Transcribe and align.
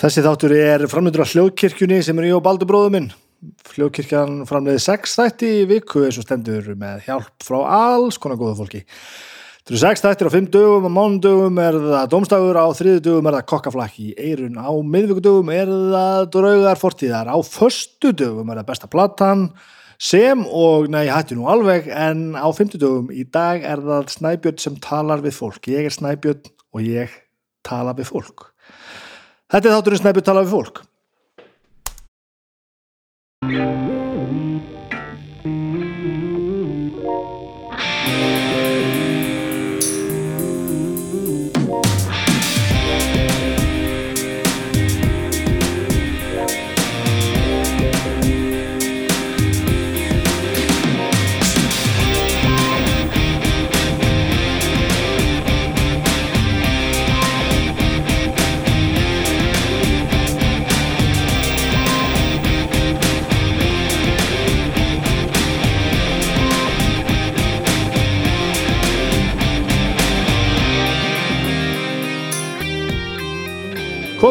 Þessi 0.00 0.22
þáttur 0.24 0.52
er 0.56 0.82
framleitur 0.88 1.20
af 1.20 1.32
hljóðkirkjunni 1.34 1.98
sem 2.00 2.16
er 2.22 2.30
í 2.30 2.32
og 2.32 2.40
baldur 2.40 2.68
bróðu 2.70 2.92
minn. 2.94 3.08
Hljóðkirkjan 3.74 4.46
framleiði 4.48 4.80
sex 4.80 5.18
þætti 5.18 5.50
í 5.58 5.66
viku 5.68 6.06
eins 6.06 6.16
og 6.16 6.24
stendur 6.24 6.70
með 6.80 7.02
hjálp 7.04 7.44
frá 7.44 7.58
alls 7.76 8.16
konar 8.16 8.38
góða 8.40 8.54
fólki. 8.62 8.80
Þetta 9.58 9.74
eru 9.74 9.80
sex 9.82 10.04
þættir 10.06 10.30
á 10.32 10.32
fimm 10.32 10.46
dögum, 10.54 10.86
á 10.88 10.96
mánudögum 10.96 11.60
er 11.60 11.76
það 11.84 12.08
domstagur, 12.14 12.56
á 12.56 12.66
þriðu 12.78 13.02
dögum 13.10 13.28
er 13.28 13.36
það 13.36 13.46
kokkaflakki 13.52 14.06
í 14.06 14.14
eirun, 14.30 14.56
á 14.56 14.72
miðvíkudögum 14.94 15.52
er 15.52 15.74
það 15.92 16.24
draugar 16.38 16.80
fortíðar, 16.80 17.28
á 17.28 17.38
förstu 17.44 18.14
dögum 18.16 18.48
er 18.54 18.62
það 18.62 18.70
besta 18.72 18.88
platan 18.88 19.46
sem 20.00 20.46
og, 20.48 20.88
nei, 20.88 21.10
hætti 21.12 21.36
nú 21.36 21.44
alveg, 21.52 21.92
en 21.92 22.30
á 22.40 22.48
fymtudögum 22.56 23.12
í 23.12 23.28
dag 23.28 23.60
er 23.68 23.84
það 23.84 24.14
Snæbjörn 24.16 24.64
sem 24.64 24.80
talar 24.80 25.20
við 25.20 25.36
fólk. 25.42 25.68
Ég 25.68 25.90
er 25.90 25.92
Snæbjörn 25.92 26.48
og 26.72 26.88
ég 26.88 27.20
tala 27.68 27.92
við 28.00 28.14
fólk. 28.14 28.48
Þetta 29.50 29.66
er 29.66 29.74
þátturinn 29.74 30.02
Snæbjörn 30.04 30.28
tala 30.28 30.44
við 30.46 30.52
fólk. 30.54 30.84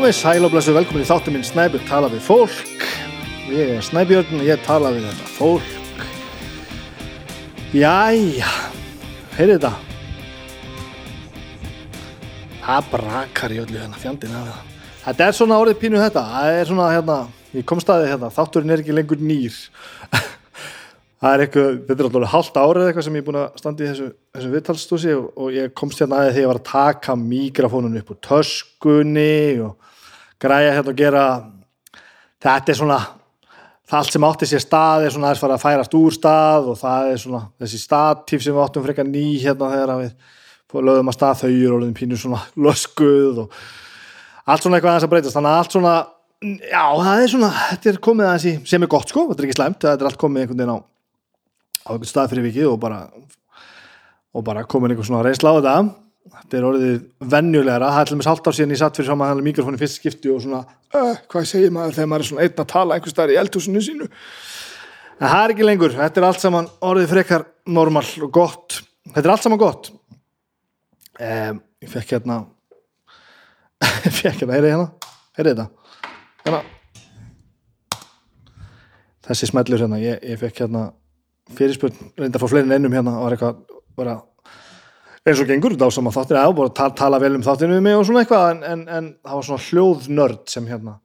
Komið 0.10 0.24
sæl 0.26 0.46
og 0.48 0.50
blessu 0.50 0.74
velkomin 0.74 1.04
í 1.04 1.06
þáttum 1.06 1.36
minn 1.36 1.44
Snæbjörn 1.46 1.84
tala 1.86 2.08
við 2.10 2.24
fólk. 2.26 2.86
Ég 3.54 3.76
er 3.76 3.84
Snæbjörn 3.86 4.40
og 4.40 4.48
ég 4.48 4.62
tala 4.66 4.90
við 4.90 5.04
þetta 5.06 5.26
fólk. 5.36 6.00
Jæja, 7.78 8.48
heyrðu 9.36 9.60
þetta. 9.60 9.70
Það 12.64 12.88
brakar 12.96 13.54
í 13.54 13.60
öllu 13.62 13.78
hérna 13.78 14.16
það. 14.32 14.48
Þetta 15.04 15.28
er 15.28 15.38
svona 15.38 15.60
orðið 15.62 15.78
pínu 15.84 16.02
þetta. 16.02 16.24
Það 16.32 16.54
er 16.56 16.72
svona 16.72 16.88
hérna, 16.96 17.18
ég 17.60 17.68
kom 17.70 17.84
staðið 17.84 18.10
hérna, 18.16 18.32
þátturinn 18.40 18.74
er 18.74 18.82
ekki 18.82 18.96
lengur 18.98 19.22
nýr. 19.22 19.60
Það 21.20 21.36
er 21.36 21.44
eitthvað, 21.44 21.78
þetta 21.86 22.00
er 22.00 22.10
alltaf 22.10 22.34
halvt 22.34 22.58
árið 22.64 22.88
eitthvað 22.88 23.06
sem 23.06 23.20
ég 23.20 23.22
er 23.22 23.28
búin 23.28 23.38
að 23.44 23.62
standa 23.62 23.86
í 23.86 23.92
þessu, 23.92 24.10
þessu 24.34 24.52
viðtalstúsi 24.56 25.14
og, 25.20 25.30
og 25.36 25.54
ég 25.54 25.74
komst 25.78 26.02
hérna 26.02 26.24
aðeins 26.24 26.38
þegar 26.38 26.46
ég 26.48 26.52
var 26.54 26.60
að 26.62 26.70
taka 26.72 27.16
mikrofónun 27.20 28.00
upp 28.00 28.14
úr 28.16 28.20
töskunni 28.24 29.36
og 29.68 29.89
græja 30.42 30.76
hérna 30.76 30.94
og 30.94 31.00
gera 31.00 31.24
þetta 32.40 32.74
er 32.74 32.80
svona 32.80 33.00
það 33.90 33.98
allt 34.00 34.14
sem 34.14 34.28
átti 34.28 34.50
sér 34.50 34.64
stað 34.64 35.06
er 35.06 35.16
svona 35.16 35.34
fara 35.40 35.58
að 35.58 35.64
færast 35.66 35.96
úr 35.98 36.16
stað 36.16 36.70
og 36.74 36.78
það 36.80 37.14
er 37.14 37.22
svona 37.24 37.42
þessi 37.62 37.82
statíf 37.82 38.44
sem 38.44 38.56
við 38.56 38.66
áttum 38.66 38.86
frekar 38.86 39.08
ný 39.10 39.26
hérna 39.42 39.72
þegar 39.74 39.96
við 40.04 40.84
lögum 40.86 41.10
að 41.10 41.18
stað 41.18 41.42
þau 41.42 41.50
og 41.50 41.82
lögum 41.82 41.96
pínur 41.98 42.22
svona 42.22 42.44
löskuð 42.56 43.44
og 43.46 43.58
allt 44.50 44.66
svona 44.66 44.78
eitthvað 44.78 44.94
aðeins 44.94 45.06
að 45.06 45.12
breytast. 45.14 45.36
Þannig 45.38 45.52
að 45.52 45.60
allt 45.62 45.76
svona, 45.76 45.96
já 46.70 46.86
það 47.04 47.24
er 47.24 47.32
svona 47.34 47.50
þetta 47.58 47.90
er 47.92 48.00
komið 48.08 48.30
aðeins 48.30 48.46
í, 48.50 48.54
sem 48.70 48.86
er 48.86 48.92
gott 48.94 49.12
sko, 49.12 49.26
þetta 49.30 49.44
er 49.44 49.50
ekki 49.50 49.58
slæmt 49.58 49.82
þetta 49.84 50.06
er 50.06 50.10
allt 50.10 50.22
komið 50.22 50.46
einhvern 50.46 50.62
veginn 50.62 50.74
á 50.74 50.80
á 50.80 51.90
einhvern 51.94 52.12
stað 52.12 52.32
fyrir 52.34 52.48
vikið 52.50 52.70
og 52.70 52.78
bara 52.82 53.02
og 54.30 54.46
bara 54.46 54.68
komin 54.70 54.94
einhvern 54.94 55.10
svona 55.10 55.26
reynsla 55.26 55.54
á 55.54 55.58
þetta 55.58 55.76
þetta 56.30 56.58
er 56.60 56.68
orðið 56.70 56.98
vennjulegra 57.32 57.92
það 57.96 58.04
er 58.04 58.20
með 58.20 58.28
sallt 58.28 58.50
á 58.50 58.52
síðan 58.54 58.76
ég 58.76 58.82
satt 58.82 59.00
fyrir 59.00 59.10
saman 59.10 59.44
mikrofónu 59.46 59.80
fyrst 59.82 60.00
skipti 60.00 60.32
og 60.34 60.44
svona 60.44 60.62
uh, 60.66 61.16
hvað 61.32 61.48
segir 61.50 61.74
maður 61.74 61.98
þegar 61.98 62.12
maður 62.12 62.26
er 62.26 62.30
svona 62.30 62.46
einn 62.46 62.64
að 62.64 62.72
tala 62.74 62.98
einhvers 62.98 63.16
staðar 63.16 63.34
í 63.34 63.40
eldhúsinu 63.42 63.84
sínu? 63.86 64.10
En 65.20 65.28
það 65.28 65.42
er 65.44 65.54
ekki 65.54 65.66
lengur, 65.68 65.96
þetta 65.96 66.22
er 66.22 66.26
allt 66.30 66.44
saman 66.44 66.70
orðið 66.88 67.10
frekar 67.12 67.44
normal 67.68 68.06
og 68.24 68.30
gott. 68.32 68.78
Þetta 69.10 69.26
er 69.26 69.34
allt 69.34 69.44
saman 69.44 69.60
gott. 69.60 69.90
Um, 71.20 71.60
ég 71.84 71.92
fekk 71.92 72.14
hérna 72.16 72.38
ég 74.06 74.14
fekk 74.16 74.46
hérna, 74.46 74.56
heyrði 74.56 74.72
hérna? 74.72 75.12
Heyrði 75.36 75.56
þetta? 75.58 75.68
Hérna. 76.46 76.62
Þessi 79.28 79.50
smellur 79.52 79.84
hérna, 79.84 80.00
ég, 80.00 80.24
ég 80.24 80.40
fekk 80.40 80.64
hérna 80.64 80.86
fyrirspurn 81.58 82.14
reynda 82.16 82.40
að 82.40 82.46
fá 82.46 82.54
fleirin 82.54 82.78
ennum 82.78 82.96
hérna 82.96 83.18
og 83.20 83.28
var 83.28 83.36
eitthvað 83.36 83.60
bara, 84.00 84.16
eins 85.28 85.42
og 85.44 85.50
gengur 85.50 85.76
þá 85.80 85.88
sem 85.94 86.10
að 86.10 86.18
þáttir 86.20 86.40
að 86.40 86.54
bara 86.60 86.74
tala, 86.76 86.96
tala 86.96 87.20
vel 87.22 87.34
um 87.38 87.46
þáttinu 87.46 87.76
við 87.78 87.86
mig 87.86 87.98
og 87.98 88.06
svona 88.08 88.24
eitthvað 88.24 88.46
en, 88.54 88.62
en, 88.64 88.86
en 88.88 89.10
það 89.26 89.40
var 89.40 89.48
svona 89.50 89.66
hljóðnörd 89.68 90.46
sem 90.52 90.70
hérna 90.70 90.96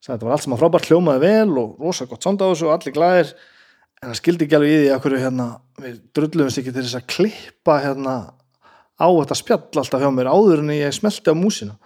sagði, 0.00 0.12
þetta 0.12 0.26
var 0.26 0.34
allt 0.34 0.46
sem 0.46 0.56
að 0.56 0.60
frábært 0.62 0.90
hljómaði 0.90 1.22
vel 1.24 1.62
og 1.62 1.80
rosa 1.80 2.08
gott 2.10 2.26
sonda 2.26 2.48
á 2.48 2.50
þessu 2.52 2.68
og 2.68 2.74
allir 2.74 2.96
glæðir 2.96 3.32
en 4.00 4.08
það 4.08 4.18
skildi 4.20 4.46
ekki 4.46 4.58
alveg 4.58 4.74
í 4.74 4.78
því 4.80 4.92
að 4.94 5.02
hverju 5.04 5.22
hérna 5.24 5.48
við 5.80 5.96
drullumst 6.16 6.60
ekki 6.60 6.74
til 6.74 6.84
þess 6.84 6.98
að 7.00 7.08
klippa 7.14 7.78
hérna 7.84 8.14
á 9.00 9.08
þetta 9.08 9.40
spjall 9.40 9.82
alltaf 9.82 10.04
hjá 10.04 10.10
mér 10.12 10.30
áður 10.32 10.62
en 10.64 10.72
ég 10.76 10.94
smelti 10.96 11.32
á 11.32 11.36
músina. 11.36 11.76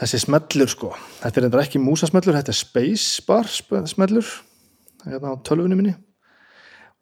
Þessi 0.00 0.22
smellur 0.24 0.72
sko 0.72 0.94
þetta 1.20 1.32
er 1.40 1.46
eitthvað 1.46 1.66
ekki 1.66 1.82
músasmellur, 1.82 2.38
þetta 2.38 2.52
er 2.54 2.60
spacebar 2.60 3.52
smellur 3.52 4.32
hérna 5.04 5.36
á 5.36 5.44
tölvunni 5.44 5.76
minni 5.76 5.94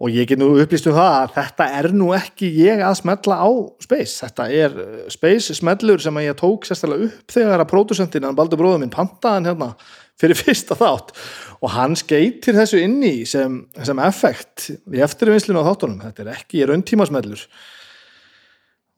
og 0.01 0.15
ég 0.15 0.29
get 0.31 0.41
nú 0.41 0.49
upplýst 0.57 0.89
um 0.89 0.97
það 0.97 1.15
að 1.15 1.33
þetta 1.35 1.65
er 1.77 1.89
nú 1.93 2.11
ekki 2.17 2.49
ég 2.57 2.81
að 2.85 2.97
smella 3.03 3.37
á 3.45 3.49
Space, 3.85 4.15
þetta 4.23 4.47
er 4.49 4.77
uh, 4.81 5.03
Space 5.13 5.57
smellur 5.59 6.01
sem 6.01 6.21
ég 6.25 6.39
tók 6.41 6.69
sérstaklega 6.69 7.11
upp 7.11 7.35
þegar 7.35 7.65
að 7.65 7.73
pródusentin, 7.75 8.25
hann 8.29 8.39
baldur 8.39 8.61
bróðum 8.61 8.87
minn 8.87 8.95
pantaðan 8.95 9.51
hérna 9.51 9.75
fyrir 10.21 10.41
fyrsta 10.43 10.77
þátt. 10.79 11.13
Og 11.61 11.75
hann 11.75 11.99
skeitir 11.99 12.57
þessu 12.57 12.81
inni 12.81 13.27
sem, 13.29 13.61
sem 13.85 14.01
effekt 14.07 14.71
í 14.73 15.05
eftirvinnslinu 15.05 15.61
á 15.61 15.69
þáttunum, 15.69 16.01
þetta 16.07 16.25
er 16.25 16.33
ekki 16.39 16.65
rauntíma 16.69 17.09
smellur 17.09 17.45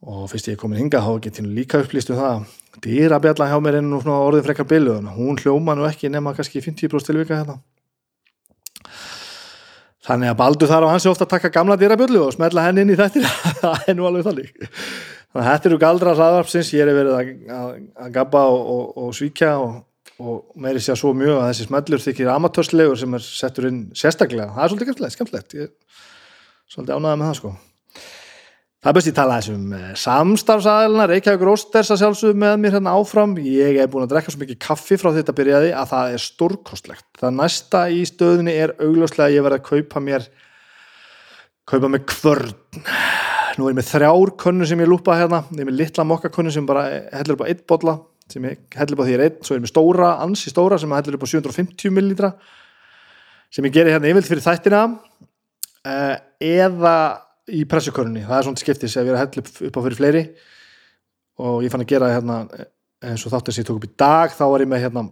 og 0.02 0.24
fyrst 0.32 0.48
ég 0.50 0.56
er 0.56 0.58
komin 0.58 0.80
hinga 0.80 0.98
þá 0.98 1.12
get 1.22 1.36
ég 1.38 1.46
líka 1.46 1.78
upplýst 1.78 2.10
um 2.10 2.18
það. 2.18 2.46
Dýrabjalla 2.82 3.46
hjá 3.52 3.58
mér 3.62 3.78
ennum 3.78 4.08
orðin 4.10 4.46
frekar 4.46 4.66
bilu 4.66 4.96
hún 5.14 5.38
hljóma 5.38 5.76
nú 5.78 5.84
ekki 5.86 6.10
nema 6.10 6.32
kannski 6.34 6.62
50% 6.64 7.06
tilvika 7.10 7.38
hérna 7.38 7.60
Þannig 10.02 10.32
að 10.32 10.38
Baldur 10.40 10.70
þarf 10.70 10.88
á 10.90 10.92
hansi 10.92 11.10
ofta 11.10 11.26
að 11.28 11.32
taka 11.36 11.52
gamla 11.54 11.78
dýrabjöllu 11.78 12.24
og 12.26 12.34
smetla 12.34 12.66
henni 12.66 12.82
inn 12.82 12.92
í 12.94 12.98
þetta 12.98 13.22
það 13.62 13.88
er 13.92 13.98
nú 13.98 14.08
alveg 14.08 14.26
þannig. 14.26 14.52
Þannig 14.58 15.44
að 15.44 15.48
þetta 15.48 15.70
eru 15.70 15.80
galdra 15.84 16.14
hraðarpsins 16.18 16.72
ég 16.74 16.84
er 16.84 16.96
verið 16.96 17.16
að, 17.16 17.32
að, 17.56 17.74
að 18.04 18.14
gabba 18.18 18.44
og, 18.52 18.62
og, 18.74 18.84
og 19.04 19.16
svíkja 19.16 19.52
og, 19.62 19.76
og 20.18 20.41
meiri 20.64 20.82
sér 20.82 20.98
svo 20.98 21.14
mjög 21.16 21.38
að 21.38 21.50
þessi 21.52 21.68
smellur 21.68 22.06
þykir 22.06 22.32
amatörslegur 22.34 22.98
sem 23.00 23.18
er 23.18 23.26
settur 23.26 23.70
inn 23.70 23.84
sérstaklega. 23.96 24.50
Það 24.56 24.64
er 24.64 24.74
svolítið 24.74 25.12
skemmtilegt. 25.16 25.60
Ég 25.60 25.70
er 25.70 26.74
svolítið 26.74 26.98
ánæðað 26.98 27.22
með 27.22 27.30
það 27.30 27.38
sko 27.42 27.54
Það 28.82 28.91
er 28.91 28.94
best 28.97 29.09
ég 29.09 29.15
tala 29.15 29.34
þessum 29.38 29.75
samstarfsæðilina, 30.03 31.04
Reykjavík 31.06 31.43
Rósters 31.47 31.93
að 31.94 32.00
sjálfsögum 32.00 32.41
með 32.43 32.54
mér 32.59 32.72
hérna 32.75 32.94
áfram. 32.98 33.37
Ég 33.38 33.76
hef 33.78 33.93
búin 33.93 34.09
að 34.09 34.10
drekka 34.16 34.34
svo 34.34 34.41
mikið 34.41 34.59
kaffi 34.65 34.98
frá 34.98 35.12
þetta 35.15 35.34
byrjaði 35.38 35.70
að 35.78 35.93
það 35.93 36.15
er 36.16 36.25
stórkostlegt. 36.25 37.06
Það 37.22 37.37
næsta 37.37 37.84
í 37.94 38.00
stöðinni 38.10 38.56
er 38.59 38.75
augljóslega 38.82 39.28
að 39.28 39.37
ég 39.37 39.47
verði 39.47 39.60
að 39.60 39.71
kaupa 39.71 40.03
mér, 40.03 40.28
kaupa 41.71 41.92
mér 41.95 42.04
kvörn. 42.10 42.53
Nú 43.54 43.68
er 43.68 43.71
ég 43.71 43.78
með 43.78 43.91
þrjár 43.92 44.36
könnu 44.42 44.66
sem 44.66 44.83
ég 44.83 44.91
lúpa 44.91 45.18
hérna. 45.22 45.45
Ég 45.54 45.62
er 45.62 45.71
með 45.71 45.80
litla 45.84 46.10
mokkakönnu 46.10 46.59
sem 46.59 46.66
bara 46.66 46.86
heldur 47.15 47.39
upp 47.39 47.47
á 47.47 47.51
eitt 47.54 47.65
botla, 47.71 47.98
sem 48.34 48.51
ég 48.51 48.66
heldur 48.83 48.98
upp 48.98 49.06
á 49.06 49.06
því 49.06 49.18
er 49.21 49.27
einn. 49.28 49.42
Svo 49.47 49.54
er 49.54 49.62
ég 49.62 49.68
með 49.68 49.77
stóra, 49.77 50.15
ansi 50.27 50.51
stóra 50.51 50.83
sem 50.83 50.98
heldur 50.98 51.22
upp 51.22 51.30
á 51.30 51.30
750 51.39 51.95
millilitra 51.95 52.34
sem 53.47 53.62
ég 53.62 53.78
gerir 53.78 53.95
hérna 53.95 54.10
yfirlt 54.10 54.27
fyrir 54.27 54.48
þættina. 54.51 54.89
Eða 56.42 56.97
í 57.50 57.65
pressukörunni, 57.68 58.22
það 58.27 58.39
er 58.39 58.47
svona 58.47 58.62
skiptis 58.62 58.94
ef 58.97 59.06
ég 59.06 59.10
er 59.10 59.18
að 59.18 59.24
hella 59.24 59.44
upp 59.68 59.78
á 59.78 59.84
fyrir 59.86 59.98
fleiri. 59.98 60.22
Og 61.42 61.65
ég 61.65 61.72
fann 61.72 61.83
að 61.83 61.91
gera 61.94 62.12
hérna 62.12 62.36
eins 63.03 63.24
og 63.27 63.33
þáttur 63.33 63.54
sem 63.54 63.65
ég 63.65 63.68
tók 63.71 63.80
upp 63.80 63.89
í 63.89 63.97
dag 63.98 64.34
þá 64.36 64.44
var 64.53 64.62
ég 64.62 64.71
með 64.71 64.84
hérna 64.84 65.06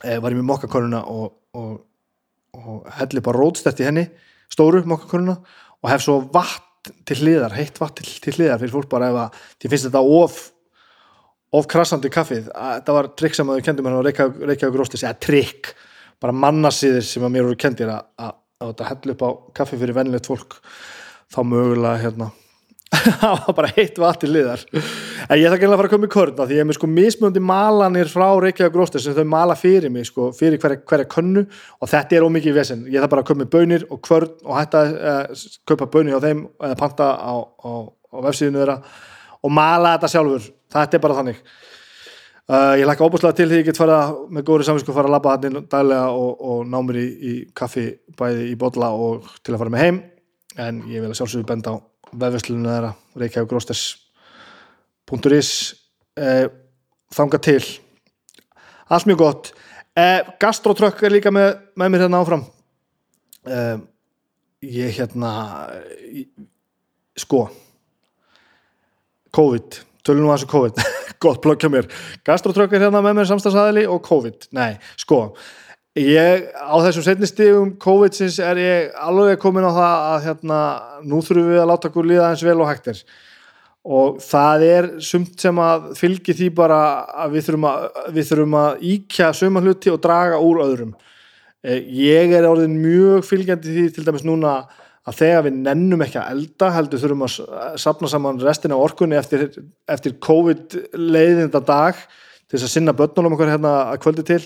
var 0.00 0.32
ég 0.32 0.38
með 0.40 0.48
mokkaköruna 0.48 1.02
og, 1.12 1.26
og, 1.54 1.74
og 2.56 2.88
hella 2.96 3.20
upp 3.20 3.30
á 3.30 3.32
rótstætt 3.36 3.82
í 3.82 3.86
henni 3.86 4.06
stóru 4.50 4.82
mokkaköruna 4.88 5.36
og 5.80 5.90
hef 5.92 6.04
svo 6.04 6.18
vatn 6.32 6.96
til 7.06 7.18
hliðar, 7.20 7.52
heitt 7.54 7.76
vatn 7.78 8.00
til, 8.00 8.08
til 8.24 8.34
hliðar 8.38 8.62
fyrir 8.62 8.74
fólk 8.74 8.88
bara 8.90 9.10
ef 9.12 9.20
að 9.20 9.44
því 9.60 9.72
finnst 9.72 9.88
þetta 9.90 10.02
of 10.16 10.40
of 11.50 11.66
krassandi 11.70 12.10
kaffið. 12.14 12.50
Þetta 12.54 12.94
var 12.94 13.08
trikk 13.18 13.36
sem 13.36 13.48
þau 13.48 13.64
kendi 13.66 13.82
mér 13.82 13.98
á 13.98 14.06
Reykjavík 14.06 14.76
Róstis 14.78 15.02
eða 15.02 15.18
trikk, 15.18 15.72
bara 16.22 16.34
mannasýðir 16.36 17.02
sem 17.06 17.24
að 17.26 17.32
mér 17.34 17.48
voru 17.48 17.58
kendir 17.58 17.90
að, 17.90 18.04
að, 18.22 18.36
að 18.68 18.84
hella 18.86 19.16
upp 19.16 19.24
á 19.26 19.30
kaffi 19.58 19.78
fyrir 19.80 19.96
vennilegt 19.96 20.30
fólk 20.30 20.60
þá 21.30 21.40
mögulega 21.46 22.02
hérna. 22.04 22.30
Það 23.20 23.36
var 23.46 23.56
bara 23.56 23.72
heitt 23.76 23.98
vatn 24.02 24.24
til 24.24 24.32
liðar 24.34 24.62
en 25.30 25.38
ég 25.38 25.46
ætla 25.46 25.56
ekki 25.56 25.66
að 25.68 25.76
fara 25.78 25.86
að 25.86 25.92
koma 25.92 26.08
í 26.08 26.10
körna 26.10 26.46
því 26.48 26.56
ég 26.56 26.64
er 26.64 26.66
með 26.66 26.76
sko 26.78 26.88
mismöndi 26.90 27.42
malanir 27.44 28.10
frá 28.10 28.26
Reykjavík 28.42 28.74
Gróstes 28.74 29.04
sem 29.06 29.14
þau 29.14 29.28
mala 29.30 29.54
fyrir 29.58 29.92
mig 29.94 30.08
sko, 30.08 30.30
fyrir 30.34 30.58
hverja, 30.58 30.80
hverja 30.90 31.06
könnu. 31.12 31.44
Og 31.78 31.90
þetta 31.90 32.18
er 32.18 32.26
ómikið 32.26 32.56
vesen. 32.58 32.82
Ég 32.90 32.98
ætla 32.98 33.12
bara 33.12 33.22
að 33.22 33.30
koma 33.30 33.44
með 33.44 33.52
bönir 33.54 33.86
og 33.86 34.02
kvörn 34.06 34.32
og 34.42 34.58
hætta 34.58 34.82
að 34.82 34.98
uh, 34.98 35.46
kaupa 35.70 35.90
bönir 35.94 36.18
á 36.18 36.24
þeim 36.24 36.44
eða 36.66 36.78
panta 36.80 37.12
á, 37.14 37.34
á, 37.38 37.70
á 37.86 38.16
vefsíðinu 38.26 38.62
þeirra 38.64 38.78
og 39.40 39.54
mala 39.54 39.94
þetta 39.94 40.12
sjálfur. 40.16 40.52
Þetta 40.74 40.98
er 40.98 41.04
bara 41.06 41.18
þannig. 41.20 41.42
Uh, 42.50 42.74
ég 42.80 42.88
lakka 42.90 43.06
óbúslega 43.06 43.38
til 43.38 43.46
því 43.46 43.60
ég 43.60 43.68
get 43.70 43.78
fara 43.78 44.00
með 44.26 44.48
góðri 44.48 44.66
samvinsku 44.66 44.94
fara 44.96 45.06
að 45.06 45.14
labba 45.14 45.36
hann 45.36 45.60
daglega 45.70 46.08
og, 46.10 46.32
og 46.42 46.64
ná 46.66 46.80
mér 46.82 47.04
í, 47.04 47.06
í 47.06 47.34
kaffi 47.54 47.92
bæði 48.18 48.48
í 48.50 48.56
botla 48.58 48.90
og 48.90 49.30
til 49.44 49.54
að 49.54 49.62
fara 49.62 49.74
með 49.76 49.84
heim 49.84 50.00
en 50.58 50.82
ég 50.90 50.98
vil 51.02 51.10
að 51.10 51.16
sjálfsögðu 51.20 51.46
benda 51.46 51.70
á 51.74 51.76
vefveslunum 52.10 52.70
þeirra 52.70 52.92
reykjavíkgróstes.is 53.22 55.50
eh, 56.18 56.46
þanga 57.14 57.38
til. 57.44 57.64
Allt 58.90 59.06
mjög 59.06 59.18
gott. 59.22 59.44
Eh, 59.98 60.20
gastrotrökk 60.42 60.98
er 61.06 61.12
líka 61.14 61.30
með, 61.34 61.48
með 61.78 61.88
mér 61.92 62.02
hérna 62.06 62.20
áfram. 62.24 62.44
Eh, 63.46 63.78
ég 64.66 64.90
hérna 64.98 65.30
sko 67.18 67.40
COVID, 69.36 69.68
tölum 70.06 70.22
nú 70.26 70.30
að 70.32 70.38
þessu 70.40 70.50
COVID. 70.50 70.74
Gott 71.22 71.40
blokkja 71.44 71.68
mér, 71.70 71.86
gastrotrökk 72.26 72.72
er 72.74 72.82
hérna 72.86 73.00
með 73.04 73.14
mér 73.18 73.26
samstagsæðili 73.28 73.84
og 73.92 74.00
COVID, 74.06 74.38
nei, 74.56 74.72
sko 74.98 75.18
ég 75.98 76.46
á 76.54 76.74
þessum 76.84 77.06
setnistífum 77.06 77.72
COVID-sins 77.82 78.38
er 78.44 78.60
ég 78.60 78.94
alveg 78.94 79.40
komin 79.42 79.66
á 79.66 79.72
það 79.74 80.04
að 80.10 80.22
hérna, 80.28 80.60
nú 81.02 81.18
þurfum 81.24 81.50
við 81.50 81.62
að 81.62 81.70
láta 81.72 81.90
okkur 81.90 82.06
líða 82.06 82.30
eins 82.30 82.44
vel 82.46 82.60
og 82.60 82.70
hægtir 82.70 83.02
og 83.80 84.18
það 84.20 84.64
er 84.66 84.88
sumt 85.00 85.40
sem 85.40 85.56
að 85.58 85.88
fylgi 85.96 86.34
því 86.36 86.50
bara 86.54 86.80
að 87.24 87.36
við 87.36 87.46
þurfum 87.48 87.68
að, 87.70 87.86
við 88.12 88.28
þurfum 88.28 88.58
að 88.60 88.84
íkja 88.92 89.30
söma 89.32 89.62
hluti 89.64 89.90
og 89.90 90.02
draga 90.04 90.40
úr 90.44 90.60
öðrum. 90.66 90.92
Eh, 91.64 91.80
ég 91.88 92.34
er 92.36 92.48
orðin 92.48 92.76
mjög 92.76 93.24
fylgjandi 93.24 93.72
því 93.72 93.86
til 93.96 94.04
dæmis 94.04 94.26
núna 94.28 94.58
að 95.08 95.16
þegar 95.16 95.46
við 95.48 95.60
nennum 95.64 96.04
ekki 96.04 96.20
að 96.20 96.32
elda 96.34 96.72
heldur 96.76 97.00
þurfum 97.00 97.24
að 97.24 97.36
sapna 97.80 98.10
saman 98.12 98.40
restin 98.44 98.76
af 98.76 98.84
orkunni 98.84 99.16
eftir, 99.16 99.48
eftir 99.88 100.18
COVID 100.20 100.76
leiðinda 101.00 101.64
dag 101.64 101.96
til 101.96 102.58
þess 102.58 102.68
að 102.68 102.74
sinna 102.74 102.96
börnunum 102.96 103.34
okkur 103.36 103.54
hérna 103.54 103.72
að 103.94 104.02
kvöldi 104.04 104.26
til 104.28 104.42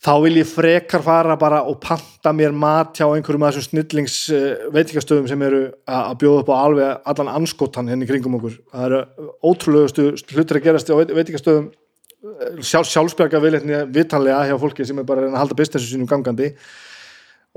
þá 0.00 0.12
vil 0.24 0.38
ég 0.40 0.48
frekar 0.48 1.02
fara 1.04 1.36
bara 1.40 1.60
og 1.68 1.80
panta 1.82 2.32
mér 2.32 2.54
mat 2.56 2.96
hjá 2.96 3.04
einhverjum 3.08 3.44
af 3.44 3.56
þessum 3.56 3.68
snillings 3.68 4.16
uh, 4.32 4.68
veitikastöðum 4.72 5.28
sem 5.28 5.42
eru 5.44 5.66
að 5.84 6.14
bjóða 6.22 6.44
upp 6.44 6.52
á 6.52 6.56
alveg 6.56 7.10
allan 7.12 7.32
anskotan 7.34 7.90
henni 7.92 8.08
kringum 8.08 8.38
okkur. 8.38 8.56
Það 8.72 8.86
eru 8.88 9.30
ótrúlegustu 9.50 10.06
hlutir 10.32 10.60
að 10.60 10.66
gerast 10.68 10.92
á 10.92 10.96
veitikastöðum 10.96 11.68
sjálf, 12.64 12.88
sjálfsberga 12.88 13.42
viðleitni 13.42 13.84
vitanlega 13.94 14.46
hjá 14.48 14.56
fólki 14.60 14.88
sem 14.88 14.98
er 15.00 15.08
bara 15.08 15.28
að 15.28 15.38
halda 15.40 15.58
businessu 15.60 15.92
sínum 15.92 16.08
gangandi. 16.08 16.54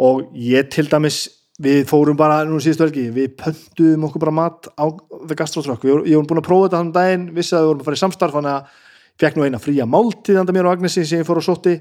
Og 0.03 0.27
ég 0.35 0.67
til 0.73 0.87
dæmis 0.91 1.25
við 1.63 1.83
fórum 1.87 2.17
bara 2.17 2.41
nú 2.47 2.57
síðustu 2.63 2.87
velgi 2.87 3.09
við 3.13 3.35
pönduðum 3.39 4.07
okkur 4.07 4.23
bara 4.25 4.35
mat 4.35 4.71
á 4.73 4.89
The 5.29 5.37
Gastrotrökk, 5.37 5.85
ég 5.85 6.15
hef 6.17 6.27
búin 6.27 6.41
að 6.41 6.47
prófa 6.47 6.67
þetta 6.67 6.79
þannig 6.79 6.95
daginn, 6.97 7.27
vissi 7.35 7.53
að 7.53 7.61
við 7.61 7.69
vorum 7.69 7.83
að 7.83 7.89
fara 7.89 7.99
í 7.99 8.01
samstarf 8.01 8.37
þannig 8.39 8.55
að 8.55 8.79
fekk 9.21 9.37
nú 9.37 9.45
eina 9.45 9.61
fría 9.61 9.85
máltið 9.85 10.39
þannig 10.39 10.49
að 10.49 10.57
mér 10.57 10.69
og 10.69 10.73
Agnesi 10.73 11.03
sem 11.05 11.21
ég 11.21 11.27
fór 11.27 11.43
og 11.43 11.45
sótti 11.45 11.75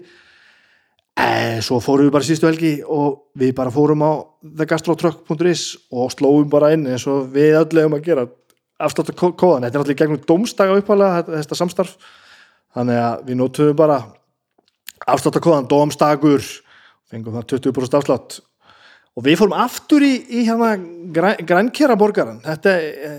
svo 1.62 1.80
fórum 1.82 2.08
við 2.08 2.14
bara 2.14 2.26
sístu 2.26 2.48
helgi 2.48 2.72
og 2.82 3.32
við 3.38 3.54
bara 3.56 3.72
fórum 3.72 4.04
á 4.04 4.12
thegastrotrökk.is 4.60 5.64
og 5.92 6.12
slóum 6.14 6.48
bara 6.50 6.72
inn 6.72 6.86
eins 6.88 7.06
og 7.10 7.28
við 7.34 7.58
öllum 7.60 7.98
að 7.98 8.06
gera 8.06 8.26
afstátt 8.82 9.12
að 9.12 9.36
kóðan, 9.38 9.66
þetta 9.66 9.78
er 9.78 9.84
allir 9.84 9.98
gegnum 9.98 10.22
domstaga 10.26 10.78
uppalega 10.80 11.24
þetta 11.28 11.58
samstarf. 11.58 11.96
Þannig 12.72 13.02
að 13.02 13.26
við 13.28 13.38
nótum 13.38 13.74
bara 13.76 13.98
afstátt 15.06 15.38
að 15.38 15.44
kóðan, 15.44 15.68
domstagur 15.70 16.46
fengum 17.12 17.36
það 17.36 17.48
20% 17.52 17.98
afslátt. 17.98 18.38
Og 19.12 19.26
við 19.26 19.36
fórum 19.42 19.58
aftur 19.60 20.04
í, 20.06 20.14
í 20.32 20.46
hérna 20.46 20.72
grænkjara 21.44 21.98
borgaran 22.00 22.40
þetta, 22.40 22.72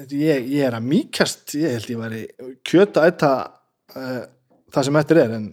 ég, 0.09 0.47
ég 0.49 0.65
er 0.65 0.73
að 0.79 0.87
mýkast 0.89 1.53
ég 1.59 1.75
held 1.77 1.91
ég 1.91 1.99
væri 2.01 2.21
kjöta 2.65 3.03
þetta 3.05 3.33
uh, 3.93 4.23
það 4.73 4.87
sem 4.87 4.97
eftir 5.03 5.19
er 5.21 5.35
en 5.37 5.45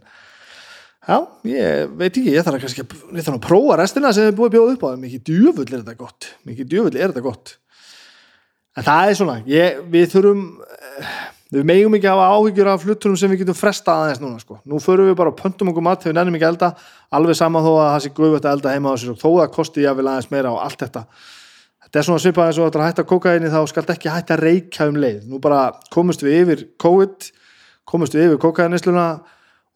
Já, 1.01 1.17
ég 1.49 1.93
veit 1.97 2.11
ekki, 2.13 2.35
ég 2.35 2.45
þarf 2.45 2.59
að 2.59 2.65
kannski 2.67 2.83
ég 2.85 3.25
þarf 3.25 3.39
að 3.39 3.45
prófa 3.47 3.77
restina 3.81 4.13
sem 4.13 4.27
þið 4.29 4.37
búið 4.37 4.55
bjóð 4.55 4.73
upp 4.75 4.83
á. 4.85 4.89
Mikið 5.01 5.23
djöfull 5.31 5.65
er 5.65 5.79
þetta 5.79 5.97
gott. 5.97 6.29
Mikið 6.45 6.69
djöfull 6.75 6.97
er 6.99 7.07
þetta 7.09 7.23
gott. 7.25 7.53
En 8.77 8.87
það 8.87 9.09
er 9.09 9.17
svona, 9.19 9.37
ég, 9.49 9.81
við 9.91 10.13
þurfum 10.13 10.45
eh, 10.61 11.15
við 11.57 11.67
megum 11.67 11.97
ekki 11.97 12.11
að 12.11 12.21
hafa 12.21 12.37
áhyggjur 12.37 12.71
af 12.71 12.85
flutturum 12.85 13.17
sem 13.19 13.33
við 13.33 13.43
getum 13.43 13.59
fresta 13.59 13.97
aðeins 13.97 14.21
núna 14.23 14.39
sko. 14.43 14.61
nú 14.69 14.79
förum 14.85 15.09
við 15.09 15.17
bara 15.19 15.33
og 15.33 15.41
pöntum 15.41 15.73
okkur 15.73 15.87
mat 15.89 16.05
þegar 16.05 16.13
við 16.13 16.19
nefnum 16.21 16.39
ekki 16.39 16.49
elda. 16.51 16.71
Alveg 17.17 17.41
sama 17.41 17.65
þó 17.65 17.73
að 17.73 17.91
það 17.91 18.05
sé 18.05 18.15
guðvöld 18.21 18.45
að 18.45 18.55
elda 18.59 18.77
heima 18.77 18.93
á 18.93 18.97
sér 19.01 19.15
og 19.15 19.21
þó 19.25 19.29
að 19.41 19.53
kosti 19.57 19.83
ég 19.83 19.91
að 19.91 19.99
vilja 20.03 20.15
aðeins 20.15 20.31
meira 20.31 20.53
á 20.53 20.57
allt 20.69 20.85
þetta. 20.85 21.05
Þetta 21.81 21.99
er 21.99 22.07
svona 22.07 22.23
svipað 22.23 22.53
eins 22.53 22.61
og 22.61 22.79
að 22.79 23.05
kókaini 23.09 23.51
þá 23.51 23.61
skal 23.67 23.89
ekki 23.89 24.13
hægt 24.13 24.31
að 24.31 24.45
reykja 24.45 24.87
um 24.93 25.01
leið. 25.01 25.21
Nú 25.27 25.41
bara 25.43 25.73
komust 25.91 26.23
við 26.23 26.43
yfir 26.45 26.67
COVID 26.79 27.31
komust 27.91 28.15
við 28.15 28.29
yfir 28.29 28.43
kókainisluna 28.45 29.07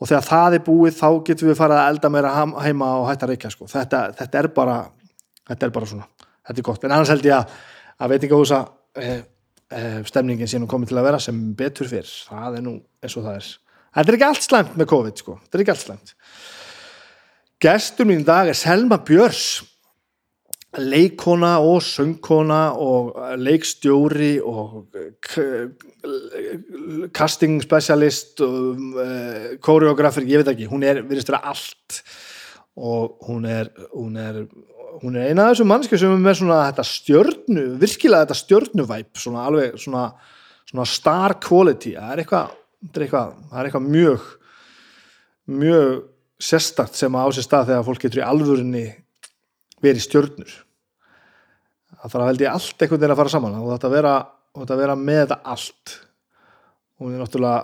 og 0.01 0.11
þegar 0.11 0.27
það 0.27 0.57
er 0.57 0.65
búið 0.67 0.99
þá 0.99 1.09
getum 1.29 1.51
við 1.51 1.59
farið 1.59 1.81
að 1.81 1.89
elda 1.93 2.11
meira 2.13 2.35
heima 2.65 2.91
og 3.01 3.09
hætta 3.09 3.29
reykja 3.31 3.51
sko. 3.53 3.69
þetta, 3.71 4.07
þetta 4.19 4.41
er 4.41 4.49
bara 4.57 4.79
þetta 5.49 5.67
er 5.67 5.75
bara 5.75 5.91
svona, 5.91 6.09
þetta 6.47 6.61
er 6.61 6.67
gott. 6.69 6.85
En 6.85 6.95
annars 6.95 7.13
held 7.13 7.29
ég 7.29 7.37
að, 7.37 7.53
að 8.01 8.15
veitingahúsa 8.15 8.61
eh, 9.01 9.21
eh, 9.75 10.01
stemningin 10.09 10.51
sé 10.51 10.61
nú 10.61 10.69
komið 10.71 10.93
til 10.93 11.01
að 11.01 11.09
vera 11.11 11.21
sem 11.23 11.45
betur 11.59 11.91
fyrr, 11.91 12.11
það 12.31 12.59
er 12.61 12.67
nú 12.67 12.79
eins 13.05 13.19
og 13.19 13.27
það 13.27 13.39
er. 13.41 13.53
Þetta 13.95 14.11
er 14.11 14.19
ekki 14.19 14.29
allt 14.29 14.49
slæmt 14.49 14.79
með 14.81 14.91
COVID 14.91 15.23
sko. 15.23 15.39
þetta 15.45 15.59
er 15.59 15.65
ekki 15.65 15.75
allt 15.75 15.85
slæmt. 15.85 16.17
Gestur 17.65 18.09
mín 18.09 18.27
dag 18.27 18.51
er 18.51 18.59
Selma 18.59 18.99
Björns 19.07 19.63
leikona 20.81 21.57
og 21.63 21.83
söngkona 21.85 22.75
og 22.81 23.15
leikstjóri 23.41 24.37
og 24.43 24.87
casting 27.15 27.63
specialist 27.63 28.43
og 28.45 28.81
koreografer, 29.65 30.27
ég 30.27 30.43
veit 30.43 30.53
ekki 30.55 30.71
hún 30.71 30.87
er, 30.87 31.03
virðist 31.07 31.31
vera 31.31 31.43
allt. 31.53 32.01
Og 32.75 33.21
hún 33.29 33.45
er 33.47 33.71
hún 33.93 34.17
er, 34.19 34.41
hún 35.03 35.17
er 35.17 35.31
eina 35.31 35.47
af 35.47 35.55
þessum 35.55 35.71
mannskjöf 35.71 36.01
sem 36.03 36.15
er 36.15 36.25
með 36.25 36.41
svona 36.41 36.65
þetta 36.69 36.87
stjörnu, 36.91 37.67
virkilega 37.83 38.27
þetta 38.27 38.41
stjörnuvæp 38.41 39.23
svona 39.23 39.47
alveg 39.49 39.79
svona, 39.79 40.09
svona 40.67 40.89
star 40.91 41.39
quality, 41.43 41.95
það 41.95 42.13
er 42.17 42.25
eitthvað 42.25 42.59
það 42.85 42.99
er 42.99 43.07
eitthvað, 43.07 43.31
það 43.51 43.61
er 43.61 43.69
eitthvað 43.69 43.89
mjög 43.95 44.27
mjög 45.63 46.03
sérstakt 46.45 46.99
sem 46.99 47.17
á 47.17 47.25
sér 47.33 47.47
stað 47.47 47.71
þegar 47.71 47.87
fólk 47.87 48.05
getur 48.05 48.23
í 48.23 48.27
alvörunni 48.27 48.85
verið 49.85 50.05
stjörnur 50.05 50.55
það 52.05 52.13
þarf 52.13 52.23
að 52.23 52.31
held 52.31 52.45
ég 52.45 52.53
allt 52.53 52.83
einhvern 52.85 53.01
veginn 53.01 53.15
að 53.15 53.21
fara 53.23 53.33
saman. 53.33 53.59
Og 53.61 53.73
þetta 53.73 53.91
vera, 53.93 54.15
vera 54.69 54.97
með 55.01 55.21
þetta 55.23 55.39
allt. 55.55 55.99
Hún 57.01 57.15
er 57.15 57.23
náttúrulega 57.25 57.61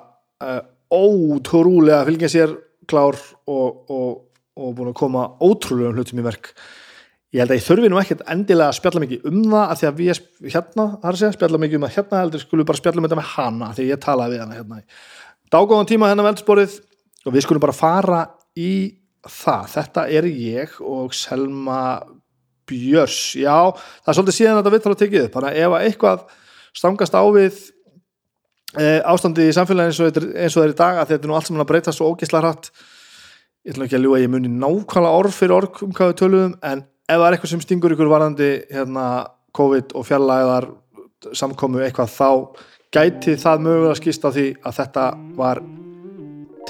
uh, 0.49 0.61
ótrúlega 0.91 2.01
að 2.01 2.11
fylgja 2.11 2.31
sér 2.33 2.55
klár 2.91 3.19
og, 3.47 3.91
og, 3.93 4.15
og 4.59 4.77
búin 4.77 4.91
að 4.91 5.01
koma 5.03 5.27
ótrúlega 5.45 5.93
hlutum 5.95 6.23
í 6.23 6.27
verk. 6.27 6.55
Ég 7.31 7.45
held 7.45 7.53
að 7.53 7.61
ég 7.61 7.67
þurfi 7.69 7.91
nú 7.93 7.99
ekkert 8.01 8.23
endilega 8.33 8.73
að 8.73 8.79
spjalla 8.81 9.03
mikið 9.05 9.27
um 9.31 9.43
það 9.45 9.61
að 9.63 9.77
því 9.81 9.89
að 9.89 10.01
við 10.01 10.23
hérna, 10.51 10.87
að 10.99 11.19
segja, 11.21 11.35
spjalla 11.37 11.61
mikið 11.63 11.79
um 11.79 11.85
það 11.87 11.93
hérna 11.95 12.23
heldur 12.25 12.43
skulum 12.43 12.67
bara 12.67 12.81
spjalla 12.81 12.99
um 12.99 13.07
þetta 13.07 13.19
með 13.21 13.29
hana 13.37 13.69
því 13.77 13.87
ég 13.87 14.01
talaði 14.03 14.35
við 14.35 14.43
hana 14.43 14.57
hérna. 14.57 14.81
Dágóðan 15.55 15.91
tíma 15.91 16.09
hennar 16.11 16.27
veldsporið 16.27 16.75
og 17.23 17.37
við 17.37 17.45
skulum 17.47 17.63
bara 17.63 17.77
fara 17.77 18.25
í 18.59 18.73
það, 19.29 19.69
þetta 19.77 20.07
er 20.11 20.27
ég 20.33 20.75
og 20.83 21.15
Selma 21.15 21.79
Björs, 22.71 23.19
já, 23.39 23.57
það 23.75 24.13
er 24.13 24.19
svolítið 24.19 24.39
síðan 24.39 24.55
að 24.55 24.63
þetta 24.63 24.75
viðtala 24.77 25.01
tekið 25.03 25.27
upp, 25.27 25.37
þannig 25.37 25.51
að 25.51 25.61
ef 25.67 25.77
eitthvað 25.81 26.25
stangast 26.81 27.19
á 27.19 27.23
við 27.35 27.59
e, 28.79 28.87
ástandi 29.11 29.49
í 29.51 29.57
samfélagin 29.57 29.91
eins 29.91 30.01
og, 30.01 30.23
það 30.55 30.65
er 30.65 30.75
í 30.75 30.79
dag 30.79 31.03
að 31.03 31.13
þetta 31.13 31.27
er 31.27 31.31
nú 31.31 31.37
allt 31.39 31.51
sem 31.51 31.59
hann 31.59 31.65
að 31.65 31.71
breyta 31.73 31.95
svo 31.95 32.11
ógisla 32.13 32.43
hratt 32.45 32.71
ég 33.67 33.75
ætlum 33.75 33.87
ekki 33.87 33.99
að 33.99 34.07
ljúa 34.07 34.23
ég 34.23 34.33
muni 34.33 34.53
nákvæmlega 34.53 35.19
orð 35.21 35.37
fyrir 35.37 35.57
orð 35.59 35.83
um 35.85 35.93
hvað 35.97 36.13
við 36.13 36.19
töluðum 36.23 36.55
en 36.65 36.85
ef 37.11 37.19
það 37.19 37.27
er 37.27 37.37
eitthvað 37.37 37.53
sem 37.53 37.65
stingur 37.65 37.95
ykkur 37.97 38.13
varandi 38.13 38.51
hérna, 38.71 39.07
COVID 39.57 39.95
og 39.99 40.07
fjallæðar 40.07 40.71
samkomu 41.37 41.83
eitthvað 41.85 42.15
þá 42.15 42.31
gæti 42.95 43.37
það 43.41 43.67
mögulega 43.67 43.99
skýst 43.99 44.25
á 44.27 44.31
því 44.31 44.47
að 44.63 44.81
þetta 44.81 45.07
var 45.39 45.63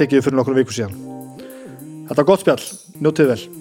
tekið 0.01 0.27
fyrir 0.27 0.41
nokkur 0.41 0.59
viku 0.59 0.75
síðan. 0.75 0.97
Þetta 2.09 2.23
var 2.23 2.31
gott 2.33 2.45
spjall, 2.45 2.63
njótið 3.05 3.35
vel 3.35 3.60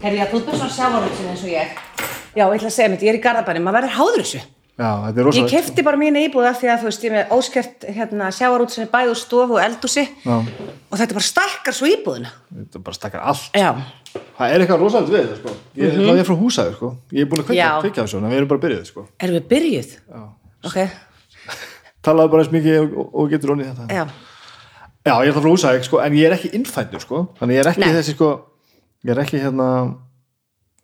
Herri, 0.00 0.16
já, 0.20 0.26
þú 0.30 0.38
ert 0.40 0.46
bara 0.48 0.58
svona 0.60 0.72
sjávarútsin 0.76 1.28
eins 1.28 1.42
og 1.44 1.50
ég. 1.52 1.76
Já, 2.38 2.44
ég 2.46 2.54
ætla 2.56 2.70
að 2.70 2.74
segja 2.76 2.88
mitt, 2.92 3.02
ég 3.04 3.12
er 3.12 3.18
í 3.18 3.22
Garðabæni, 3.24 3.60
maður 3.64 3.76
verður 3.80 3.94
háður 3.98 4.22
þessu. 4.24 4.40
Já, 4.80 4.88
þetta 5.04 5.10
er 5.10 5.18
Ég 5.20 5.26
rosalegt. 5.26 5.50
kefti 5.52 5.82
bara 5.84 5.98
mínu 6.00 6.20
íbúð 6.24 6.46
af 6.48 6.56
því 6.62 6.68
að 6.72 6.78
þú 6.80 6.86
veist, 6.88 7.02
ég 7.04 7.10
er 7.10 7.16
með 7.18 7.32
óskert 7.36 7.84
hérna, 7.98 8.28
sjávarútsinni 8.32 8.86
bæð 8.88 9.10
og 9.12 9.18
stofu 9.20 9.56
og 9.58 9.60
eldúsi 9.60 10.04
Já, 10.24 10.36
og 10.40 10.96
þetta 11.02 11.16
bara 11.18 11.26
stækkar 11.26 11.76
svo 11.76 11.90
íbúðina. 11.90 12.30
þetta 12.54 12.80
bara 12.86 12.96
stakkar 12.96 13.26
allt. 13.28 13.50
Já, 13.52 13.74
Það 14.40 14.54
er 14.54 14.62
eitthvað 14.64 14.80
rosalegt 14.80 15.12
við 15.12 15.20
þetta, 15.20 15.36
sko. 15.42 15.52
Ég, 15.76 15.92
mm 15.92 16.08
ég 16.08 16.18
er 16.22 16.24
frá 16.30 16.36
húsæður, 16.40 16.74
sko. 16.78 16.88
Ég 17.12 17.20
er 17.20 17.28
búin 17.30 17.42
að 17.44 17.50
kveikja 17.50 18.02
þessu, 18.06 18.16
en 18.18 18.30
við 18.32 18.38
erum 18.40 18.48
bara 18.48 18.62
byrjuð, 18.64 18.86
sko. 18.88 19.04
erum 19.20 19.36
við 19.36 19.44
byrjuð? 19.52 19.90
Já. 20.08 20.22
Ok, 20.64 20.78
Talaðu 22.08 22.32
bara 22.32 22.42
eins 22.46 22.52
mikið 22.56 22.78
og, 22.80 23.10
og, 23.20 23.28
getur 23.30 23.52
onni 23.52 23.68
þetta. 23.68 23.86
já, 23.92 24.04
Já, 25.00 25.12
ég 25.24 25.28
er 25.28 25.36
það 25.36 25.44
frá 25.44 25.50
húsæður, 25.52 25.84
sko, 25.84 26.00
en 26.04 26.16
ég 26.16 26.24
er 26.30 26.34
ekki 26.38 26.50
innfættur, 26.56 27.00
sko. 27.04 27.20
Þannig 27.38 27.56
ég 27.56 27.62
er 27.66 27.70
ekki 27.74 27.84
Nei. 27.84 27.92
þessi, 28.00 28.16
sko, 28.16 28.30
ég 29.04 29.12
er 29.14 29.22
ekki 29.24 29.40
hérna, 29.40 29.66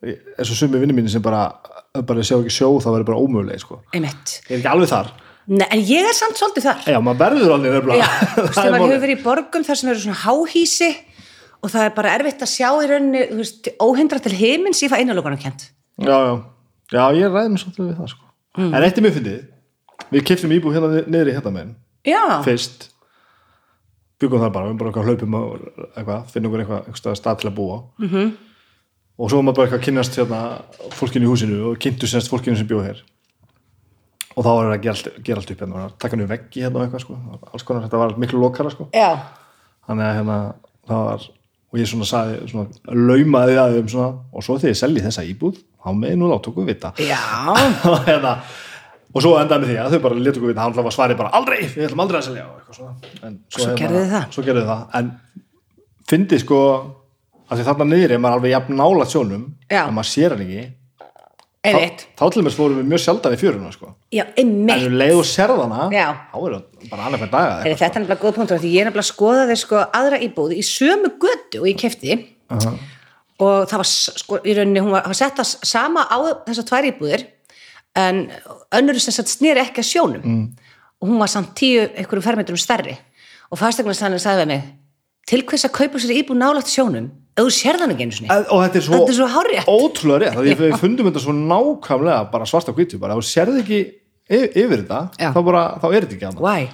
eins 0.05 0.51
og 0.53 0.59
sumi 0.59 0.81
vinni 0.83 0.97
mínu 0.97 1.13
sem 1.13 1.23
bara, 1.25 1.45
bara 2.07 2.25
sjá 2.27 2.37
ekki 2.39 2.55
sjó, 2.55 2.71
það 2.83 2.99
verður 2.99 3.09
bara 3.11 3.23
ómöguleg, 3.23 3.63
sko. 3.63 3.81
einmitt. 3.95 4.37
Ég 4.49 4.57
er 4.57 4.61
ekki 4.61 4.73
alveg 4.73 4.93
þar. 4.93 5.13
Nei, 5.47 5.67
en 5.71 5.83
ég 5.87 6.09
er 6.11 6.17
samt 6.17 6.39
svolítið 6.41 6.67
þar. 6.67 6.87
Já, 6.91 6.99
maður 7.07 7.21
verður 7.23 7.53
alveg 7.55 7.75
veist, 7.87 8.57
Það 8.57 8.79
hefur 8.81 9.03
verið 9.07 9.15
í 9.15 9.23
borgum 9.23 9.67
þar 9.67 9.79
sem 9.79 9.91
eru 9.93 10.03
svona 10.03 10.21
háhísi 10.25 10.91
og 11.63 11.71
það 11.71 11.85
er 11.85 11.95
bara 11.97 12.15
erfitt 12.19 12.43
að 12.43 12.51
sjá 12.51 12.71
í 12.83 12.89
veist, 13.39 13.71
óhindra 13.79 14.19
til 14.25 14.35
himins 14.35 14.83
ég 14.83 14.91
fæ 14.91 14.99
einalokunum 14.99 15.39
kent. 15.39 15.69
Já, 16.03 16.17
já, 16.17 16.33
já, 16.93 17.03
ég 17.23 17.31
ræði 17.31 17.53
mér 17.55 17.63
svolítið 17.63 17.87
við 17.87 18.01
það 18.01 18.11
sko. 18.17 18.27
Mm. 18.57 18.73
En 18.73 18.85
eitt 18.87 18.99
er 18.99 19.05
mjög 19.05 19.17
fyndið 19.19 19.41
Við 20.13 20.23
keftum 20.31 20.53
íbúð 20.55 20.77
hérna 20.77 20.89
ni- 20.93 21.07
niður 21.13 21.29
í 21.29 21.35
hérna 21.37 21.51
megin 21.53 21.73
Já, 22.07 22.21
Fyrst 22.47 22.87
Byggum 24.21 24.41
þar 24.41 24.53
bara, 24.55 24.71
við 24.71 24.79
bara 24.81 25.07
hlaupum 25.07 25.35
eitthvað, 25.37 26.31
finnum 26.33 26.51
okkur 26.51 26.63
eitthvað, 26.63 26.87
eitthvað 26.89 27.19
stað 27.21 27.41
til 27.41 27.51
að 27.51 27.57
búa. 27.59 27.83
-hmm. 27.99 28.09
Mhm. 28.09 28.37
Og 29.19 29.31
svo 29.31 29.37
var 29.37 29.45
maður 29.45 29.57
bara 29.57 29.67
eitthvað 29.67 29.81
að 29.81 29.85
kynnast 29.85 30.17
hérna 30.17 30.41
fólkinu 30.93 31.25
í 31.25 31.31
húsinu 31.31 31.61
og 31.71 31.79
kynntu 31.79 32.07
semst 32.07 32.29
fólkinu 32.29 32.57
sem 32.57 32.67
bjóð 32.69 32.85
hér. 32.85 33.03
Og 34.37 34.45
þá 34.45 34.49
var 34.49 34.65
það 34.65 34.73
að 34.77 34.83
gera 34.83 34.95
allt, 34.95 35.25
gera 35.25 35.39
allt 35.41 35.51
upp 35.51 35.61
hérna, 35.61 35.91
taka 35.99 36.17
nú 36.17 36.27
veggi 36.27 36.61
hérna 36.61 36.77
og 36.77 36.85
eitthvað 36.85 37.01
sko. 37.01 37.17
Alls 37.53 37.63
konar, 37.63 37.83
þetta 37.83 37.99
var 37.99 38.17
miklu 38.19 38.41
lokara 38.41 38.71
sko. 38.71 38.89
Þannig 39.89 40.05
að 40.05 40.17
hérna, 40.17 40.55
það 40.89 41.05
var 41.05 41.23
og 41.73 41.81
ég 41.81 41.89
svona 41.91 42.07
saði, 42.09 42.37
svona 42.51 42.69
laumaði 42.95 43.57
að 43.61 43.75
þeim 43.77 43.89
svona 43.93 44.11
og 44.33 44.45
svo 44.45 44.57
þegar 44.61 44.73
ég 44.73 44.79
selji 44.81 45.03
þessa 45.05 45.25
íbúð 45.27 45.59
þá 45.83 45.89
með 45.99 46.15
nú 46.17 46.29
láta 46.31 46.51
okkur 46.51 46.67
vita. 46.69 46.93
Já, 47.03 47.19
og 49.15 49.17
og 49.17 49.23
svo 49.25 49.37
endaði 49.41 49.63
með 49.63 49.71
því 49.71 49.77
að 49.83 49.93
þau 49.95 50.03
bara 50.07 50.15
letu 50.21 50.41
okkur 50.41 50.51
vita 50.53 50.61
hann 50.65 50.77
var 50.77 50.93
svarið 50.95 51.17
bara 51.17 51.31
aldrei, 51.39 51.61
við 51.65 51.87
ætlum 51.87 52.01
aldrei 52.05 52.19
að 52.21 52.27
selja 52.29 52.47
og 52.47 52.53
Svo 52.77 52.85
það? 52.91 54.25
svo 54.35 54.43
gerðu 54.45 54.61
þið 54.63 54.71
það. 54.73 54.83
En 54.99 55.07
fyndi 56.11 56.39
sko 56.43 56.59
að 57.47 57.61
því 57.61 57.65
þarna 57.69 57.87
niður 57.93 58.11
er 58.17 58.19
maður 58.19 58.37
alveg 58.41 58.51
jafn 58.57 58.77
nála 58.81 59.07
sjónum 59.11 59.45
en 59.71 59.95
maður 59.95 60.11
sér 60.11 60.31
hann 60.35 60.43
ekki. 60.47 60.67
Þá, 61.67 61.79
þá 62.15 62.25
til 62.31 62.43
mér 62.47 62.55
fórum 62.55 62.77
við 62.79 62.87
mjög 62.93 63.01
sjaldan 63.03 63.35
í 63.35 63.39
fjöruna 63.41 63.73
sko. 63.75 63.89
Já, 64.15 64.23
en 64.39 64.51
einmitt. 64.53 64.83
við 64.85 64.93
leið 65.01 65.17
og 65.19 65.25
sérðana 65.27 65.89
Já. 65.91 66.05
þá 66.31 66.37
er 66.39 66.53
það 66.55 66.63
bara 66.93 67.07
annað 67.09 67.19
fyrir 67.25 67.33
daga 67.33 67.57
Heri, 67.65 67.75
þetta 67.81 67.87
er 67.99 68.03
nefnilega 68.05 68.23
góð 68.23 68.37
punktur 68.37 68.61
því 68.63 68.71
ég 68.71 68.81
er 68.85 68.87
nefnilega 68.87 69.09
skoðaði 69.09 69.57
sko 69.59 69.81
aðra 69.99 70.21
íbúð 70.23 70.51
í 70.55 70.63
sömu 70.63 71.11
götu 71.25 71.63
og 71.65 71.67
ég 71.67 71.81
kefti 71.81 72.19
og 73.43 73.67
það 73.67 73.77
var 73.83 73.89
sko 73.91 74.39
í 74.47 74.55
rauninni 74.55 74.85
en 77.97 78.23
önnur 78.77 78.99
sem 79.01 79.15
sagt 79.17 79.33
snýri 79.33 79.63
ekki 79.65 79.83
að 79.83 79.91
sjónum. 79.93 80.25
Mm. 80.25 80.47
og 81.01 81.09
hún 81.11 81.19
var 81.21 81.29
samt 81.29 81.53
tíu 81.59 81.83
einhverjum 81.85 82.25
fermetrum 82.25 82.57
stærri. 82.61 82.95
Og 83.53 83.59
fastegnarsannir 83.61 84.19
sagði 84.23 84.43
við 84.45 84.49
mig 84.55 84.63
til 85.29 85.43
hvers 85.43 85.65
að 85.67 85.75
kaupa 85.77 86.01
sér 86.01 86.15
íbúð 86.23 86.39
nálægt 86.41 86.71
sjónum? 86.73 87.11
Ef 87.37 87.45
þú 87.45 87.53
sér 87.53 87.77
þannig 87.83 88.01
einu 88.01 88.15
sinni. 88.17 88.31
Og 88.33 88.63
þetta 88.65 88.79
er 88.81 88.85
svo, 88.87 88.95
Þetta 88.97 89.13
er 89.13 89.19
svo 89.19 89.27
hárrétt. 89.35 89.69
ótrúlega 89.69 90.19
rétt 90.25 90.39
því 90.41 90.55
við 90.63 90.79
fundum 90.81 91.11
þetta 91.11 91.23
svo 91.27 91.35
nákvæmlega 91.37 92.31
bara 92.33 92.47
svart 92.49 92.71
á 92.71 92.73
hvítu 92.73 92.99
bara. 93.03 93.19
Þú 93.19 93.27
sérði 93.29 93.61
ekki 93.61 93.81
yfir, 94.27 94.83
þetta 94.87 95.01
þá, 95.21 95.41
bara, 95.45 95.65
þá 95.83 95.87
er 95.91 96.07
þetta 96.07 96.17
ekki 96.17 96.29
annað. 96.31 96.47
Why? 96.47 96.69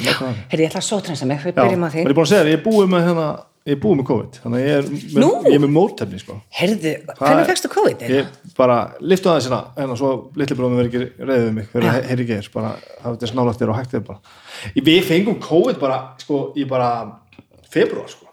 Herri, 0.00 0.64
ég 0.64 0.70
ætla 0.70 0.80
að 0.80 0.86
sótrensa 0.86 1.26
mig, 1.28 1.42
við 1.44 1.56
byrjum 1.58 1.84
á 1.84 1.88
því. 1.92 2.00
Ég 2.00 2.08
er 2.08 2.16
búin 2.16 2.24
að 2.26 2.30
segja 2.32 2.48
ég 2.48 2.56
er 2.56 2.64
búið 2.64 2.90
með 2.94 3.06
hérna, 3.08 3.26
ég 3.68 3.74
er 3.76 3.80
búið 3.82 3.98
með 4.00 4.06
COVID 4.08 4.38
þannig 4.44 4.60
að 4.60 4.66
ég 4.66 4.78
er 4.78 4.86
með, 4.90 5.18
Nú? 5.20 5.30
ég 5.44 5.54
er 5.58 5.62
með 5.64 5.72
móttefni 5.74 6.20
sko. 6.22 6.36
Herðu, 6.60 6.92
Það 7.06 7.18
hvernig 7.20 7.42
er- 7.44 7.50
fegstu 7.50 7.68
COVID? 7.74 8.04
ég 8.08 8.26
bara 8.56 8.78
liftu 9.00 9.28
aðeins 9.30 9.48
hérna 9.50 9.60
en 9.84 9.96
svo 10.00 10.12
litli 10.40 10.56
bróðum 10.56 10.78
verið 10.80 10.88
ekki 10.88 11.26
reyðið 11.28 11.44
við 11.44 11.52
mig 11.58 11.76
að 11.76 12.08
heyri 12.08 12.24
ekki 12.24 12.38
þér 12.40 12.50
bara 12.54 12.72
það 13.04 13.22
er 13.28 13.32
snálægt 13.34 13.60
þér 13.60 13.72
og 13.74 13.78
hægt 13.80 13.92
þér 13.94 14.06
bara 14.08 14.18
við 14.88 15.04
fengum 15.10 15.38
COVID 15.44 15.78
bara 15.82 16.00
sko, 16.24 16.40
í 16.56 16.64
bara 16.68 16.90
februar 17.70 18.08
sko. 18.08 18.26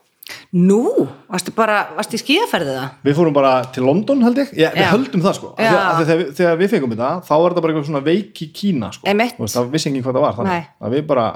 Nú, 0.60 1.08
varstu 1.32 1.54
bara, 1.56 1.76
varstu 1.96 2.18
í 2.18 2.20
skíðaferðið 2.20 2.76
það? 2.80 2.88
við 3.08 3.16
fórum 3.16 3.34
bara 3.36 3.52
til 3.72 3.84
London 3.88 4.24
held 4.26 4.38
ég 4.42 4.50
ég, 4.60 4.74
við 4.76 4.90
höldum 4.92 5.22
það 5.24 5.36
sko 5.38 5.52
að 5.56 6.02
þegar, 6.02 6.18
við- 6.24 6.32
þegar 6.40 6.58
við 6.60 6.72
fengum 6.74 6.92
þetta 6.96 7.12
þá 7.28 7.32
var 7.36 7.52
þetta 7.54 7.62
bara 7.64 7.74
eitthvað 7.74 7.88
svona 7.92 8.04
veik 8.04 8.42
í 8.44 8.48
Kína 8.56 8.90
sko. 8.92 9.08
Það 9.08 9.70
vissi 9.72 9.90
ekki 9.92 10.04
hvað 10.04 10.18
það 10.18 10.26
var 10.26 10.36
Nei. 10.36 10.40
þannig 10.40 10.68
að 10.88 10.96
við 10.98 11.06
bara 11.08 11.28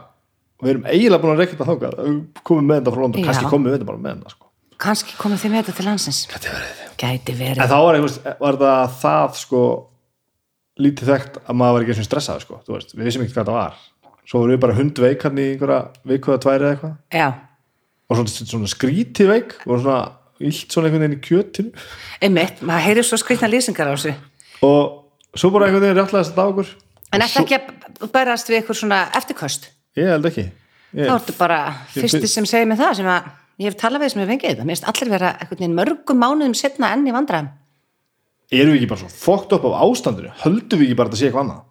við 0.62 0.74
erum 0.74 0.88
eiginlega 0.88 1.22
búin 1.24 1.34
að 1.34 1.41
reykja 1.41 1.58
þetta 1.58 1.70
þákað 1.72 2.00
komum 2.48 2.68
með 2.70 2.80
þetta 2.80 2.94
frá 2.96 3.03
London, 3.03 3.27
kannski 3.27 3.51
komum 3.51 3.68
við 3.68 3.75
þetta 3.77 3.88
bara 3.89 4.01
með 4.01 4.18
þetta 4.18 4.34
sko. 4.36 4.50
Kannski 4.82 5.18
komið 5.20 5.44
þið 5.44 5.53
með 5.53 5.62
þetta 5.62 5.77
til 5.77 5.88
landsins? 5.88 6.20
Gæti 6.32 6.51
verið. 6.51 6.84
Gæti 7.01 7.34
En 7.36 7.39
verið 7.41 7.72
þá 7.72 7.77
var, 7.86 8.00
var 8.41 8.60
það 8.62 8.96
það 9.01 9.39
sko 9.41 9.63
lítið 10.82 11.12
þekkt 11.12 11.39
að 11.44 11.60
maður 11.62 11.75
var 11.75 11.86
ekki 11.86 11.98
svona 11.98 12.10
stressaði 12.10 12.46
sko, 12.46 12.62
þú 12.65 12.75
veist, 12.77 12.96
við 12.96 13.10
vissum 13.10 13.25
ekki 13.25 13.36
hvað 13.36 13.51
það 13.51 13.60
var. 13.60 13.84
Svo 14.25 14.41
vorum 14.41 14.56
við 14.56 14.62
bara 14.63 14.77
hundveik 14.77 15.25
hann 15.27 15.41
í 15.41 15.48
einhverja 15.51 15.80
viku 16.08 16.32
eða 16.32 16.44
tværi 16.46 16.65
eða 16.65 16.74
eitthvað. 16.75 17.38
Og 18.12 18.20
svona, 18.20 18.34
svona 18.53 18.72
skrítið 18.72 19.32
veik. 19.32 19.58
Og 19.68 19.82
svona 19.82 20.00
illt 20.41 20.74
svona 20.74 20.89
einhvern 20.89 21.06
veginn 21.06 21.18
í 21.18 21.24
kjötinu. 21.25 21.86
Einmitt, 22.24 22.62
maður 22.65 22.88
heyrir 22.88 23.08
svo 23.08 23.20
skrýtna 23.22 23.50
lýsingar 23.51 23.91
á 23.91 23.94
þessu. 23.94 24.15
Og 24.65 25.38
svo 25.38 25.51
bara 25.53 25.68
einhvern 25.68 25.86
veginn 25.86 26.00
réttlega 26.00 26.24
þess 26.24 26.34
að 26.34 26.41
dagur 26.41 26.72
En 27.12 27.20
Og 27.20 27.27
eftir 27.27 27.44
ekki 27.44 27.58
að 27.60 28.12
bærast 28.13 28.50
við 28.50 28.62
eitthvað 28.62 28.77
svona 28.80 29.00
eftirköst 29.20 29.65
ég 30.00 30.12
held 30.12 30.29
ekki 30.31 30.45
ég, 30.48 31.07
Þá 31.07 31.15
ertu 31.15 31.38
bara 31.39 31.62
fyrsti 31.95 32.27
sem 32.29 32.48
segir 32.50 32.69
mig 32.69 32.79
það 32.79 33.00
sem 33.01 33.10
að 33.12 33.31
ég 33.62 33.71
hef 33.71 33.79
talað 33.79 34.05
við 34.05 34.13
sem 34.13 34.21
hef 34.24 34.31
fengið 34.33 34.53
þetta 34.53 34.67
Mér 34.67 34.77
finnst 34.77 34.91
allir 34.91 35.12
vera 35.15 35.74
mörgum 35.81 36.21
mánuðum 36.21 36.55
setna 36.57 36.93
enn 36.95 37.07
í 37.07 37.15
vandræðum 37.15 37.51
erum 38.51 38.74
við 38.75 38.81
ekki 38.81 38.91
bara 38.91 39.01
svo 39.03 39.12
fókt 39.15 39.53
upp 39.55 39.67
á 39.67 39.71
ástandinu 39.79 40.31
höldum 40.43 40.81
við 40.81 40.89
ekki 40.89 41.00
bara 41.00 41.12
að 41.12 41.19
sé 41.19 41.29
eitthvað 41.29 41.45
annað 41.45 41.67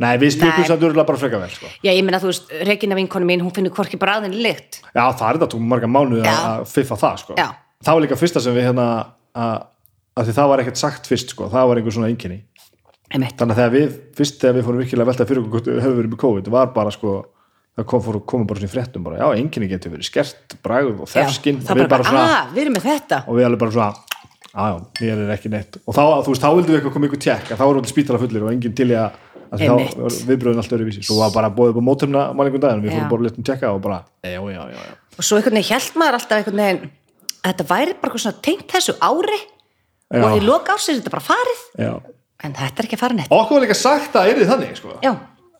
nei, 0.00 0.14
við 0.20 0.38
Nei. 0.40 0.64
samt 0.66 0.82
örgulega 0.82 1.06
bara 1.06 1.20
freka 1.20 1.40
vel 1.40 1.50
sko. 1.52 1.70
Já, 1.84 1.90
ég 1.92 2.04
meina 2.06 2.20
þú 2.22 2.30
veist, 2.30 2.52
Regina 2.66 2.96
vinkonu 2.98 3.28
mín, 3.28 3.42
hún 3.44 3.54
finnur 3.54 3.74
hvorki 3.76 3.98
bráðin 4.00 4.36
lykt 4.42 4.80
já, 4.94 5.02
það 5.04 5.26
er 5.28 5.38
þetta 5.38 5.50
tók 5.54 5.66
marga 5.72 5.90
mánuði 5.90 6.24
Já. 6.24 6.36
að 6.54 6.64
fiffa 6.72 6.98
það 7.00 7.18
sko. 7.24 7.36
Það 7.80 7.96
var 7.96 8.04
líka 8.04 8.18
fyrsta 8.20 8.42
sem 8.44 8.56
við 8.56 8.66
hérna 8.70 8.86
að, 9.36 9.66
því 10.20 10.36
það 10.38 10.50
var 10.52 10.62
ekkert 10.64 10.80
sagt 10.80 11.10
fyrst 11.10 11.34
sko. 11.34 11.50
það 11.52 11.68
var 11.70 11.80
einhver 11.80 11.96
svona 11.96 12.10
einkenni 12.12 12.40
þannig 13.10 13.44
að 13.44 13.58
þegar 13.58 13.74
við, 13.74 13.94
fyrst 14.16 14.40
þegar 14.40 14.56
við 14.56 14.66
fórum 14.66 14.82
virkilega 14.84 15.04
að 15.04 15.12
velta 15.12 15.28
fyrir 15.28 15.44
okkur 15.44 15.80
höfum 15.80 15.96
verið 15.98 16.12
með 16.14 16.22
COVID 16.24 16.50
var 16.54 16.72
bara 16.76 16.92
sko, 16.94 17.14
það 17.78 17.86
kom, 17.92 18.02
fór, 18.04 18.20
komum 18.28 18.46
bara 18.50 18.60
svona 18.60 18.70
í 18.70 18.74
fréttum 18.74 19.06
bara, 19.06 19.20
já, 19.20 19.26
einkenni 19.38 19.70
getur 19.70 19.94
verið 19.94 20.08
skert, 20.08 20.56
bragð 20.64 21.02
og 21.04 21.08
já, 21.08 21.14
þefskinn 21.16 21.60
og 21.60 21.66
það 21.68 21.80
við 21.80 21.90
bara, 21.94 22.06
svona, 22.10 22.28
að, 22.36 22.54
við 22.54 22.62
erum 22.64 22.76
með 22.76 22.86
þetta. 22.88 23.20
Og 23.26 23.38
við 23.38 23.48
alveg 23.48 23.62
bara 23.62 23.74
svona 23.76 23.90
já, 24.50 24.62
já, 24.66 24.76
mér 25.00 25.24
er 25.24 25.34
ekki 25.36 25.52
neitt. 25.52 25.80
Og 25.84 25.96
þá, 25.96 26.02
þú 26.26 26.34
veist, 26.34 26.44
þá 26.44 26.50
vildum 26.50 26.70
við 26.70 26.78
eitthvað 26.80 26.96
koma 26.96 27.10
ykkur 27.10 27.22
tjekk 27.26 27.52
þá 27.54 27.64
vorum 27.64 27.86
við 27.86 27.92
spítala 27.94 28.22
fullir 28.22 28.46
og 28.46 28.54
enginn 28.54 28.76
til 28.78 28.88
í 28.90 28.96
að, 28.98 29.18
viðbröðin 29.50 30.62
allt 30.62 30.74
öðru 30.76 30.86
vísi 30.86 31.02
svo 31.02 31.18
var 31.18 31.32
bara 31.34 31.50
bóðið 31.50 31.74
upp 31.74 31.82
á 31.82 31.88
mótumna 31.88 32.20
málingum 32.38 32.62
daginn 32.62 32.84
við 32.84 32.94
fórum 32.94 33.08
bara 33.10 33.24
litum 33.26 33.46
tjekka 33.46 33.72
og 33.74 33.80
bara, 33.82 34.04
já, 34.22 34.38
já, 34.38 34.60
já, 34.70 34.76
já. 34.78 34.92
og 35.18 35.26
svo 35.26 35.40
einhvern 35.40 35.58
veginn 35.58 35.72
held 35.72 35.98
maður 35.98 36.18
alltaf 36.20 36.36
einhvern 36.38 36.60
veginn 36.62 36.84
að 37.40 37.48
þetta 37.48 37.66
væri 37.70 37.96
bara 38.02 38.20
svona 38.22 38.44
tengt 38.46 38.70
þessu 38.70 38.94
ári 39.02 39.40
Já. 40.10 40.24
og 40.26 40.36
í 40.40 40.42
loka 40.42 40.74
ársins 40.74 40.96
er 40.96 41.02
þetta 41.04 41.12
bara 41.14 41.22
farið. 41.22 41.60
Já. 41.78 41.92
en 42.40 42.54
þetta 42.56 42.82
er 42.82 42.88
ekki 42.88 42.96
að 42.96 43.02
fara 43.04 43.16
neitt. 43.18 43.34
Okkur 43.36 43.58
var 43.58 43.64
líka 43.66 43.76
sagt 43.78 44.16
að 44.16 44.30
er 44.30 44.40
þið 44.40 44.50
þannig 44.50 44.78
sko. 44.78 44.94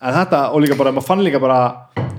En 0.01 0.15
þetta, 0.17 0.39
og 0.55 0.63
líka 0.65 0.77
bara, 0.81 0.93
maður 0.97 1.07
fann 1.11 1.21
líka 1.25 1.41
bara 1.43 1.59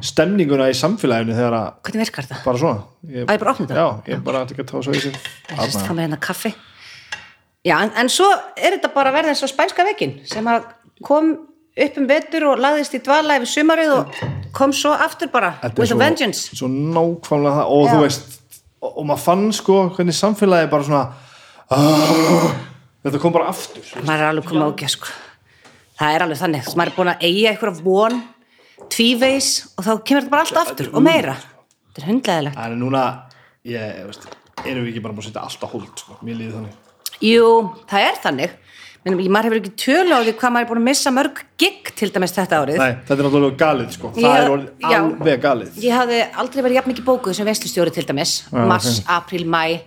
stemninguna 0.06 0.68
í 0.70 0.76
samfélaginu 0.78 1.34
þegar 1.34 1.56
að 1.58 1.70
hvernig 1.88 2.04
virkar 2.06 2.28
þetta? 2.28 2.42
bara 2.46 2.58
svona. 2.62 2.84
Ég, 3.10 3.24
Á 3.26 3.32
ég 3.34 3.40
bara 3.42 3.52
að 3.52 3.56
opna 3.56 3.68
þetta? 3.68 3.78
já, 3.82 4.12
ég 4.14 4.24
bara 4.28 4.42
ekki 4.46 4.62
að 4.62 4.68
tá 4.72 4.82
svo 4.86 4.94
í 4.94 5.00
sig 5.02 5.16
Ég 5.16 5.62
sérst 5.62 5.86
fram 5.86 5.98
með 5.98 6.06
hérna 6.08 6.20
kaffi. 6.22 6.52
Já, 7.66 7.76
en, 7.86 7.92
en 8.02 8.10
svo 8.10 8.28
er 8.58 8.76
þetta 8.78 8.92
bara 8.94 9.10
að 9.12 9.18
verða 9.20 9.34
eins 9.34 9.44
og 9.46 9.50
spænska 9.52 9.86
veikin 9.86 10.14
sem 10.30 10.46
að 10.50 10.68
kom 11.06 11.32
upp 11.82 11.98
um 12.02 12.08
vetur 12.10 12.46
og 12.52 12.60
lagðist 12.62 12.94
í 12.98 13.02
dvala 13.06 13.38
yfir 13.40 13.50
sumarið 13.56 13.92
og 13.96 14.22
kom 14.58 14.74
svo 14.76 14.92
aftur 14.94 15.30
bara 15.34 15.54
er 15.64 15.70
with 15.78 15.86
a 15.86 15.94
svo- 15.94 16.00
vengeance. 16.02 16.50
svo 16.58 16.68
nákvæmlega 16.70 17.56
það. 17.62 17.66
Og 17.72 17.86
Já. 17.88 17.92
þú 17.94 18.02
veist, 18.06 18.40
og, 18.82 18.92
og 18.98 19.06
maður 19.10 19.24
fann 19.26 19.46
sko 19.54 19.80
hvernig 19.96 20.18
samfélagi 20.18 20.70
bara 20.70 20.84
svona 20.84 21.04
uh, 21.72 22.48
þetta 23.06 23.22
kom 23.22 23.34
bara 23.34 23.50
aftur 23.54 23.86
maður 24.06 24.22
er 24.26 24.30
alveg 24.32 24.50
komið 24.52 24.68
ágja 24.70 24.90
sko 24.98 25.14
það 26.02 26.16
er 26.18 26.26
alveg 26.26 26.42
þannig, 26.42 26.70
maður 26.76 26.92
er 26.92 26.98
búin 26.98 27.14
að 27.14 27.26
eiga 27.30 27.52
eitthvað 27.54 27.82
von 27.86 28.20
tvíveis 28.92 29.50
og 29.78 29.86
þá 29.86 29.92
kemur 30.02 30.24
þetta 30.26 30.34
bara 30.34 30.46
allt 30.48 30.62
aftur 30.66 30.90
og 30.92 31.04
meira. 31.06 31.36
þetta 31.92 32.02
er 32.02 32.10
hundleðilegt 32.10 32.62
en 32.66 32.80
núna, 32.82 33.04
ég, 33.70 34.00
veist 34.10 34.26
erum 34.66 34.86
við 34.86 34.92
ekki 34.96 35.04
bara 35.06 35.16
búin 35.16 35.24
að 35.26 35.30
setja 35.32 35.46
allt 35.46 35.64
á 35.66 35.68
hold 35.72 36.02
sko, 36.04 36.18
mér 36.26 36.38
líði 36.40 36.56
þannig. 36.58 36.76
Jú, 37.22 37.48
það 37.90 38.08
er 38.08 38.20
þannig. 38.26 38.58
En 39.02 39.16
maður 39.34 39.48
hefur 39.48 39.58
ekki 39.58 39.72
tölu 39.82 40.14
á 40.14 40.22
því 40.22 40.34
hvað 40.38 40.52
maður 40.54 40.66
er 40.66 40.70
búin 40.70 40.80
að 40.82 40.88
missa 40.92 41.12
mörg 41.14 41.40
gig 41.58 41.90
til 41.98 42.10
dæmis 42.14 42.36
þetta 42.36 42.60
árið. 42.62 42.78
Nei, 42.78 42.92
þetta 43.08 43.16
er 43.16 43.26
náttúrulega 43.26 43.58
galið 43.58 43.96
sko. 43.96 44.12
það 44.14 44.22
Ég- 44.28 44.42
er 44.44 44.52
orðið 44.54 44.92
já. 44.92 44.98
alveg 45.00 45.42
galið. 45.42 45.80
Ég 45.82 45.96
hafði 45.98 46.20
aldrei 46.44 46.62
verið 46.68 46.78
jafn 46.78 46.92
mikið 46.94 47.08
bókuð 47.08 47.34
sem 47.40 47.50
veslustjóri 47.50 47.94
til 47.96 48.06
dæmis, 48.06 48.34
mars, 48.54 49.02
apríl, 49.10 49.46
mæ 49.50 49.82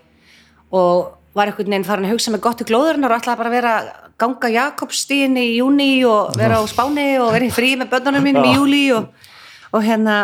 og 0.74 1.14
var 1.34 1.46
einhvern 1.46 1.70
veginn 1.70 1.86
farin 1.86 2.08
að 2.08 2.14
hugsa 2.16 2.34
með 2.34 2.42
gott 2.42 2.62
í 2.62 2.66
glóðurinnar 2.66 3.14
og 3.14 3.20
ætlaði 3.22 3.38
bara 3.38 3.50
að 3.52 3.54
vera 3.54 3.74
ganga 4.20 4.50
Jakobstíðin 4.52 5.36
í 5.40 5.48
júni 5.58 5.90
og 6.08 6.34
vera 6.38 6.60
á 6.60 6.64
Spáni 6.70 7.14
og 7.18 7.32
vera 7.34 7.48
í 7.48 7.52
frí 7.54 7.74
með 7.80 7.92
börnunum 7.92 8.24
mínum 8.24 8.48
í 8.48 8.54
júli 8.54 8.84
og, 8.94 9.10
og 9.74 9.84
hérna 9.84 10.16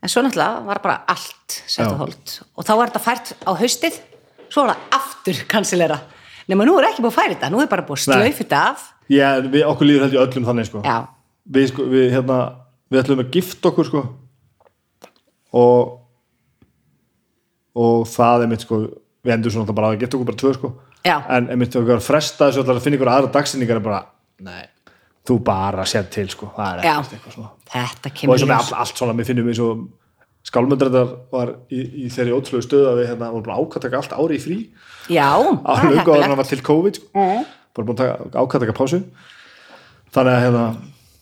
en 0.00 0.12
svo 0.12 0.22
náttúrulega 0.24 0.64
var 0.68 0.80
bara 0.84 1.00
allt 1.12 1.60
sett 1.66 1.88
á 1.88 1.96
hold. 1.96 2.38
Og 2.56 2.64
þá 2.66 2.72
var 2.76 2.92
þetta 2.92 3.04
fært 3.04 3.34
á 3.44 3.52
haustið 3.56 4.00
svo 4.50 4.64
var 4.64 4.74
það 4.74 4.96
aftur 5.00 5.44
kansilera 5.50 6.00
nema 6.50 6.66
nú 6.66 6.76
er 6.80 6.88
ekki 6.90 7.04
búið 7.04 7.12
að 7.12 7.18
færa 7.18 7.34
þetta, 7.34 7.50
nú 7.52 7.62
er 7.62 7.70
bara 7.70 7.86
búið 7.86 8.00
að 8.00 8.04
slaufa 8.08 8.38
þetta 8.40 8.62
af. 8.72 8.88
Já, 9.10 9.26
við, 9.46 9.62
okkur 9.66 9.88
líður 9.88 10.04
held 10.06 10.16
ég 10.16 10.24
öllum 10.24 10.48
þannig 10.48 10.68
sko. 10.68 10.82
við, 11.56 11.68
sko, 11.70 11.86
við, 11.90 12.06
hérna, 12.14 12.38
við 12.90 13.02
ætlum 13.02 13.22
að 13.24 13.32
gifta 13.36 13.70
okkur 13.70 13.90
sko. 13.90 14.04
og 15.56 15.96
og 17.80 18.06
það 18.10 18.44
er 18.44 18.50
mitt 18.50 18.64
sko, 18.66 18.80
við 19.22 19.34
endur 19.36 19.54
svona 19.54 19.74
bara 19.76 19.92
að 19.92 20.02
gifta 20.02 20.18
okkur 20.18 20.30
bara 20.32 20.40
tvö 20.42 20.54
sko. 20.58 20.72
Já. 21.06 21.16
en 21.28 21.48
þegar 21.48 21.64
við 21.64 21.78
erum 21.78 21.96
að 21.96 22.08
fresta 22.08 22.50
þessu 22.50 22.66
að 22.66 22.82
finna 22.84 22.98
ykkur 22.98 23.12
aðra 23.14 23.32
dagsinningar 23.36 23.80
er 23.80 23.84
bara, 23.84 24.02
nei, 24.44 24.66
þú 25.28 25.38
bara 25.46 25.86
sér 25.88 26.10
til 26.12 26.26
sko, 26.32 26.50
það 26.56 26.68
er 26.74 26.84
ekkert 26.90 27.16
eitthvað 27.16 27.36
svona 27.38 27.50
þetta 27.70 28.10
og 28.10 28.18
kemur 28.18 28.36
eins 28.36 28.44
og 28.44 28.50
með 28.50 28.58
allt, 28.58 28.76
allt 28.84 29.00
svona, 29.00 29.16
við 29.20 29.30
finnum 29.30 29.50
eins 29.52 29.62
og 29.64 29.88
skálmöndrættar 30.50 31.10
var 31.32 31.52
í, 31.68 31.80
í 32.04 32.10
þeirri 32.12 32.34
ótrúlegu 32.34 32.64
stöðu 32.64 32.88
að 32.90 33.00
við 33.00 33.10
hérna, 33.12 33.30
vorum 33.34 33.46
bara 33.46 33.58
ákvæmtaka 33.60 34.00
allt 34.00 34.14
ári 34.16 34.38
í 34.38 34.42
frí. 34.42 34.58
Já, 35.12 35.28
það 35.36 35.74
er 35.74 35.84
alveg 35.90 36.06
góður 36.08 36.24
hann 36.24 36.32
heppilegt 36.32 36.40
var 36.40 36.48
til 36.50 36.62
COVID 36.70 37.00
sko. 37.00 37.26
bara 37.76 37.88
búin 37.88 37.96
að 37.96 38.00
taka 38.00 38.44
ákvæmtaka 38.44 38.76
pásu. 38.78 39.00
Þannig 40.16 40.32
að 40.36 40.44
hérna, 40.46 40.64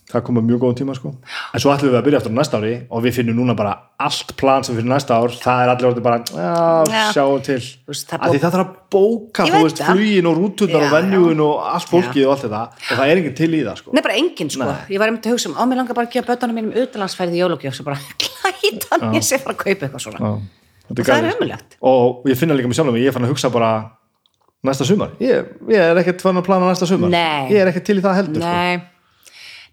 það 0.09 0.23
kom 0.25 0.39
að 0.41 0.47
mjög 0.49 0.61
góðum 0.63 0.77
tíma 0.79 0.95
sko. 0.97 1.11
en 1.55 1.61
svo 1.61 1.73
ætlum 1.75 1.93
við 1.93 1.99
að 1.99 2.05
byrja 2.07 2.19
aftur 2.21 2.33
á 2.33 2.39
næsta 2.39 2.59
ári 2.59 2.73
og 2.89 3.03
við 3.05 3.17
finnum 3.19 3.37
núna 3.37 3.55
bara 3.57 3.73
allt 4.01 4.31
plan 4.41 4.65
sem 4.65 4.77
fyrir 4.79 4.89
næsta 4.89 5.19
ár. 5.19 5.35
Það 5.43 5.63
er 5.65 5.73
allir 5.73 5.89
orðið 5.91 6.05
bara, 6.07 6.19
já, 6.33 6.53
Já. 6.89 7.03
sjáum 7.17 7.43
til. 7.45 7.59
Veist, 7.91 8.07
það 8.09 8.25
að 8.25 8.33
því 8.35 8.41
það 8.45 8.55
þarf 8.55 8.65
að 8.65 8.73
bóka 8.95 9.49
flugin 9.49 10.31
og 10.31 10.39
rúturnar 10.39 10.87
og 10.87 10.89
Já, 10.89 10.95
venjúin 10.97 11.43
og 11.45 11.67
allt 11.75 11.93
fólkið 11.93 12.25
og 12.25 12.33
allt 12.35 12.47
þetta. 12.47 12.63
Og 12.79 12.95
það 12.95 13.05
er 13.13 13.21
enginn 13.23 13.37
til 13.43 13.51
í 13.51 13.63
það 13.67 13.83
sko. 13.83 13.93
Nei, 13.93 14.03
bara 14.07 14.17
enginn 14.23 14.53
sko, 14.55 14.71
ég 14.89 15.03
var 15.03 15.13
einmitt 15.13 15.29
að 15.29 15.37
hugsa 15.37 15.51
um 15.53 15.59
á 15.61 15.63
mig 15.69 15.81
langar 15.83 15.99
bara 15.99 16.09
að 16.09 16.17
gefa 16.17 16.33
bötunum 16.33 16.59
mínum 16.61 16.79
utalansfærið 16.85 17.37
í 17.37 17.43
jólugjöf 17.43 17.77
svo 17.77 17.89
bara 17.89 18.01
klæta 18.25 19.01
mér 19.05 19.27
sér 19.27 19.45
bara 19.45 19.57
að 19.57 19.63
kaupa 19.65 19.89
eitthvað 19.89 20.05
svona. 20.07 20.19
Já, 20.25 20.33
og 20.89 21.03
það 21.05 21.17
er 21.19 21.29
sko. 21.29 21.37
ömulegt 21.37 21.81
og 21.85 22.29
ég 22.31 22.39
finna 22.39 22.57
líka 22.57 23.19
að 23.19 23.29
hugsa 23.29 23.51
bara 23.53 23.73
næsta 24.65 24.87
sumar, 24.87 25.13
ég, 25.23 25.51
ég 25.71 25.79
er 25.79 26.01
ekkert 26.01 26.23
fann 26.25 26.39
að 26.41 26.47
plana 26.49 26.71
næsta 26.71 26.87
sumar, 26.89 27.13
Nei. 27.13 27.51
ég 27.53 27.61
er 27.63 27.71
ekkert 27.71 27.87
til 27.87 28.01
í 28.01 28.03
það 28.03 28.17
heldur 28.19 28.43
sko. 28.43 28.89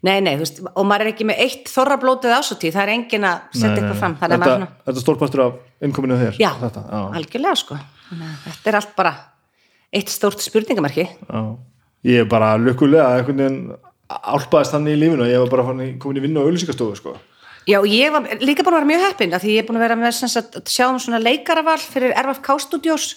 Nei, 0.06 0.18
nei, 0.22 0.34
veist 0.38 0.60
og 0.62 0.84
maður 0.86 1.06
er 1.06 1.12
ekki 1.12 1.26
með 1.26 1.40
eitt 1.42 1.70
þorrablótið 1.72 2.34
ásóttíð 2.36 2.74
það 2.76 2.82
er 2.84 2.92
enginn 2.94 3.26
að 3.26 3.56
setja 3.56 3.72
eitthvað 3.72 4.02
fram 4.02 4.16
að 4.16 4.34
þetta, 4.34 4.50
svona, 4.52 4.68
þetta 4.84 5.00
er 5.00 5.04
stórpartur 5.04 5.42
af 5.46 5.86
innkominu 5.88 6.18
þér 6.20 6.38
já, 6.42 6.50
þetta, 6.60 6.82
algjörlega 7.18 7.60
sko. 7.62 7.78
Að 8.12 8.26
þetta 8.44 8.70
er 8.70 8.78
allt 8.80 8.92
bara 8.98 9.12
eitt 9.96 10.12
stórt 10.12 10.44
spurningamarki 10.44 11.06
já. 11.08 11.40
ég 12.06 12.22
er 12.22 12.28
bara 12.30 12.52
lukkulega 12.60 13.08
einhvern 13.16 13.42
veginn 13.42 13.58
álpaðist 14.06 14.76
þannig 14.76 14.94
í 14.94 15.00
lífinu 15.00 15.26
að 15.26 15.32
ég 15.32 15.42
var 15.42 15.52
bara 15.56 15.66
komin 16.02 16.20
í 16.20 16.24
vinnu 16.26 16.42
á 16.42 16.46
auðlýsingastofu 16.46 17.00
sko. 17.00 17.16
Já, 17.66 17.80
ég 17.90 18.12
var 18.14 18.28
líka 18.38 18.62
búin 18.62 18.76
að 18.76 18.84
vera 18.84 18.90
mjög 18.92 19.04
heppin 19.08 19.34
af 19.34 19.42
því 19.42 19.56
ég 19.56 19.64
er 19.64 19.66
búin 19.66 19.80
að 19.80 19.86
vera 19.88 19.98
með 19.98 20.12
sem 20.20 20.30
sagt, 20.30 20.60
að 20.60 20.70
sjá 20.70 20.86
um 20.86 21.00
svona 21.02 21.18
leikaraval 21.18 21.80
fyrir 21.82 22.14
RFK 22.14 22.60
Studios. 22.62 23.08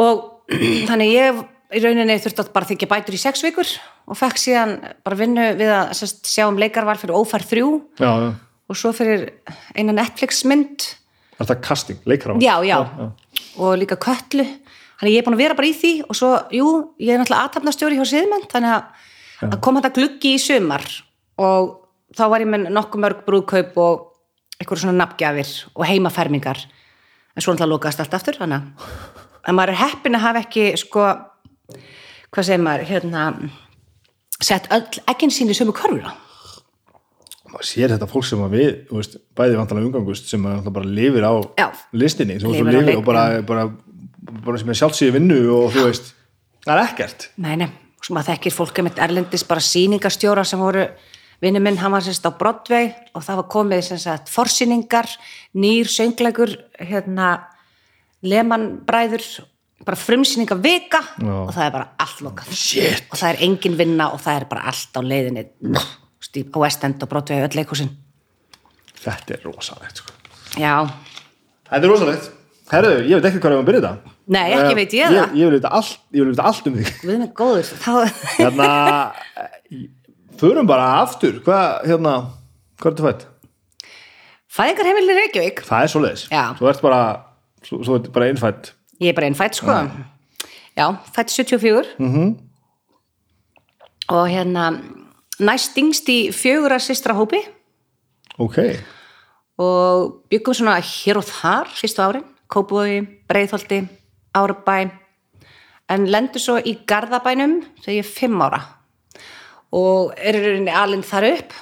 Og 0.00 0.48
þannig 0.88 1.12
ég 1.12 1.42
í 1.74 1.82
rauninni 1.82 2.16
þurfti 2.22 2.44
að 2.44 2.52
bara 2.54 2.68
þykja 2.68 2.88
bætur 2.90 3.16
í 3.16 3.20
sex 3.20 3.42
vikur 3.44 3.70
og 4.08 4.18
fekk 4.18 4.40
síðan 4.40 4.76
bara 5.04 5.18
vinnu 5.18 5.48
við 5.58 5.72
að 5.74 5.92
sagt, 5.98 6.28
sjá 6.30 6.46
um 6.46 6.60
leikarval 6.60 6.96
fyrir 7.00 7.18
ófær 7.18 7.44
þrjú. 7.44 7.72
Já, 8.00 8.08
já, 8.24 8.30
og 8.68 8.78
svo 8.78 8.92
fyrir 8.96 9.26
eina 9.76 9.96
Netflix 9.96 10.44
mynd 10.48 10.86
er 11.38 11.44
þetta 11.44 11.58
casting, 11.64 12.00
leikara 12.08 12.38
já, 12.42 12.56
já, 12.66 12.78
og 13.60 13.76
líka 13.78 13.98
köllu 14.00 14.46
þannig 14.98 15.14
ég 15.14 15.20
er 15.20 15.26
búin 15.28 15.36
að 15.36 15.44
vera 15.44 15.58
bara 15.58 15.68
í 15.68 15.76
því 15.76 15.92
og 16.08 16.18
svo, 16.18 16.32
jú, 16.54 16.70
ég 16.98 17.14
er 17.14 17.20
náttúrulega 17.22 17.48
aðtapnastjóri 17.48 18.00
hjá 18.00 18.08
Siðmenn 18.10 18.48
þannig 18.50 18.74
að, 18.74 19.04
að 19.46 19.60
kom 19.64 19.78
þetta 19.78 19.92
gluggi 19.94 20.34
í 20.34 20.40
sumar. 20.42 20.86
Og 21.38 21.68
þá 22.18 22.24
var 22.32 22.42
ég 22.42 22.50
með 22.50 22.66
nokkuð 22.74 23.04
mörg 23.04 23.20
brúðkaup 23.28 23.78
og 23.78 24.58
eitthvað 24.58 24.82
svona 24.82 24.98
nafngjafir 25.04 25.52
og 25.76 25.86
heimafermingar. 25.86 26.64
En 27.36 27.44
svo 27.44 27.54
náttúrulega 27.54 27.76
lokaðast 27.76 28.02
allt 28.02 28.18
aftur 28.18 28.40
þannig 28.40 28.58
að 28.58 29.18
en 29.48 29.56
maður 29.56 29.74
er 29.74 29.82
heppin 29.84 30.18
að 30.18 30.24
hafa 30.26 30.42
ekki 30.44 30.64
sko, 30.80 31.06
hvað 32.32 32.48
segir 32.48 32.64
maður 32.64 32.88
hérna, 32.88 33.24
sett 34.40 34.68
öll 34.74 34.86
ekkin 35.10 35.32
sín 35.34 35.52
í 35.52 35.56
sömu 35.56 35.74
körfuna? 35.76 36.14
Maður 37.48 37.64
sér 37.64 37.94
þetta 37.94 38.08
fólk 38.10 38.26
sem 38.28 38.44
að 38.44 38.56
við 38.58 38.70
þú 38.90 39.00
veist, 39.00 39.18
bæði 39.38 39.56
vantalega 39.56 39.88
umgangust 39.88 40.28
sem 40.28 40.44
að 40.48 40.70
bara 40.74 40.94
lifir 40.98 41.24
á 41.24 41.32
Já. 41.56 41.68
listinni 41.96 42.36
sem 42.40 42.52
Lifir 42.52 42.74
lifir, 42.74 42.98
og 43.00 43.06
bara, 43.06 43.42
bara, 43.48 43.68
bara 44.44 44.60
sem 44.60 44.68
er 44.68 44.80
sjálfsíði 44.82 45.14
vinnu 45.16 45.38
og 45.56 45.70
þú 45.72 45.86
veist, 45.88 46.10
það 46.66 46.74
er 46.74 46.82
ekkert. 46.84 47.28
Nei, 47.40 47.54
nei, 47.62 47.70
og 47.70 48.04
svo 48.04 48.18
maður 48.18 48.34
þekkir 48.34 48.56
fólk 48.58 48.82
með 48.84 49.00
erlendis 49.06 49.46
bara 49.48 49.64
sýningarstjóra 49.64 50.44
sem 50.48 50.60
voru 50.60 50.84
vinnu 51.40 51.62
minn, 51.64 51.78
hann 51.80 51.94
var 51.94 52.04
sérst 52.04 52.26
á 52.28 52.36
Broadway 52.36 52.90
og 53.14 53.24
það 53.24 53.40
var 53.40 53.48
komið 53.54 53.84
sem 53.88 54.02
sagt 54.02 54.32
forsýningar 54.32 55.08
nýr 55.56 55.88
söngleikur 55.88 56.52
hérna 56.76 57.30
Lehmann 58.26 58.82
bræður 58.84 59.24
bara 59.86 59.96
frumsýninga 59.98 60.56
vika 60.62 61.00
og 61.22 61.52
það 61.54 61.64
er 61.64 61.72
bara 61.76 61.86
allt 62.02 62.22
lokað 62.26 62.50
Shit. 62.58 63.04
og 63.12 63.20
það 63.20 63.30
er 63.30 63.42
engin 63.46 63.76
vinna 63.78 64.08
og 64.14 64.20
það 64.24 64.40
er 64.40 64.46
bara 64.50 64.64
allt 64.72 64.98
á 64.98 65.00
leiðinni 65.04 65.44
stíf, 66.24 66.48
á 66.50 66.58
West 66.64 66.84
End 66.84 67.02
og 67.04 67.10
Broadway 67.12 67.44
öll 67.46 67.54
leikhúsin 67.60 67.92
þetta 68.98 69.36
er 69.36 69.44
rosalegt 69.46 70.00
sko. 70.02 70.14
Já, 70.58 70.74
þetta 71.70 71.82
er 71.84 71.92
rosalegt 71.92 72.30
herru, 72.72 72.94
ég 73.06 73.16
veit 73.20 73.28
ekki 73.30 73.42
hvað 73.44 73.54
er 73.54 73.60
að 73.62 73.68
byrja 73.70 73.82
þetta 73.86 74.14
Nei, 74.28 74.42
ekki 74.52 74.74
veit 74.76 74.96
ég 74.98 75.14
ég, 75.14 75.14
það. 75.14 75.36
ég 75.38 75.48
vil 75.48 75.56
vita 75.56 75.70
allt, 75.78 75.94
ég 76.18 76.28
vita 76.28 76.48
allt 76.50 76.66
um 76.68 76.74
þig 76.76 76.90
við 77.08 77.20
með 77.22 77.30
góður 77.38 77.70
þá, 77.70 77.92
hérna 78.34 78.70
eh, 79.40 79.86
förum 80.42 80.68
bara 80.68 80.88
aftur 81.04 81.38
hvað, 81.46 81.86
hérna, 81.88 82.16
hvað 82.82 82.90
er 82.90 82.98
þetta 82.98 83.06
fætt? 83.08 83.28
Fæðingarheimilin 84.58 85.20
Reykjavík 85.22 85.62
það 85.68 85.86
er 85.86 85.94
svoleiðis, 85.94 86.26
Já. 86.34 86.42
þú 86.58 86.68
ert 86.72 86.84
bara 86.84 87.00
bara 88.12 88.28
innfætt 88.32 88.72
Ég 89.00 89.12
er 89.12 89.14
bara 89.14 89.26
einn 89.26 89.38
fætt 89.38 89.58
sko 89.60 89.72
Já, 90.78 90.94
fætt 91.14 91.30
74 91.30 91.86
mm 91.98 92.14
-hmm. 92.14 92.36
og 94.08 94.28
hérna 94.28 94.78
næst 95.38 95.78
yngst 95.78 96.08
í 96.08 96.32
fjögura 96.32 96.78
systra 96.78 97.14
hópi. 97.14 97.38
Ok, 98.38 98.58
og 99.58 100.14
byggum 100.30 100.54
svona 100.54 100.78
hér 100.78 101.16
og 101.16 101.24
þar 101.24 101.66
fyrstu 101.74 102.02
árin, 102.02 102.24
Kópavogi, 102.48 103.06
Breiðholti 103.28 103.88
Árbæ. 104.34 104.90
En 105.90 106.06
lendur 106.06 106.40
svo 106.40 106.58
í 106.58 106.78
Garðabænum 106.86 107.62
þegar 107.82 107.94
ég 107.94 107.98
er 107.98 108.12
fimm 108.20 108.40
ára. 108.40 108.60
Og 109.72 110.14
er 110.16 110.34
alinn 110.70 111.02
þar 111.02 111.32
upp. 111.32 111.52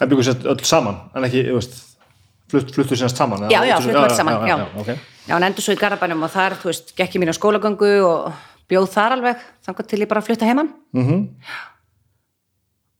En 0.00 0.08
byggur 0.08 0.24
sér 0.24 0.46
öll 0.46 0.64
saman 0.64 0.96
en 1.16 1.24
ekki, 1.24 1.44
þú 1.48 1.54
veist 1.54 1.89
fluttu 2.50 2.96
sérst 2.98 3.16
saman 3.16 3.48
Já, 3.50 3.62
já, 3.64 3.76
fluttu- 3.80 4.02
öll 4.04 4.14
saman, 4.16 4.46
já. 4.46 4.56
já, 4.58 4.66
ok. 4.80 4.86
Já, 5.28 5.34
hann 5.34 5.46
endur 5.46 5.62
svo 5.62 5.74
í 5.74 5.80
Garðabænum 5.80 6.22
og 6.26 6.30
þar, 6.34 6.56
þú 6.60 6.70
veist, 6.72 6.94
gekk 6.96 7.14
ég 7.16 7.22
mín 7.22 7.30
á 7.30 7.36
skólagöngu 7.38 7.90
og 8.06 8.32
bjóð 8.70 8.88
þar 8.94 9.16
alveg, 9.18 9.36
þannig 9.66 9.86
til 9.90 10.00
ég 10.02 10.08
bara 10.10 10.22
flutta 10.22 10.46
heimann. 10.48 10.72
Mm. 10.94 11.06
-hmm. 11.08 11.28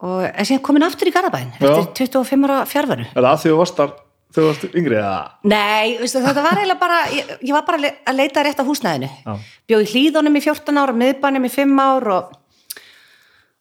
Og 0.00 0.22
er 0.24 0.44
síðan 0.48 0.62
komin 0.64 0.82
aftur 0.86 1.08
í 1.10 1.12
Garðabæn, 1.12 1.50
eftir 1.60 2.06
25 2.08 2.46
ára 2.48 2.62
fjárveru. 2.64 3.04
er 3.14 3.22
það 3.22 3.32
að 3.32 3.40
því 3.42 3.50
þú 3.50 3.56
varst 3.58 3.76
þar 3.76 3.90
þú 4.34 4.44
varst 4.46 4.64
yngri 4.74 4.96
eða 4.96 5.30
Nei, 5.44 5.98
veistu, 5.98 6.22
þetta 6.22 6.42
var 6.42 6.58
eiginlega 6.60 6.80
bara, 6.80 6.98
ég, 7.10 7.32
ég 7.42 7.52
var 7.52 7.64
bara 7.66 7.78
að 7.78 7.80
le- 7.80 7.96
að 8.06 8.16
leita 8.16 8.44
rétt 8.46 8.62
á 8.62 8.64
húsnæðinu. 8.64 9.10
Já. 9.26 9.38
Bjóð 9.68 9.82
í 9.84 9.90
hlýðunum 9.92 10.36
í 10.36 10.40
14 10.40 10.78
ár, 10.78 10.92
miðbænum 10.94 11.44
í 11.44 11.50
5 11.50 11.80
ár 11.80 12.08
og, 12.08 12.32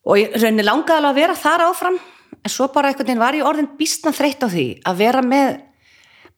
og 0.05 0.17
ég 0.21 0.37
raunni 0.41 0.63
langaði 0.63 0.97
alveg 1.01 1.11
að 1.11 1.15
vera 1.15 1.35
þar 1.35 1.65
áfram, 1.69 1.99
en 2.45 2.49
svo 2.53 2.67
bara 2.71 2.87
einhvern 2.87 3.07
veginn 3.07 3.19
var 3.19 3.33
ég 3.33 3.49
orðin 3.49 3.71
býstna 3.79 4.13
þreytt 4.15 4.45
á 4.45 4.47
því 4.47 4.67
að 4.85 4.95
vera 4.95 5.21
með 5.25 5.59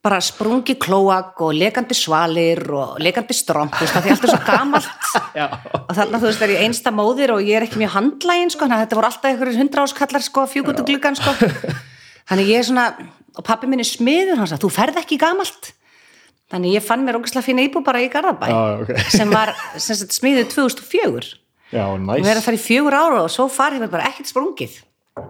bara 0.02 0.18
sprungi 0.24 0.76
klóak 0.82 1.42
og 1.46 1.54
lekandi 1.54 1.94
svalir 1.94 2.62
og 2.74 2.96
lekandi 3.04 3.36
stromp, 3.38 3.76
þú 3.78 3.86
veist, 3.86 3.98
allt 4.00 4.24
er 4.26 4.32
svo 4.32 4.40
gamalt. 4.48 4.88
Og 5.92 5.92
þarna 5.98 6.22
þú 6.22 6.26
veist 6.26 6.42
er 6.42 6.54
ég 6.56 6.64
einsta 6.66 6.94
móðir 6.96 7.34
og 7.36 7.44
ég 7.46 7.60
er 7.60 7.66
ekki 7.68 7.78
mjög 7.82 7.94
handlægin 7.98 8.50
sko, 8.54 8.66
þannig 8.66 8.78
að 8.80 8.82
þetta 8.86 8.98
voru 8.98 9.10
alltaf 9.10 9.28
einhverjum 9.30 9.62
hundra 9.62 9.84
áskallar 9.86 10.24
sko, 10.26 10.46
fjúkutu 10.50 10.86
gluggan 10.88 11.18
sko 11.20 11.36
þannig 12.32 12.50
ég 12.50 12.64
er 12.64 12.68
svona, 12.72 12.86
og 13.38 13.46
pappi 13.46 13.70
minn 13.70 13.84
er 13.84 13.88
smiður 13.88 14.42
hann 14.42 14.50
sagði, 14.50 14.64
þú 14.66 14.72
ferð 14.80 15.00
ekki 15.04 15.20
gamalt. 15.22 15.72
Þannig 16.52 16.76
ég 16.76 16.84
fann 16.84 17.06
mér 17.06 17.20
ógæslega 17.20 17.46
fína 17.46 17.64
íbú 17.64 17.84
bara 17.86 18.02
í 18.04 18.10
Garðabæ 18.12 18.50
Já, 18.50 18.60
ok. 18.84 18.90
sem 19.18 19.30
var 19.32 19.54
smiðið 19.78 20.50
2004 20.52 21.30
já, 21.72 21.86
og 21.86 22.02
næs 22.04 22.26
verið 22.26 22.42
að 22.42 22.48
fara 22.50 22.58
í 22.58 22.64
fjögur 22.66 22.98
ára 22.98 23.22
og 23.24 23.32
svo 23.32 23.46
farið 23.52 23.86
mér 23.86 23.94
bara 23.94 24.10
ekkert 24.10 24.32
sprungið 24.34 24.82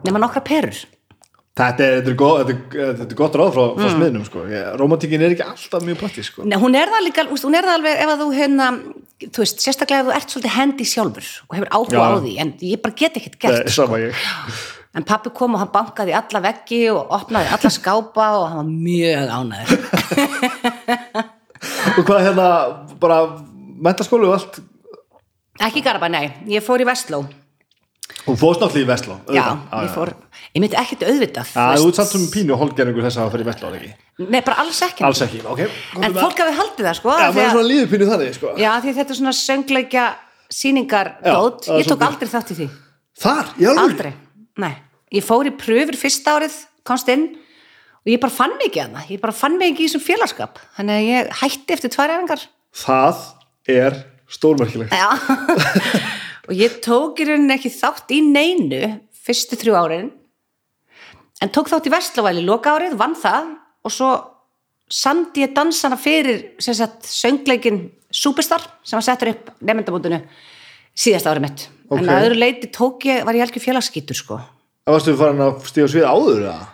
nema 0.07 0.21
nokkra 0.21 0.41
perur 0.45 0.79
Þetta 1.51 1.83
er, 1.83 1.97
þetta 1.99 2.11
er, 2.11 2.15
gott, 2.15 2.37
þetta 2.47 2.53
er, 2.55 2.91
þetta 2.95 3.11
er 3.11 3.17
gott 3.19 3.33
ráð 3.35 3.49
frá, 3.51 3.63
frá 3.75 3.87
smiðnum 3.91 4.23
sko. 4.23 4.43
Rómantíkin 4.79 5.23
er 5.25 5.33
ekki 5.35 5.43
alltaf 5.43 5.83
mjög 5.83 5.97
praktísk 5.99 6.31
sko. 6.31 6.45
Nei, 6.47 6.55
hún 6.61 6.77
er 6.79 6.91
það 6.93 7.03
líka, 7.09 7.25
hún 7.27 7.57
er 7.59 7.67
það 7.67 7.75
alveg 7.75 8.03
ef 8.05 8.11
að 8.13 8.21
þú 8.21 8.27
hérna, 8.37 8.67
þú 9.25 9.43
veist, 9.43 9.63
sérstaklega 9.65 9.99
ef 9.99 10.07
þú 10.07 10.13
ert 10.15 10.35
svolítið 10.35 10.55
hendi 10.55 10.87
sjálfur 10.87 11.33
og 11.49 11.57
hefur 11.57 11.73
áhuga 11.75 12.05
á 12.07 12.23
því 12.23 12.35
en 12.45 12.53
ég 12.69 12.81
bara 12.85 12.97
get 13.01 13.19
ekkert 13.19 13.35
gert 13.43 13.67
Nei, 13.67 13.99
ég. 14.05 14.23
En 14.95 15.07
pappi 15.07 15.31
kom 15.35 15.55
og 15.55 15.61
hann 15.65 15.73
bankaði 15.75 16.15
alla 16.15 16.43
veggi 16.47 16.81
og 16.91 17.11
opnaði 17.19 17.51
alla 17.57 17.73
skápa 17.75 18.31
og 18.39 18.47
hann 18.51 18.57
var 18.63 18.71
mjög 18.87 19.27
ánæður 19.35 19.79
Og 21.99 22.07
hvað 22.07 22.25
hérna, 22.29 22.47
bara 23.03 23.21
mentaskólu 23.83 24.31
og 24.31 24.39
allt? 24.39 24.63
Ekki 25.61 25.83
Garabæ, 25.83 26.07
nei, 26.15 26.25
ég 26.49 26.63
fór 26.63 26.79
í 26.81 26.87
Vestló 26.87 27.25
Hún 28.21 28.37
fórst 28.37 28.61
náttúrulega 28.61 28.85
í 28.85 28.89
Vestló 28.89 29.15
já, 29.33 29.45
ég 29.81 29.93
fór, 29.95 30.11
ég 30.53 30.61
myndi 30.61 30.77
ekkert 30.77 31.03
auðvitað 31.07 31.53
Já, 31.55 31.79
þú 31.81 31.93
samt 31.97 32.11
sem 32.11 32.25
pínu 32.33 32.57
holgerningur 32.59 33.05
þess 33.07 33.17
að 33.17 33.23
það 33.25 33.33
fyrir 33.35 33.47
Vestló 33.49 33.71
ekki? 33.77 33.91
Nei, 34.21 34.41
bara 34.45 34.57
alls 34.61 34.81
ekki. 34.85 35.05
Alls 35.07 35.21
ekki, 35.25 35.39
ok. 35.41 35.61
En 35.97 36.13
fólk 36.17 36.37
hafi 36.43 36.53
haldið 36.59 36.85
það, 36.87 36.97
sko 36.99 37.15
Já, 37.15 37.25
maður 37.25 37.41
er 37.41 37.53
svona 37.55 37.69
líður 37.71 37.89
pínu 37.95 38.09
þannig 38.11 38.35
sko. 38.37 38.53
já, 38.61 38.71
því 38.83 38.93
þetta 38.99 39.15
er 39.15 39.19
svona 39.21 39.35
söngleikja 39.39 40.05
síningar 40.51 41.11
Já, 41.17 41.33
dót, 41.33 41.65
það 41.65 41.73
er 41.73 41.81
ég 41.81 41.89
tók 41.89 42.05
aldrei 42.07 42.31
þátt 42.35 42.51
í 42.53 42.59
því. 42.59 42.67
Þar, 43.21 43.45
alveg 43.57 43.83
aldrei, 43.85 44.13
nei. 44.61 44.73
Ég 45.11 45.25
fór 45.25 45.49
í 45.49 45.53
pröfur 45.57 45.97
fyrsta 45.99 46.37
árið, 46.37 46.55
komst 46.87 47.09
inn 47.11 47.25
og 48.01 48.09
ég 48.09 48.21
bara 48.21 48.33
fann 48.33 48.53
mig 48.57 48.69
ekki 48.69 48.81
að 48.85 48.95
það 48.99 49.11
ég 49.15 49.21
bara 49.25 49.35
fann 49.35 49.57
mig 49.59 49.73
ekki 49.73 49.85
í 49.85 49.89
þessum 49.89 50.05
félagskap. 50.05 50.61
Þannig 50.77 50.93
að 50.97 51.09
og 56.51 56.59
ég 56.59 56.81
tók 56.83 57.21
í 57.23 57.29
rauninni 57.29 57.55
ekki 57.55 57.71
þátt 57.71 58.11
í 58.11 58.19
neinu 58.25 58.81
fyrstu 59.23 59.55
þrjú 59.55 59.77
árin 59.79 60.11
en 61.41 61.51
tók 61.55 61.71
þátt 61.71 61.87
í 61.87 61.93
Vestlavæli 61.93 62.43
loka 62.43 62.75
árið, 62.75 62.97
vann 62.99 63.15
það 63.15 63.53
og 63.87 63.93
svo 63.95 64.11
sandi 64.91 65.45
ég 65.45 65.55
dansana 65.55 65.97
fyrir 65.99 66.51
söngleikin 66.59 67.85
Superstar 68.11 68.65
sem 68.83 68.99
var 68.99 69.05
settur 69.07 69.31
upp 69.31 69.53
nefndamótinu 69.63 70.19
síðasta 70.91 71.31
árið 71.31 71.45
mitt. 71.45 71.61
Ok. 71.87 72.01
en 72.01 72.09
að 72.11 72.25
öðru 72.25 72.39
leiti 72.41 72.67
tók 72.67 73.05
ég, 73.07 73.23
var 73.23 73.37
ég 73.37 73.45
algjör 73.45 73.63
félagskítur 73.63 74.17
sko. 74.19 74.39
Það 74.83 74.97
varstu 74.97 75.15
farin 75.15 75.43
að 75.45 75.65
stíða 75.69 75.91
svið 75.93 76.07
áður 76.11 76.41
eða? 76.41 76.69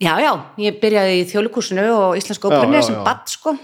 Já, 0.00 0.12
já, 0.20 0.30
ég 0.60 0.80
byrjaði 0.80 1.16
í 1.16 1.26
þjólikúsinu 1.32 1.86
og 1.94 2.20
óperunni 2.20 2.80
já, 2.80 2.86
sem 2.90 3.00
badd 3.04 3.32
sko. 3.32 3.56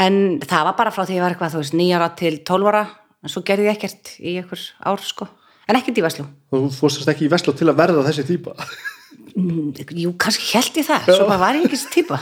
En 0.00 0.16
það 0.42 0.66
var 0.66 0.76
bara 0.78 0.94
frá 0.94 1.04
því 1.04 1.18
ég 1.20 1.22
var 1.22 1.34
eitthvað 1.34 1.54
þú 1.54 1.62
veist 1.62 1.78
nýjara 1.78 2.10
til 2.18 2.34
tólvara 2.46 2.84
en 3.20 3.32
svo 3.32 3.42
gerði 3.46 3.68
ég 3.68 3.76
ekkert 3.76 4.14
í 4.18 4.38
einhver 4.40 4.62
ár 4.80 5.04
sko. 5.04 5.28
En 5.70 5.78
ekkert 5.78 6.00
í 6.00 6.04
Veslu 6.04 6.24
Þú 6.50 6.64
fórstast 6.74 7.12
ekki 7.12 7.28
í 7.28 7.30
Vestló 7.30 7.54
til 7.56 7.68
að 7.70 7.78
verða 7.78 8.06
þessi 8.08 8.26
típa 8.26 8.56
Jú, 9.36 10.14
kannski 10.18 10.56
held 10.56 10.80
ég 10.80 10.86
það, 10.88 11.12
svo 11.14 11.26
bara 11.28 11.42
var 11.44 11.58
ég 11.58 11.66
ekki 11.66 11.76
þessi 11.76 11.92
típa 11.94 12.18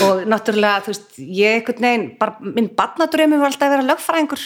og 0.00 0.22
náttúrulega 0.24 0.82
þú 0.86 0.92
veist, 0.92 1.16
ég 1.20 1.58
einhvern 1.58 1.84
veginn, 1.84 2.04
bara 2.20 2.52
minn 2.56 2.70
barnadrömi 2.76 3.38
var 3.40 3.50
alltaf 3.50 3.66
að 3.66 3.74
vera 3.74 3.88
lögfræðingur. 3.90 4.44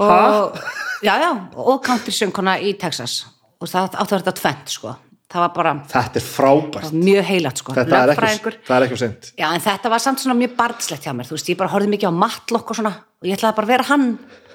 Og, 0.00 0.60
já, 1.04 1.12
já. 1.20 1.30
Og 1.52 1.82
country 1.84 2.14
söngkona 2.16 2.54
í 2.64 2.72
Texas. 2.80 3.18
Og 3.60 3.68
það 3.68 3.90
átti 3.90 4.00
að 4.00 4.14
vera 4.14 4.22
þetta 4.22 4.38
tvent 4.40 4.72
sko 4.72 4.94
það 5.32 5.42
var 5.44 5.52
bara 5.56 5.72
Þetta 5.92 6.20
er 6.20 6.26
frábært. 6.26 6.92
Mjög 6.96 7.24
heilat 7.30 7.62
sko. 7.62 7.74
Þetta 7.76 8.00
er 8.02 8.12
ekki, 8.14 8.52
það 8.68 8.76
er 8.76 8.86
ekki 8.86 8.98
á 8.98 9.02
seint. 9.02 9.30
Já, 9.40 9.46
en 9.48 9.64
þetta 9.64 9.92
var 9.92 10.02
samt 10.04 10.22
svona 10.22 10.36
mjög 10.38 10.56
barnslegt 10.58 11.06
hjá 11.08 11.14
mér, 11.16 11.28
þú 11.28 11.36
veist, 11.38 11.50
ég 11.52 11.60
bara 11.60 11.72
horfði 11.72 11.92
mikið 11.94 12.12
á 12.12 12.20
matlokk 12.22 12.72
og 12.74 12.78
svona 12.78 12.92
og 13.00 13.28
ég 13.30 13.38
ætlaði 13.38 13.58
bara 13.58 13.68
að 13.68 13.72
vera 13.72 13.88
hann, 13.88 14.06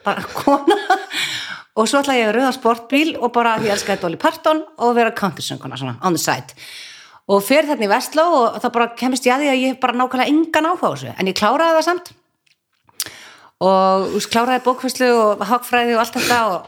bara 0.05 0.27
kona. 0.41 0.77
Og 1.77 1.89
svo 1.89 2.01
ætlaði 2.01 2.21
ég 2.23 2.29
að 2.31 2.37
rauða 2.39 2.53
sportbíl 2.55 3.15
og 3.21 3.33
bara, 3.35 3.55
ég 3.61 3.73
elskaði 3.75 4.01
Dolly 4.05 4.17
Parton 4.21 4.63
og 4.81 4.95
vera 4.97 5.13
countrysönguna 5.17 5.77
svona, 5.77 5.97
on 6.05 6.17
the 6.17 6.21
side. 6.21 6.55
Og 7.27 7.41
fyrir 7.43 7.67
þarna 7.69 7.85
í 7.85 7.91
Vestló 7.91 8.23
og 8.37 8.61
þá 8.63 8.69
bara 8.71 8.87
kemist 8.97 9.25
ég 9.27 9.35
að 9.35 9.43
því 9.43 9.49
að 9.51 9.61
ég 9.65 9.79
bara 9.83 9.97
nákvæmlega 9.99 10.31
engan 10.31 10.69
áhuga 10.71 10.89
á 10.89 10.93
þessu, 10.95 11.11
en 11.19 11.29
ég 11.29 11.37
kláraði 11.37 11.75
það 11.77 11.85
samt. 11.89 12.13
Og 13.67 14.07
veist, 14.13 14.29
kláraði 14.31 14.63
bókfæslu 14.65 15.09
og 15.17 15.43
hagfræði 15.49 15.95
og 15.97 16.01
allt 16.03 16.17
þetta 16.17 16.39
og, 16.53 16.67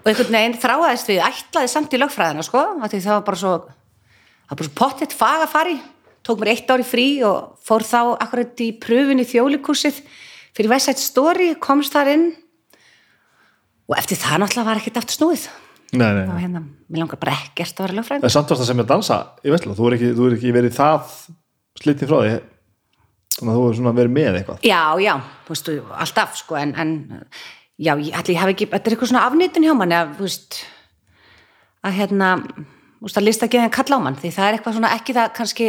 og 0.00 0.08
einhvern 0.10 0.36
veginn 0.36 0.58
þráaðist 0.60 1.10
við, 1.10 1.20
ætlaði 1.26 1.70
samt 1.72 1.94
í 1.94 2.00
lögfræðina, 2.00 2.44
sko, 2.46 2.64
það 2.80 3.08
var 3.10 3.24
bara 3.26 3.40
svo 3.40 3.54
það 4.50 4.66
svo 4.66 4.74
pottitt 4.78 5.14
fag 5.16 5.44
að 5.44 5.52
fara 5.52 5.72
í. 5.74 5.78
Tók 6.26 6.40
mér 6.40 6.52
eitt 6.52 6.68
ári 6.68 6.84
frí 6.84 7.06
og 7.24 7.56
fór 7.64 7.84
þá 7.86 8.16
akkurat 8.20 8.60
í 8.60 8.72
pröfun 8.82 9.22
í 9.22 9.26
þjólikúsið 9.28 10.02
fyrir 10.56 10.72
West 10.72 10.90
Side 10.90 11.00
Story, 11.00 11.48
komst 11.62 11.94
þar 11.94 12.12
inn. 12.12 12.26
Og 13.88 13.96
eftir 13.98 14.20
það 14.20 14.42
náttúrulega 14.42 14.68
var 14.68 14.80
ekkert 14.82 15.00
aftur 15.00 15.16
snúið. 15.16 15.46
Nei, 15.90 16.10
nei, 16.14 16.26
og 16.28 16.36
hérna, 16.38 16.60
mér 16.86 17.02
langar 17.02 17.18
bara 17.18 17.34
ekkert 17.34 17.80
að 17.80 17.88
vera 17.88 17.96
lögfræðing 17.98 18.26
En 18.28 18.30
samt 18.30 18.52
varst 18.52 18.62
það 18.62 18.68
sem 18.68 18.82
að 18.82 18.90
dansa 18.92 19.16
í 19.42 19.54
Vestló. 19.54 19.74
Þú 19.74 19.88
er 19.88 19.96
ekki, 19.96 20.10
þú 20.18 20.26
er 20.26 20.36
ekki 20.36 20.52
verið 20.54 20.76
það 20.76 21.14
slitið 21.80 22.12
frá 22.12 22.20
því. 22.20 22.36
Þannig 23.38 23.50
að 23.50 23.58
þú 23.58 23.64
er 23.64 23.78
svona 23.78 23.94
verið 23.96 24.14
með 24.14 24.38
eitthvað. 24.38 24.60
Já, 24.68 24.82
já, 25.00 25.14
þú 25.46 25.56
veist, 25.56 25.72
alltaf 26.04 26.38
sko, 26.38 26.58
en, 26.60 26.76
en 26.78 26.94
já, 27.80 27.94
ég, 27.96 28.12
ætli, 28.16 28.36
ég 28.36 28.42
hafi 28.42 28.54
ekki, 28.56 28.68
þetta 28.70 28.90
er 28.90 28.96
eitthvað 28.96 29.12
svona 29.12 29.24
afnýtun 29.28 29.66
hjá 29.66 29.74
manni 29.78 29.96
að, 29.96 30.12
þú 30.18 30.26
veist 30.26 30.60
að 31.86 31.96
hérna, 31.96 32.30
þú 33.00 33.08
veist, 33.08 33.20
að 33.20 33.26
lista 33.26 33.48
ekki 33.48 33.62
þeim 33.62 33.74
kalla 33.76 34.00
á 34.00 34.04
mann, 34.04 34.18
því 34.20 34.32
það 34.36 34.48
er 34.48 34.58
eitthvað 34.58 34.76
svona 34.76 34.94
ekki 34.96 35.16
það 35.16 35.30
kannski 35.38 35.68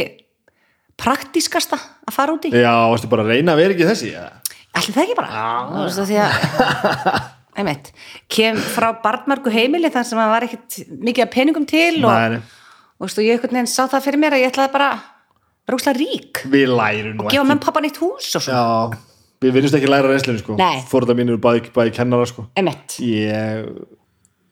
praktískasta 1.02 1.80
að 1.80 2.15
fara 2.15 2.36
út 2.36 2.47
í 2.47 2.54
Já, 2.54 2.74
varstu 2.91 3.10
bara 3.12 3.26
að 3.26 3.36
reyna 3.36 3.56
að 3.56 3.62
vera 3.63 3.76
ekki 3.76 3.88
þessi 3.89 4.12
ja. 4.13 4.26
Ætli 4.71 4.95
það 4.95 5.06
ekki 5.06 5.19
bara? 5.19 5.45
Þú 5.71 5.86
veist 5.86 6.02
það 6.02 6.10
því 6.12 6.19
að 6.24 6.34
einmitt, 7.62 7.91
kem 8.32 8.60
frá 8.76 8.89
barnmörgu 9.04 9.54
heimili 9.54 9.91
þar 9.93 10.08
sem 10.08 10.21
að 10.21 10.34
var 10.36 10.47
ekkit 10.47 10.78
mikið 10.91 11.26
af 11.26 11.32
peningum 11.34 11.67
til 11.69 12.04
og, 12.04 12.12
Nei, 12.12 12.38
nei. 12.38 12.41
og 13.02 13.15
ég 13.24 13.36
einhvern 13.36 13.58
veginn 13.60 13.71
sá 13.71 13.84
það 13.91 14.06
fyrir 14.08 14.21
mér 14.24 14.38
að 14.38 14.43
ég 14.45 14.54
ætlaði 14.54 14.74
bara 14.76 14.91
vera 15.67 15.80
úrslega 15.80 16.00
rík 16.00 16.43
Við 16.52 16.76
lærum 16.76 17.17
nú 17.19 17.32
gefa 17.32 17.47
menn 17.47 17.63
pappa 17.63 17.84
nýtt 17.84 18.00
hús 18.02 18.30
og 18.39 18.45
svo 18.45 18.56
Já, 18.56 19.02
við 19.42 19.56
vinnumst 19.58 19.78
ekki 19.78 19.90
læra 19.90 20.12
reynslinu 20.12 20.42
sko. 20.42 20.56
Nei. 20.60 20.84
Fórða 20.90 21.16
mínir 21.18 21.36
eru 21.36 21.42
bæði, 21.42 21.72
bæði 21.76 21.92
kennara 21.98 22.26
sko. 22.30 22.46
Einmitt, 22.60 22.98
Ég 23.02 23.66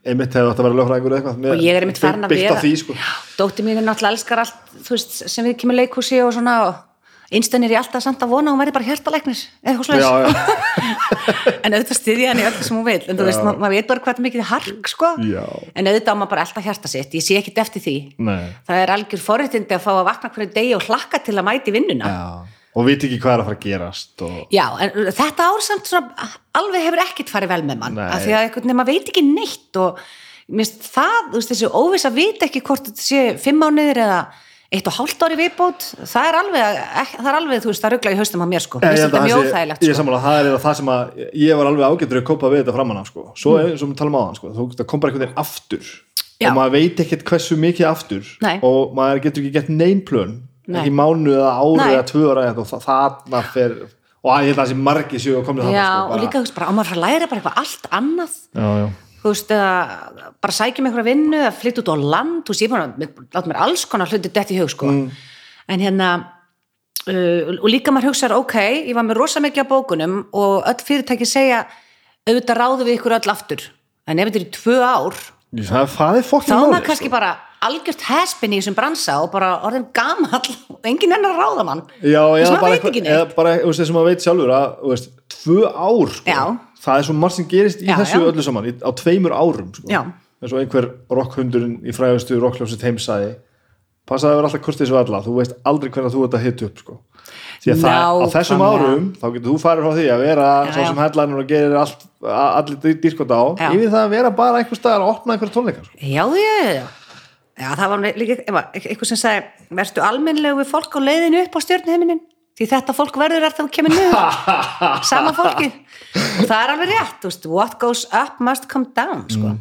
einmitt 0.09 0.33
hefði 0.33 0.49
átt 0.49 0.59
að 0.61 0.65
vera 0.69 0.77
lögfræðingur 0.79 1.13
eða 1.13 1.19
eitthvað. 1.21 1.49
Og 1.53 1.63
ég 1.63 1.75
er 1.75 1.85
einmitt 1.85 2.01
farin 2.01 2.25
að 2.25 2.31
byggt 2.33 2.49
á 2.49 2.53
vera. 2.55 2.61
því 2.63 2.71
sko. 2.83 2.91
Dóttir 3.37 3.63
mín 3.67 3.77
er 3.77 3.85
náttúrulega 3.85 4.15
elskar 4.15 4.39
allt 4.45 4.59
þú 4.85 4.91
veist, 4.95 5.11
sem 5.29 5.45
við 5.45 5.57
kemur 5.59 5.75
leikhúsi 5.77 6.17
og 6.25 6.31
svona 6.33 6.53
og 6.69 6.73
einstennir 7.29 7.69
ég 7.69 7.77
alltaf 7.77 8.01
samt 8.01 8.23
að 8.25 8.31
vona 8.31 8.49
að 8.49 8.53
hún 8.55 8.61
verði 8.63 8.73
bara 8.73 8.87
hjartalæknir 8.87 9.41
eða 9.61 9.77
Já, 9.77 9.83
slags, 9.85 10.05
en 11.61 11.75
auðvitað 11.75 11.99
styðja 11.99 12.33
í 12.33 12.45
öllu 12.47 12.63
sem 12.65 12.77
hún 12.79 12.87
vil 12.87 13.03
en 13.05 13.19
þú 13.19 13.27
veist, 13.27 13.43
ma 13.45 13.51
maður 13.53 13.75
veit 13.75 13.89
bara 13.91 14.03
hvað 14.07 14.21
mikið 14.25 14.47
hark 14.49 14.89
sko, 14.89 15.11
Já. 15.21 15.45
en 15.75 15.85
auðvitað 15.85 16.09
á 16.09 16.17
maður 16.17 16.31
bara 16.33 16.47
ég 22.69 22.75
er 22.75 22.79
og 22.79 22.85
veit 22.85 23.03
ekki 23.03 23.19
hvað 23.19 23.33
er 23.33 23.39
að 23.41 23.47
fara 23.49 23.57
að 23.57 23.63
gerast 23.65 24.21
og... 24.21 24.35
Já, 24.53 24.65
en 24.79 25.11
þetta 25.17 25.47
ár 25.49 25.61
samt 25.65 25.87
svona 25.89 26.29
alveg 26.53 26.85
hefur 26.85 27.01
ekkit 27.07 27.29
farið 27.33 27.49
vel 27.49 27.63
með 27.65 27.79
mann 27.81 27.95
Nei. 27.97 28.09
af 28.09 28.21
því 28.25 28.35
að 28.35 28.43
einhvern 28.45 28.69
veginn 28.69 28.85
veit 28.91 29.09
ekki 29.09 29.23
neitt 29.25 29.79
og 29.81 29.97
mér 30.49 30.65
finnst 30.65 30.85
það, 30.93 31.17
þú 31.31 31.39
veist 31.39 31.51
þessi 31.53 31.71
óviss 31.73 32.05
að 32.09 32.19
vita 32.19 32.45
ekki 32.45 32.61
hvort 32.61 32.85
þetta 32.89 33.01
sé 33.01 33.23
fimm 33.41 33.59
mánuðir 33.61 33.99
eða 34.05 34.21
eitt 34.69 34.85
og 34.85 34.93
hálft 34.99 35.23
ári 35.25 35.37
viðbót 35.39 35.85
það 36.05 36.27
er 36.29 36.35
alveg, 36.43 36.79
það 37.17 37.29
er 37.31 37.37
alveg 37.39 37.61
þú 37.63 37.69
veist, 37.71 37.81
það 37.81 37.93
ruggla 37.95 38.11
í 38.13 38.17
haustum 38.19 38.43
á 38.45 38.47
mér 38.51 38.61
sko, 38.61 38.81
Ég 38.85 38.99
þetta 39.01 39.17
að 39.17 39.25
mjög 39.25 39.39
óþægilegt 39.47 39.81
Ég 39.81 39.89
er 39.89 39.95
sko. 39.95 39.97
sammála, 40.03 40.19
það 40.21 40.39
er 40.41 40.57
það 40.61 40.75
sem 40.77 40.91
að 40.93 41.23
ég 41.41 41.57
var 41.57 41.69
alveg 41.71 41.85
ágættur 41.89 42.19
að 42.19 42.27
kópa 42.29 42.51
við 42.53 42.61
þetta 42.61 42.75
framan 42.75 42.99
af 43.01 43.07
sko. 43.09 43.23
Svo 43.33 43.55
Mm. 43.57 43.71
eins 43.71 43.81
og 43.81 43.89
við 43.89 43.97
talum 43.97 44.13
á 44.13 44.21
þann 44.29 44.37
sko. 44.37 44.51
þú 44.53 44.85
kom 44.85 44.99
bara 44.99 45.09
einhvern 45.11 45.25
veginn 45.25 45.41
aftur 45.41 45.89
Já. 46.39 46.49
og 46.51 46.53
maður 46.59 46.75
veit 46.77 47.01
ekkert 47.01 47.23
hversu 47.25 47.57
mikið 47.57 47.87
aftur 47.89 48.29
Nei. 48.45 48.59
og 48.61 48.93
maður 48.93 49.23
getur 49.25 49.41
ekki 49.43 49.53
gett 49.57 49.69
neynplön. 49.73 50.35
Ekki 50.77 50.93
mánu 50.93 51.33
eða 51.33 51.51
ári 51.57 51.79
Nei. 51.79 51.93
eða 51.95 52.05
tvö 52.11 52.23
ára 52.29 52.45
eða 52.49 52.63
og 52.63 52.69
það, 52.69 52.85
þarna 52.85 53.41
fer 53.53 53.75
og 54.19 54.31
ég 54.43 54.49
held 54.49 54.57
að 54.57 54.63
það 54.63 54.71
sé 54.71 54.79
margir 54.87 55.23
séu 55.23 55.35
að 55.39 55.45
komna 55.47 55.63
Já, 55.63 55.69
þarna 55.69 55.83
sko, 55.85 56.01
og 56.03 56.09
bara- 56.09 56.23
líka 56.23 56.37
þú 56.39 56.43
veist, 56.43 56.55
bara 56.55 56.67
á 56.69 56.73
maður 56.75 56.95
að 56.95 57.03
læra 57.05 57.29
bara 57.29 57.39
eitthvað 57.39 57.59
allt 57.61 57.85
annað. 57.99 58.33
Já, 58.53 58.67
já. 58.79 58.87
þú 59.19 59.29
veist, 59.33 59.51
eða 59.55 60.33
bara 60.41 60.57
sækjum 60.59 60.85
einhverja 60.89 61.09
vinnu 61.09 61.37
eða 61.39 61.53
flytta 61.59 61.81
út 61.81 61.93
á 61.93 61.95
land, 62.13 62.43
þú 62.43 62.53
veist, 62.53 62.61
ég 62.61 62.71
að 62.71 63.09
láta 63.33 63.47
mér 63.47 63.61
alls 63.63 63.85
konar 63.85 64.07
hluti 64.11 64.29
dætt 64.29 64.51
í 64.51 64.59
hug, 64.59 64.69
sko. 64.69 64.87
En 65.69 65.79
hérna 65.79 66.09
uh, 67.07 67.57
og 67.63 67.69
líka 67.69 67.91
maður 67.91 68.11
hugsaður, 68.11 68.39
ok, 68.43 68.55
ég 68.89 68.95
var 68.95 69.05
með 69.07 69.19
rosa 69.19 69.39
mikið 69.39 69.63
á 69.65 69.71
bókunum 69.71 70.25
og 70.33 70.63
öll 70.67 70.83
fyrirtæki 70.83 71.25
segja 71.25 71.65
auðvitað 72.27 72.59
ráðu 72.59 72.87
við 72.87 72.99
ykkur 72.99 73.17
öll 73.19 73.31
aftur. 73.31 73.61
En 74.09 74.19
ef 74.19 74.29
þetta 74.29 74.39
er 74.39 74.47
í 74.47 74.51
tvö 74.55 74.79
ár 74.83 75.15
það, 75.49 75.87
það 75.95 76.17
er 76.19 76.25
þá 76.27 76.53
er 76.53 76.69
maður 76.69 76.87
kannski 76.89 77.09
bara 77.11 77.31
algjört 77.65 78.05
hespin 78.07 78.53
í 78.55 78.59
þessum 78.61 78.77
bransa 78.77 79.17
og 79.23 79.31
bara 79.33 79.49
orðin 79.67 79.87
gamall 79.95 80.53
og 80.71 80.87
enginn 80.87 81.15
enn 81.17 81.27
að 81.27 81.39
ráða 81.41 81.65
mann 81.67 81.81
Já, 81.99 82.21
eða 82.39 82.59
bara, 82.61 82.77
neitt. 82.79 83.01
eða 83.03 83.25
bara 83.35 83.57
veist, 83.63 83.81
þess 83.81 83.91
að 83.95 84.07
veit 84.09 84.23
sjálfur 84.25 84.53
að 84.55 84.79
veist, 84.93 85.11
tvö 85.35 85.59
ár 85.67 86.13
sko, 86.15 86.45
það 86.85 87.01
er 87.01 87.07
svo 87.09 87.17
margt 87.19 87.35
sem 87.39 87.49
gerist 87.51 87.83
í 87.83 87.89
Já, 87.89 87.97
þessu 87.99 88.21
já. 88.23 88.29
öllu 88.31 88.45
saman 88.47 88.69
í, 88.71 88.73
á 88.79 88.89
tveimur 89.03 89.35
árum 89.35 89.69
sko. 89.75 90.05
Eins 90.39 90.53
og 90.55 90.61
einhver 90.61 90.85
rockhundurinn 91.11 91.79
í 91.83 91.91
fræðustu 91.95 92.39
rockljósið 92.39 92.85
heimsæði 92.87 93.31
passaði 94.09 94.33
að 94.33 94.39
vera 94.39 94.49
alltaf 94.49 94.63
kurtið 94.65 94.89
svo 94.89 94.99
alla 95.03 95.19
þú 95.25 95.35
veist 95.37 95.57
aldrei 95.69 95.91
hvernig 95.93 96.13
þú 96.15 96.23
ert 96.25 96.37
að 96.39 96.45
hita 96.47 96.67
upp 96.69 96.79
sko. 96.81 96.95
því 97.59 97.73
að 97.75 97.81
það, 97.83 98.21
á 98.23 98.25
þessum 98.33 98.63
árum 98.63 99.03
þá 99.19 99.25
getur 99.35 99.49
þú 99.51 99.57
farið 99.61 99.85
frá 99.85 99.97
því 99.99 100.05
að 100.13 100.23
vera 100.23 100.47
Já, 100.47 100.71
svo 100.77 100.85
sem 100.87 101.01
headliner 101.03 101.41
og 101.43 101.49
gerir 101.51 101.75
allt, 101.77 102.05
allir 102.23 102.95
dýrkot 103.03 103.35
á 103.35 103.41
Já. 103.59 103.67
yfir 103.75 103.91
það 103.91 103.99
að 104.05 104.15
vera 104.15 104.31
bara 104.39 104.63
einhver 104.63 104.79
staðar 104.79 105.03
að 105.05 105.11
opna 105.13 105.35
einhver 105.35 105.51
tónleikar 105.53 105.85
sko. 105.85 105.99
já, 105.99 106.23
já, 106.39 106.55
já, 106.79 106.85
já 107.59 107.69
það 107.75 107.91
var 107.91 108.03
líka 108.19 108.35
eitthvað 108.73 109.09
sem 109.11 109.19
sagði, 109.19 109.67
verðstu 109.79 110.03
almennlegu 110.05 110.61
við 110.61 110.69
fólk 110.71 110.95
á 110.95 110.99
leiðinu 111.03 111.41
upp 111.43 111.57
á 111.57 111.59
stjörnuheiminin 111.65 112.21
því 112.59 112.67
þetta 112.73 112.95
fólk 112.95 113.19
verður 113.19 113.45
alltaf 113.47 113.67
að 113.67 113.73
kemur 113.77 113.93
niður. 113.93 114.39
Sama 115.11 115.31
fólki. 115.35 115.69
Og 116.41 116.49
það 116.49 116.57
er 116.57 116.73
alveg 116.73 116.91
rétt, 116.91 117.21
þú 117.21 117.31
veist, 117.31 117.47
what 117.51 117.77
goes 117.79 118.01
up 118.11 118.41
must 118.43 118.67
come 118.71 118.89
down, 118.97 119.23
sko. 119.31 119.53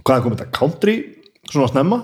Hvað 0.00 0.16
er 0.16 0.24
komið 0.24 0.40
þetta? 0.40 0.56
Country? 0.56 0.96
Svona 1.50 1.70
snemma? 1.70 2.00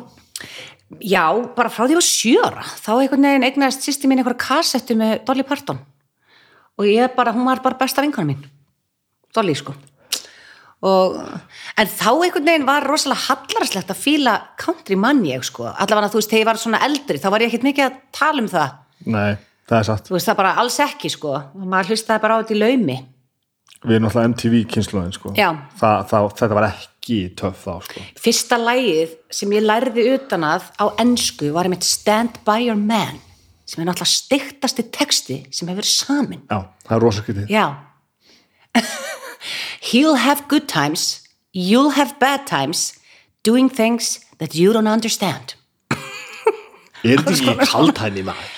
Já, 1.02 1.24
bara 1.56 1.72
frá 1.72 1.88
því 1.88 1.98
að 1.98 2.06
sjöra 2.06 2.62
þá 2.62 2.92
einhvern 3.00 3.26
veginn 3.26 3.46
eignaðist 3.48 3.82
sýsti 3.82 4.06
mín 4.06 4.22
einhverja 4.22 4.44
kassettu 4.44 4.94
með 4.98 5.18
Dolly 5.26 5.46
Parton. 5.48 5.82
Og 6.78 6.86
ég 6.86 7.10
bara, 7.16 7.34
hún 7.34 7.48
var 7.48 7.64
bara 7.64 7.80
besta 7.80 8.04
vinkona 8.04 8.30
mín. 8.30 8.46
Dolly, 9.34 9.56
sko 9.58 9.74
og, 10.86 11.16
en 11.80 11.90
þá 11.90 12.08
einhvern 12.12 12.46
veginn 12.50 12.68
var 12.68 12.86
rosalega 12.86 13.26
hallarslegt 13.26 13.90
að 13.92 14.00
fíla 14.04 14.36
country 14.60 14.96
mann 15.00 15.24
ég, 15.26 15.42
sko. 15.46 15.66
Allavega 15.72 16.12
þú 16.12 16.20
veist, 16.20 16.30
þegar 16.32 16.44
ég 16.44 16.50
var 16.52 16.62
svona 16.62 16.82
eldri 16.86 17.20
þá 17.22 17.28
var 17.34 17.44
ég 17.44 17.50
ekkert 17.52 17.66
mikið 17.68 17.88
að 17.88 17.98
tala 18.20 18.44
um 18.44 18.48
það. 18.52 18.78
Nei, 19.16 19.36
það 19.68 19.78
er 19.82 19.88
satt. 19.90 20.08
Þú 20.08 20.16
veist, 20.16 20.30
það 20.30 20.40
bara 20.40 20.54
alls 20.62 20.78
ekki, 20.86 21.12
sko. 21.12 21.34
Maður 21.66 21.92
hlustaði 21.94 22.24
bara 22.26 22.38
á 22.38 22.40
þetta 22.42 22.56
í 22.56 22.60
laumi. 22.62 22.98
Við 23.86 23.92
erum 23.98 24.06
náttúrulega 24.06 24.30
MTV 24.32 24.54
kynsluðin 24.72 25.12
sko. 25.14 25.30
Það, 25.36 25.98
það, 26.10 26.28
Þetta 26.40 26.56
var 26.56 26.66
ekki 26.70 27.18
töff 27.38 27.60
þá 27.66 27.74
sko. 27.86 28.04
fyrsta 28.18 28.56
lagið 28.58 29.12
sem 29.38 29.52
ég 29.54 29.62
lærði 29.66 30.06
utan 30.16 30.46
að 30.48 30.64
á 30.80 30.86
ensku 31.04 31.52
var 31.54 31.68
einmitt 31.68 31.86
Stand 31.86 32.40
By 32.48 32.64
Your 32.66 32.80
Man 32.80 33.20
sem 33.68 33.82
er 33.84 33.90
náttúrulega 33.90 34.10
stiktasti 34.16 34.86
texti 34.94 35.36
sem 35.52 35.68
hefur 35.68 35.84
verið 35.84 35.92
samin. 35.92 36.42
Já, 36.50 36.58
það 36.88 36.96
er 36.96 37.04
rosa 37.04 37.22
skytið 37.26 37.52
Já. 37.52 37.66
He'll 39.92 40.16
have 40.18 40.48
good 40.48 40.66
times, 40.68 41.22
you'll 41.52 41.90
have 41.94 42.18
bad 42.18 42.46
times, 42.46 42.94
doing 43.44 43.68
things 43.70 44.18
that 44.38 44.54
you 44.54 44.72
don't 44.72 44.88
understand. 44.90 45.54
Er 47.06 47.20
þetta 47.22 47.34
ekki 47.36 47.68
kaldhæni 47.70 48.24
maður? 48.26 48.54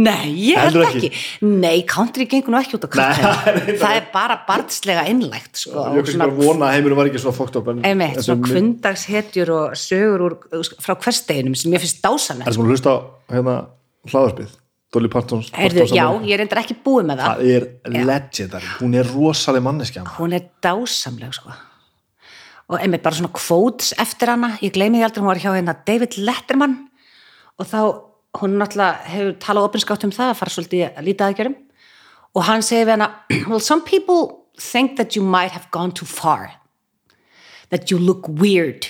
Nei, 0.00 0.30
ég 0.40 0.56
held 0.56 0.78
ekki. 0.86 1.10
ekki? 1.10 1.48
Nei, 1.60 1.82
country 1.84 2.24
gengur 2.24 2.54
nú 2.54 2.56
ekki 2.62 2.78
út 2.78 2.86
á 2.88 2.90
country. 2.94 3.74
Það 3.82 3.96
er 3.98 4.06
bara 4.14 4.38
barnslega 4.46 5.02
innlægt, 5.10 5.60
sko. 5.60 5.82
Ég 5.92 6.06
kannski 6.06 6.22
bara 6.22 6.32
vona 6.38 6.70
að 6.70 6.78
heiminu 6.78 6.96
var 6.96 7.10
ekki 7.10 7.20
svona 7.20 7.36
fókt 7.36 7.58
upp 7.60 7.68
en 7.74 7.82
Einmitt, 7.84 8.22
svona 8.24 8.46
kvöndagshetjur 8.48 9.52
og 9.58 9.76
sögur 9.76 10.24
úr, 10.30 10.38
frá 10.80 10.96
hversteginum 10.96 11.58
sem 11.60 11.76
ég 11.76 11.84
finnst 11.84 12.00
Er 12.00 12.06
dásanlega. 12.08 12.48
það 12.48 12.56
sem 12.56 12.64
að 12.64 12.72
hlusta 12.72 12.94
á 12.96 12.98
hérna 13.34 13.56
hlaðarpið 14.08 14.56
Dolly 14.92 15.08
Parton 15.08 15.40
Heyrðu, 15.56 15.86
já, 15.88 16.04
ég 16.20 16.36
er 16.36 16.42
endur 16.44 16.60
ekki 16.60 16.76
búið 16.84 17.06
með 17.08 17.22
það. 17.22 17.42
Það. 17.42 17.52
er 17.56 18.06
legendary, 18.10 18.70
hún 18.82 18.96
er 19.00 19.08
rosaleg 19.08 19.64
manneskja. 19.64 20.04
Hún 20.18 20.36
er 20.36 20.48
dásamleg, 20.64 21.32
sko. 21.38 21.54
Og 22.72 22.78
einmitt 22.78 23.04
bara 23.04 23.16
svona 23.16 23.32
quotes 23.36 23.92
eftir 24.00 24.32
hana. 24.32 24.54
Ég 24.64 24.74
gleymi 24.76 25.00
því 25.00 25.06
aldrei, 25.08 25.22
hún 25.24 25.30
var 25.32 25.40
hjá 25.40 25.50
hérna 25.54 25.76
David 25.88 26.18
Letterman. 26.20 26.76
Og 27.56 27.68
þá, 27.68 27.80
hún 28.40 28.56
náttúrulega 28.60 29.12
hefur 29.14 29.34
talað 29.40 29.68
opinskátt 29.70 30.06
um 30.08 30.14
það 30.14 30.32
að 30.32 30.40
fara 30.40 30.54
svolítið 30.56 30.84
að 30.90 31.08
lítið 31.08 31.26
aðgjörum 31.28 31.58
og 32.32 32.46
hann 32.48 32.64
segir 32.64 32.88
við 32.88 32.94
hana 32.96 33.08
well 33.50 33.60
some 33.60 33.84
people 33.84 34.48
think 34.56 34.96
that 34.96 35.16
you 35.16 35.24
might 35.24 35.52
have 35.52 35.70
gone 35.70 35.92
too 35.92 36.06
far. 36.08 36.52
That 37.70 37.90
you 37.90 37.98
look 37.98 38.28
weird. 38.28 38.88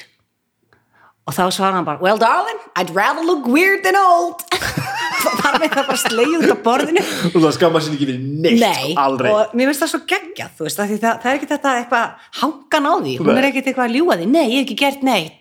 Og 1.27 1.35
þá 1.35 1.47
svarar 1.55 1.79
hann 1.79 1.87
bara 1.87 2.03
well 2.03 2.19
darling, 2.19 2.59
I'd 2.75 2.91
rather 2.91 3.23
look 3.23 3.47
weird 3.47 3.85
than 3.85 3.97
old 3.97 4.43
þar 5.43 5.55
með 5.63 5.71
það 5.77 5.87
bara 5.89 6.01
sleið 6.03 6.33
út 6.39 6.53
á 6.53 6.59
borðinu. 6.67 7.03
Og 7.31 7.39
það 7.39 7.55
skamma 7.59 7.79
sér 7.83 7.95
ekki 7.97 8.09
við 8.11 8.19
neitt 8.45 8.61
Nei, 8.63 8.89
aldrei. 9.01 9.29
og 9.33 9.55
mér 9.59 9.71
finnst 9.71 9.83
það 9.85 9.93
svo 9.95 10.01
geggjað 10.13 10.51
þú 10.59 10.63
veist, 10.69 10.79
það, 10.81 10.87
það 11.07 11.31
er 11.31 11.37
ekki 11.39 11.51
þetta 11.53 11.69
eitthvað 11.81 12.07
hangan 12.43 12.89
á 12.89 12.95
því, 13.03 13.13
hún 13.23 13.37
er 13.37 13.49
ekkit 13.51 13.67
eitthvað 13.73 13.89
því. 13.93 14.29
Nei, 14.33 14.47
ég 14.47 14.57
hef 14.57 14.65
ekki 14.67 14.79
gert 14.83 15.03
neitt. 15.07 15.41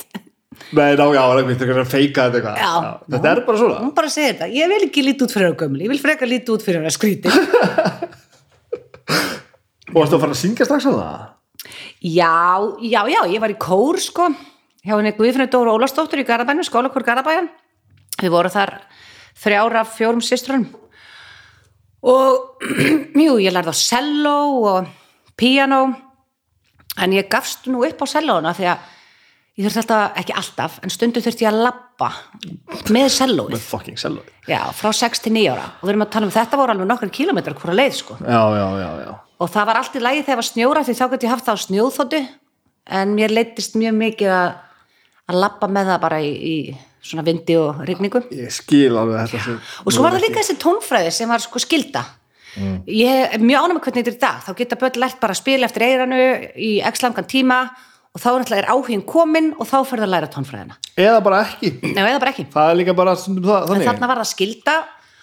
Nei, 0.71 0.91
ná, 0.95 1.05
já, 1.11 1.21
það 1.21 1.33
er 1.33 1.37
eitthvað 1.51 1.81
að 1.81 1.91
feika 1.91 2.19
þetta 2.27 2.37
eitthvað. 2.39 2.55
Já. 2.61 2.71
Þetta 3.15 3.27
er 3.31 3.39
bara 3.47 3.57
svona. 3.63 3.77
Hún 3.81 3.93
bara 3.97 4.09
segir 4.13 4.33
þetta, 4.35 4.47
ég 4.55 4.65
vil 4.71 4.83
ekki 4.85 5.01
líti 5.05 5.25
út 5.25 5.33
fyrir 5.33 5.49
að 5.49 5.59
gömul 5.63 5.81
ég 5.81 5.91
vil 5.91 6.01
frekar 6.01 6.29
líti 6.29 6.53
út 6.53 6.63
fyrir 6.65 6.85
að 6.85 6.95
skríti 6.95 7.31
Og 9.91 9.97
varstu 9.97 10.15
að 10.15 10.21
fara 10.23 10.35
að 10.35 10.39
syngja 10.39 10.67
strax 10.67 10.87
á 10.87 10.91
það? 10.95 11.21
já, 12.01 12.57
já, 12.81 13.01
já, 13.05 13.21
ég 13.29 13.41
var 13.41 13.53
í 13.53 13.57
kór 13.61 13.99
sko, 14.01 14.29
hjá 14.81 14.95
henni 14.95 15.13
Guðfinni 15.17 15.49
Dóru 15.51 15.75
Ólafsdóttur 15.75 16.21
í 16.21 16.25
Garabænum, 16.25 16.65
skólakór 16.65 17.05
Garabæjan 17.05 17.49
við 18.21 18.33
vorum 18.33 18.53
þar 18.53 18.73
þrjára 19.41 19.83
fjórum 19.89 20.21
systrunum. 20.23 20.69
Og 22.01 22.63
jú, 23.25 23.35
ég 23.41 23.53
lærði 23.53 23.73
á 23.73 23.77
selló 23.77 24.37
og 24.71 24.89
piano 25.37 25.83
en 27.01 27.13
ég 27.15 27.29
gafst 27.31 27.69
nú 27.71 27.83
upp 27.85 28.01
á 28.03 28.07
sellóna 28.09 28.55
því 28.57 28.67
að 28.71 28.89
ég 29.59 29.67
þurfti 29.67 29.81
alltaf, 29.83 30.17
ekki 30.21 30.35
alltaf 30.37 30.79
en 30.81 30.93
stundu 30.93 31.21
þurfti 31.23 31.45
ég 31.45 31.51
að 31.51 31.61
labba 31.67 32.09
með 32.89 33.09
sellóið, 33.13 33.53
Með 33.53 33.67
fucking 33.67 33.99
sello 34.01 34.23
já, 34.47 34.61
frá 34.73 34.89
6 34.95 35.25
til 35.25 35.35
9 35.35 35.51
ára. 35.53 35.67
Og 35.79 35.85
við 35.85 35.93
erum 35.93 36.05
að 36.07 36.13
tala 36.15 36.29
um 36.29 36.33
þetta 36.33 36.59
voru 36.61 36.75
alveg 36.75 36.89
nokkur 36.89 37.13
kilometrar 37.13 37.57
hvora 37.59 37.77
leið 37.77 37.99
sko. 37.99 38.17
Já, 38.21 38.41
já, 38.57 38.67
já, 38.81 38.89
já. 39.05 39.13
Og 39.41 39.49
það 39.49 39.69
var 39.69 39.79
allt 39.81 39.95
í 39.97 40.01
lagi 40.01 40.25
þegar 40.25 40.41
var 40.41 40.49
snjóra 40.49 40.85
því 40.85 40.97
þá 40.97 41.05
gæti 41.13 41.27
ég 41.27 41.33
haft 41.35 41.47
það 41.47 41.57
á 41.57 41.65
snjóþóttu 41.65 42.21
en 42.91 43.15
mér 43.17 43.33
leittist 43.33 43.77
mjög 43.77 43.97
mikið 44.01 44.33
að 44.35 44.51
að 45.31 45.39
labba 45.39 45.69
með 45.71 45.91
það 45.91 46.01
bara 46.03 46.21
í, 46.23 46.31
í 46.31 46.55
svona 47.01 47.23
vindi 47.25 47.55
og 47.57 47.81
rigningu. 47.87 48.21
Ég 48.31 48.51
skil 48.53 48.95
alveg 48.97 49.23
þetta 49.27 49.43
sem 49.45 49.59
og 49.85 49.93
svo 49.93 50.03
var 50.05 50.13
það 50.15 50.25
líka 50.27 50.41
þessi 50.43 50.57
tónfræði 50.61 51.11
sem 51.15 51.29
var 51.29 51.39
sko 51.43 51.59
skilda 51.63 52.03
ég 52.91 53.31
er 53.37 53.39
mjög 53.39 53.63
ánum 53.63 53.77
með 53.77 53.85
hvernig 53.85 54.03
þetta 54.03 54.11
er 54.11 54.17
í 54.17 54.21
dag. 54.21 54.41
Þá 54.43 54.51
geta 54.59 54.75
börn 54.81 54.99
lært 54.99 55.19
bara 55.21 55.31
að 55.35 55.39
spila 55.39 55.67
eftir 55.69 55.85
eiranu 55.87 56.17
í 56.59 56.71
x 56.83 57.01
langan 57.05 57.27
tíma 57.31 57.59
og 58.11 58.19
þá 58.19 58.57
er 58.57 58.67
áhugin 58.67 59.05
komin 59.07 59.53
og 59.55 59.69
þá 59.69 59.77
fyrir 59.87 60.03
að 60.03 60.11
læra 60.11 60.27
tónfræðina. 60.33 60.75
Eða 60.99 61.21
bara 61.23 61.39
ekki. 61.45 61.69
Nei, 61.95 62.01
eða 62.03 62.19
bara 62.19 62.33
ekki. 62.33 62.45
Það 62.51 62.71
er 62.73 62.75
líka 62.81 62.95
bara 62.97 63.13
það, 63.15 63.71
en 63.77 63.85
þarna 63.87 64.09
var 64.11 64.19
það 64.19 64.29
skilda 64.33 64.75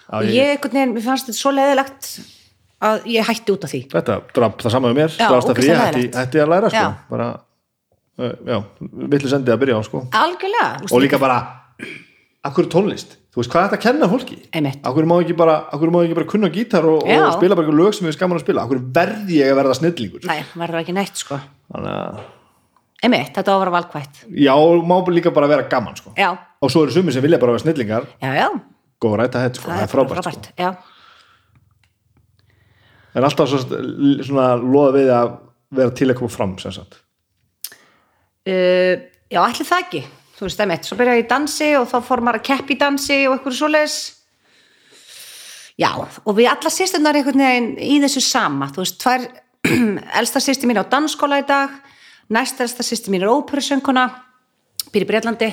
og 0.08 0.24
ég- 0.24 0.56
ég, 0.64 1.04
fannst 1.04 1.28
þetta 1.28 1.36
svo 1.36 1.52
leðilegt 1.52 2.08
að 2.80 3.04
ég 3.12 3.28
hætti 3.28 3.52
út 3.52 3.64
af 3.68 3.70
því. 3.74 3.82
Þetta 3.92 4.16
draf 4.32 4.56
það 4.62 4.70
sama 4.72 4.88
með 4.88 4.96
mér 5.02 5.16
Drafst 5.18 5.48
það 5.50 5.58
fyrir 5.60 5.68
ég 5.68 5.84
hætti, 5.84 6.04
hætti 6.16 6.40
að 6.40 6.48
læra 6.54 6.70
sko. 6.72 6.88
Bara, 7.10 7.28
uh, 8.18 8.32
já, 8.48 8.58
villu 8.80 9.28
sendið 9.28 9.52
að 9.52 9.60
byrja 9.66 9.76
á 9.76 9.82
sko. 9.84 10.04
Og 10.92 11.00
líka 11.04 11.18
bara, 11.20 11.38
akkur 12.48 12.68
tónlist? 12.72 13.16
Þú 13.28 13.42
veist, 13.42 13.52
hvað 13.52 13.60
er 13.60 13.68
þetta 13.68 13.78
að 13.78 13.84
kenna 13.84 14.08
fólki? 14.10 14.38
Akkur 14.88 15.06
má 15.06 15.14
ekki 15.20 15.36
bara, 15.38 15.58
má 15.70 16.00
ekki 16.02 16.16
bara 16.16 16.30
kunna 16.32 16.50
gítar 16.54 16.88
og, 16.88 17.04
og 17.04 17.36
spila 17.36 17.58
bara 17.58 17.68
einhver 17.68 17.78
lög 17.78 17.94
sem 17.94 18.08
við 18.08 18.16
skaman 18.16 18.40
að 18.40 18.44
spila? 18.46 18.64
Akkur 18.64 18.80
verði 18.96 19.38
ég 19.38 19.52
að 19.52 19.60
verða 19.60 19.78
snillingur? 19.78 20.26
Nei, 20.26 20.40
verður 20.58 20.82
ekki 20.82 20.96
neitt 20.96 21.22
sko. 21.22 21.38
Þannig 21.70 22.26
Einmitt, 22.98 23.28
þetta 23.30 23.52
á 23.52 23.54
að 23.54 23.60
vera 23.62 23.72
valkvætt. 23.76 24.22
Já, 24.42 24.54
má 24.90 24.94
líka 25.14 25.30
bara 25.30 25.46
vera 25.46 25.68
gaman 25.70 25.94
sko. 25.94 26.10
Já, 26.18 26.32
Og 26.58 26.72
svo 26.74 26.82
eru 26.82 26.90
sumir 26.90 27.14
sem 27.14 27.22
vilja 27.22 27.38
bara 27.38 27.54
vera 27.54 27.62
snillingar. 27.62 28.08
Já, 28.18 28.32
já. 28.34 28.48
Góð 28.98 29.14
ræta 29.20 29.44
þetta 29.44 29.60
sko, 29.60 29.70
það 29.70 29.82
er 29.84 29.92
frábært, 29.92 30.26
sko. 30.26 30.54
Já, 30.58 30.72
En 33.18 33.26
alltaf 33.26 33.48
svo, 33.50 33.60
svona 34.26 34.48
loða 34.60 34.90
við 34.94 35.12
að 35.14 35.30
vera 35.78 35.94
til 35.96 36.08
að 36.10 36.18
koma 36.20 36.32
fram 36.32 36.54
sem 36.62 36.74
sagt. 36.74 37.00
Uh, 38.48 38.94
já, 39.28 39.40
allir 39.42 39.66
það 39.68 39.84
ekki 39.84 40.02
Þú 40.38 40.46
veist, 40.46 40.60
einmitt, 40.62 40.86
svo 40.86 40.98
byrja 40.98 41.16
ég 41.18 41.24
í 41.24 41.28
dansi 41.30 41.72
og 41.78 41.88
þá 41.90 41.98
fór 42.06 42.22
maður 42.22 42.38
að 42.38 42.46
keppi 42.46 42.76
í 42.76 42.80
dansi 42.80 43.18
og 43.26 43.36
eitthvað 43.36 43.58
svoleiðis 43.58 43.98
Já, 45.78 45.90
og 45.98 46.34
við 46.34 46.48
alla 46.50 46.70
sýsturnar 46.74 47.18
einhvern 47.18 47.42
veginn 47.42 47.68
í 47.78 47.98
þessu 48.02 48.22
sama 48.22 48.70
Þú 48.74 48.84
veist, 48.84 48.98
tvær 49.02 49.26
elsta 50.20 50.42
sýstur 50.42 50.70
mín 50.70 50.80
á 50.80 50.86
dansskóla 50.86 51.40
í 51.42 51.46
dag 51.48 51.74
næst 52.34 52.60
elsta 52.62 52.86
sýstur 52.86 53.14
mín 53.14 53.24
er 53.24 53.32
óperusönguna 53.32 54.06
býr 54.92 55.04
í 55.04 55.08
Breitlandi 55.08 55.50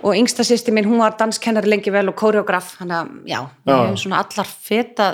og 0.00 0.16
yngsta 0.16 0.44
sýstur 0.46 0.74
mín, 0.76 0.88
hún 0.88 1.02
var 1.02 1.16
danskennari 1.18 1.68
lengi 1.68 1.92
vel 1.92 2.06
og 2.08 2.16
koreograf, 2.16 2.74
þannig 2.78 2.96
að 2.96 3.10
já, 3.28 3.40
við 3.66 3.74
Já. 3.74 3.96
svona 4.00 4.20
allar 4.24 4.52
feta 4.68 5.08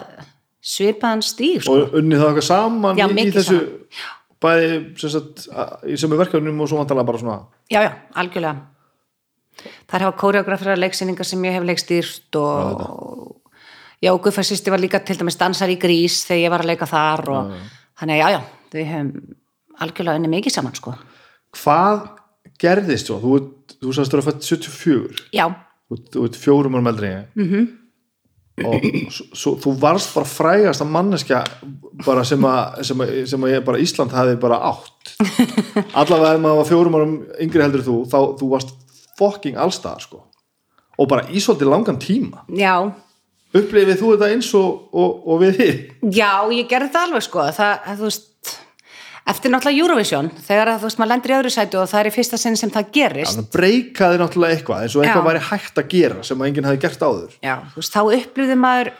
svipaðan 0.60 1.24
stíg, 1.26 1.62
sko. 1.64 1.74
og 1.74 1.96
unnið 1.98 2.22
það 2.22 2.32
okkar 2.34 2.46
saman 2.46 3.00
Já, 3.00 3.06
í, 3.10 3.24
þessu 3.34 3.58
bæði 4.40 4.68
sem 5.00 5.14
sagt, 5.16 5.46
í 5.90 5.98
sömu 6.00 6.20
verkefnum 6.20 6.62
og 6.62 6.70
svo 6.70 6.78
vantarlega 6.80 7.08
bara 7.10 7.22
svona 7.22 7.38
Já, 7.70 7.80
já, 7.86 7.90
algjörlega. 8.18 8.69
Þær 9.90 10.07
hafa 10.07 10.18
koreografera 10.20 10.79
leiksýningar 10.79 11.29
sem 11.29 11.44
ég 11.44 11.59
hef 11.59 11.66
leikstýrt 11.68 12.40
og 12.40 13.37
já, 14.01 14.12
Guðfærsýsti 14.12 14.73
var 14.73 14.81
líka 14.83 15.03
til 15.05 15.18
dæmis 15.20 15.38
dansar 15.40 15.73
í 15.73 15.79
grís 15.81 16.23
þegar 16.29 16.42
ég 16.44 16.55
var 16.55 16.64
að 16.64 16.73
leika 16.73 16.88
þar 16.88 17.29
og 17.35 17.53
þannig 18.01 18.16
að 18.16 18.20
já, 18.20 18.29
já, 18.37 18.40
við 18.75 18.88
hefum 18.94 19.12
algjörlega 19.81 20.20
unni 20.20 20.31
mikið 20.35 20.57
saman, 20.57 20.77
sko. 20.77 20.94
hvað 21.57 22.07
gerðist 22.61 23.11
svo? 23.11 23.18
Þú, 23.20 23.37
þú 23.81 23.92
þú 23.96 24.07
að 24.20 24.27
fætt 24.29 24.49
74 24.49 25.29
Já, 25.37 25.46
þú, 25.88 26.01
þú 26.14 26.25
ert 26.29 26.40
fjórum 26.40 26.77
árum 26.77 26.90
eldri 26.92 27.12
mm 27.35 27.46
-hmm. 27.51 27.68
og 28.66 29.12
svo, 29.37 29.57
þú 29.57 29.77
varst 29.81 30.14
bara 30.14 30.27
frægast 30.27 30.83
að 30.83 30.92
manneskja 30.96 31.44
bara 32.05 32.25
sem 32.25 32.44
að, 32.44 32.83
sem 32.83 33.01
að, 33.01 33.27
sem 33.27 33.44
að 33.44 33.51
ég, 33.51 33.64
bara 33.64 33.79
Ísland 33.79 34.12
hafi 34.12 34.37
bara 34.37 34.57
átt 34.57 35.16
allavega 36.01 36.35
ef 36.35 36.40
maður 36.40 36.57
var 36.57 36.68
fjórum 36.68 36.94
árum 36.94 37.25
yngri 37.40 37.62
heldur 37.62 37.83
þú, 37.83 38.05
þá 38.05 38.38
þú 38.38 38.49
varst 38.51 38.75
fucking 39.20 39.61
allstaðar 39.61 40.02
sko. 40.09 40.24
Og 41.00 41.09
bara 41.09 41.28
í 41.33 41.40
svolítið 41.40 41.70
langan 41.72 42.00
tíma. 42.00 42.42
Já, 42.56 42.90
upplifið 43.56 44.00
þú 44.00 44.11
þetta 44.14 44.33
eins 44.35 44.50
og, 44.59 44.90
og, 44.94 45.22
og 45.26 45.40
við 45.42 45.56
þið 45.61 45.78
já, 46.14 46.33
ég 46.54 46.68
gerði 46.70 46.92
það 46.94 47.06
alveg, 47.09 47.24
sko, 47.26 47.46
það, 47.56 47.72
að 47.90 48.02
þú 48.02 48.06
veist, 48.06 48.52
eftir 49.30 49.52
náttúrulega 49.52 49.85
Eurovision 49.85 50.30
þegar 50.46 50.72
að 50.72 50.78
þú 50.80 50.88
veist 50.88 51.00
maður 51.00 51.12
lendir 51.12 51.33
í 51.33 51.37
öðru 51.38 51.52
sætu 51.54 51.80
og 51.80 51.90
það 51.90 52.00
er 52.00 52.11
í 52.11 52.14
fyrsta 52.14 52.40
sinn 52.40 52.59
sem 52.59 52.72
það 52.74 52.92
gerist. 52.94 53.35
Þannig 53.35 53.50
breykaði 53.56 54.20
náttúrulega 54.22 54.56
eitthvað 54.56 54.85
eins 54.85 54.96
og 54.96 55.04
eitthvað 55.04 55.22
Já. 55.22 55.28
væri 55.30 55.44
hægt 55.50 55.83
að 55.83 55.90
gera 55.94 56.26
sem 56.26 56.42
að 56.42 56.50
enginn 56.50 56.68
hafi 56.70 56.83
gert 56.85 57.04
áður. 57.04 57.37
Já, 57.42 57.54
þú 57.72 57.83
veist, 57.83 57.96
þá 57.96 58.00
upplýði 58.20 58.59
maður 58.61 58.92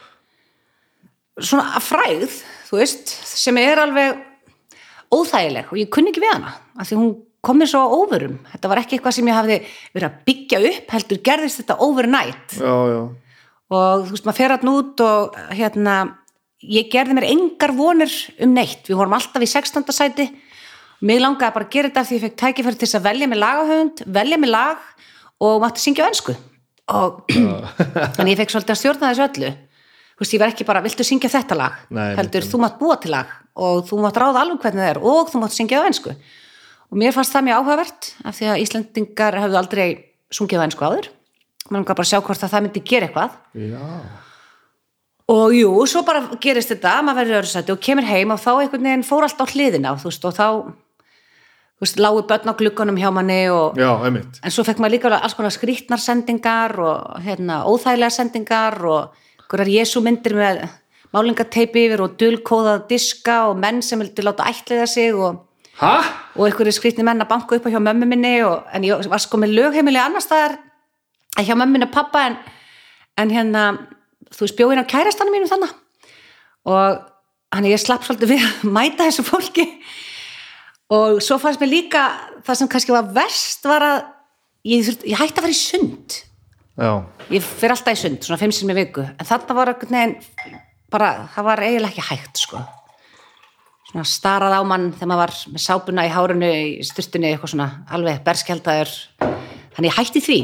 svona 1.51 1.83
fræð, 1.85 2.39
þú 2.69 2.83
veist, 2.83 3.15
sem 3.31 3.63
er 3.63 3.83
alveg 3.87 4.21
óþægileg 5.11 5.71
og 5.71 5.81
ég 5.81 5.91
kunni 5.95 6.13
ekki 6.13 6.23
við 6.23 6.35
hana, 6.35 6.55
af 6.79 6.91
því 6.91 7.01
hún 7.01 7.15
kom 7.45 7.61
mér 7.61 7.71
svo 7.73 7.83
á 7.85 7.89
óverum. 7.89 8.39
Þetta 8.53 8.71
var 8.73 8.83
ekki 8.83 8.99
eitthvað 8.99 9.17
sem 9.17 9.31
ég 9.31 9.39
hafði 9.39 9.59
verið 9.95 10.09
að 10.11 10.21
byggja 10.29 10.63
upp, 10.71 10.95
heldur 10.97 11.23
gerðist 11.31 11.63
þetta 11.63 11.79
overnight 11.87 12.57
Já, 12.59 12.77
já, 12.91 13.01
og 13.71 14.05
þú 14.05 14.15
veist, 14.17 14.27
maður 14.27 14.41
fer 14.43 14.55
hann 14.57 14.73
út 14.75 15.03
og 15.07 15.41
hérna, 15.57 15.97
ég 16.67 16.91
gerði 16.93 17.17
mér 17.17 17.31
engar 17.31 17.75
vonir 17.79 18.15
um 18.43 18.55
neitt. 18.57 18.85
Við 18.91 18.99
vorum 18.99 19.17
alltaf 19.17 19.45
í 19.45 19.51
16. 19.51 19.95
sæti 19.95 20.29
Mér 21.01 21.23
langaði 21.23 21.55
bara 21.55 21.65
að 21.65 21.73
gera 21.73 21.89
þetta 21.89 22.01
af 22.03 22.09
því 22.09 22.17
ég 22.17 22.25
fekk 22.27 22.39
tækifæri 22.43 22.77
til 22.77 22.85
þess 22.87 22.99
að 22.99 23.05
velja 23.07 23.29
mig 23.31 23.39
lagahöfund, 23.41 24.03
velja 24.13 24.39
mig 24.41 24.51
lag 24.51 24.83
og 25.41 25.63
mátti 25.63 25.81
syngja 25.81 26.05
á 26.05 26.09
ennsku. 26.11 26.35
Og 26.93 27.23
þannig 28.17 28.35
ég 28.35 28.41
fekk 28.43 28.53
svolítið 28.53 28.75
að 28.75 28.81
stjórna 28.83 29.13
þessu 29.13 29.25
öllu. 29.25 29.53
Þú 30.11 30.25
veist, 30.25 30.35
ég 30.37 30.43
var 30.43 30.53
ekki 30.53 30.67
bara, 30.69 30.83
viltu 30.85 31.07
syngja 31.09 31.31
þetta 31.33 31.57
lag? 31.57 31.79
Nei, 31.97 32.11
Heldur, 32.19 32.45
þú 32.45 32.61
mátt 32.61 32.77
búa 32.83 32.99
til 33.01 33.15
lag 33.15 33.33
og 33.65 33.87
þú 33.89 34.03
mátt 34.05 34.21
ráða 34.21 34.43
alveg 34.45 34.61
hvernig 34.61 34.85
það 34.85 34.93
er 34.93 35.01
og 35.09 35.33
þú 35.33 35.41
mátt 35.41 35.57
syngja 35.57 35.81
á 35.81 35.89
ennsku. 35.89 36.13
Og 36.91 36.99
mér 36.99 37.15
fannst 37.15 37.35
það 37.35 37.47
mjög 37.47 37.61
áhugavert 37.61 38.09
af 38.27 38.39
því 38.39 38.49
að 38.51 38.63
Íslendingar 38.65 39.39
hefðu 39.45 39.61
aldrei 39.61 39.87
sungið 40.35 40.63
á 40.63 40.67
ennsku 40.67 40.87
áður. 40.87 41.11
Mér 41.71 41.79
langaði 41.79 41.99
bara 42.01 42.07
að 42.07 42.11
sjá 42.11 42.21
hvort 42.27 42.43
að 42.43 42.53
það 42.55 42.67
myndi 42.67 42.83
gera 42.91 43.09
eitthvað. 43.09 43.39
já. 43.55 43.87
Og 45.31 45.55
jú, 45.55 45.71
svo 45.87 46.03
bara 46.03 46.25
gerist 46.43 46.73
þetta, 46.73 46.97
maður 47.07 47.21
verður 47.21 47.37
öðru 47.39 47.51
sæti 47.53 47.71
og 47.71 47.83
kemur 47.87 48.07
heim 48.09 48.33
og 48.35 48.41
þá 48.43 48.51
einhvern 48.57 48.87
veginn 48.89 49.07
fór 49.07 49.27
allt 49.27 49.39
á 49.39 49.47
hliðina 49.47 49.93
þú 50.01 50.09
veist, 50.11 50.25
og 50.27 50.35
þá 50.35 50.47
þú 51.81 51.85
veist, 51.85 52.01
lágu 52.03 52.25
börn 52.27 52.51
á 52.51 52.55
glugganum 52.59 52.99
hjá 52.99 53.11
manni 53.15 53.45
og, 53.55 53.79
Já, 53.79 53.93
en 54.11 54.51
svo 54.51 54.65
fekk 54.67 54.83
maður 54.83 54.97
líka 54.97 55.13
alls 55.15 55.37
konar 55.39 55.55
skrýtnar 55.55 56.03
sendingar 56.03 56.75
og 56.83 57.23
hérna, 57.23 57.61
óþægilega 57.63 58.17
sendingar 58.17 58.79
og 58.83 59.15
einhverjar 59.45 59.71
Jésu 59.77 60.03
myndir 60.03 60.35
með 60.35 60.65
málingateipi 61.15 61.87
yfir 61.87 62.03
og 62.05 62.19
dulkóðað 62.19 62.89
diska 62.91 63.39
og 63.53 63.63
menn 63.63 63.81
sem 63.87 64.03
vildi 64.03 64.27
láta 64.27 64.51
ætliða 64.51 64.89
sig 64.91 65.15
og, 65.15 65.45
Hæ? 65.81 65.95
og 66.37 66.47
einhverju 66.47 66.75
skrýtni 66.77 67.05
menn 67.05 67.23
að 67.25 67.31
banka 67.33 67.57
upp 67.57 67.67
á 67.67 67.73
hjá 67.73 67.81
mömmu 67.83 68.07
minni 68.09 68.35
og, 68.47 68.67
en 68.73 68.85
ég 68.87 69.09
var 69.11 69.23
sko 69.23 69.41
með 69.41 69.55
lögheimili 69.57 70.01
annars 70.01 70.29
staðar 70.29 70.59
hjá 71.41 71.55
mömmu 71.57 71.75
minni 71.75 71.89
og 71.89 71.95
pappa 71.95 72.27
en, 72.29 72.37
en 73.19 73.33
hérna 73.33 73.65
þú 74.31 74.45
veist 74.45 74.59
bjóðin 74.59 74.83
á 74.85 74.91
kærastanum 74.93 75.35
mínum 75.35 75.51
þannig 75.51 75.75
og 76.71 77.01
hann 77.55 77.67
ég 77.67 77.83
slapp 77.83 78.07
svolítið 78.07 78.35
við 78.35 78.47
að 78.47 78.73
mæta 78.77 79.07
þessu 79.09 79.27
fólki. 79.27 79.67
Og 80.95 81.21
svo 81.23 81.39
fannst 81.41 81.63
mér 81.63 81.71
líka 81.71 82.05
það 82.47 82.59
sem 82.61 82.71
kannski 82.71 82.95
var 82.95 83.13
verst 83.15 83.67
var 83.67 83.87
að 83.87 83.99
ég, 84.71 84.85
þurft, 84.87 85.07
ég 85.07 85.21
hætti 85.21 85.39
að 85.39 85.47
fara 85.47 85.55
í 85.55 85.59
sund. 85.59 86.19
Já, 86.81 86.93
ég 87.31 87.47
fyrir 87.47 87.75
alltaf 87.75 87.97
í 87.97 88.03
sund, 88.05 88.21
svona 88.27 88.41
fimm 88.41 88.55
sinni 88.55 88.75
í 88.75 88.81
viku. 88.81 89.07
En 89.07 89.29
þarna 89.29 89.57
var 89.59 89.73
bara, 90.91 91.11
það 91.35 91.47
var 91.47 91.63
eiginlega 91.63 91.93
ekki 91.95 92.07
hægt 92.11 92.43
sko 92.43 92.63
svona 93.91 94.07
starað 94.07 94.55
á 94.55 94.63
mann 94.67 94.91
þegar 94.95 95.11
maður 95.11 95.23
var 95.25 95.37
með 95.51 95.65
sápuna 95.65 96.07
í 96.07 96.13
hárunu 96.15 96.51
í 96.51 96.87
styrtunni, 96.87 97.33
eitthvað 97.33 97.55
svona 97.55 97.71
alveg 97.91 98.23
berskjaldaður. 98.27 98.93
Þannig 99.77 99.97
hætti 99.97 100.23
því. 100.25 100.41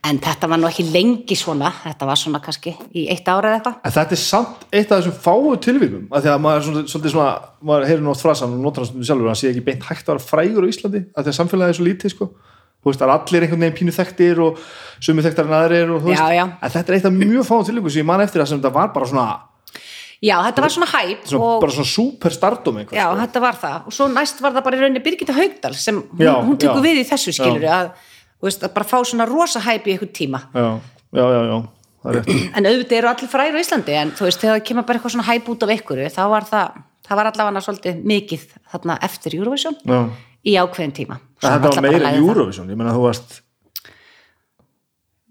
En 0.00 0.16
þetta 0.16 0.48
var 0.48 0.60
nú 0.60 0.68
ekki 0.70 0.86
lengi 0.88 1.36
svona. 1.36 1.70
Þetta 1.82 2.06
var 2.08 2.16
svona 2.16 2.40
kannski 2.40 2.72
í 2.96 3.04
eitt 3.12 3.26
ára 3.28 3.50
eða 3.50 3.58
eitthvað. 3.58 3.80
En 3.84 3.94
þetta 3.96 4.16
er 4.16 4.20
samt 4.22 4.62
eitt 4.72 4.92
af 4.92 5.02
þessum 5.02 5.18
fáu 5.26 5.56
tilvíkum 5.60 6.06
að 6.08 6.24
því 6.24 6.30
að 6.32 6.44
maður 6.44 6.60
er 6.60 6.66
svona, 6.68 6.84
svolítið 6.92 7.14
svona 7.14 7.32
maður 7.68 7.90
heyrir 7.90 8.08
oft 8.14 8.24
frasan 8.24 8.54
og 8.56 8.62
notar 8.64 8.84
hann 8.84 8.88
stundum 8.88 9.08
sjálfur 9.10 9.28
að 9.28 9.34
hann 9.34 9.40
sé 9.42 9.50
ekki 9.50 9.66
beint 9.66 9.84
hægt 9.90 10.08
að 10.08 10.14
vera 10.14 10.24
frægur 10.30 10.64
á 10.64 10.72
Íslandi 10.72 11.02
að 11.04 11.26
því 11.26 11.34
að 11.34 11.38
samfélagið 11.40 11.74
er 11.74 11.78
svo 11.78 11.88
lítið 11.90 12.14
sko. 12.14 12.30
Þú 12.80 12.88
veist, 12.88 13.02
það 13.02 13.10
er 13.10 13.14
allir 13.18 13.44
einhvern 13.44 13.64
veginn 13.66 13.76
pínu 13.76 13.92
þekktir 13.92 14.40
og 14.40 14.60
sumi 15.04 15.24
þekktar 15.26 15.50
en 15.50 15.56
aðrir 15.58 15.90
og 15.92 16.00
þú 16.00 16.08
veist. 16.14 16.22
Já, 16.22 16.38
já. 16.38 16.44
en 16.48 16.72
þetta 16.72 16.92
er 16.92 16.96
eitt 16.96 17.08
af 17.10 17.18
mjög 17.18 17.48
fáu 17.50 17.60
tilvíkum 17.68 17.92
sem 17.92 18.00
ég 18.00 18.08
man 18.08 18.24
eftir 18.24 18.40
það 18.40 18.48
sem 18.54 18.62
þetta 18.62 18.72
var 18.78 18.94
bara 18.94 19.08
svona, 19.10 19.26
já, 20.20 20.36
þetta 20.44 20.64
var 20.64 20.72
svona 20.74 20.88
hæp 20.90 21.26
svona 21.30 21.48
og 21.48 21.64
bara 21.64 21.74
svona 21.74 21.90
super 21.90 22.34
stardom 22.36 22.80
einhver, 22.82 22.96
já, 22.98 23.06
sko. 23.08 23.18
þetta 23.22 23.42
var 23.46 23.58
það 23.62 23.88
og 23.88 23.96
svo 23.96 24.08
næst 24.12 24.42
var 24.44 24.54
það 24.56 24.66
bara 24.66 24.78
í 24.78 24.82
rauninni 24.84 25.02
Birgitta 25.04 25.36
Haugdal 25.36 25.74
sem 25.80 26.00
hún, 26.00 26.20
Já, 26.20 26.32
hún 26.44 26.58
tekur 26.60 26.80
já. 26.80 26.86
við 26.86 27.00
í 27.02 27.04
þessu 27.08 27.34
skilur 27.36 27.66
að, 27.72 27.90
veist, 28.44 28.64
að 28.66 28.74
bara 28.76 28.88
fá 28.90 28.96
svona 29.00 29.26
rosa 29.30 29.62
hæp 29.64 29.88
í 29.88 29.94
einhvern 29.94 30.12
tíma 30.16 30.42
já, 30.52 30.68
já, 31.16 31.24
já, 31.24 31.40
já, 31.50 31.58
en 32.56 32.68
auðvitað 32.68 32.96
eru 32.98 33.12
allir 33.12 33.32
fræður 33.32 33.60
á 33.60 33.62
Íslandi 33.64 33.96
en 34.00 34.12
þú 34.16 34.28
veist, 34.28 34.40
þegar 34.44 34.58
það 34.58 34.66
kemur 34.70 34.88
bara 34.88 35.00
eitthvað 35.00 35.14
svona 35.16 35.28
hæp 35.30 35.50
út 35.52 35.66
af 35.66 35.74
ykkur 35.76 36.02
þá 36.12 36.22
var 36.32 36.48
það, 36.48 36.80
það 37.08 37.20
var 37.20 37.30
allavega 37.32 37.64
svolítið 37.66 38.02
mikið 38.12 38.46
þarna 38.74 38.98
eftir 39.08 39.36
Eurovision 39.40 39.76
já. 39.84 40.00
í 40.44 40.56
ákveðin 40.60 40.96
tíma 40.96 41.20
þetta 41.40 41.72
var 41.72 41.86
meira. 41.88 42.12
Eurovision, 42.20 42.68
ég 42.72 42.80
meina 42.80 42.92
þú 42.96 43.06
varst 43.08 43.40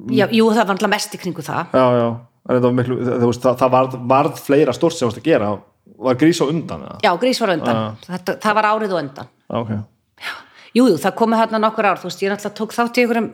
já, 0.10 0.26
jú, 0.32 0.50
það 0.54 0.66
var 0.66 0.74
náttúrulega 0.74 0.94
mest 0.96 1.14
í 1.18 1.22
kringu 1.22 1.46
það 1.46 1.74
já, 1.78 1.86
já, 2.00 2.08
miklu 2.50 2.98
það, 3.06 3.26
það, 3.38 3.60
það 3.62 3.74
varð, 3.76 4.00
varð 4.10 4.42
fleira 4.42 4.74
stórt 4.76 4.98
sem 4.98 5.10
varst 5.10 5.22
að 5.22 5.30
gera. 5.30 5.54
Var 6.00 6.18
grís 6.20 6.40
á 6.42 6.46
undan 6.48 6.84
eða? 6.86 6.98
já, 7.04 7.12
grís 7.20 7.40
var 7.42 7.54
undan, 7.58 7.80
þetta, 8.08 8.36
það 8.42 8.58
var 8.60 8.68
árið 8.72 8.96
og 8.96 9.02
undan. 9.04 9.32
Já, 9.50 9.56
ok. 9.60 9.72
Jú, 10.70 10.84
jú, 10.86 10.98
það 11.02 11.16
komið 11.18 11.42
þarna 11.44 11.62
nokkur 11.66 11.88
ár. 11.90 12.00
Þú 12.00 12.10
veist, 12.10 12.22
ég 12.24 12.32
náttúrulega 12.32 12.58
tók 12.60 12.76
þátt 12.76 13.00
í 13.00 13.04
einhverjum 13.04 13.32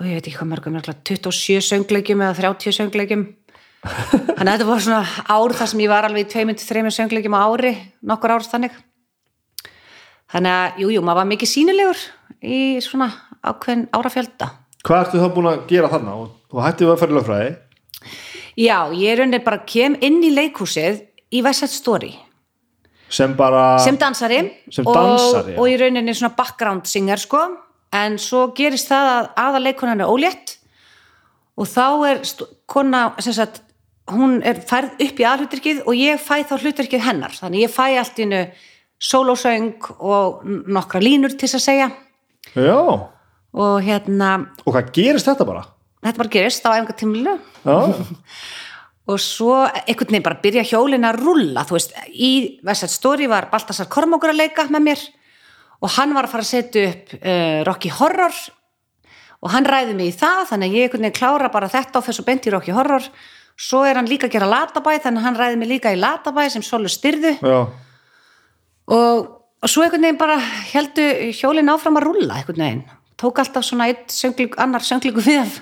ég 0.00 0.16
veit 0.16 0.26
ekki 0.26 0.38
hvað 0.38 0.50
mörgum, 0.50 0.76
náttúrulega 0.76 1.04
27 1.04 1.64
söngleikjum 1.68 2.22
eða 2.24 2.36
30 2.40 2.76
söngleikjum. 2.78 3.24
Þannig 4.38 4.48
að 4.48 4.52
þetta 4.54 4.68
var 4.68 4.82
svona 4.86 5.02
ár 5.34 5.54
þar 5.58 5.70
sem 5.72 5.82
ég 5.82 5.90
var 5.92 6.06
alveg 6.08 6.24
í 6.24 6.32
2-3 6.32 6.94
söngleikjum 6.96 7.36
á 7.36 7.40
ári 7.44 7.72
nokkur 8.08 8.34
ár 8.34 8.46
þannig. 8.46 8.78
Þannig 10.32 10.56
að, 10.56 10.80
jú, 10.82 10.92
jú, 10.96 11.02
maður 11.04 11.20
var 11.20 11.30
mikið 11.32 11.50
sínilegur 11.50 12.04
í 12.40 12.60
svona 12.84 13.10
ákveðin 13.44 13.88
árafjölda. 13.92 14.48
Hvað 14.82 15.04
ertu 15.04 15.20
þá 15.22 15.28
búin 15.34 15.50
að 15.50 15.66
gera 15.70 15.90
þarna? 15.92 16.14
Og 16.22 16.30
Þú 16.52 16.62
hættið 16.62 16.92
að 16.92 17.00
fara 17.02 17.12
í 17.12 17.16
lögfræði 17.18 17.52
já, 18.56 18.78
ég 18.92 19.12
er 19.14 19.24
unni 19.24 19.40
bara 19.44 19.62
kem 19.66 19.96
inn 20.00 20.20
í 20.24 20.32
leikhúsið 20.34 21.02
í 21.32 21.42
West 21.44 21.72
Story. 21.72 22.12
Sem 23.12 23.34
bara 23.36 23.76
sem 23.84 23.98
dansari, 24.00 24.40
Sem 24.72 24.86
og, 24.88 24.94
dansari, 24.96 25.52
já. 25.52 25.58
og 25.60 25.68
í 25.68 25.76
rauninni 25.80 26.14
svona 26.16 26.32
background 26.36 26.88
singer 26.88 27.20
sko. 27.20 27.42
En 27.92 28.16
svo 28.16 28.46
gerist 28.56 28.88
það 28.88 29.08
að 29.12 29.26
aðaleikunan 29.42 30.00
er 30.00 30.08
ólétt 30.08 30.54
og 31.60 31.68
þá 31.68 31.84
er 32.08 32.22
kona 32.66 33.02
sem 33.20 33.34
sagt, 33.36 33.60
hún 34.08 34.38
er 34.48 34.62
færð 34.64 34.96
upp 35.04 35.20
í 35.20 35.26
aðhlutverkið 35.28 35.82
og 35.84 35.98
ég 35.98 36.20
fæ 36.20 36.40
þá 36.48 36.54
hlutverkið 36.56 37.04
hennar. 37.04 37.36
Þannig 37.36 37.66
ég 37.66 37.74
fæ 37.74 37.84
allt 38.00 38.22
innu 38.24 38.40
sólósöng 39.02 39.90
og 40.00 40.40
nokkra 40.72 41.02
línur 41.04 41.34
til 41.36 41.44
þess 41.50 41.58
að 41.60 41.66
segja. 41.66 41.90
Já, 42.56 42.80
og 43.52 43.74
hérna, 43.84 44.30
og 44.64 44.72
hvað 44.72 44.90
gerist 44.96 45.28
þetta 45.28 45.46
bara? 45.46 45.66
Þetta 46.02 46.20
bara 46.22 46.34
gerist 46.36 46.66
á 46.66 46.70
Já, 47.62 47.78
og 49.12 49.18
svo 49.18 49.56
einhvern 49.64 50.12
veginn 50.12 50.24
bara 50.26 50.42
byrja 50.42 50.62
hjólin 50.66 51.06
að 51.06 51.24
rulla 51.24 51.64
þú 51.66 51.78
veist, 51.78 51.96
í 52.10 52.60
West 52.66 52.84
Side 52.84 52.94
Story 52.94 53.26
var 53.30 53.50
Baltasar 53.50 53.90
Kormákur 53.90 54.30
að 54.30 54.42
leika 54.44 54.68
með 54.70 54.86
mér 54.90 55.02
og 55.82 55.90
hann 55.96 56.14
var 56.14 56.28
að 56.28 56.34
fara 56.36 56.46
að 56.46 56.50
setja 56.52 56.88
upp 56.90 57.14
uh, 57.18 57.60
Rocky 57.66 57.90
Horror. 57.92 58.40
Og 59.42 59.50
hann 59.50 59.66
ræði 59.66 59.96
mig 59.98 60.12
í 60.12 60.14
það 60.14 60.52
þannig 60.52 60.68
að 60.68 60.76
ég 60.76 60.84
einhvern 60.86 61.06
veginn 61.08 61.18
klára 61.18 61.48
bara 61.50 61.70
þetta 61.70 61.98
og 61.98 62.06
þessu 62.06 62.24
beint 62.26 62.46
í 62.46 62.52
Rocky 62.54 62.74
Horror. 62.74 63.08
Svo 63.58 63.82
er 63.86 63.98
hann 63.98 64.10
líka 64.10 64.28
að 64.28 64.36
gera 64.36 64.50
Latabæ 64.50 64.92
þannig 65.02 65.18
að 65.18 65.26
hann 65.26 65.38
ræði 65.40 65.58
mig 65.58 65.70
líka 65.72 65.92
í 65.92 65.98
Latabæ 65.98 66.44
sem 66.54 66.62
Solu 66.62 66.90
styrðu. 66.90 67.34
Já, 67.42 67.58
og, 68.94 69.26
og 69.58 69.70
svo 69.70 69.82
einhvern 69.82 70.06
veginn 70.06 70.20
bara 70.20 70.38
heldu 70.70 71.08
hjólin 71.34 71.74
áfram 71.74 71.98
að 71.98 72.06
rulla 72.06 72.38
einhvern 72.38 72.62
veginn. 72.62 72.84
Tók 73.18 73.42
alltaf 73.42 73.66
svona 73.66 73.90
einn 73.90 74.06
söngling, 74.10 74.54
annar 74.62 74.86
sönglíku 74.86 75.22
við 75.26 75.58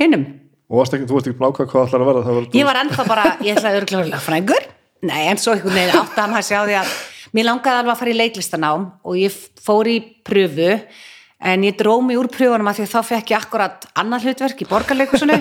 hinnum 0.00 0.24
og 0.72 0.80
ekki, 0.86 1.04
þú 1.04 1.16
varst 1.18 1.28
ekki 1.28 1.38
bláka 1.40 1.66
hvað 1.68 1.86
ætlar 1.88 2.02
að 2.04 2.08
verða 2.08 2.22
það 2.26 2.36
var, 2.38 2.44
ég 2.56 2.64
var 2.68 2.78
ennþá 2.80 3.04
bara, 3.08 3.24
ég 3.44 3.58
ætlaði 3.58 3.80
örgulega 3.82 4.20
frægur. 4.24 4.68
Nei, 5.04 5.22
en 5.28 5.40
svo 5.42 5.52
einhvern 5.52 5.74
veginn 5.76 6.12
hann 6.16 6.36
að 6.38 6.46
sjá 6.46 6.60
því 6.64 6.76
að 6.78 6.92
mér 7.36 7.46
langaði 7.48 7.80
alveg 7.82 7.92
að 7.92 7.98
fara 8.00 8.12
í 8.12 8.16
leiklistanám 8.16 8.86
og 9.04 9.18
ég 9.20 9.34
fór 9.66 9.90
í 9.92 9.96
pröfu 10.24 10.68
en 11.42 11.66
ég 11.66 11.76
dró 11.76 11.96
mig 12.00 12.16
úr 12.16 12.30
pröfunum 12.32 12.70
að 12.70 12.78
því 12.78 12.86
að 12.86 12.92
þá 12.94 13.10
fekk 13.10 13.32
ég 13.34 13.42
akkurat 13.44 13.84
annar 14.00 14.22
hlutverk 14.24 14.62
í 14.64 14.68
borgarleikusinu 14.70 15.36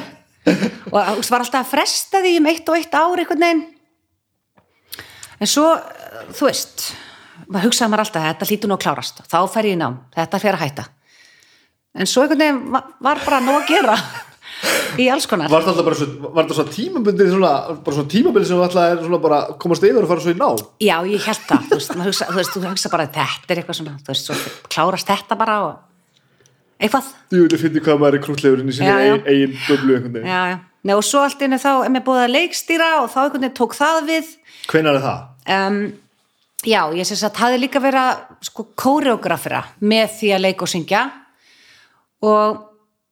og 0.91 0.97
veist, 0.97 1.29
var 1.31 1.45
alltaf 1.45 1.61
að 1.61 1.69
fresta 1.75 2.21
því 2.25 2.33
um 2.41 2.49
eitt 2.51 2.71
og 2.73 2.79
eitt 2.79 2.97
ár 2.97 3.21
einhvern 3.21 3.45
veginn. 3.45 3.63
En 5.41 5.49
svo, 5.49 5.67
þú 6.35 6.49
veist 6.49 6.89
maður 7.51 7.69
hugsaði 7.69 7.91
maður 7.93 8.03
alltaf, 8.05 8.25
þetta 8.27 8.49
hlýtur 8.49 8.71
nú 8.71 8.75
að 8.77 8.83
klárast. 8.83 9.23
Þá 9.31 9.37
fer 9.53 9.69
ég 9.69 9.77
í 9.77 9.79
nám, 9.79 9.95
þetta 10.15 10.39
fer 10.41 10.57
að 10.57 10.65
hætta. 10.65 10.85
En 11.95 12.09
svo 12.09 12.25
einhvern 12.25 12.41
veginn 12.43 12.61
va- 12.75 12.83
var 13.07 13.21
bara 13.25 13.39
nóg 13.45 13.61
að 13.61 13.71
gera 13.71 13.95
í 15.01 15.07
alls 15.11 15.27
konar. 15.29 15.51
Var 15.51 15.67
þetta 15.67 15.85
bara 15.85 15.97
svo, 15.97 16.07
svo 16.07 16.65
svona, 17.27 17.51
bara 17.85 17.95
svona 17.97 18.11
tímabundið 18.11 18.49
sem 18.49 18.63
ætlaði 18.65 18.95
er 18.95 19.03
svona 19.05 19.21
bara 19.23 19.39
að 19.45 19.53
komast 19.63 19.85
yfir 19.87 20.03
og 20.03 20.11
fara 20.11 20.25
svo 20.25 20.33
í 20.33 20.39
ná 20.39 20.49
Já, 20.83 20.97
ég 21.07 21.27
held 21.27 21.45
það, 21.49 21.69
þú 21.69 21.79
veist, 21.79 21.95
hugsa, 22.07 22.27
þú 22.31 22.39
veist, 22.39 22.57
þú 22.57 22.65
hugsa 22.67 22.91
bara 22.93 23.07
þetta 23.07 23.55
er 23.55 23.61
eitthvað 23.61 23.79
svona, 23.79 23.95
þú 24.01 24.13
veist, 24.13 24.27
svo 24.29 24.67
klárast 24.71 25.11
þetta 25.11 25.39
bara 25.39 25.55
og 25.67 25.79
eitthvað, 26.81 27.09
Jú, 27.31 27.47
þið 27.47 27.63
finnir 27.63 27.85
hvað 27.85 28.03
maður 28.03 28.17
er 28.17 28.23
krútlegurinn 28.25 28.71
í 28.71 28.75
sinni 28.75 28.91
eigin, 28.91 29.25
eigin 29.29 29.57
döflu 29.67 29.97
einhvern 29.97 30.15
veginn. 30.17 30.29
Já, 30.31 30.41
já. 30.51 30.59
Nei, 30.81 30.95
og 30.97 31.03
svo 31.05 31.21
allt 31.21 31.43
inni 31.45 31.59
þá 31.61 31.71
er 31.75 31.91
mér 31.93 32.05
búið 32.07 32.23
að 32.23 32.31
leikstýra 32.33 32.87
og 33.03 33.11
þá 33.13 33.19
einhvern 33.21 33.43
veginn 33.45 33.57
tók 33.59 33.75
það 33.77 33.99
við. 34.07 34.31
Hvenær 34.71 34.97
er 34.97 35.03
það? 35.05 35.19
Um, 35.53 35.77
já, 36.65 36.81
ég 36.97 37.05
sem 37.09 37.19
sagt 37.19 37.37
hafði 37.41 37.59
líka 37.61 37.81
verið 37.83 38.01
að 38.01 38.23
sko 38.49 38.65
kóreografera 38.81 39.61
með 39.85 40.15
því 40.17 40.31
að 40.33 40.43
leika 40.47 40.65
og 40.65 40.71
syngja. 40.73 41.03
Og 42.25 42.63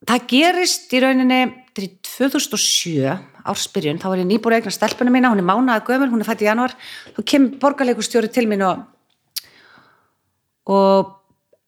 það 0.07 0.27
gerist 0.31 0.93
í 0.95 1.01
rauninni 1.03 1.41
í 1.79 1.89
2007 2.03 3.17
ársbyrjun, 3.49 3.99
þá 4.01 4.07
var 4.11 4.19
ég 4.19 4.27
nýbúr 4.27 4.57
eignar 4.57 4.73
stelpunum 4.75 5.15
mína, 5.15 5.31
hún 5.31 5.39
er 5.39 5.47
mánaða 5.47 5.85
gömul, 5.87 6.09
hún 6.11 6.23
er 6.23 6.27
fætt 6.27 6.43
í 6.43 6.49
januar 6.49 6.73
þá 7.15 7.19
kemur 7.23 7.55
borgarleikustjóri 7.61 8.31
til 8.31 8.45
mín 8.51 8.65
og 8.67 8.83
og 10.69 11.15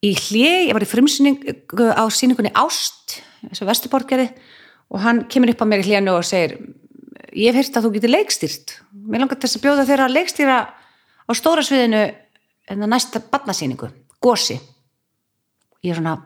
í 0.06 0.12
hlið, 0.14 0.68
ég 0.70 0.76
var 0.76 0.86
í 0.86 0.90
frumsýningu 0.90 1.88
á 1.96 2.04
síningunni 2.14 2.52
Ást 2.58 3.22
eins 3.46 3.62
og 3.64 3.70
Vesturborg 3.70 4.10
gerði 4.10 4.30
og 4.92 5.02
hann 5.02 5.24
kemur 5.32 5.54
upp 5.54 5.64
á 5.64 5.70
mér 5.70 5.84
í 5.84 5.88
hliðinu 5.88 6.18
og 6.18 6.28
segir 6.28 6.58
ég 7.32 7.52
hef 7.52 7.62
heyrt 7.62 7.80
að 7.80 7.88
þú 7.88 7.94
getur 7.96 8.12
leikstýrt. 8.12 8.76
Mér 8.92 9.24
langar 9.24 9.40
til 9.40 9.48
þess 9.48 9.60
að 9.60 9.66
bjóða 9.66 9.88
þeirra 9.88 10.08
að 10.10 10.16
leikstýra 10.18 10.58
á 10.68 11.32
stóra 11.38 11.64
sviðinu 11.66 12.04
en 12.12 12.84
það 12.84 12.92
næsta 12.92 13.24
badnasýningu, 13.32 13.90
Gósi 14.22 14.60
ég 15.82 15.94
er 15.94 15.98
svona 15.98 16.18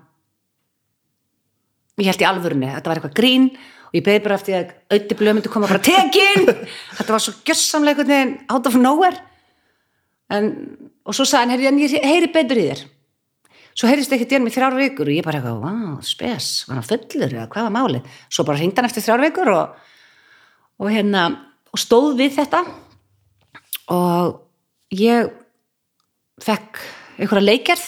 ég 2.02 2.10
held 2.12 2.24
í 2.24 2.28
alvörunni 2.28 2.74
þetta 2.74 2.92
var 2.92 3.00
eitthvað 3.00 3.18
grín 3.20 3.46
og 3.56 3.96
ég 3.96 4.04
beði 4.06 4.24
bara 4.26 4.40
eftir 4.40 4.58
að 4.58 4.74
auði 4.92 5.18
blöð 5.20 5.38
myndi 5.38 5.52
koma 5.54 5.70
bara 5.70 5.84
tekin 5.84 6.50
þetta 6.98 7.16
var 7.16 7.24
svo 7.24 7.36
gjössamlega 7.48 8.04
einhvern 8.04 8.12
veginn 8.12 8.36
out 8.52 8.68
of 8.70 8.76
nowhere. 8.80 9.22
En, 10.34 10.52
og 11.06 11.16
svo 11.16 11.26
sagði 11.30 11.44
hann, 11.44 11.54
heyri, 11.54 11.70
en 11.70 11.82
ég 11.84 11.96
heyri 12.02 12.30
betur 12.34 12.60
í 12.60 12.68
þér. 12.72 12.84
Svo 13.76 13.90
heyrist 13.92 14.14
ekkert 14.16 14.32
í 14.32 14.38
hann 14.38 14.46
með 14.48 14.56
þrjár 14.56 14.78
vikur 14.80 15.10
og 15.12 15.18
ég 15.18 15.26
bara 15.26 15.42
eitthvað, 15.42 15.60
wow, 15.62 15.98
spes, 16.06 16.48
var 16.68 16.80
hann 16.80 16.88
fullur 16.88 17.28
eða 17.28 17.50
hvað 17.52 17.68
var 17.68 17.76
málið, 17.76 18.14
svo 18.32 18.46
bara 18.48 18.62
hringd 18.62 18.80
hann 18.80 18.88
eftir 18.88 19.04
þrjár 19.04 19.24
vikur 19.28 19.52
og, 19.52 19.76
og 20.80 20.92
hérna 20.92 21.26
og 21.76 21.82
stóð 21.82 22.16
við 22.22 22.38
þetta. 22.40 22.64
Og 23.94 24.96
ég 24.96 25.30
fekk 26.44 26.82
einhverja 27.20 27.48
leikgerð 27.52 27.86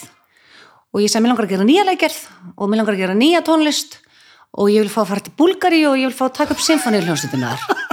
og 0.94 1.02
ég 1.04 1.10
sagði, 1.10 1.24
mér 1.24 1.34
langar 1.34 1.48
að 1.48 1.54
gera 1.54 1.68
nýja 1.68 1.86
leikgerð 1.88 2.20
og 2.56 2.68
mér 2.68 2.82
langar 2.82 2.96
að 2.96 3.02
gera 3.04 3.18
nýja 3.18 3.42
tónlist 3.46 3.98
og 4.58 4.70
ég 4.72 4.84
vil 4.84 4.92
fá 4.92 5.02
að 5.04 5.10
fara 5.12 5.26
til 5.26 5.34
Búlgari 5.38 5.82
og 5.88 5.98
ég 6.00 6.08
vil 6.08 6.16
fá 6.16 6.28
að 6.28 6.38
taka 6.40 6.56
upp 6.56 6.64
symfóniuljónstundina 6.64 7.56
þar 7.56 7.84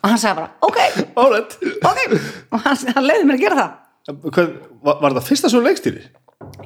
og 0.00 0.08
hann 0.08 0.20
sagði 0.20 0.40
bara, 0.40 0.50
ok, 0.66 0.80
Alright. 1.20 1.60
ok 1.84 2.00
og 2.56 2.64
hann, 2.64 2.90
hann 2.96 3.06
leiði 3.06 3.28
mér 3.28 3.38
að 3.38 3.46
gera 3.46 3.60
það 3.60 3.78
Hvað, 4.08 4.54
var, 4.82 4.98
var 5.02 5.14
það 5.18 5.26
fyrsta 5.28 5.50
svo 5.52 5.60
leikstýri? 5.62 6.02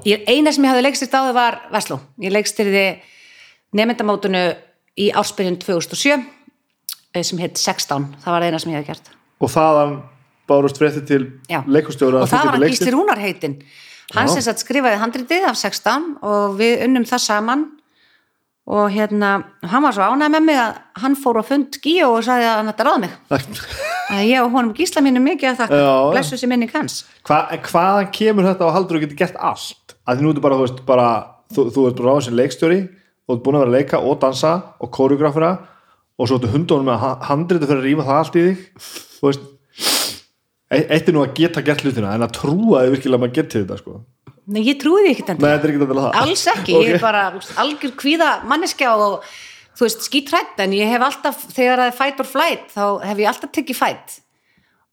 Ég, 0.07 0.23
eina 0.31 0.53
sem 0.55 0.65
ég 0.65 0.71
hafði 0.71 0.85
leikstýrt 0.87 1.17
á 1.19 1.21
þau 1.27 1.35
var 1.37 1.59
Vestló. 1.75 1.99
Ég 2.23 2.33
leikstýrði 2.33 2.85
nefndamótunu 3.75 4.45
í 5.01 5.11
ársbyrjun 5.19 5.59
2007 5.63 6.15
eh, 6.15 7.25
sem 7.27 7.41
heit 7.43 7.59
16. 7.61 8.07
Það 8.23 8.37
var 8.37 8.47
eina 8.47 8.61
sem 8.63 8.73
ég 8.73 8.81
hafði 8.81 8.93
gert. 8.93 9.11
Og 9.43 9.51
þaðan 9.51 9.97
bárust 10.49 10.79
frétti 10.79 11.03
til 11.09 11.23
leikustjóra 11.51 12.23
Og 12.23 12.31
það 12.31 12.47
var 12.49 12.59
hann 12.59 12.69
Gísli 12.71 12.95
Rúnar 12.95 13.21
heitin. 13.21 13.59
Hann 14.13 14.29
sem 14.29 14.45
sagt 14.45 14.61
skrifaði 14.61 15.01
handritið 15.01 15.47
af 15.49 15.57
16 15.57 16.11
og 16.23 16.59
við 16.61 16.85
unnum 16.85 17.07
það 17.09 17.23
saman 17.25 17.65
og 18.65 18.87
hérna, 18.93 19.31
hann 19.69 19.83
var 19.85 19.93
svo 19.97 20.07
ánægð 20.09 20.33
með 20.37 20.45
mig 20.47 20.57
að 20.61 20.77
hann 21.03 21.17
fór 21.21 21.41
á 21.41 21.45
fund 21.45 21.77
Gíó 21.85 22.07
og 22.17 22.23
sagði 22.25 22.47
að 22.49 22.59
hann 22.61 22.71
ætti 22.73 22.85
að 22.85 22.89
ráða 22.89 23.03
mig. 23.03 23.17
Að 24.15 24.23
ég 24.29 24.41
og 24.45 24.51
honum 24.53 24.75
Gísla 24.77 25.01
mínu 25.05 25.21
mikið 25.25 25.49
að 25.51 25.59
þakka. 25.63 25.81
Blessu 26.13 26.37
sér 26.37 26.51
minning 26.53 26.73
hans. 26.75 26.99
Hva, 27.25 27.39
hvaðan 27.65 28.11
kemur 28.13 28.45
þetta 28.51 28.67
og 28.67 28.75
haldur 28.77 28.99
þú 28.99 29.03
getur 29.07 29.21
gert 29.23 29.39
allt? 29.41 29.95
Að 30.05 30.19
því 30.21 30.25
nú 30.27 30.33
ertu 30.35 30.43
bara, 30.45 30.59
þú 30.61 30.67
veist, 30.67 30.83
bara 30.89 31.07
þú, 31.57 31.65
þú 31.73 31.85
ert 31.89 32.01
bara 32.03 32.11
ráðin 32.13 32.27
sem 32.27 32.37
leikstjóri 32.41 32.79
þú 33.25 33.37
ert 33.37 33.45
búin 33.47 33.57
að 33.57 33.65
vera 33.65 33.73
að 33.73 33.77
leika 33.79 34.01
og 34.05 34.19
dansa 34.21 34.53
og 34.85 34.93
kóriografera 34.97 35.51
og 36.21 36.29
svo 36.29 36.37
ertu 36.41 36.51
hundunum 36.53 36.89
með 36.91 37.01
ha- 37.05 37.15
handritið 37.31 37.71
fyrir 37.73 37.81
að 37.81 37.89
rýma 37.89 38.07
það 38.09 38.21
allt 38.21 38.37
í 38.37 38.45
þig 38.49 38.65
þú 38.85 39.29
veist 39.31 39.47
eitt 40.83 41.09
er 41.09 41.17
nú 41.17 41.23
að 41.25 41.35
geta 41.39 41.63
gert 41.65 41.85
hlutina 41.85 42.13
en 42.17 42.27
að 42.27 42.37
trúa 42.39 42.85
þig 42.85 42.95
virkilega 42.95 43.19
að 43.19 43.25
maður 43.25 43.35
geti 43.39 43.63
þetta 43.63 43.79
sko. 43.81 43.97
Nei, 44.45 44.61
ég 44.67 44.79
trúi 44.81 45.01
því 45.07 45.13
ekkert 45.15 45.33
endur. 45.35 45.55
Ekki 45.55 46.21
alls 46.21 46.45
ekki, 46.53 46.77
ég 46.85 46.97
er 46.99 47.03
bara 47.03 47.25
algjör 47.63 47.95
kvíða 48.01 48.31
manneskja 48.51 48.93
og 49.01 49.25
þú 49.75 49.87
veist 49.87 50.05
skítrætt 50.07 50.61
en 50.61 50.77
ég 50.77 50.91
hef 50.93 51.05
alltaf 51.07 51.47
þegar 51.55 51.81
það 51.83 51.89
er 51.91 51.97
fight 52.01 52.21
or 52.21 52.29
flight 52.29 52.69
þá 52.75 52.85
hef 53.09 53.23
ég 53.25 53.31
alltaf 53.31 53.55
tekið 53.57 53.81
fight. 53.81 54.19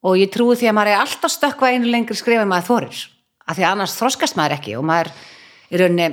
Og 0.08 0.18
ég 0.18 0.32
trúi 0.34 0.56
því 0.58 0.72
að 0.72 0.78
maður 0.80 0.94
er 0.96 1.04
alltaf 1.04 1.36
stökkva 1.36 1.74
einu 1.76 1.92
lengri 1.92 2.18
skrifa 2.18 2.46
en 2.46 2.52
maður 2.52 2.70
þorir. 2.72 3.04
Af 3.46 3.58
því 3.58 3.66
að 3.68 3.76
annars 3.76 3.98
þroskast 4.00 4.40
maður 4.40 4.58
ekki 4.58 4.78
og 4.80 4.88
maður 4.88 5.12
í 5.72 5.82
rauninni 5.82 6.10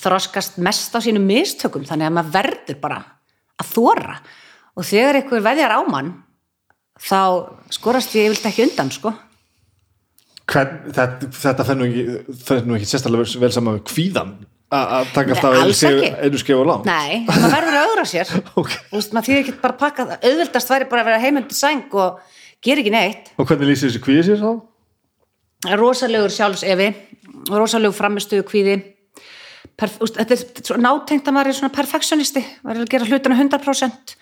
þroskast 0.00 0.58
mest 0.62 0.94
á 0.94 0.98
sínum 1.02 1.26
mistökum 1.26 1.84
þannig 1.86 2.08
að 2.08 2.16
maður 2.16 2.34
verður 2.38 2.80
bara 2.82 3.00
að 3.60 3.72
þóra 3.74 4.16
og 4.78 4.86
þegar 4.86 5.18
einhver 5.20 5.44
veðjar 5.44 5.74
á 5.76 5.80
mann 5.90 6.12
þá 7.00 7.20
skorast 7.72 8.14
ég 8.18 8.30
vilt 8.32 8.46
ekki 8.50 8.66
undan 8.68 8.92
sko. 8.94 9.12
Hvern, 10.50 10.80
þetta, 10.90 11.28
þetta 11.40 11.66
fer 11.68 11.78
nú 11.78 11.86
ekki, 11.86 12.36
fer 12.46 12.64
nú 12.66 12.76
ekki 12.76 12.88
sérstaklega 12.90 13.42
vel- 13.42 13.52
saman 13.54 13.78
við 13.78 13.84
kvíðan 13.92 14.32
að 14.70 15.12
taka 15.14 15.34
alltaf 15.34 15.56
einu 16.22 16.38
skef- 16.38 16.58
og 16.58 16.66
lán 16.66 16.84
Nei, 16.86 17.22
maður 17.26 17.54
verður 17.54 17.78
að 17.78 17.86
auðra 17.88 18.06
sér. 18.10 18.32
Ok. 18.60 18.74
Þú 18.90 18.98
veist, 18.98 19.14
maður 19.14 19.28
þýðir 19.28 19.44
ekki 19.44 19.54
bara 19.62 19.76
að 19.76 19.82
pakka 19.84 20.06
það. 20.10 20.26
Auðvildast 20.30 20.74
væri 20.74 20.88
bara 20.90 21.04
að 21.04 21.10
vera 21.10 21.22
heimöndu 21.24 21.58
sæng 21.58 21.96
og 21.98 22.20
gera 22.62 22.82
ekki 22.82 22.94
neitt. 22.94 23.30
Og 23.38 23.46
hvernig 23.50 23.70
lýsir 23.70 23.90
þessi 23.90 24.02
kvíði 24.04 24.26
sér 24.30 24.42
þá? 24.42 24.50
rosalegur 25.68 26.32
sjálfsefi 26.32 26.86
rosalegur 27.50 27.96
framistuðu 27.96 28.46
kvíði. 28.48 28.76
Perf, 29.76 29.98
úst, 30.04 30.16
þetta 30.16 30.36
er 30.36 30.64
svo 30.64 30.76
nátengt 30.80 31.28
að 31.28 31.36
maður 31.36 31.52
er 31.52 31.56
svona 31.56 31.74
perfektionisti 31.74 32.42
maður 32.64 32.80
er 32.80 32.84
að 32.86 32.92
gera 32.94 33.08
hlutana 33.08 33.36
100% 33.40 34.14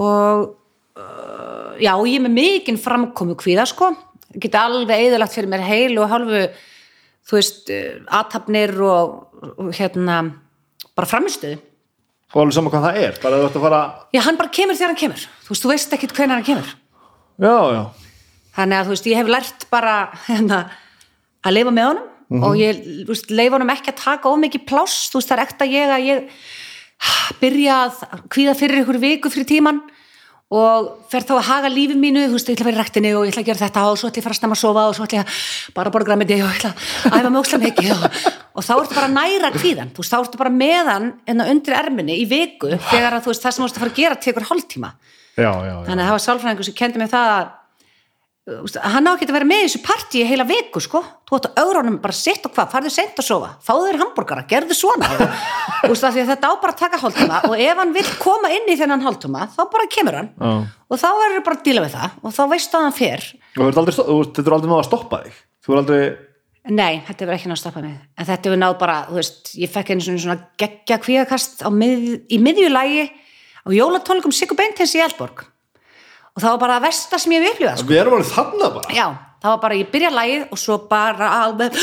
og 0.00 0.52
já, 1.80 1.92
ég 2.08 2.18
er 2.18 2.24
með 2.26 2.36
mikinn 2.36 2.80
framkomu 2.80 3.36
kvíða 3.40 3.66
sko, 3.68 3.92
geti 4.34 4.58
alveg 4.58 5.08
eðalagt 5.08 5.36
fyrir 5.36 5.50
mér 5.52 5.64
heil 5.66 5.98
og 6.02 6.10
hálfu 6.12 6.46
þú 7.28 7.38
veist, 7.38 7.68
uh, 7.70 8.00
aðtapnir 8.20 8.74
og, 8.82 9.18
og 9.56 9.70
hérna 9.76 10.22
bara 10.92 11.08
framistuðu 11.08 11.60
og 12.32 12.40
alveg 12.40 12.56
saman 12.56 12.72
hvað 12.72 12.86
það 12.86 13.02
er, 13.02 13.18
bara 13.22 13.36
að 13.36 13.42
þú 13.42 13.48
ert 13.48 13.58
að 13.58 13.66
fara 13.66 13.80
Já, 14.14 14.20
hann 14.26 14.38
bara 14.40 14.52
kemur 14.56 14.78
þegar 14.78 14.92
hann 14.92 15.00
kemur. 15.02 15.26
Þú 15.44 15.52
veist, 15.52 15.64
þú 15.64 15.72
veist 15.72 15.96
ekkit 15.96 16.14
hvenær 16.16 16.38
hann 16.38 16.46
kemur. 16.46 16.70
já, 17.42 17.56
já, 17.76 17.82
Þannig 18.56 18.78
að, 18.78 18.86
þú 18.86 18.94
veist, 18.94 19.08
ég 19.08 19.20
hef 19.20 19.30
lært 19.32 19.66
bara 19.72 19.94
hérna, 20.26 20.58
að 21.44 21.56
leifa 21.58 21.74
með 21.76 21.88
honum. 21.90 22.08
Og 22.48 22.56
ég, 22.56 22.80
veist, 23.08 23.28
leifa 23.32 23.58
honum 23.58 23.72
ekki 23.74 23.92
að 23.92 24.00
taka 24.00 24.30
of 24.32 24.40
mikið 24.40 24.64
pláss, 24.68 25.10
þú 25.12 25.20
veist, 25.20 25.28
það 25.28 25.36
er 25.36 25.44
ekta 25.44 25.68
ég 25.68 25.92
að 25.92 26.06
ég 26.08 26.22
byrja 27.42 27.78
að 27.82 28.24
kvíða 28.32 28.54
fyrir 28.56 28.82
ykkur 28.82 29.00
viku 29.02 29.32
fyrir 29.32 29.48
tíman 29.50 29.82
og 30.52 30.88
fer 31.08 31.24
þá 31.24 31.32
að 31.38 31.46
haga 31.48 31.68
lífi 31.72 31.94
mínu, 31.96 32.26
þú 32.28 32.36
veist, 32.36 32.50
ég 32.50 32.58
ætla 32.58 32.66
að 32.66 32.68
vera 32.68 32.76
í 32.76 32.82
rektinni 32.82 33.12
og 33.16 33.24
ég 33.24 33.32
ætla 33.32 33.42
að 33.42 33.48
gera 33.48 33.62
þetta 33.62 33.84
og 33.88 33.96
svo 33.96 34.10
ætla 34.10 34.20
ég 34.20 34.22
að 34.22 34.26
fara 34.26 34.36
að 34.36 34.40
stemma 34.40 34.56
að 34.58 34.60
sofa 34.60 34.82
og 34.84 34.96
svo 34.98 35.06
ætla 35.06 35.18
ég 35.18 35.24
að 35.24 35.38
bara 35.78 35.92
borga 35.94 36.10
græmiti 36.10 36.36
og 36.36 36.42
ég 36.42 36.58
ætla 36.58 36.72
að 36.72 37.16
æfa 37.16 37.30
mig 37.30 37.40
ókslega 37.40 37.62
mikið 37.64 37.92
og, 37.94 38.18
og 38.52 38.66
þá 38.66 38.72
ertu 38.74 38.98
bara 38.98 39.10
næra 39.14 39.52
kvíðan, 39.56 39.94
þú 39.96 40.04
veist, 40.04 40.12
þá 40.12 40.18
ertu 40.20 40.42
bara 40.42 40.52
meðan 40.58 41.08
en 41.32 41.44
undir 41.46 41.78
erminni 41.78 42.18
í 42.20 42.28
viku 42.28 42.74
þegar 42.90 43.16
að 43.16 43.24
þú 43.24 43.32
veist, 43.32 43.46
það 43.46 43.56
sem 43.56 43.62
þú 43.62 43.68
veist 43.68 43.80
að 43.80 43.84
fara 43.86 43.94
að 43.94 44.02
gera 44.02 44.20
tekur 44.26 44.48
hálftíma 44.50 44.92
já, 45.38 45.48
já, 45.48 45.72
já. 45.72 45.76
þannig 45.88 46.02
að 46.02 46.04
það 46.04 46.14
var 46.18 46.24
sálfræðingur 46.26 46.68
sem 46.68 46.78
kendi 46.82 47.00
mig 47.00 47.12
það 47.12 47.32
að 47.38 47.50
hann 48.42 49.06
á 49.06 49.14
ekki 49.14 49.28
að 49.28 49.36
vera 49.36 49.46
með 49.46 49.60
í 49.60 49.66
þessu 49.68 49.80
partí 49.86 50.22
heila 50.26 50.42
viku 50.48 50.80
sko, 50.82 50.98
þú 51.30 51.36
átt 51.36 51.44
að 51.46 51.60
augrunum 51.62 51.98
bara 52.02 52.16
sitt 52.16 52.42
og 52.48 52.50
hvað, 52.56 52.72
farðu 52.72 52.90
seint 52.90 53.20
að 53.22 53.26
sofa, 53.28 53.50
fáðu 53.62 53.84
þér 53.86 53.98
hambúrgara 54.00 54.42
gerðu 54.50 54.74
svona. 54.74 55.10
Þetta 55.86 56.50
á 56.50 56.54
bara 56.58 56.72
að 56.72 56.80
taka 56.80 56.98
hálftíma 56.98 57.38
og 57.46 57.54
ef 57.54 57.78
hann 57.78 57.94
vil 57.94 58.04
koma 58.18 58.50
inn 58.50 58.66
í 58.66 58.76
þennan 58.80 59.06
hálftíma, 59.06 59.46
þá 59.54 59.62
bara 59.70 59.86
kemur 59.94 60.18
hann. 60.18 60.32
Já. 60.34 60.50
og 60.90 61.00
þá 61.04 61.08
verður 61.20 61.46
bara 61.46 61.58
að 61.60 61.64
díla 61.68 61.86
við 61.86 61.94
það 61.94 62.18
og 62.18 62.34
þá 62.34 62.42
veistu 62.50 62.78
að 62.78 62.86
hann 62.88 62.98
fer. 62.98 63.24
Og 63.54 63.70
þetta 63.70 64.42
er 64.42 64.56
aldrei 64.58 64.72
náða 64.72 64.80
að 64.80 64.90
stoppa 64.90 65.22
þig. 65.22 65.40
Er 65.62 65.82
aldrei, 65.84 66.02
Nei, 66.62 67.02
þetta 67.06 67.24
hefur 67.24 67.34
ekki 67.34 67.48
náð 67.50 67.56
að 67.56 67.62
stoppa 67.62 67.80
mig. 67.82 67.94
En 68.18 68.26
þetta 68.26 68.50
hefur 68.50 68.62
náð 68.62 68.76
bara, 68.82 68.98
þú 69.08 69.18
veist, 69.18 69.54
ég 69.58 69.70
fekk 69.70 69.94
einu 69.94 70.04
svona, 70.10 70.36
geggja 70.62 70.98
kvíðakast 71.02 71.62
á 71.66 71.70
mið, 71.74 72.04
í 72.30 72.38
miðjulægi 72.42 73.08
á 73.66 73.68
jólatónleikum 73.74 74.34
Sigur 74.34 74.58
Beintens 74.58 74.94
í 74.94 75.02
Eldborg 75.02 75.46
og 76.32 76.40
það 76.40 76.48
var 76.54 76.62
bara 76.62 76.78
að 76.78 76.86
versta 76.86 77.20
sem 77.20 77.34
ég 77.34 77.44
hef 77.44 77.54
upplifað 77.56 77.82
sko. 77.82 77.90
við 77.90 78.00
erum 78.02 78.16
alveg 78.16 78.30
þannig 78.32 78.74
bara. 78.76 78.94
Já, 78.96 79.06
það 79.42 79.50
var 79.52 79.60
bara, 79.64 79.78
ég 79.80 79.90
byrja 79.92 80.12
lagið 80.14 80.44
og 80.48 80.60
svo 80.62 80.78
bara 80.88 81.28
alveg, 81.42 81.76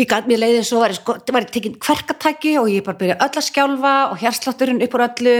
ég 0.00 0.10
gæt 0.10 0.30
mér 0.30 0.42
leiðið 0.44 0.68
svo 0.68 0.82
var 0.82 0.94
ég, 0.94 1.00
sko, 1.00 1.16
var 1.34 1.46
ég 1.46 1.54
tekinn 1.56 1.80
kverkatæki 1.82 2.54
og 2.60 2.70
ég 2.70 2.86
bara 2.86 3.00
byrja 3.00 3.18
öll 3.26 3.40
að 3.40 3.48
skjálfa 3.48 3.96
og 4.12 4.22
hérslátturinn 4.22 4.84
upp 4.86 4.96
úr 4.98 5.06
öllu 5.08 5.36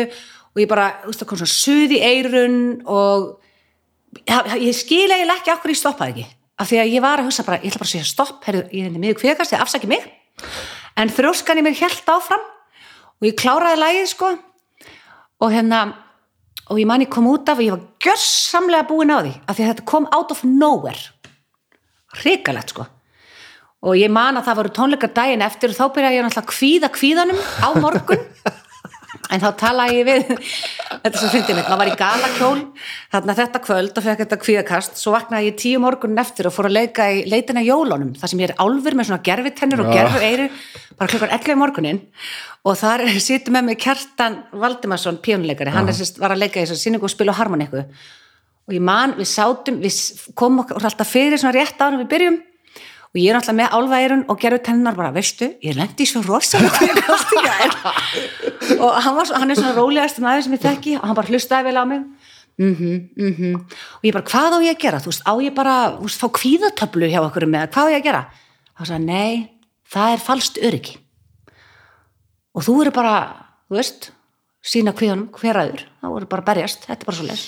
og 0.51 0.65
ég 0.65 0.71
bara, 0.71 0.89
þú 1.05 1.13
veist, 1.13 1.23
það 1.23 1.31
kom 1.31 1.41
svona 1.43 1.55
suð 1.55 1.95
í 1.95 2.03
eirun 2.03 2.61
og 2.91 3.31
ja, 4.27 4.43
ég 4.59 4.75
skil 4.75 5.07
eiginlega 5.07 5.39
ekki 5.39 5.55
okkur 5.55 5.75
ég 5.75 5.79
stoppaði 5.79 6.15
ekki. 6.17 6.29
Af 6.61 6.69
því 6.69 6.81
að 6.83 6.93
ég 6.93 7.05
var 7.05 7.21
að 7.23 7.31
hugsa 7.31 7.47
bara, 7.47 7.61
ég 7.63 7.71
ætla 7.71 7.81
bara 7.81 7.89
að 7.89 7.95
segja 7.95 8.09
stopp 8.09 8.45
herri, 8.49 8.65
ég 8.75 8.83
er 8.83 8.91
henni 8.91 9.01
miður 9.01 9.21
kviðakast, 9.23 9.55
ég 9.55 9.63
afsaki 9.63 9.89
mig. 9.89 10.03
En 10.99 11.13
þrjóskan 11.13 11.61
í 11.61 11.65
mér 11.65 11.79
held 11.79 12.11
áfram 12.13 12.43
og 12.43 13.29
ég 13.29 13.39
kláraði 13.39 13.81
lagið 13.81 14.11
sko. 14.11 14.33
Og 15.41 15.55
hérna 15.55 15.85
og 16.71 16.79
ég 16.79 16.87
man 16.87 17.03
ég 17.03 17.11
kom 17.11 17.27
út 17.27 17.49
af 17.51 17.59
og 17.59 17.67
ég 17.67 17.75
var 17.75 17.83
gjörsamlega 18.05 18.87
búin 18.87 19.11
á 19.11 19.19
því 19.19 19.35
af 19.43 19.57
því 19.57 19.65
að 19.65 19.71
þetta 19.73 19.89
kom 19.91 20.07
out 20.15 20.31
of 20.31 20.45
nowhere. 20.47 21.11
Hrikalegt 22.21 22.75
sko. 22.75 22.87
Og 23.81 23.97
ég 23.97 24.13
man 24.13 24.37
að 24.39 24.47
það 24.47 24.59
voru 24.61 24.73
tónleikar 24.77 25.15
daginn 25.17 25.43
eftir 25.43 25.73
og 25.73 25.79
þá 25.79 25.87
byrjaði 25.97 26.19
ég 26.19 26.27
náttúrulega 26.27 26.45
að 26.45 26.53
kvíða 26.55 26.91
kvíðanum 26.95 27.41
á 27.65 27.69
morgun 27.81 28.25
en 29.31 29.43
þá 29.43 29.49
talaði 29.61 29.99
ég 30.01 30.09
við 30.09 30.31
þetta 30.31 31.21
sem 31.21 31.33
fyndi 31.33 31.57
mitt, 31.57 31.69
maður 31.69 31.81
var 31.81 31.91
í 31.91 31.97
galakjól 32.01 32.61
þarna 33.13 33.37
þetta 33.39 33.63
kvöld 33.65 34.01
og 34.01 34.07
fekk 34.07 34.23
þetta 34.25 34.39
kvíðakast. 34.45 35.01
Svo 35.01 35.15
vaknaði 35.15 35.51
ég 35.51 35.59
tíu 35.61 35.83
morgunin 35.83 36.23
eftir 36.23 36.51
og 36.51 36.55
fór 36.57 36.71
að 36.71 36.77
leika 36.79 37.09
í 37.15 37.25
leitina 37.31 37.65
jólunum, 37.65 38.15
þar 38.19 38.33
sem 38.33 38.43
ég 38.43 38.51
er 38.51 38.57
álfur 38.61 38.99
með 38.99 39.11
svona 39.11 39.25
gerfitennur 39.31 39.85
og 39.85 39.91
Já. 39.91 39.97
gerfu 40.01 40.23
eyru 40.27 40.49
bara 41.01 41.13
klukkan 41.15 41.35
11 41.39 41.61
morgunin 41.61 42.03
og 42.67 42.79
þar 42.81 43.07
situr 43.29 43.57
með 43.57 43.71
mig 43.71 43.81
Kjartan 43.81 44.41
Valdimarsson 44.53 45.21
píónuleikari, 45.25 45.73
hann 45.75 45.89
sérst, 45.95 46.21
var 46.21 46.35
að 46.35 46.45
leika 46.45 46.61
í 46.61 46.67
þessu 46.67 46.81
sýningu 46.83 47.09
og 47.09 47.15
spila 47.15 47.33
á 47.33 47.41
harmoniku 47.41 47.87
og 48.71 48.77
ég 48.77 48.85
man, 48.85 49.17
við 49.19 49.31
sátum, 49.31 49.81
við 49.83 49.97
komum 50.39 50.63
okkur 50.65 50.85
alltaf 50.85 51.11
fyrir 51.11 51.41
svona 51.41 51.57
rétt 51.57 51.81
árum 51.81 52.03
við 52.05 52.11
byrjum 52.13 52.39
og 53.11 53.19
ég 53.19 53.33
er 53.33 53.39
alltaf 53.39 53.57
með 53.59 53.73
álvæðirun 53.75 54.25
og 54.31 54.39
gerðu 54.41 54.61
tennar 54.67 54.99
bara, 54.99 55.11
veistu, 55.15 55.49
ég 55.65 55.77
lendi 55.79 56.07
svo 56.07 56.23
rosalega 56.27 56.71
kvíðakast 56.77 57.33
í 57.35 57.45
gær. 57.47 57.77
Og 58.81 58.95
hann, 59.03 59.17
var, 59.17 59.31
hann 59.35 59.51
er 59.51 59.59
svona 59.59 59.75
rólegast 59.75 60.21
maður 60.23 60.45
sem 60.47 60.55
ég 60.55 60.63
þekki 60.63 60.93
og 61.01 61.09
hann 61.09 61.17
bara 61.19 61.33
hlustaði 61.33 61.67
vel 61.67 61.81
á 61.83 61.85
mig. 61.91 62.05
Mhm, 62.61 62.93
mhm. 63.19 63.57
Og 63.99 64.07
ég 64.07 64.15
bara, 64.15 64.29
hvað 64.31 64.57
á 64.57 64.59
ég 64.63 64.77
að 64.77 64.85
gera, 64.85 65.01
þú 65.03 65.11
veist, 65.11 65.25
á 65.27 65.35
ég 65.43 65.57
bara 65.57 65.75
þú 65.97 66.07
veist, 66.07 66.23
fá 66.23 66.29
kvíðatöflu 66.39 67.11
hjá 67.11 67.19
okkur 67.25 67.49
með 67.51 67.67
hvað 67.75 67.91
á 67.91 67.93
ég 67.93 67.99
að 67.99 68.07
gera, 68.07 68.23
þá 68.71 68.83
sagði, 68.85 68.95
hann, 68.95 69.11
nei 69.11 69.35
það 69.91 70.15
er 70.15 70.25
falskt 70.29 70.63
öryggi. 70.71 70.97
Og 72.55 72.67
þú 72.67 72.77
eru 72.85 72.95
bara, 72.95 73.17
þú 73.67 73.81
veist 73.81 74.11
sína 74.61 74.95
kvíðanum, 74.97 75.31
hver 75.35 75.57
aður 75.57 75.85
þá 76.01 76.09
eru 76.13 76.29
bara 76.31 76.47
berjast, 76.47 76.85
þetta 76.87 77.03
er 77.03 77.09
bara 77.09 77.19
svo 77.19 77.29
les 77.29 77.45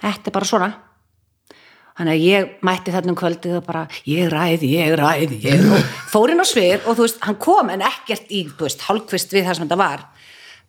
þetta 0.00 0.30
er 0.30 0.34
bara 0.34 0.48
svona 0.48 0.70
þannig 1.98 2.14
að 2.14 2.24
ég 2.26 2.54
mætti 2.66 2.94
þarna 2.94 3.12
um 3.14 3.18
kvöldið 3.18 3.58
og 3.58 3.66
bara 3.66 3.84
ég 4.10 4.32
ræði, 4.32 4.72
ég 4.74 4.96
ræði, 4.98 5.38
ég 5.44 5.64
og 5.68 5.92
fór 6.12 6.34
inn 6.34 6.42
á 6.42 6.46
svið 6.48 6.88
og 6.88 6.98
þú 6.98 7.06
veist, 7.06 7.22
hann 7.26 7.38
kom 7.42 7.70
en 7.74 7.84
ekkert 7.86 8.30
í, 8.34 8.44
þú 8.50 8.68
veist, 8.68 8.84
hálfkvist 8.88 9.36
við 9.36 9.48
það 9.48 9.58
sem 9.58 9.68
þetta 9.68 9.80
var. 9.80 10.04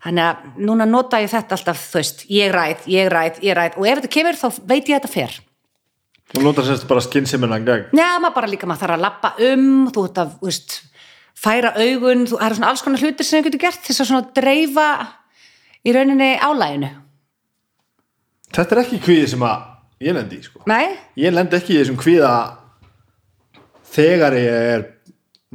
Þannig 0.06 0.28
að 0.30 0.64
núna 0.70 0.86
nota 0.86 1.22
ég 1.24 1.32
þetta 1.32 1.58
alltaf, 1.58 1.86
þú 1.92 2.02
veist, 2.02 2.26
ég 2.30 2.54
ræð, 2.54 2.88
ég 2.94 3.10
ræð, 3.10 3.40
ég 3.48 3.58
ræð. 3.58 3.78
Og 3.82 3.90
ef 3.90 4.02
þetta 4.02 4.16
kemur 4.20 4.38
þá 4.38 4.48
veit 4.70 4.92
ég 4.92 5.00
þetta 5.00 5.14
fer. 5.14 5.40
Þú 6.34 6.44
notar 6.46 6.66
sérst 6.68 6.86
bara 6.90 7.02
skynnsemina 7.06 7.58
gegn. 7.66 7.90
Já, 7.96 8.10
maður 8.22 8.36
bara 8.38 8.50
líka, 8.52 8.70
maður 8.70 8.86
þarf 8.86 8.98
að 8.98 9.06
lappa 9.06 9.32
um 9.48 9.66
þú 9.94 10.06
ert 10.10 10.22
að, 10.22 10.36
þú 10.42 10.50
veist, 10.50 10.78
færa 11.36 11.74
augun 11.76 12.26
þú, 12.30 12.40
eru 12.42 12.58
svona 12.58 12.72
alls 12.72 12.84
konar 12.86 13.04
hlutir 13.04 13.28
sem 13.28 13.42
þú 13.42 13.50
getur 13.50 13.64
gert 13.66 13.86
þess 13.86 14.04
að 14.04 14.10
svona 14.12 14.36
dreifa 14.36 14.90
í 15.86 15.94
rauninni 15.96 16.36
álæginu 16.40 16.92
Þetta 18.56 18.76
er 18.76 18.82
ekki 18.86 19.02
kvíði 19.04 19.32
sem 19.34 19.44
að 19.44 19.64
ég 20.06 20.16
lendi 20.16 20.40
í, 20.40 20.46
sko. 20.46 20.62
Nei? 20.70 20.94
Ég 21.20 21.34
lendi 21.34 21.58
ekki 21.58 21.76
í 21.76 21.82
þessum 21.82 22.00
kvíða 22.00 22.32
þegar 23.96 24.38
ég 24.38 24.70
er 24.76 24.86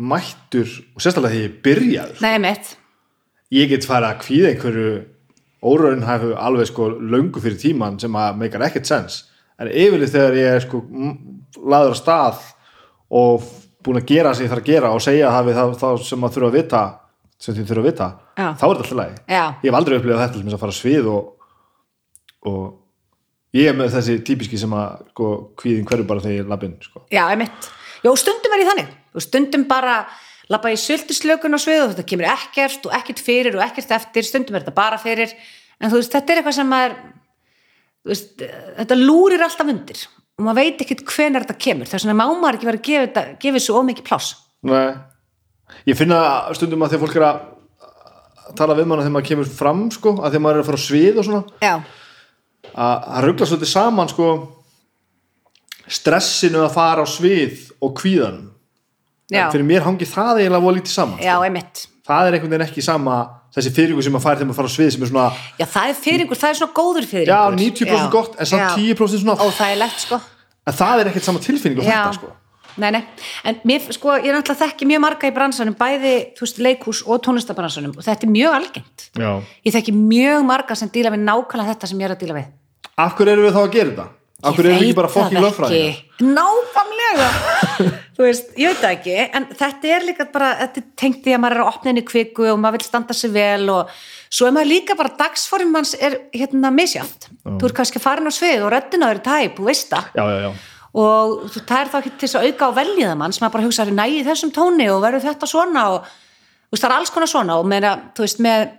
mættur 0.00 0.68
og 0.94 1.02
sérstaklega 1.02 1.34
þegar 1.34 1.42
ég 1.44 1.48
er 1.50 1.56
byrjaður. 1.66 2.20
Nei, 2.24 2.36
mitt 2.42 2.76
Ég 3.50 3.66
get 3.66 3.82
fara 3.82 4.12
að 4.12 4.20
kvíða 4.22 4.52
einhverju 4.52 4.90
óraunhæfu 5.66 6.28
alveg 6.38 6.68
sko 6.70 6.86
löngu 6.94 7.40
fyrir 7.42 7.58
tíman 7.58 7.96
sem 8.00 8.14
að 8.14 8.36
meikar 8.38 8.62
ekkert 8.68 8.86
sens. 8.86 9.24
En 9.58 9.66
yfirleitt 9.66 10.12
þegar 10.14 10.36
ég 10.38 10.54
er 10.54 10.62
sko 10.62 10.80
laður 11.58 11.96
að 11.96 11.98
stað 11.98 12.44
og 13.10 13.48
búin 13.82 13.98
að 13.98 14.06
gera 14.12 14.32
sem 14.36 14.46
ég 14.46 14.52
þarf 14.52 14.62
að 14.62 14.70
gera 14.70 14.92
og 14.94 15.02
segja 15.02 15.32
það, 15.34 15.74
það 15.82 15.98
sem 16.06 16.22
maður 16.22 16.36
þurfa 16.36 16.50
að 16.52 16.58
vita 16.60 16.82
sem 17.40 17.56
þið 17.56 17.68
þurfa 17.72 17.82
að 17.82 17.88
vita, 17.88 18.08
Já. 18.36 18.46
þá 18.46 18.48
er 18.50 18.70
þetta 18.70 18.84
alltaf 18.84 18.96
lagi. 19.00 19.18
Já. 19.26 19.44
Ég 19.64 19.66
hef 19.66 19.78
aldrei 19.78 19.96
upplifað 19.98 20.22
þetta 20.22 20.40
þess 20.44 20.56
að 20.56 20.62
fara 20.62 20.74
á 20.76 20.80
svið 20.80 21.10
og, 21.10 21.50
og 22.50 22.64
ég 23.56 23.70
er 23.70 23.76
með 23.76 23.94
þessi 23.96 24.16
típiski 24.26 24.58
sem 24.60 24.72
að 24.76 25.04
sko, 25.10 25.28
kvíðin 25.60 25.86
hverju 25.88 26.08
bara 26.08 26.24
þegar 26.24 26.38
ég 26.38 26.50
lappinn 26.50 26.78
sko. 26.84 27.04
Já, 27.12 27.24
mitt 27.38 27.70
Jó, 28.00 28.14
stundum 28.16 28.54
er 28.56 28.62
ég 28.62 28.70
þannig. 28.70 28.92
Og 29.12 29.24
stundum 29.24 29.66
bara 29.68 30.02
lappa 30.50 30.70
í 30.72 30.78
sultislökun 30.80 31.56
á 31.56 31.60
svið 31.60 31.82
og 31.82 31.90
þetta 31.92 32.06
kemur 32.08 32.28
ekkert 32.32 32.86
og 32.88 32.94
ekkert 32.96 33.20
fyrir 33.22 33.58
og 33.58 33.64
ekkert 33.64 33.92
eftir. 33.98 34.26
Stundum 34.26 34.56
er 34.56 34.64
þetta 34.64 34.76
bara 34.76 35.00
fyrir. 35.00 35.34
En 35.80 35.92
þú 35.92 36.00
veist, 36.00 36.14
þetta 36.14 36.32
er 36.32 36.40
eitthvað 36.40 36.56
sem 36.56 36.72
þú 38.00 38.14
veist, 38.14 38.44
þetta 38.80 38.98
lúrir 39.02 39.44
alltaf 39.44 39.68
undir 39.68 40.06
og 40.40 40.46
maður 40.46 40.62
veit 40.62 40.82
ekkert 40.86 41.04
hvenær 41.04 41.44
þetta 41.44 41.60
kemur. 41.60 41.88
Þess 41.90 42.06
vegna 42.06 42.16
má 42.16 42.24
maður 42.32 42.56
ekki 42.56 42.68
vera 42.70 42.80
að 42.80 42.86
gefa, 42.88 43.06
þetta, 43.06 43.24
gefa 43.42 43.58
þessu 43.58 43.76
ómikið 43.76 44.06
pláss. 44.06 44.28
Nei. 44.64 44.94
Ég 45.84 45.98
finna 45.98 46.20
stundum 46.56 46.86
að 46.86 46.94
þegar 46.94 47.02
fólk 47.04 47.18
er 47.18 47.26
að 47.28 47.42
tala 48.56 48.76
við 48.78 48.88
mann 48.88 49.02
að 49.02 49.04
þegar 49.04 49.14
maður 49.18 49.28
kemur 49.28 49.50
fram 49.60 49.82
sko, 49.92 50.14
að 50.16 50.32
þegar 50.32 50.44
maður 50.46 50.56
er 50.56 50.64
að 50.64 50.70
fara 50.70 50.80
á 50.80 50.86
svið 50.86 51.20
og 51.20 51.26
svona 51.28 51.42
Já, 51.60 51.74
að 52.70 53.10
að 53.16 53.26
ruggla 53.26 53.48
svolítið 53.50 53.72
saman 53.72 54.10
sko 54.12 54.30
stressinu 55.90 56.64
að 56.64 56.72
fara 56.76 57.04
á 57.04 57.06
svið 57.08 57.66
og 57.82 57.94
kvíðan 57.98 58.40
já, 59.32 59.48
fyrir 59.50 59.66
mér 59.66 59.86
hangi 59.86 60.08
það 60.08 60.42
eiginlega 60.42 60.64
voru 60.64 60.78
lítið 60.78 60.94
saman 60.94 61.22
já, 61.24 61.34
sko. 61.36 61.92
það 62.10 62.26
er 62.26 62.36
einhvern 62.36 62.54
veginn 62.54 62.66
ekki 62.68 62.84
sama 62.84 63.20
þessi 63.54 63.72
fyrirgu 63.74 64.04
sem 64.04 64.14
maður 64.14 64.26
fær 64.26 64.36
þegar 64.38 64.50
maður 64.50 64.60
fara 64.60 64.70
á 64.70 64.76
svið 64.76 64.92
sem 64.94 65.06
er 65.06 65.10
svona, 65.10 65.24
Já, 65.58 65.64
það 65.66 65.88
er 65.88 65.96
fyriringur, 66.04 66.38
það 66.38 66.52
er 66.52 66.58
svona 66.60 66.76
góður 66.76 67.08
fyriringur 67.10 67.56
já. 67.58 67.62
90% 67.64 68.12
gott 68.12 68.36
en 68.38 68.50
samt 68.50 68.76
10% 68.78 69.24
svona, 69.24 69.36
Óþægilegt, 69.42 70.04
sko. 70.04 70.20
En 70.70 70.76
það 70.76 71.02
er 71.02 71.10
ekkert 71.10 71.26
sama 71.26 71.42
tilfinning 71.42 71.80
og 71.82 71.88
Já, 71.88 71.96
þetta 71.96 72.18
sko 72.20 72.30
nei, 72.82 72.90
nei, 72.96 73.02
en 73.46 73.58
mér, 73.68 73.88
sko, 73.94 74.14
ég 74.18 74.30
er 74.30 74.38
náttúrulega 74.38 74.66
þekki 74.66 74.88
mjög 74.90 75.02
marga 75.04 75.30
í 75.30 75.34
bransanum, 75.36 75.76
bæði, 75.78 76.14
þú 76.38 76.46
veist, 76.46 76.62
leikhús 76.66 77.02
og 77.06 77.20
tónlistabransanum 77.26 77.96
og 77.96 78.06
þetta 78.06 78.26
er 78.26 78.32
mjög 78.36 78.56
algengt. 78.60 79.10
já. 79.14 79.30
Ég 79.66 79.76
þekki 79.76 79.96
mjög 79.96 80.46
marga 80.48 80.78
sem 80.78 80.92
díla 80.92 81.12
við 81.14 81.26
nákvæmlega 81.26 81.74
þetta 81.74 81.90
sem 81.90 82.00
ég 82.00 82.08
er 82.08 82.16
að 82.16 82.24
díla 82.24 82.38
við. 82.40 82.48
af 83.00 83.14
hverju 83.16 83.32
erum 83.32 83.46
við 83.48 83.54
þá 83.56 83.62
að 83.62 83.72
gera 83.76 83.90
þetta? 83.90 84.08
af 84.40 84.56
hverju 84.56 84.70
erum 84.70 84.86
við 84.86 84.94
bara 84.96 85.10
fokking 85.12 85.44
lögfræðingar? 85.44 85.90
ekki. 85.90 86.24
Nákvæmlega. 86.24 87.28
þú 88.16 88.24
veist, 88.24 88.48
ég 88.60 88.72
veit 88.72 88.80
það 88.80 88.94
ekki, 88.94 89.18
en 89.36 89.46
þetta 89.60 89.92
er 89.96 90.06
líka 90.08 90.26
bara, 90.32 90.50
þetta 90.62 90.84
tengt 91.02 91.20
því 91.24 91.36
að 91.36 91.42
maður 91.44 91.58
er 91.58 91.62
að 91.64 91.70
opna 91.74 91.92
henni 91.92 92.04
kviku 92.08 92.48
og 92.48 92.60
maður 92.60 92.78
vil 92.78 92.88
standa 92.88 93.16
sig 93.16 93.32
vel 93.34 93.68
og 93.74 93.94
svo 94.30 94.48
er 94.48 94.56
maður 94.56 94.72
líka 94.72 94.96
bara 94.98 95.14
dagsform 95.20 95.72
manns 95.76 95.94
er 95.98 96.18
hérna 96.32 96.72
misjátt. 96.74 97.30
Þú 97.44 97.70
er 97.70 97.76
kannski 97.76 98.02
farin 98.02 98.28
á 98.28 98.32
svið 98.32 98.66
og 98.66 98.74
röddina 98.74 99.12
er 99.12 99.22
tæp, 99.24 99.60
þú 99.60 99.68
veist 99.68 99.92
það 99.92 100.12
já, 100.16 100.24
já, 100.24 100.38
já 100.48 100.52
og 100.90 101.46
það 101.54 101.76
er 101.78 101.90
þá 101.92 101.98
ekki 102.00 102.12
til 102.16 102.26
þess 102.26 102.38
að 102.40 102.48
auka 102.48 102.70
á 102.70 102.78
veljiða 102.80 103.16
mann 103.18 103.34
sem 103.34 103.46
að 103.46 103.54
bara 103.54 103.66
hugsa 103.66 103.86
næ 103.86 104.06
í 104.10 104.22
þessum 104.26 104.54
tóni 104.54 104.88
og 104.90 105.02
verður 105.04 105.26
þetta 105.28 105.48
svona 105.50 105.84
og 105.94 106.08
veist, 106.70 106.82
það 106.82 106.88
er 106.90 106.96
alls 106.96 107.12
konar 107.14 107.30
svona 107.30 107.58
og 107.60 107.68
þú 108.16 108.24
veist, 108.24 108.40
með, 108.42 108.72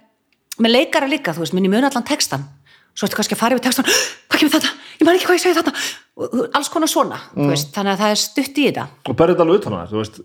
með 0.59 0.75
leikara 0.75 1.07
líka 1.11 1.35
þú 1.35 1.45
veist, 1.45 1.55
minn 1.55 1.69
í 1.69 1.71
mun 1.71 1.87
allan 1.87 2.07
textan 2.07 2.47
svo 2.91 3.07
ertu 3.07 3.19
kannski 3.19 3.37
að 3.37 3.41
fara 3.41 3.55
yfir 3.55 3.65
textan 3.69 3.87
hvað 3.87 4.41
kemur 4.41 4.53
þetta, 4.57 4.73
ég 4.99 5.07
man 5.07 5.17
ekki 5.17 5.29
hvað 5.29 5.37
ég 5.37 5.43
segi 5.45 5.57
þetta 5.61 5.73
og, 6.19 6.35
alls 6.57 6.69
konar 6.73 6.91
svona, 6.91 7.21
þú 7.31 7.47
veist, 7.51 7.71
þannig 7.75 7.95
að 7.95 8.03
það 8.03 8.13
er 8.13 8.21
stutt 8.21 8.59
í 8.59 8.67
þetta. 8.67 8.85
Og 9.07 9.17
berðu 9.17 9.35
þetta 9.35 9.45
alveg 9.45 9.61
utan 9.61 9.77
þér, 9.77 9.89
þú 9.91 10.01
veist? 10.01 10.19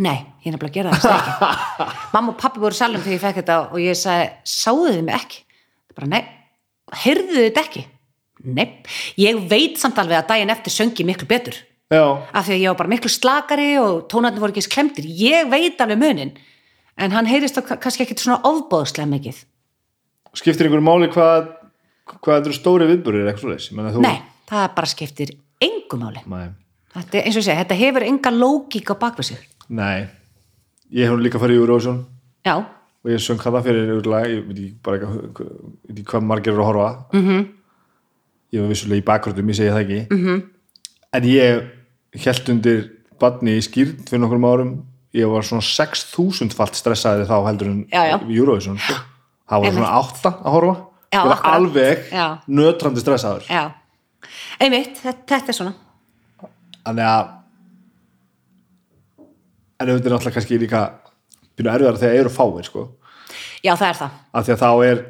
Nei, 0.00 0.16
ég 0.42 0.50
er 0.50 0.56
nefnilega 0.56 0.70
að 0.70 0.76
gera 0.78 0.96
það 0.96 1.06
það 1.06 1.46
ekki. 1.46 1.86
Mamma 2.14 2.32
og 2.32 2.36
pappi 2.40 2.62
voru 2.62 2.76
í 2.76 2.80
salum 2.80 3.04
þegar 3.04 3.16
ég 3.16 3.22
fekk 3.24 3.40
þetta 3.40 3.56
og 3.68 3.80
ég 3.82 3.98
sagði, 3.98 4.28
sáðu 4.50 4.90
þið 4.90 5.00
mig 5.06 5.16
ekki? 5.18 5.40
Bara 5.98 6.10
nei, 6.10 6.20
heyrðu 7.04 7.30
þið 7.30 7.46
þetta 7.48 7.64
ekki 7.66 7.86
nei, 8.44 8.82
ég 9.20 9.40
veit 9.50 9.78
samt 9.80 9.98
alveg 9.98 10.22
að 10.22 10.30
daginn 10.32 10.54
eftir 10.54 10.74
söngi 10.74 11.06
miklu 11.06 11.28
betur. 11.30 11.56
Já, 11.90 12.04
af 12.32 12.46
því 12.46 12.54
að 12.54 12.62
ég 12.62 12.68
var 12.70 12.78
bara 12.78 12.92
miklu 12.92 13.10
slakari 13.10 13.70
og 13.82 14.04
tónarnir 14.10 14.38
voru 14.42 14.54
ekki 14.54 14.62
eins 14.62 14.70
klemdir 14.70 15.08
ég 15.10 15.48
veit 15.50 15.80
alveg 15.82 15.98
munin 15.98 16.36
en 17.00 17.10
hann 17.10 17.26
heyrist 17.26 17.56
þá 17.58 17.74
kannski 17.82 18.04
ekkit 18.04 18.22
svona 18.22 18.42
ofbóðslega 18.46 19.10
mikið. 19.10 19.40
Skiptir 20.38 20.68
einhverju 20.68 20.86
máli 20.86 21.08
hvað 21.10 21.48
hvað 22.18 22.40
eru 22.48 22.56
stóri 22.56 22.88
viðburðir 22.90 23.30
eitthvað 23.30 23.44
svoleiðis? 23.44 23.68
Ég 23.70 23.78
meina, 23.78 23.92
þú... 23.94 24.02
nei, 24.04 24.18
það 24.50 24.66
bara 24.78 24.90
skiptir 24.90 25.32
engu 25.62 26.00
máli. 26.00 26.24
Þetta, 26.90 27.22
eins 27.22 27.36
og 27.36 27.42
ég 27.42 27.46
segi, 27.46 27.60
þetta 27.60 27.78
hefur 27.78 28.06
enga 28.06 28.32
lógík 28.34 28.90
á 28.90 28.94
bakvið 28.98 29.30
sig. 29.30 29.46
Nei, 29.78 30.08
ég 30.96 31.10
hef 31.10 31.22
líka 31.22 31.40
farið 31.42 31.60
í 31.60 31.62
Eurovision. 31.62 32.02
Já, 32.46 32.54
og 33.00 33.12
ég 33.12 33.22
söng 33.22 33.40
það 33.40 33.62
fyrir 33.68 33.92
yfirlega, 33.94 34.30
ég 34.32 34.48
veit 34.48 34.58
ekki 34.60 34.96
eitthvað, 34.96 36.04
hvað- 36.10 36.26
margir 36.26 36.52
eru 36.52 36.64
að 36.64 36.70
horfa. 36.70 36.88
Mhm. 37.12 37.28
-hmm. 37.28 37.48
Ég 38.50 38.62
var 38.62 38.70
vissulega 38.72 39.02
í 39.02 39.06
bakgröndum, 39.06 39.50
ég 39.52 39.58
segi 39.58 39.72
það 39.72 39.82
ekki. 39.84 40.00
-hmm. 40.10 40.42
en 41.12 41.24
ég 41.24 42.24
held 42.24 42.52
undir 42.54 42.80
badni 43.20 43.56
í 43.58 43.64
skýrn 43.64 44.06
fyrir 44.08 44.22
nokkrum 44.22 44.46
árum. 44.48 44.72
Ég 45.14 45.26
var 45.26 45.42
svona 45.42 45.62
6.000 45.62 46.54
falt 46.54 46.78
stressaði 46.78 47.26
þá 47.26 47.36
heldur 47.46 47.72
en 47.72 47.80
Eurovision. 48.30 48.78
Það 48.78 49.64
var 49.64 49.72
svona 49.74 49.98
8 49.98 50.30
að 50.30 50.54
horfa. 50.54 50.76
Já, 51.10 51.18
ég 51.18 51.26
var 51.26 51.36
akkurat. 51.36 51.54
alveg 51.54 51.98
Já. 52.12 52.26
nötrandi 52.46 53.00
stressaður. 53.02 53.46
Já. 53.50 53.72
Einmitt, 54.60 55.00
þetta, 55.02 55.26
þetta 55.26 55.50
er 55.50 55.56
svona. 55.58 55.74
Þannig 56.84 57.04
að 57.10 57.40
en 59.80 59.88
auðvitað 59.88 60.06
er 60.06 60.14
náttúrulega 60.14 60.36
kannski 60.36 60.58
líka 60.60 60.80
byrja 61.56 61.74
erfiðar 61.74 61.98
þegar 62.00 62.20
eru 62.20 62.32
fáir 62.34 62.68
sko 62.68 62.86
já, 63.64 63.72
það 63.74 63.86
er 63.88 63.98
það. 64.00 64.18
Af 64.32 64.46
því 64.46 64.54
að 64.54 64.60
þá 64.62 64.70
er 64.88 65.00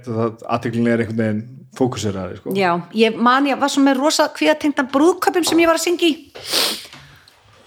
aðteklingin 0.56 0.92
er 0.92 1.02
einhvern 1.04 1.22
veginn 1.22 1.42
fókuseraði 1.78 2.38
sko. 2.40 2.54
já, 2.58 2.70
ég 2.98 3.18
man, 3.18 3.46
ég 3.46 3.58
var 3.60 3.70
svo 3.70 3.82
með 3.84 4.00
rosa 4.02 4.26
kvíðatengdan 4.34 4.90
brúðköpum 4.90 5.46
sem 5.46 5.62
ég 5.62 5.70
var 5.70 5.78
að 5.78 5.84
syngja 5.86 6.10
í. 6.10 6.16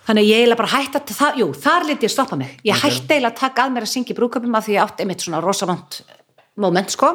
Þannig 0.03 0.25
að 0.25 0.27
ég 0.27 0.41
eiginlega 0.41 0.59
bara 0.59 0.73
hætti 0.73 0.99
að 0.99 1.15
það, 1.15 1.37
jú, 1.39 1.47
þar 1.63 1.85
liti 1.87 2.07
ég 2.07 2.11
stoppa 2.11 2.35
mig. 2.35 2.57
Ég 2.67 2.81
hætti 2.81 3.15
eiginlega 3.15 3.31
að 3.31 3.39
taka 3.39 3.63
að 3.63 3.75
mér 3.77 3.85
að 3.87 3.93
syngja 3.93 4.11
í 4.11 4.17
brúðköpum 4.17 4.57
af 4.59 4.65
því 4.67 4.75
ég 4.75 4.83
átti 4.83 5.05
einmitt 5.05 5.23
svona 5.23 5.39
rosa 5.43 5.69
vant 5.69 6.01
moment 6.59 6.91
sko, 6.91 7.13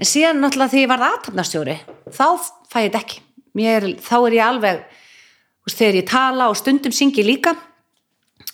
en 0.00 0.08
síðan 0.08 0.40
náttúrulega 0.40 0.72
því 0.72 0.80
ég 0.80 0.90
varð 0.90 1.08
aðtapnastjóri, 1.10 1.76
þá 2.08 2.26
fæ 2.72 2.78
ég 2.80 2.88
þetta 2.88 3.02
ekki. 3.04 3.20
Mér, 3.54 3.88
þá 4.02 4.16
er 4.16 4.38
ég 4.38 4.46
alveg 4.48 4.80
þegar 5.70 5.98
ég 6.00 6.08
tala 6.08 6.48
og 6.50 6.56
stundum 6.58 6.94
syngi 6.96 7.24
líka. 7.26 7.52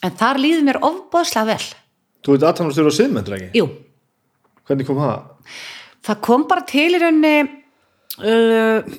En 0.04 0.12
þar 0.16 0.40
líður 0.40 0.66
mér 0.66 0.80
ofbóðslega 0.84 1.54
vel. 1.54 1.70
Þú 2.24 2.34
veit 2.34 2.44
aðtannastjóri 2.50 2.92
á 2.92 2.98
siðmyndur 2.98 3.36
ekki 3.38 3.60
jú, 3.60 3.70
hvernig 4.70 4.88
kom 4.88 5.00
það? 5.02 5.54
það 6.06 6.20
kom 6.26 6.48
bara 6.50 6.66
til 6.68 6.88
í 6.94 7.00
rauninni 7.02 7.36
uh, 8.24 8.98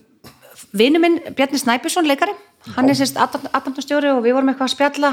vinnu 0.78 1.01
minn 1.01 1.19
Bjarni 1.36 1.59
Snæbjörnsson 1.61 2.09
leikari 2.09 2.36
hann 2.76 2.89
er 2.89 2.97
sérst 2.97 3.17
aðdæmtastjóri 3.17 4.11
og 4.13 4.24
við 4.26 4.38
vorum 4.38 4.51
eitthvað 4.51 4.69
að 4.69 4.76
spjalla 4.76 5.11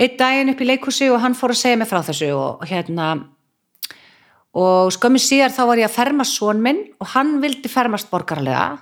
einn 0.00 0.16
daginn 0.16 0.54
upp 0.54 0.62
í 0.62 0.68
leikhúsi 0.70 1.10
og 1.12 1.20
hann 1.20 1.36
fór 1.36 1.52
að 1.52 1.60
segja 1.60 1.80
mig 1.80 1.90
frá 1.90 2.00
þessu 2.06 2.30
og 2.32 2.64
hérna 2.70 3.10
og 4.56 4.90
skömmi 4.96 5.20
síðar 5.22 5.52
þá 5.54 5.62
var 5.68 5.82
ég 5.82 5.90
að 5.90 5.98
ferma 5.98 6.26
svon 6.26 6.62
minn 6.64 6.80
og 6.98 7.12
hann 7.12 7.36
vildi 7.42 7.70
fermast 7.70 8.10
borgarlega 8.10 8.80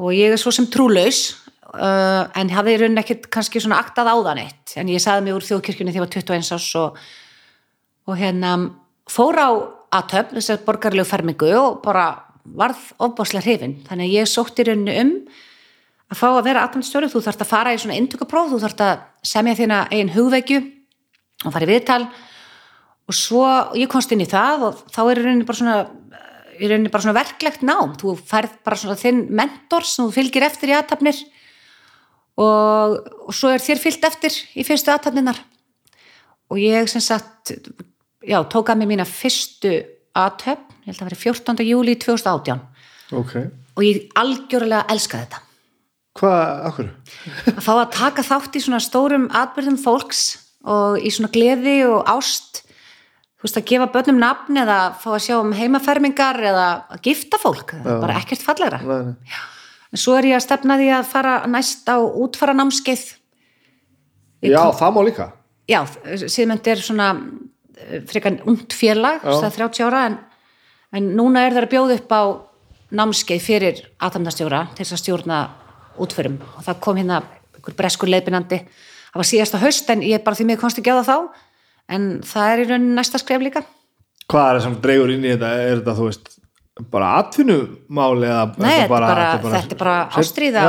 og 0.00 0.14
ég 0.14 0.32
er 0.32 0.40
svo 0.40 0.54
sem 0.54 0.68
trúlaus 0.70 1.34
uh, 1.74 2.30
en 2.32 2.54
hafði 2.54 2.76
í 2.76 2.80
rauninni 2.80 3.02
ekkert 3.02 3.28
kannski 3.34 3.62
svona 3.62 3.82
aktað 3.82 4.14
á 4.14 4.16
það 4.16 4.38
neitt 4.40 4.78
en 4.80 4.94
ég 4.94 5.02
saði 5.02 5.26
mig 5.26 5.36
úr 5.36 5.46
þjóðkirkjunni 5.50 5.92
þegar 5.92 6.00
ég 6.00 6.06
var 6.06 6.14
21 6.14 6.56
árs 6.56 6.70
og, 6.80 7.04
og 8.08 8.18
hérna 8.20 8.54
fór 9.10 9.38
á 9.40 9.48
aðtöfn, 9.94 10.38
þess 10.38 10.54
að 10.54 10.62
borgarlegu 10.66 11.08
fermingu 11.08 11.50
og 11.58 11.80
bara 11.84 12.06
varð 12.44 12.80
ofbáslega 13.02 13.44
hrifin. 13.46 13.78
Þannig 13.88 14.10
að 14.10 14.16
ég 14.18 14.30
sótti 14.30 14.64
í 14.64 14.68
rauninni 14.68 14.96
um 15.00 15.12
að 16.12 16.20
fá 16.20 16.28
að 16.30 16.44
vera 16.48 16.64
aðtöfnstjóri, 16.66 17.10
þú 17.12 17.24
þarfst 17.24 17.44
að 17.44 17.50
fara 17.50 17.74
í 17.74 17.80
svona 17.80 17.98
indukapróf, 17.98 18.52
þú 18.52 18.60
þarfst 18.64 18.84
að 18.84 19.04
semja 19.24 19.58
þína 19.58 19.80
eigin 19.92 20.14
hugveikju 20.14 20.60
og 21.44 21.54
fara 21.54 21.66
í 21.66 21.70
viðtal. 21.72 22.02
Og 23.04 23.16
svo 23.16 23.44
ég 23.76 23.90
komst 23.92 24.12
inn 24.14 24.24
í 24.24 24.28
það 24.28 24.68
og 24.70 24.82
þá 24.92 25.00
er 25.04 25.20
í 25.20 25.24
rauninni 25.24 25.48
bara 25.48 25.60
svona 25.60 25.78
bara 26.54 27.02
svona 27.02 27.16
verklegt 27.16 27.64
nám. 27.66 27.96
Þú 27.98 28.14
færð 28.28 28.58
bara 28.64 28.78
svona 28.78 28.98
þinn 28.98 29.24
mentor 29.34 29.86
sem 29.88 30.04
þú 30.06 30.14
fylgir 30.14 30.46
eftir 30.46 30.70
í 30.70 30.76
aðtapnir 30.76 31.18
og, 32.38 33.00
og 33.26 33.34
svo 33.34 33.50
er 33.54 33.62
þér 33.62 33.82
fyllt 33.82 34.06
eftir 34.06 34.36
í 34.54 34.66
fyrstu 34.66 34.92
aðtapninar 34.92 35.40
og 36.50 36.60
ég 36.60 36.88
sem 36.90 37.02
sagt 37.02 37.54
já, 38.28 38.38
tók 38.50 38.72
að 38.72 38.80
mig 38.82 38.90
mína 38.92 39.06
fyrstu 39.08 39.72
aðtöfn, 40.14 40.66
ég 40.84 40.90
held 40.90 40.96
að 40.96 41.00
það 41.00 41.08
veri 41.10 41.20
14. 41.22 41.64
júli 41.68 41.96
2018 42.02 42.60
ok, 43.20 43.34
og 43.74 43.86
ég 43.86 44.04
algjörlega 44.20 44.84
elskaði 44.94 45.26
þetta. 45.26 45.40
Hvað, 46.14 46.52
akkur? 46.68 46.90
að 47.54 47.64
fá 47.66 47.72
að 47.74 47.94
taka 47.96 48.26
þátt 48.26 48.58
í 48.58 48.62
svona 48.62 48.82
stórum 48.82 49.26
atbyrðum 49.34 49.80
fólks 49.82 50.22
og 50.70 51.00
í 51.02 51.10
svona 51.10 51.32
gleði 51.34 51.80
og 51.88 52.06
ást. 52.12 52.62
Þú 53.34 53.48
veist 53.48 53.58
að 53.60 53.66
gefa 53.72 53.90
börnum 53.92 54.22
nafn 54.22 54.60
eða 54.62 54.78
fá 55.00 55.10
að 55.16 55.24
sjá 55.26 55.34
um 55.40 55.50
heimafermingar 55.52 56.38
eða 56.40 56.68
að 56.94 57.02
gifta 57.10 57.40
fólk, 57.42 57.74
er 57.76 57.98
bara 58.00 58.16
ekkert 58.22 58.46
fallegra. 58.46 58.78
En 59.90 60.00
svo 60.00 60.14
er 60.16 60.30
ég 60.30 60.38
að 60.38 60.46
stefna 60.46 60.78
því 60.80 60.86
að 60.96 61.10
fara 61.10 61.34
næst 61.50 61.90
á 61.90 61.98
útfara 62.00 62.54
námskeið 62.56 63.04
já, 64.44 64.62
það 64.76 64.94
má 64.94 65.00
líka. 65.06 65.26
Já, 65.70 65.80
síðmynd 66.28 66.68
er 66.68 66.82
svona 66.84 67.08
frekar 68.10 68.40
ungt 68.50 68.74
félag, 68.76 69.22
það 69.24 69.46
er 69.48 69.56
30 69.58 69.86
ára 69.88 70.02
en, 70.08 70.18
en 70.94 71.12
núna 71.18 71.44
er 71.44 71.56
það 71.56 71.66
að 71.66 71.72
bjóða 71.74 71.98
upp 72.00 72.14
á 72.14 72.22
námskeið 72.94 73.42
fyrir 73.42 73.80
aðtamnastjóra 74.02 74.66
til 74.74 74.84
þess 74.84 74.96
að 74.96 75.02
stjórna 75.02 75.38
útförum. 76.00 76.36
Og 76.58 76.66
það 76.66 76.82
kom 76.84 77.00
hérna 77.00 77.22
einhver 77.54 77.76
breskur 77.78 78.10
leiðbinandi 78.12 78.60
það 79.14 79.20
var 79.22 79.30
síðasta 79.30 79.62
haust 79.62 79.90
en 79.94 80.04
ég 80.04 80.22
bara 80.26 80.38
því 80.38 80.48
mig 80.50 80.62
á 80.62 80.66
það 80.66 81.08
þá 81.08 81.16
en 81.94 82.06
það 82.26 82.52
er 82.52 82.62
í 82.62 82.68
raunin 82.70 82.94
næsta 82.98 83.20
skref 83.22 83.44
líka. 83.44 83.62
Hvað 84.30 84.48
er 84.48 84.58
það 84.58 84.64
sem 84.66 84.78
dreigur 84.82 85.12
inn 85.12 85.26
í 85.26 85.32
þetta, 85.34 85.50
er 85.60 85.80
þetta 85.80 85.96
þú 85.98 86.08
veist 86.08 86.30
bara 86.90 87.10
atvinnumál 87.20 88.24
eða 88.26 88.44
Nei, 88.58 88.72
er 88.82 88.88
bara, 88.90 89.10
þetta 89.44 89.76
er 89.76 89.78
bara 89.78 89.98
ástríða 90.18 90.64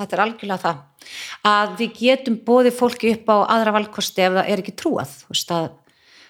þetta 0.00 0.16
er 0.16 0.22
algjörlega 0.24 0.62
það. 0.64 0.80
Að 1.46 1.76
við 1.78 2.00
getum 2.00 2.38
bóðið 2.48 2.74
fólki 2.74 3.12
upp 3.14 3.30
á 3.30 3.36
aðra 3.54 3.76
valkosti 3.78 4.24
ef 4.24 4.34
það 4.40 4.50
er 4.50 4.62
ekki 4.64 4.74
trúað 4.80 5.12
þú 5.20 5.36
veist 5.36 5.54
að 5.54 5.68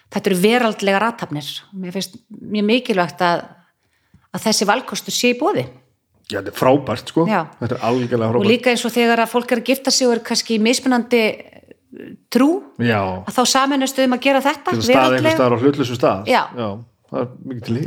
þetta 0.09 0.31
eru 0.31 0.39
veraldlega 0.41 1.01
ratafnir 1.03 1.51
og 1.69 1.83
mér 1.83 1.95
finnst 1.95 2.17
mjög 2.29 2.67
mikilvægt 2.69 3.21
að, 3.25 3.45
að 4.33 4.47
þessi 4.47 4.69
valkostur 4.69 5.15
sé 5.15 5.33
í 5.33 5.39
bóði 5.39 5.65
já, 6.29 6.39
þetta 6.39 6.53
er 6.53 6.57
frábært 6.57 7.13
sko. 7.13 7.25
Já. 7.29 7.41
þetta 7.59 7.77
er 7.77 7.85
algjörlega 7.89 8.29
og 8.29 8.35
frábært 8.35 8.51
líka 8.53 8.73
eins 8.73 8.85
og 8.85 8.95
þegar 8.95 9.23
að 9.23 9.33
fólk 9.33 9.53
er 9.53 9.63
að 9.63 9.71
gifta 9.73 9.93
sig 9.93 10.09
og 10.09 10.15
er 10.17 10.23
kannski 10.29 10.59
mismunandi 10.61 11.23
trú 12.29 12.49
já, 12.77 13.01
að 13.25 13.33
þá 13.33 13.41
saminustu 13.49 14.05
um 14.05 14.15
að 14.15 14.25
gera 14.27 14.41
þetta 14.45 14.75
að 14.75 14.85
staða 14.85 15.17
einhver 15.17 15.35
staðar 15.35 15.57
á 15.57 15.61
hlutlusu 15.63 15.97
stað. 15.97 16.29
Já. 16.29 16.43
það 17.09 17.21
er 17.21 17.29
mikið 17.49 17.67
til 17.67 17.77
í. 17.79 17.85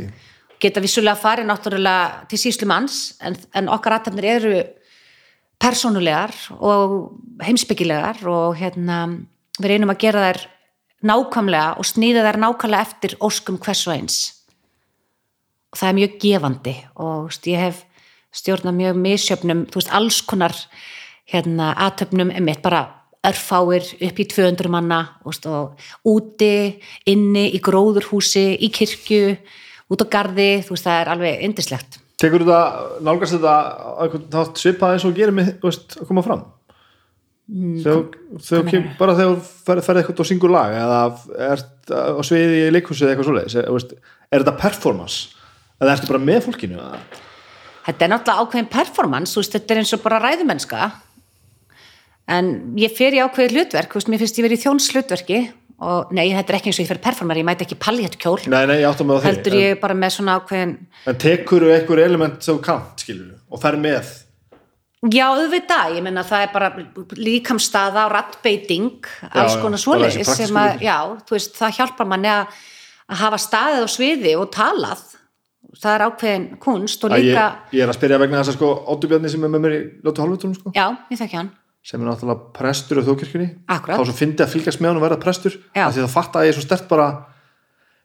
Geta 0.63 0.83
vissulega 0.83 1.19
farið 1.19 1.47
náttúrulega 1.49 2.25
til 2.31 2.39
síslu 2.39 2.67
manns 2.69 2.97
en, 3.23 3.35
en 3.55 3.69
okkar 3.71 3.97
aðtæmnir 3.97 4.27
eru 4.37 4.57
persónulegar 5.63 6.35
og 6.59 7.13
heimsbyggilegar 7.43 8.19
og 8.31 8.59
hérna 8.59 9.05
við 9.59 9.71
reynum 9.71 9.93
að 9.93 10.01
gera 10.03 10.27
þær 10.27 10.41
nákvæmlega 11.03 11.75
og 11.79 11.87
snýða 11.87 12.23
þær 12.27 12.39
nákvæmlega 12.41 12.87
eftir 12.87 13.15
óskum 13.23 13.59
hvers 13.61 13.83
og 13.87 13.95
eins 13.95 14.17
og 15.73 15.79
það 15.79 15.89
er 15.89 15.97
mjög 15.99 16.17
gefandi 16.21 16.75
og 16.95 17.13
þú 17.13 17.29
veist, 17.29 17.47
ég 17.49 17.63
hef 17.63 17.79
stjórnað 18.33 18.77
mjög 18.79 18.99
misjöfnum, 19.01 19.63
þú 19.69 19.79
veist, 19.79 19.93
alls 19.93 20.21
konar 20.25 20.55
hérna 21.29 21.73
aðtöfnum 21.85 22.33
emitt 22.33 22.63
bara 22.65 22.83
örfáir 23.23 23.85
upp 24.03 24.19
í 24.19 24.27
200 24.29 24.71
manna 24.71 25.01
þú 25.23 25.31
veist, 25.31 25.49
og 25.49 26.13
úti, 26.13 26.55
inni 27.09 27.49
í 27.53 27.61
gróðurhúsi, 27.63 28.47
í 28.59 28.71
kirkju 28.73 29.37
út 29.93 30.03
á 30.03 30.07
garði, 30.17 30.49
þú 30.65 30.75
veist, 30.75 30.87
það 30.87 30.99
er 31.01 31.13
alveg 31.13 31.45
yndislegt. 31.47 31.99
tekur 32.23 32.45
þetta, 32.45 32.99
nálgast 33.03 33.35
þetta 33.35 34.25
þátt 34.31 34.59
svipað 34.61 34.95
eins 34.95 35.05
og 35.07 35.15
gerir 35.17 35.35
með 35.35 35.55
þú 35.57 35.71
veist, 35.71 35.97
að 35.99 36.07
koma 36.07 36.25
fram 36.25 36.43
Mm, 36.43 36.61
þegar 36.61 36.61
þegar 36.61 36.61
kem, 36.61 37.32
bara 38.99 39.15
þegar 39.17 39.33
þú 39.33 39.41
ferð, 39.67 39.83
ferð 39.83 39.99
eitthvað 39.99 40.23
og 40.23 40.29
syngur 40.29 40.53
lag 40.53 40.75
eða 40.79 40.99
ert 41.49 41.91
á 41.91 42.21
sviði 42.23 42.61
í 42.63 42.71
leikhúsi 42.71 43.03
eða 43.03 43.13
eitthvað 43.13 43.29
svoleiðis 43.29 43.57
er, 43.59 43.67
er 44.31 44.45
þetta 44.45 44.55
performance? 44.61 45.41
Eða 45.81 45.97
ertu 45.97 46.11
bara 46.13 46.23
með 46.23 46.45
fólkinu? 46.47 46.85
Þetta 47.83 48.05
er 48.05 48.13
náttúrulega 48.13 48.45
ákveðin 48.45 48.69
performance, 48.71 49.35
veist, 49.35 49.57
þetta 49.57 49.75
er 49.75 49.81
eins 49.81 49.91
og 49.97 50.03
bara 50.05 50.21
ræðumennska. 50.23 50.87
En 52.31 52.53
ég 52.79 52.93
fer 52.95 53.17
í 53.17 53.19
ákveðið 53.19 53.57
hlutverk, 53.57 53.97
veist, 53.97 54.07
mér 54.07 54.23
finnst 54.23 54.39
ég 54.39 54.47
verið 54.47 54.61
í 54.61 54.63
þjónslutverki 54.63 55.41
og 55.83 56.13
nei, 56.15 56.29
þetta 56.31 56.53
er 56.53 56.57
ekki 56.59 56.71
eins 56.71 56.79
og 56.79 56.85
ég 56.85 56.91
fer 56.93 57.01
performer, 57.03 57.39
ég 57.41 57.47
mæti 57.47 57.65
ekki 57.65 57.75
palléttkjól, 57.81 58.37
nei, 58.53 58.61
nei, 58.69 58.77
ég 58.83 59.01
heldur 59.25 59.55
ég 59.57 59.81
bara 59.81 59.97
með 59.97 60.13
svona 60.15 60.37
ákveðin 60.39 60.75
en, 60.77 60.91
en 61.11 61.17
tekur 61.19 61.65
þú 61.65 61.73
einhver 61.73 62.01
element 62.05 62.45
sem 62.45 62.55
þú 62.55 62.63
kant 62.63 63.03
skilur 63.03 63.33
og 63.49 63.59
fer 63.59 63.75
með 63.81 64.13
Já, 65.11 65.25
auðvitað, 65.33 65.97
ég 65.97 66.03
menna 66.05 66.21
það 66.23 66.45
er 66.45 66.51
bara 66.53 66.69
líkamstaða 67.19 68.05
og 68.07 68.13
rattbeiting 68.13 69.09
alls 69.33 69.57
konar 69.59 69.81
svoleiðis 69.81 70.29
sem 70.37 70.59
að, 70.61 70.85
já, 70.85 70.95
þú 71.27 71.35
veist, 71.35 71.57
það 71.57 71.73
hjálpar 71.79 72.07
manni 72.07 72.29
að, 72.31 72.61
að 73.11 73.19
hafa 73.25 73.39
staðið 73.43 73.83
á 73.83 73.89
sviði 73.91 74.35
og 74.39 74.47
talað. 74.55 75.01
Það 75.73 75.95
er 75.97 76.05
ákveðin 76.05 76.45
kunst 76.61 77.03
og 77.03 77.11
líka 77.11 77.43
ég, 77.49 77.75
ég 77.75 77.83
er 77.83 77.91
að 77.91 77.97
spyrja 77.97 78.21
vegna 78.21 78.39
þess 78.39 78.53
að 78.53 78.57
sko 78.59 78.71
Óttubjarni 78.93 79.31
sem 79.33 79.43
er 79.43 79.51
með 79.51 79.63
mér 79.65 79.75
í 79.75 79.81
Lóttu 80.05 80.21
Hálfutunum 80.21 80.55
sko, 80.59 80.71
já, 80.75 80.85
ég 81.09 81.19
þekki 81.19 81.39
hann, 81.39 81.49
sem 81.83 81.99
er 82.03 82.07
náttúrulega 82.11 82.51
prestur 82.55 83.01
á 83.01 83.07
þjókirkjunni 83.07 83.47
Akkúrat. 83.73 83.97
þá 83.97 84.03
sem 84.11 84.17
fyndi 84.19 84.45
að 84.45 84.51
fylgjast 84.53 84.83
með 84.83 84.91
hann 84.91 84.99
og 85.01 85.05
verða 85.07 85.19
prestur 85.23 85.55
Já. 85.73 85.87
því 85.89 86.03
það 86.03 86.11
fatta 86.13 86.39
að 86.39 86.45
ég 86.45 86.53
er 86.53 86.59
svo 86.59 86.65
stert 86.67 86.85
bara 86.91 87.07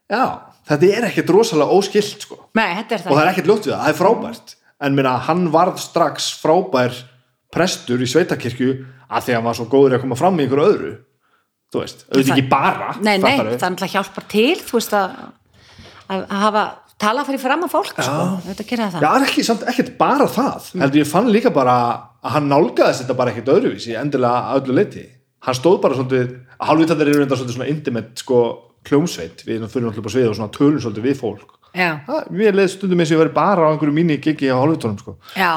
já, 0.09 0.23
þetta 0.71 0.91
er 0.97 1.09
ekkert 1.11 1.35
rosalega 1.37 1.77
óskilt 1.77 2.25
sko. 2.25 2.41
Nei, 2.57 2.71
þetta 2.81 2.97
er 2.97 3.05
og 3.05 3.11
það 3.11 3.19
það 3.19 3.23
er 3.27 3.33
ekkert 3.35 3.51
ljótt 3.53 3.69
við 3.69 3.75
það, 3.75 3.85
það 3.85 3.93
er 3.93 4.01
frábært 4.01 4.57
en 4.85 4.97
minna, 4.97 5.17
hann 5.29 5.49
varð 5.55 5.81
strax 5.83 6.31
frábær 6.43 6.95
prestur 7.55 8.03
í 8.03 8.09
sveitakirkju 8.09 8.73
að 9.09 9.25
því 9.25 9.35
að 9.35 9.39
hann 9.39 9.49
var 9.49 9.59
svo 9.59 9.69
góður 9.71 9.99
að 9.99 10.05
koma 10.05 10.19
fram 10.19 10.39
í 10.39 10.47
ykkur 10.47 10.65
öðru. 10.65 10.93
Þú 11.69 11.83
veist, 11.83 12.05
auðvitað 12.09 12.35
ekki 12.35 12.49
bara 12.49 12.93
nei, 12.97 13.17
nei, 13.21 13.35
það 13.37 13.41
er 13.45 13.49
náttúrulega 13.75 13.93
hjálpar 13.93 14.27
til 14.33 14.55
þú 14.63 14.79
veist 14.79 14.95
að, 14.97 15.19
að 16.09 16.23
að 16.23 16.45
hafa 16.45 16.63
tala 16.99 17.25
fyrir 17.29 17.43
fram 17.43 17.67
að 17.67 17.75
fólk, 17.75 17.99
sko. 17.99 18.23
Þetta 18.47 18.65
gera 18.71 18.87
Já, 18.89 18.97
það, 18.97 19.19
er 19.19 19.27
ekki, 19.27 19.45
samt, 19.47 19.67
ekkert 19.71 19.91
bara 20.01 20.31
það. 20.33 20.71
Heldur 20.81 21.03
ég 21.03 21.11
fann 21.11 21.29
líka 21.35 21.53
bara 21.55 21.77
að 22.25 22.35
hann 22.35 22.49
nálgaðist 22.51 23.05
þetta 23.05 23.19
bara 23.21 23.35
ekkert 23.35 23.53
öðruvísi 23.53 23.95
endilega 24.01 24.55
að 24.55 24.63
öllu 24.63 24.79
leiti 24.81 25.05
hann 25.47 25.57
stóð 25.57 25.79
bara 25.85 25.99
svolítið 25.99 26.33
að 26.59 26.71
hálfvitaðir 26.71 27.13
eru 27.13 27.25
enda 27.25 27.39
svolítið 27.39 27.59
svona 27.59 27.71
intimate 27.73 28.23
sko 28.23 28.41
kljómsveit, 28.89 29.45
við 29.47 29.67
fyrir 29.69 29.87
náttúrulega 29.89 30.15
svið 30.15 30.31
og 30.31 30.39
svona 30.39 30.55
tölum 30.55 30.83
svolítið 30.83 31.07
við 31.07 31.19
fólk 31.21 31.58
það, 31.75 32.31
mér 32.31 32.57
leið 32.57 32.71
stundum 32.75 33.03
eins 33.03 33.13
og 33.13 33.19
ég 33.19 33.25
veri 33.25 33.35
bara 33.37 33.69
á 33.69 33.71
einhverju 33.73 33.97
mínu 33.97 34.21
gigi 34.23 34.49
á 34.53 34.57
hálfvitunum 34.57 35.03
sko. 35.03 35.19
Já 35.39 35.53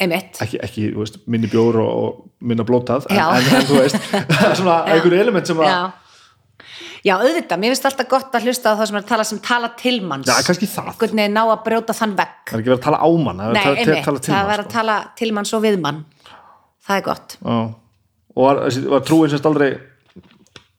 einmitt, 0.00 0.40
ekki, 0.42 0.58
ekki 0.64 0.86
veist, 0.96 1.20
minni 1.30 1.48
bjór 1.50 1.78
og, 1.82 1.90
og 2.04 2.48
minna 2.48 2.64
blótað 2.66 3.06
en, 3.12 3.20
en, 3.20 3.68
þú 3.68 3.76
veist, 3.78 4.08
svona 4.58 4.80
einhverju 4.90 5.20
element 5.22 5.50
sem 5.50 5.60
að 5.62 5.70
já. 5.70 5.82
Já, 7.04 7.18
auðvitað, 7.18 7.60
mér 7.60 7.74
finnst 7.74 7.86
alltaf 7.90 8.06
gott 8.08 8.36
að 8.38 8.46
hlusta 8.48 8.72
á 8.72 8.74
það 8.78 8.86
sem 8.88 8.96
er 8.96 9.02
að 9.02 9.08
tala 9.10 9.24
sem 9.28 9.40
tala 9.44 9.68
til 9.76 9.98
manns. 10.08 10.28
Já, 10.30 10.38
kannski 10.46 10.68
það. 10.72 10.86
Veginn 11.02 11.34
ná 11.36 11.42
að 11.42 11.58
brjóta 11.66 11.96
þann 11.96 12.14
vekk 12.16 12.48
það 12.48 12.54
er 12.54 12.62
ekki 12.62 12.70
verið 12.70 12.78
að 12.78 12.86
tala 12.86 13.00
á 13.04 13.08
mann 13.26 13.42
það 13.42 13.50
er 13.50 13.54
Nei, 13.54 13.60
að 13.60 13.66
tala, 13.66 13.82
einmitt, 13.82 14.06
tala 14.06 14.22
til 14.24 14.32
það 14.32 14.38
mann 14.38 14.48
verður 14.50 14.64
að 14.64 14.70
sko. 14.70 14.76
tala 14.78 14.94
til 15.20 15.28
manns 15.36 15.52
og 15.52 15.64
við 15.66 15.76
mann. 15.84 15.98
Það 16.88 16.96
er 16.96 17.04
gott. 17.10 17.36
Já. 17.44 17.58
og 18.34 18.48
var, 18.48 18.62
var 18.94 19.04
trúin 19.10 19.34
semst 19.34 19.50
aldrei 19.50 19.68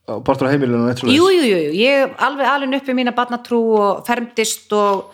partur 0.05 0.47
á 0.47 0.53
eitt 0.53 1.01
svo 1.01 1.09
Jú, 1.09 1.29
jú, 1.33 1.59
ég 1.73 2.17
alveg 2.21 2.49
alveg 2.49 2.81
uppi 2.81 2.95
mína 2.97 3.13
barnatrú 3.15 3.61
og 3.79 4.03
fermdist 4.07 4.73
og 4.75 5.13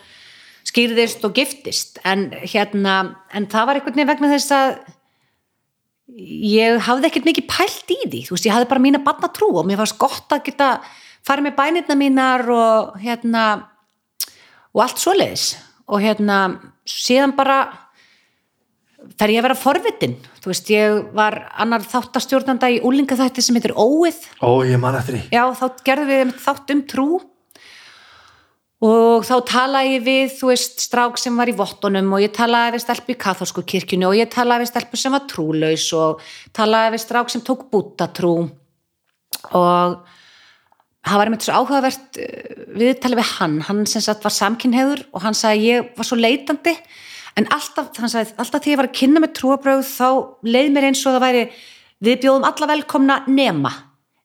skýrðist 0.68 1.24
og 1.26 1.36
giftist. 1.36 2.00
En 2.04 2.30
hérna, 2.42 3.16
en 3.32 3.48
það 3.50 3.68
var 3.68 3.78
einhvern 3.78 3.96
veginn 3.96 4.12
vegna 4.12 4.32
þess 4.34 4.54
að 4.56 4.74
ég 6.52 6.82
hafði 6.86 7.08
ekkert 7.08 7.28
mikið 7.28 7.48
pælt 7.48 7.94
í 7.94 7.98
því. 8.04 8.22
Þú 8.26 8.36
veist, 8.36 8.48
ég 8.48 8.54
hafði 8.54 8.70
bara 8.72 8.84
mína 8.84 9.02
barnatrú 9.04 9.50
og 9.56 9.68
mér 9.68 9.80
fannst 9.80 10.00
gott 10.00 10.34
að 10.34 10.44
geta 10.50 10.70
farið 11.26 11.48
með 11.48 11.58
bænirna 11.60 11.98
mínar 11.98 12.46
og 12.52 12.96
hérna 13.02 13.44
og 14.72 14.84
allt 14.84 15.00
svoleiðis. 15.00 15.54
Og 15.88 16.04
hérna 16.04 16.38
síðan 16.88 17.34
bara 17.36 17.64
fer 19.18 19.32
ég 19.32 19.42
að 19.42 19.48
vera 19.48 19.58
forvitin? 19.58 20.14
Þú 20.42 20.52
veist, 20.52 20.70
ég 20.72 21.02
var 21.16 21.38
annar 21.60 21.84
þáttastjórnanda 21.86 22.70
í 22.72 22.80
úlingaþætti 22.86 23.44
sem 23.44 23.58
heitir 23.58 23.74
Óið. 23.76 24.22
Ó, 24.42 24.62
ég 24.66 24.80
man 24.80 24.98
eftir 24.98 25.18
því. 25.18 25.22
Já, 25.34 25.44
þá 25.58 25.84
gerðum 25.86 26.10
við 26.12 26.32
þátt 26.44 26.72
um 26.74 26.82
trú. 26.92 27.08
Og 28.82 29.22
þá 29.22 29.34
talaði 29.46 29.92
ég 29.92 30.06
við, 30.06 30.32
þú 30.40 30.48
veist, 30.50 30.80
strák 30.82 31.20
sem 31.22 31.36
var 31.38 31.50
í 31.50 31.54
vottunum 31.54 32.16
og 32.16 32.24
ég 32.24 32.32
talaði 32.34 32.74
við 32.74 32.82
stelpu 32.82 33.14
í 33.14 33.20
katholsku 33.24 33.62
kirkjunu 33.62 34.08
og 34.08 34.16
ég 34.18 34.32
talaði 34.32 34.64
við 34.64 34.72
stelpu 34.72 34.98
sem 34.98 35.14
var 35.14 35.28
trúlaus 35.30 35.84
og 35.94 36.24
talaði 36.56 36.96
við 36.96 37.04
strák 37.04 37.30
sem 37.30 37.44
tók 37.46 37.68
bútatrú 37.70 38.34
og 39.54 40.02
það 41.02 41.18
var 41.18 41.30
einmitt 41.30 41.46
svo 41.46 41.60
áhugavert 41.60 42.18
eh, 42.22 42.66
viðtalið 42.78 43.20
við 43.20 43.30
hann, 43.36 43.56
hann 43.68 43.86
sem 43.90 44.04
sagt 44.04 44.26
var 44.26 44.34
samkynhefur 44.34 45.06
og 45.12 45.24
hann 45.24 45.38
sagði 45.38 45.70
ég 45.70 45.94
var 45.98 46.08
svo 46.08 46.18
leitandi 46.18 46.74
en 47.38 47.48
alltaf, 47.54 47.92
sagði, 47.96 48.34
alltaf 48.40 48.62
því 48.64 48.74
ég 48.74 48.80
var 48.80 48.88
að 48.90 48.98
kynna 48.98 49.22
með 49.22 49.34
trúabröð 49.38 49.82
þá 49.88 50.08
leið 50.44 50.68
mér 50.74 50.88
eins 50.90 51.02
og 51.06 51.16
það 51.16 51.24
væri 51.26 51.42
við 52.02 52.20
bjóðum 52.24 52.46
alla 52.48 52.68
velkomna 52.72 53.18
nema. 53.30 53.72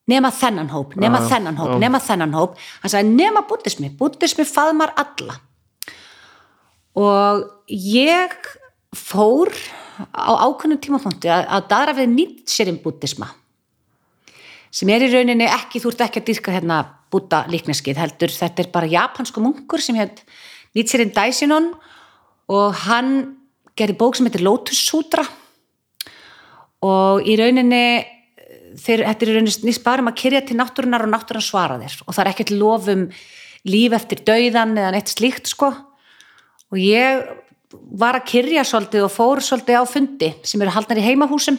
Nema 0.07 0.31
þennan 0.31 0.69
hóp, 0.71 0.93
nema 0.95 1.19
Já, 1.19 1.27
þennan 1.33 1.57
hóp 1.59 1.73
já. 1.73 1.79
nema 1.83 1.99
þennan 1.99 2.35
hóp, 2.37 2.53
hann 2.81 2.91
sagði 2.93 3.15
nema 3.17 3.41
búddismi 3.49 3.89
búddismi 3.99 4.45
faðmar 4.47 4.93
alla. 4.95 5.35
Og 6.97 7.43
ég 7.67 8.37
fór 8.95 9.51
á 10.15 10.31
ákveðnum 10.47 10.79
tímapunkti 10.79 11.27
að, 11.27 11.43
að 11.51 11.67
daðra 11.73 11.97
við 11.99 12.13
nýtt 12.13 12.53
sér 12.53 12.71
um 12.71 12.79
búddisma. 12.85 13.27
Sem 14.71 14.89
er 14.93 15.03
í 15.03 15.11
rauninni 15.11 15.47
ekki, 15.47 15.81
þú 15.83 15.91
ert 15.91 16.05
ekki 16.07 16.21
að 16.21 16.29
dýrka 16.29 16.55
hérna 16.55 16.79
búta 17.11 17.43
líkneskið 17.51 17.99
heldur, 17.99 18.31
þetta 18.31 18.63
er 18.63 18.71
bara 18.71 18.89
japansku 18.91 19.43
munkur 19.43 19.83
sem 19.83 19.95
hér 19.99 20.11
Nichiren 20.75 21.13
Daishinon 21.15 21.71
og 22.47 22.77
hann 22.85 23.11
gerði 23.77 23.97
bók 23.99 24.17
sem 24.17 24.27
heitir 24.27 24.45
Lotus 24.45 24.79
Sutra. 24.87 25.25
Og 26.85 27.25
í 27.27 27.35
rauninni 27.39 28.05
þeir, 28.77 29.03
þetta 29.03 29.25
er 29.25 29.31
í 29.31 29.35
rauninni 29.35 29.55
snýst 29.55 29.83
bara 29.85 30.03
um 30.03 30.11
að 30.11 30.19
kyrja 30.21 30.43
til 30.45 30.57
náttúrunar 30.59 31.05
og 31.05 31.11
náttúran 31.11 31.45
svara 31.45 31.79
þér. 31.81 31.97
Og 32.05 32.15
það 32.15 32.23
er 32.23 32.31
ekkert 32.31 32.55
lof 32.55 32.87
um 32.93 33.03
líf 33.67 33.95
eftir 33.97 34.23
dauðan 34.27 34.77
eða 34.77 34.93
neitt 34.95 35.11
slíkt 35.11 35.51
sko. 35.51 35.71
Og 36.71 36.79
ég 36.81 37.25
var 37.99 38.17
að 38.17 38.27
kyrja 38.31 38.63
svolítið 38.67 39.07
og 39.07 39.13
fór 39.13 39.43
svolítið 39.43 39.81
á 39.81 39.83
fundi 39.89 40.31
sem 40.47 40.61
eru 40.63 40.73
haldnar 40.75 41.01
í 41.01 41.05
heimahúsum. 41.07 41.57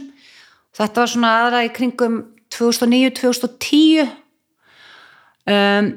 Þetta 0.76 1.02
var 1.02 1.12
svona 1.12 1.32
aðra 1.42 1.64
í 1.66 1.72
kringum 1.74 2.20
2009-2010 2.54 4.06
um, 5.48 5.90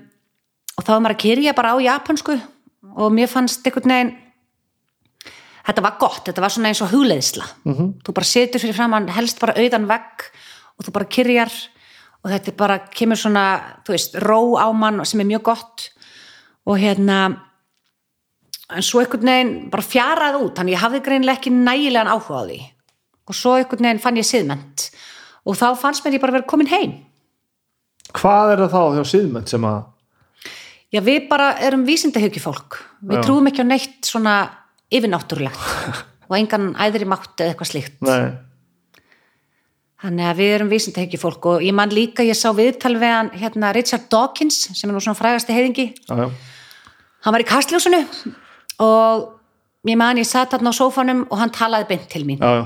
og 0.76 0.84
þá 0.84 0.92
var 0.92 1.04
maður 1.04 1.16
að 1.16 1.24
kyrja 1.24 1.56
bara 1.56 1.76
á 1.76 1.78
japansku 1.86 2.36
og 2.92 3.14
mér 3.16 3.32
fannst 3.32 3.64
einhvern 3.68 3.94
veginn 3.94 4.14
þetta 5.66 5.84
var 5.86 5.98
gott, 6.00 6.24
þetta 6.26 6.44
var 6.44 6.54
svona 6.54 6.72
eins 6.72 6.82
og 6.82 6.92
hugleiðsla 6.94 7.46
-hmm. 7.66 7.94
þú 8.06 8.14
bara 8.14 8.26
setur 8.26 8.62
fyrir 8.62 8.78
framann 8.78 9.10
helst 9.10 9.40
bara 9.40 9.58
auðan 9.58 9.88
vegg 9.88 10.26
og 10.78 10.86
þú 10.86 10.92
bara 10.92 11.06
kyrjar 11.06 11.52
og 12.24 12.32
þetta 12.32 12.56
bara, 12.58 12.80
kemur 12.80 13.18
svona 13.18 13.46
þú 13.86 13.96
veist, 13.96 14.16
ró 14.16 14.58
á 14.58 14.68
mann 14.74 15.06
sem 15.06 15.20
er 15.20 15.26
mjög 15.26 15.44
gott 15.44 15.90
og 16.66 16.78
hérna 16.78 17.42
en 18.72 18.82
svo 18.82 19.00
einhvern 19.00 19.26
veginn 19.26 19.70
bara 19.70 19.84
fjaraði 19.84 20.44
út, 20.44 20.56
þannig 20.56 20.74
ég 20.74 20.84
hafði 20.84 21.00
greinlega 21.02 21.38
ekki 21.38 21.52
nægilegan 21.52 22.08
áhuga 22.08 22.42
á 22.42 22.44
því 22.48 22.62
og 23.28 23.36
svo 23.36 23.56
einhvern 23.58 23.84
veginn 23.84 24.00
fann 24.00 24.18
ég 24.18 24.26
siðment 24.26 24.92
og 25.46 25.56
þá 25.56 25.76
fannst 25.76 26.06
mér 26.06 26.14
ég 26.14 26.22
bara 26.22 26.32
vera 26.32 26.48
komin 26.48 26.68
heim 26.68 26.94
Hvað 28.12 28.52
er 28.52 28.60
það 28.66 28.74
þá 28.76 28.84
hjá 28.96 29.04
síðmenn 29.08 29.48
sem 29.48 29.64
að 29.64 29.84
Já, 30.92 31.00
við 31.00 31.30
bara 31.30 31.54
erum 31.64 31.86
vísindahugju 31.88 32.42
fólk. 32.44 32.82
Við 33.08 33.22
Já. 33.22 33.24
trúum 33.24 33.48
ekki 33.48 33.64
á 33.64 33.68
neitt 33.68 34.10
svona 34.10 34.36
yfirnáttúrulegt 34.92 35.60
og 36.30 36.38
engan 36.38 36.72
æðri 36.80 37.08
mátt 37.10 37.36
eða 37.42 37.54
eitthvað 37.54 37.72
slíkt. 37.74 37.98
Nei, 38.08 38.32
Þannig 40.02 40.26
að 40.32 40.40
við 40.42 40.52
erum 40.56 40.70
vísindahugju 40.72 41.18
fólk 41.22 41.44
og 41.46 41.60
ég 41.62 41.76
man 41.78 41.92
líka, 41.94 42.24
ég 42.26 42.34
sá 42.34 42.48
viðtal 42.58 42.96
við 42.98 43.12
hann 43.14 43.28
hérna 43.38 43.70
Richard 43.78 44.08
Dawkins 44.10 44.56
sem 44.74 44.90
er 44.90 44.96
nú 44.96 45.02
svona 45.04 45.20
frægasti 45.20 45.54
heiðingi. 45.54 45.92
já, 46.10 46.16
já 46.18 46.32
Hann 47.22 47.36
var 47.36 47.44
í 47.44 47.46
kastljósunu 47.46 48.00
og 48.82 49.28
ég 49.86 49.98
man 50.02 50.18
ég 50.18 50.26
satt 50.26 50.56
hann 50.58 50.66
á 50.66 50.74
sófanum 50.74 51.28
og 51.30 51.38
hann 51.38 51.54
talaði 51.54 51.86
beint 51.92 52.08
til 52.10 52.26
mín 52.26 52.42
já, 52.42 52.66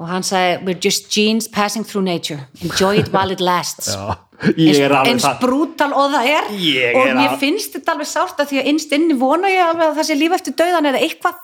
og 0.00 0.08
hann 0.08 0.24
sagði 0.24 0.64
We're 0.64 0.80
just 0.80 1.12
genes 1.12 1.44
passing 1.48 1.84
through 1.84 2.04
nature. 2.08 2.48
Enjoy 2.64 2.96
it 2.96 3.12
while 3.12 3.30
it 3.32 3.40
lasts. 3.44 3.92
já. 3.92 4.16
Er 4.44 4.92
eins 5.06 5.24
það. 5.24 5.38
brútal 5.40 5.92
og 5.96 6.10
það 6.12 6.26
er. 6.32 6.50
Ég 6.60 6.94
og 6.96 7.06
er 7.08 7.14
mér 7.16 7.30
al- 7.32 7.38
finnst 7.40 7.72
þetta 7.76 7.94
alveg 7.94 8.10
sárt 8.10 8.36
að 8.42 8.50
því 8.52 8.58
að 8.62 8.66
innst 8.72 8.92
inni 8.92 9.14
vona 9.16 9.48
ég 9.48 9.64
alveg 9.64 9.86
að 9.90 9.96
það 10.00 10.08
sé 10.10 10.16
líf 10.20 10.32
eftir 10.36 10.56
dauðan 10.60 10.90
eða 10.92 11.00
eitthvað. 11.06 11.42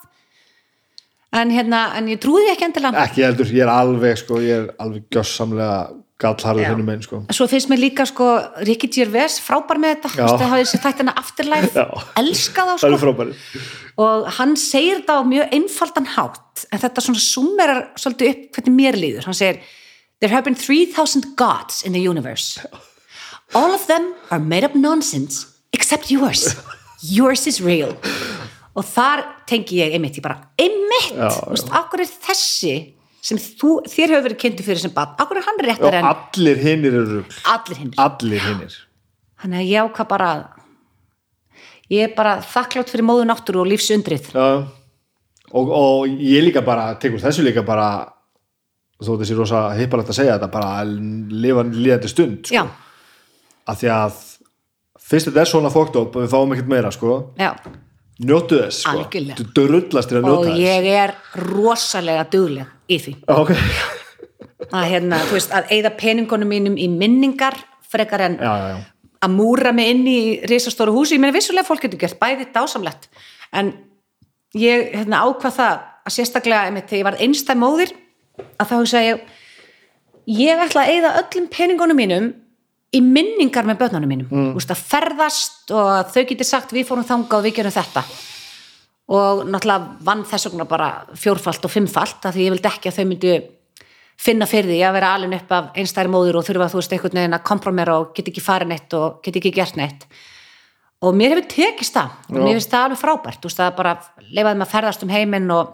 En 1.32 1.49
hérna, 1.51 1.95
en 1.97 2.09
ég 2.12 2.18
trúði 2.20 2.51
ekki 2.53 2.66
endilega. 2.68 3.07
Ekki 3.07 3.22
heldur, 3.24 3.49
ég 3.57 3.62
er 3.64 3.70
alveg 3.72 4.18
sko, 4.20 4.40
ég 4.45 4.59
er 4.59 4.74
alveg 4.84 5.07
gjössamlega 5.14 5.78
gallharður 6.22 6.62
Já. 6.62 6.68
þennum 6.70 6.90
einn 6.93 7.03
sko. 7.03 7.20
Svo 7.34 7.47
finnst 7.51 7.70
mér 7.72 7.80
líka 7.82 8.05
sko 8.07 8.26
Ricky 8.68 8.86
Gervais 8.93 9.40
frábær 9.43 9.80
með 9.80 9.97
þetta, 9.97 10.11
Já. 10.12 10.20
þú 10.20 10.28
veist, 10.28 10.43
það 10.43 10.53
hafði 10.53 10.66
sér 10.70 10.82
þættina 10.84 11.14
Afterlife, 11.18 11.86
elska 12.20 12.66
þá 12.68 12.72
Það 12.84 12.99
sko. 13.01 13.64
og 14.05 14.28
hann 14.36 14.53
segir 14.61 15.01
þetta 15.01 15.16
á 15.18 15.22
mjög 15.32 15.57
einfaldan 15.57 16.07
hátt 16.14 16.66
en 16.70 16.78
þetta 16.84 17.03
svona 17.09 17.24
summerar 17.24 17.80
svolítið 17.97 18.30
upp 18.30 18.53
hvernig 18.61 18.76
mér 18.76 19.01
líður, 19.01 19.24
hann 19.24 19.34
segir 19.40 19.59
There 20.22 20.30
have 20.30 20.44
been 20.44 20.54
3000 20.54 21.34
gods 21.34 21.82
in 21.82 21.92
the 21.92 22.00
universe. 22.00 22.64
All 23.54 23.74
of 23.74 23.86
them 23.88 24.14
are 24.30 24.38
made 24.38 24.62
up 24.62 24.74
nonsense 24.76 25.46
except 25.72 26.10
yours. 26.10 26.54
Yours 27.02 27.48
is 27.48 27.60
real. 27.60 27.96
Og 28.78 28.86
þar 28.86 29.24
tengi 29.50 29.80
ég 29.80 29.96
einmitt, 29.96 30.20
ég 30.20 30.22
bara 30.22 30.38
einmitt, 30.54 31.10
þú 31.18 31.50
veist, 31.50 31.72
akkur 31.74 32.04
er 32.04 32.12
þessi 32.28 32.76
sem 33.18 33.40
þú, 33.42 33.72
þér 33.90 34.14
hefur 34.14 34.24
verið 34.28 34.38
kynntu 34.44 34.66
fyrir 34.68 34.84
sem 34.84 34.94
bad, 34.94 35.16
akkur 35.18 35.40
er 35.40 35.48
hann 35.48 35.58
Og 35.58 35.66
réttar 35.66 35.98
en 35.98 36.06
allir 36.12 36.62
hinnir 36.62 36.94
eru 37.02 37.18
allir 37.50 37.82
hinn 37.82 37.92
Allir 38.02 38.46
hinnir 38.46 38.78
þannig 39.42 39.58
að 39.58 39.68
ég 39.72 39.90
ákvað 39.90 40.08
bara 40.14 40.30
ég 41.90 42.06
er 42.06 42.14
bara 42.16 42.38
þakklátt 42.46 42.94
fyrir 42.94 43.06
móðu 43.06 43.26
náttúru 43.28 43.62
og 43.62 43.70
lífsundrið. 43.70 44.30
Já. 44.32 44.46
Og, 45.52 45.68
og 45.68 46.06
ég 46.08 46.46
líka 46.46 46.62
bara, 46.64 46.92
tekur 47.02 47.20
þessu 47.20 47.44
líka 47.44 47.66
bara 47.66 47.88
þó 49.07 49.12
þessi 49.20 49.38
rosa 49.38 49.62
hippalegt 49.78 50.12
að 50.12 50.18
segja 50.20 50.36
þetta 50.36 50.50
bara 50.53 50.74
að 50.82 50.92
lifa 51.44 51.64
líðandi 51.68 52.11
stund 52.11 52.50
sko. 52.50 52.66
að 53.68 53.80
því 53.82 53.90
að 53.94 54.20
fyrst 55.12 55.30
þetta 55.30 55.42
er 55.42 55.50
svona 55.50 55.72
fókt 55.72 55.98
upp 56.00 56.16
og 56.16 56.24
við 56.24 56.32
fáum 56.32 56.55
ekkert 56.55 56.70
meira 56.72 56.92
sko. 56.94 57.16
Já. 57.40 57.53
Njóttu 58.22 58.61
þess 58.61 58.84
sko, 58.84 58.92
að 58.92 59.03
og 60.20 60.28
njóta 60.28 60.53
þess. 60.53 60.62
ég 60.62 60.88
er 60.92 61.14
rosalega 61.48 62.24
dugleg 62.32 62.92
í 62.92 62.98
því. 63.03 63.14
Ok, 63.32 63.53
að, 64.70 64.88
hérna, 64.92 65.20
veist, 65.32 65.53
að 65.55 65.72
eigða 65.74 65.94
peningunum 65.98 66.53
mínum 66.53 66.76
í 66.78 66.88
minningar 66.92 67.57
frekar 67.92 68.26
en 68.28 68.36
já, 68.40 68.50
já, 68.53 68.68
já. 68.72 69.09
að 69.26 69.34
múra 69.36 69.72
mig 69.76 69.90
inn 69.92 70.05
í 70.09 70.20
risastóru 70.48 70.94
húsi, 70.94 71.16
ég 71.16 71.24
meina 71.24 71.34
vissulega 71.34 71.66
fólk 71.68 71.86
getur 71.86 72.00
gert 72.05 72.20
bæði 72.20 72.48
dásamlegt. 72.55 73.09
En 73.53 73.72
ég 74.59 74.92
hérna, 74.94 75.24
ákvað 75.26 75.59
það 75.59 75.82
að 76.03 76.16
sérstaklega 76.16 76.82
þegar 76.82 76.98
ég 77.00 77.09
var 77.09 77.20
einstæð 77.26 77.61
móðir 77.62 77.94
að 78.61 78.70
þá 78.70 78.74
hugsa 78.76 79.05
ég 79.05 79.22
ég 80.30 80.62
ætla 80.62 80.84
að 80.84 80.93
eigða 80.95 81.14
öllum 81.22 81.49
peningunum 81.53 81.99
mínum 81.99 82.28
í 82.93 83.01
minningar 83.01 83.66
með 83.66 83.80
börnunum 83.80 84.11
mínum. 84.11 84.28
Mm. 84.28 84.53
Úst, 84.59 84.70
að 84.72 84.84
ferðast 84.90 85.72
og 85.72 85.88
að 85.95 86.12
þau 86.12 86.22
geti 86.28 86.47
sagt 86.47 86.74
við 86.76 86.86
fórum 86.90 87.09
þangað 87.09 87.38
og 87.38 87.47
við 87.47 87.57
gerum 87.59 87.74
þetta. 87.74 88.05
Og 89.12 89.43
náttúrulega 89.49 90.05
vann 90.07 90.26
þess 90.28 90.49
vegna 90.49 90.68
bara 90.68 90.90
fjórfalt 91.18 91.66
og 91.66 91.72
fimmfalt 91.72 92.28
af 92.28 92.36
því 92.36 92.47
ég 92.47 92.55
vildi 92.55 92.70
ekki 92.70 92.93
að 92.93 93.01
þau 93.01 93.09
myndu 93.09 93.34
finna 94.22 94.47
fyrir 94.47 94.70
því 94.70 94.82
að 94.86 94.95
vera 94.99 95.14
alveg 95.16 95.40
upp 95.40 95.55
af 95.57 95.80
einstæri 95.80 96.12
móður 96.12 96.38
og 96.38 96.47
þurfa 96.47 96.68
þú 96.70 96.78
veist 96.78 96.95
einhvern 96.95 97.18
veginn 97.18 97.38
að 97.38 97.47
kompromera 97.49 97.97
og 97.99 98.12
get 98.16 98.28
ekki 98.30 98.45
farið 98.45 98.70
neitt 98.70 98.97
og 98.99 99.18
get 99.24 99.38
ekki 99.40 99.55
gert 99.57 99.78
neitt. 99.80 100.07
Og 101.03 101.16
mér 101.18 101.34
hefur 101.34 101.49
tekist 101.51 101.97
það. 101.97 102.12
Og 102.30 102.36
mér 102.38 102.59
finnst 102.59 102.70
það 102.70 102.84
alveg 102.86 103.01
frábært. 103.01 103.40
Þú 103.40 103.51
veist 103.51 103.62
það 103.62 103.72
bara 103.80 103.95
leifaði 104.28 104.59
mig 104.61 104.68
að 104.68 104.74
ferðast 104.76 105.03
um 105.03 105.12
heiminn 105.16 105.51
og 105.51 105.72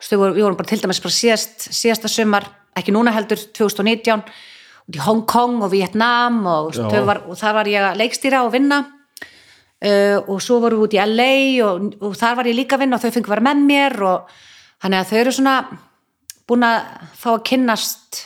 veist, 0.00 0.12
við 0.12 0.22
vorum, 0.22 0.38
við 0.38 0.56
bara 0.58 0.70
til 0.70 0.80
dæmis 0.80 1.02
bara 1.04 1.16
síðast, 1.16 1.68
síðasta 1.76 2.10
sumar 2.10 2.48
ekki 2.78 2.94
núna 2.94 3.12
heldur 3.14 3.40
2019 3.56 4.24
út 4.90 4.96
í 4.96 5.02
Hong 5.04 5.26
Kong 5.28 5.60
og 5.64 5.70
Vietnam 5.74 6.40
og, 6.48 6.72
var, 7.06 7.22
og 7.28 7.38
þar 7.38 7.60
var 7.60 7.70
ég 7.70 7.84
að 7.90 8.00
leikstýra 8.00 8.42
og 8.46 8.54
vinna. 8.54 8.82
Uh, 9.80 10.18
og 10.28 10.42
svo 10.44 10.58
vorum 10.60 10.82
við 10.82 10.90
út 10.90 10.94
í 10.96 11.04
LA 11.08 11.34
og, 11.64 11.84
og 12.04 12.16
þar 12.20 12.34
var 12.36 12.48
ég 12.50 12.58
líka 12.58 12.76
að 12.76 12.82
vinna 12.82 12.98
og 12.98 13.04
þau 13.04 13.14
fengi 13.14 13.30
að 13.30 13.32
vera 13.32 13.44
með 13.46 13.62
mér 13.64 13.94
og 14.04 14.34
þannig 14.82 14.98
að 14.98 15.06
þau 15.08 15.20
eru 15.20 15.32
svona 15.32 15.54
búin 16.50 16.66
að 16.68 17.06
fá 17.16 17.30
að 17.30 17.46
kynnast 17.48 18.18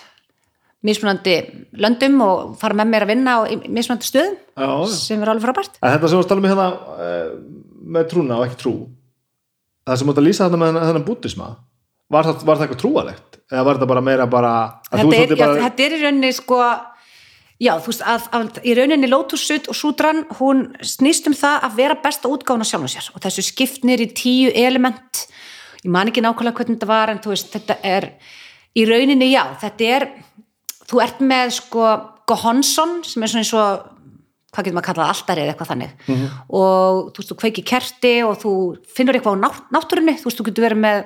mismunandi 0.85 1.37
löndum 1.79 2.19
og 2.25 2.57
fara 2.59 2.77
með 2.81 2.91
mér 2.91 3.07
að 3.07 3.13
vinna 3.13 3.37
á 3.39 3.41
mismunandi 3.71 4.09
stöðum 4.09 4.35
Já, 4.35 4.97
sem 4.99 5.23
er 5.23 5.31
alveg 5.31 5.47
frábært. 5.47 5.79
Þetta 5.79 6.11
sem 6.11 6.21
við 6.21 6.27
stalum 6.27 6.45
með 6.45 6.55
hérna 6.57 6.99
eh, 7.07 7.31
með 7.95 8.11
trúna 8.11 8.41
og 8.41 8.49
ekki 8.49 8.61
trú 8.65 8.75
það 9.85 10.01
sem 10.01 10.11
ert 10.13 10.21
að 10.23 10.27
lýsa 10.29 10.49
þetta 10.49 10.61
með 10.63 10.81
þennan- 10.81 11.07
búddisma 11.09 11.51
var 12.11 12.25
það, 12.29 12.45
var 12.45 12.57
það 12.57 12.67
eitthvað 12.67 12.83
trúalegt 12.83 13.39
eða 13.51 13.65
var 13.65 13.79
þetta 13.79 13.93
bara 13.93 14.01
meira 14.01 14.27
bara 14.27 14.53
þetta 14.91 14.99
er, 14.99 15.05
svolítið 15.05 15.37
já, 15.39 15.47
bara 15.47 15.63
þetta 15.69 15.87
er 15.87 15.97
í 15.97 16.03
rauninni 16.03 16.33
sko 16.33 16.59
Já, 17.63 17.77
þú 17.79 17.93
veist, 17.93 18.03
að, 18.03 18.25
að 18.35 18.57
í 18.67 18.73
rauninni 18.75 19.09
Lotus 19.09 19.45
Sud 19.47 19.69
og 19.71 19.77
Sudran, 19.79 20.25
hún 20.41 20.65
snýst 20.83 21.29
um 21.31 21.37
það 21.39 21.63
að 21.69 21.77
vera 21.79 21.97
besta 22.03 22.29
útgáfun 22.29 22.65
á 22.67 22.67
sjálfum 22.67 22.91
sér. 22.91 23.07
Og 23.15 23.23
þessu 23.23 23.45
skiptnir 23.47 24.03
í 24.03 24.09
tíu 24.11 24.51
element. 24.59 25.21
Ég 25.85 25.93
man 25.95 26.11
ekki 26.11 26.25
nákvæmlega 26.25 26.59
hvernig 26.59 26.81
þetta 26.81 26.91
var 26.91 27.13
en 27.13 27.23
þú 27.23 27.31
veist, 27.31 27.53
þetta 27.55 27.77
er 27.87 28.09
í 28.75 28.85
rauninni, 28.91 29.31
já, 29.31 29.45
þetta 29.63 29.91
er 29.97 30.09
þú 30.91 31.03
ert 31.07 31.23
með 31.23 31.55
sko 31.61 31.93
Gohonsson 32.29 32.99
sem 33.07 33.23
er 33.23 33.31
svona 33.33 33.45
eins 33.45 33.55
og 33.55 33.87
hvað 34.55 34.69
getur 34.69 34.77
maður 34.79 34.85
að 34.85 34.89
kalla 34.89 35.05
það 35.05 35.13
alltaf 35.15 35.37
eða 35.43 35.53
eitthvað 35.53 35.71
þannig. 35.73 35.93
Mhm. 36.07 36.27
og 36.61 37.03
þú 37.11 37.21
veist, 37.21 37.31
þú 37.33 37.39
kveiki 37.43 37.67
kerti 37.67 38.15
og 38.23 38.35
þú 38.41 38.55
finnur 38.95 39.19
eitthvað 39.19 39.37
á 39.37 39.43
nátt, 39.45 39.63
náttúrunni. 39.75 40.17
Þú 40.21 40.29
veist, 40.31 40.39
þú 40.41 40.47
getur 40.49 40.69
verið 40.69 40.83
með 40.87 41.05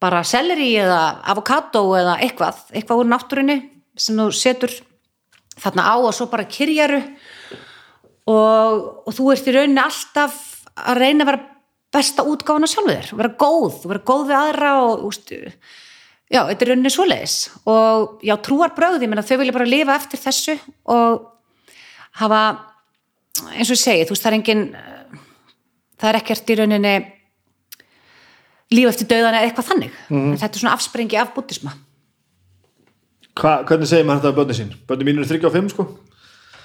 bara 0.00 0.20
selleri 0.24 0.70
eða 0.80 1.00
avokado 1.24 1.84
eða 1.96 2.18
eitthvað, 2.20 2.60
eitthvað 2.72 3.00
úr 3.00 3.10
náttúrunni 3.12 3.56
sem 3.96 4.16
þú 4.16 4.28
setur 4.36 4.72
þarna 5.56 5.88
á 5.88 5.94
og 5.96 6.12
svo 6.12 6.26
bara 6.28 6.44
kyrjaru 6.44 7.00
og, 8.28 9.06
og 9.06 9.14
þú 9.16 9.30
ert 9.32 9.48
í 9.48 9.54
rauninni 9.56 9.80
alltaf 9.80 10.36
að 10.76 11.00
reyna 11.00 11.24
að 11.24 11.30
vera 11.30 11.44
besta 11.96 12.26
útgáfuna 12.28 12.68
sjálfur 12.68 12.92
þér, 12.92 13.12
vera 13.16 13.32
góð, 13.40 13.78
vera 13.88 14.02
góð 14.10 14.26
við 14.28 14.36
aðra 14.36 14.72
og 14.84 15.06
úst, 15.08 15.32
já, 15.32 16.42
þetta 16.42 16.66
er 16.66 16.70
rauninni 16.72 16.92
svoleiðis. 16.92 17.36
Og 17.70 18.26
já, 18.26 18.34
trúar 18.44 18.74
bröð, 18.76 19.00
ég 19.00 19.12
menna 19.12 19.24
þau 19.24 19.38
vilja 19.40 19.54
bara 19.56 19.68
lifa 19.70 19.96
eftir 19.96 20.20
þessu 20.20 20.58
og 20.92 21.24
hafa, 22.20 22.42
eins 23.52 23.70
og 23.70 23.76
ég 23.76 23.82
segi, 23.82 24.06
þú 24.06 24.14
veist, 24.14 24.24
það 24.24 24.32
er 24.32 24.38
engin 24.38 24.64
það 25.96 26.08
er 26.10 26.20
ekkert 26.20 26.52
í 26.52 26.58
rauninni 26.60 26.94
líf 28.76 28.92
eftir 28.92 29.10
döðan 29.12 29.36
eða 29.38 29.48
eitthvað 29.48 29.68
þannig. 29.70 29.98
En 30.10 30.32
þetta 30.36 30.52
er 30.52 30.62
svona 30.62 30.76
afsprengi 30.76 31.20
af 31.20 31.34
búttisma 31.36 31.76
Hva, 33.36 33.60
hvernig 33.68 33.88
segir 33.90 34.06
maður 34.08 34.22
þetta 34.22 34.32
af 34.32 34.38
börni 34.38 34.54
sín? 34.56 34.72
Börni 34.88 35.04
mín 35.04 35.20
eru 35.20 35.28
3 35.28 35.44
og 35.44 35.52
5 35.52 35.66
sko. 35.74 35.84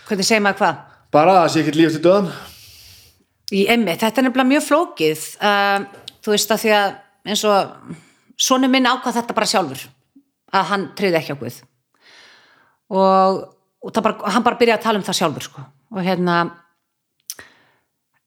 Hvernig 0.07 0.27
segir 0.27 0.43
maður 0.45 0.61
hvað? 0.61 0.79
bara 1.11 1.35
að 1.35 1.41
það 1.41 1.53
sé 1.53 1.61
ekkert 1.61 1.79
líf 1.79 1.89
eftir 1.91 2.03
döðan 2.05 2.29
Í 3.51 3.65
emmi, 3.67 3.95
þetta 3.99 4.21
er 4.21 4.25
nefnilega 4.27 4.47
mjög 4.47 4.63
flókið 4.63 5.23
uh, 5.43 5.81
þú 6.23 6.31
veist 6.31 6.53
að 6.55 6.61
því 6.61 6.69
að 6.77 6.93
eins 7.27 7.41
og 7.49 7.97
svona 8.39 8.69
minn 8.71 8.87
ákvað 8.87 9.17
þetta 9.19 9.35
bara 9.35 9.49
sjálfur 9.51 9.81
að 10.55 10.69
hann 10.69 10.85
treyði 10.95 11.19
ekki 11.19 11.35
á 11.35 11.41
Guð. 11.41 11.57
Og, 12.91 13.41
og 13.81 13.93
það 13.93 14.05
bara, 14.07 14.33
hann 14.35 14.45
bara 14.45 14.59
byrjaði 14.59 14.79
að 14.79 14.85
tala 14.85 15.01
um 15.01 15.05
það 15.07 15.19
sjálfur 15.19 15.47
sko. 15.47 15.63
og 15.91 16.05
hérna 16.05 16.35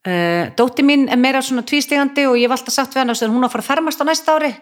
uh, 0.05 0.45
dóti 0.59 0.85
mín 0.87 1.07
er 1.09 1.21
meira 1.21 1.43
svona 1.45 1.65
tvístegandi 1.67 2.27
og 2.29 2.39
ég 2.39 2.49
hef 2.49 2.57
alltaf 2.59 2.75
sagt 2.75 2.95
við 2.95 3.05
hann 3.05 3.15
að 3.15 3.29
hún 3.31 3.45
á 3.45 3.49
að 3.49 3.55
fara 3.55 3.65
að 3.65 3.71
fermast 3.71 4.03
á 4.03 4.05
næsta 4.09 4.37
ári. 4.37 4.53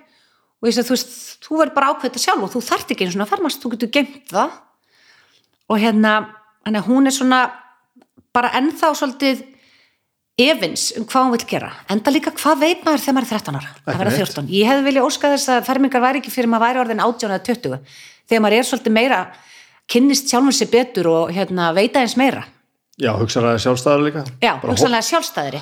Og 0.63 0.69
ég 0.71 0.77
segi 0.77 0.87
þú 0.87 0.95
veist, 0.95 1.15
þú 1.43 1.57
verður 1.59 1.75
bara 1.75 1.89
ákveð 1.91 2.07
þetta 2.07 2.23
sjálf 2.23 2.45
og 2.47 2.53
þú 2.53 2.61
þarft 2.69 2.93
ekki 2.95 3.07
einu 3.07 3.15
svona 3.17 3.25
að 3.27 3.33
fermast, 3.33 3.63
þú 3.63 3.73
getur 3.73 3.91
geimt 3.97 4.29
það. 4.31 4.53
Og 5.73 5.81
hérna 5.83 6.13
hún 6.87 7.11
er 7.11 7.17
svona 7.17 7.41
bara 8.33 8.53
ennþá 8.61 8.93
svolítið 8.95 9.43
efins 10.39 10.93
um 10.97 11.05
hvað 11.05 11.27
hún 11.27 11.35
vil 11.35 11.49
gera. 11.51 11.73
Enda 11.91 12.15
líka 12.15 12.33
hvað 12.37 12.63
veit 12.63 12.87
maður 12.87 13.03
þegar 13.03 13.17
maður 13.17 13.27
er 13.27 13.43
13 13.43 13.59
ára? 13.59 13.73
Að 13.83 13.99
vera 13.99 14.13
Ekki 14.13 14.23
neitt. 14.23 14.33
14, 14.33 14.53
ég 14.55 14.71
hefði 14.71 14.87
viljað 14.87 15.09
óska 15.09 15.33
þess 15.35 15.53
að 15.53 15.67
fermingar 15.67 16.05
væri 16.05 16.23
ekki 16.23 16.33
fyrir 16.33 16.53
maður 16.53 16.67
væri 16.69 16.83
orðin 16.83 17.03
18 17.05 17.29
eða 17.29 17.43
20 17.49 17.99
þegar 18.31 18.45
maður 18.47 18.57
er 18.57 18.69
svolítið 18.71 18.97
meira 18.97 19.19
kynnist 19.89 20.29
sjálfum 20.31 20.53
sér 20.55 20.71
betur 20.71 21.07
og 21.11 21.31
hérna, 21.35 21.73
veita 21.75 22.01
eins 22.01 22.17
meira. 22.17 22.45
Já, 23.01 23.13
hugsaðar 23.17 23.57
að 23.57 23.63
sjálfstæðar 23.65 24.03
líka. 24.07 24.25
Já, 24.43 24.61
Bara 24.61 24.73
hugsanlega 24.75 25.03
sjálfstæðri 25.09 25.61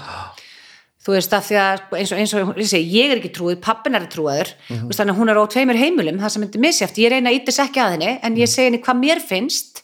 þú 1.00 1.14
veist 1.16 1.32
að 1.32 1.44
því 1.46 1.56
að 1.56 1.94
eins 1.96 2.10
og, 2.12 2.18
eins 2.20 2.32
og 2.36 2.58
ég, 2.60 2.66
segi, 2.68 2.88
ég 2.92 3.12
er 3.14 3.20
ekki 3.20 3.30
trúið, 3.32 3.60
pappin 3.64 3.94
er 3.96 4.04
trúaður. 4.12 4.50
Mm 4.68 4.74
Mhm. 4.76 4.80
-hmm. 4.86 4.96
þannig 4.96 5.14
að 5.14 5.18
hún 5.20 5.30
er 5.30 5.38
á 5.40 5.44
tveimur 5.48 5.78
heimilum 5.80 6.18
það 6.20 6.28
sem 6.28 6.42
myndi 6.42 6.58
misjátt, 6.60 6.98
ég 6.98 7.10
reyna 7.10 7.30
að 7.30 7.36
ítis 7.40 7.58
ekki 7.58 7.80
að 7.80 7.90
henni 7.92 8.18
en 8.22 8.36
ég 8.36 8.48
segi 8.48 8.64
henni 8.68 8.82
hvað 8.82 9.00
mér 9.00 9.20
finnst 9.20 9.82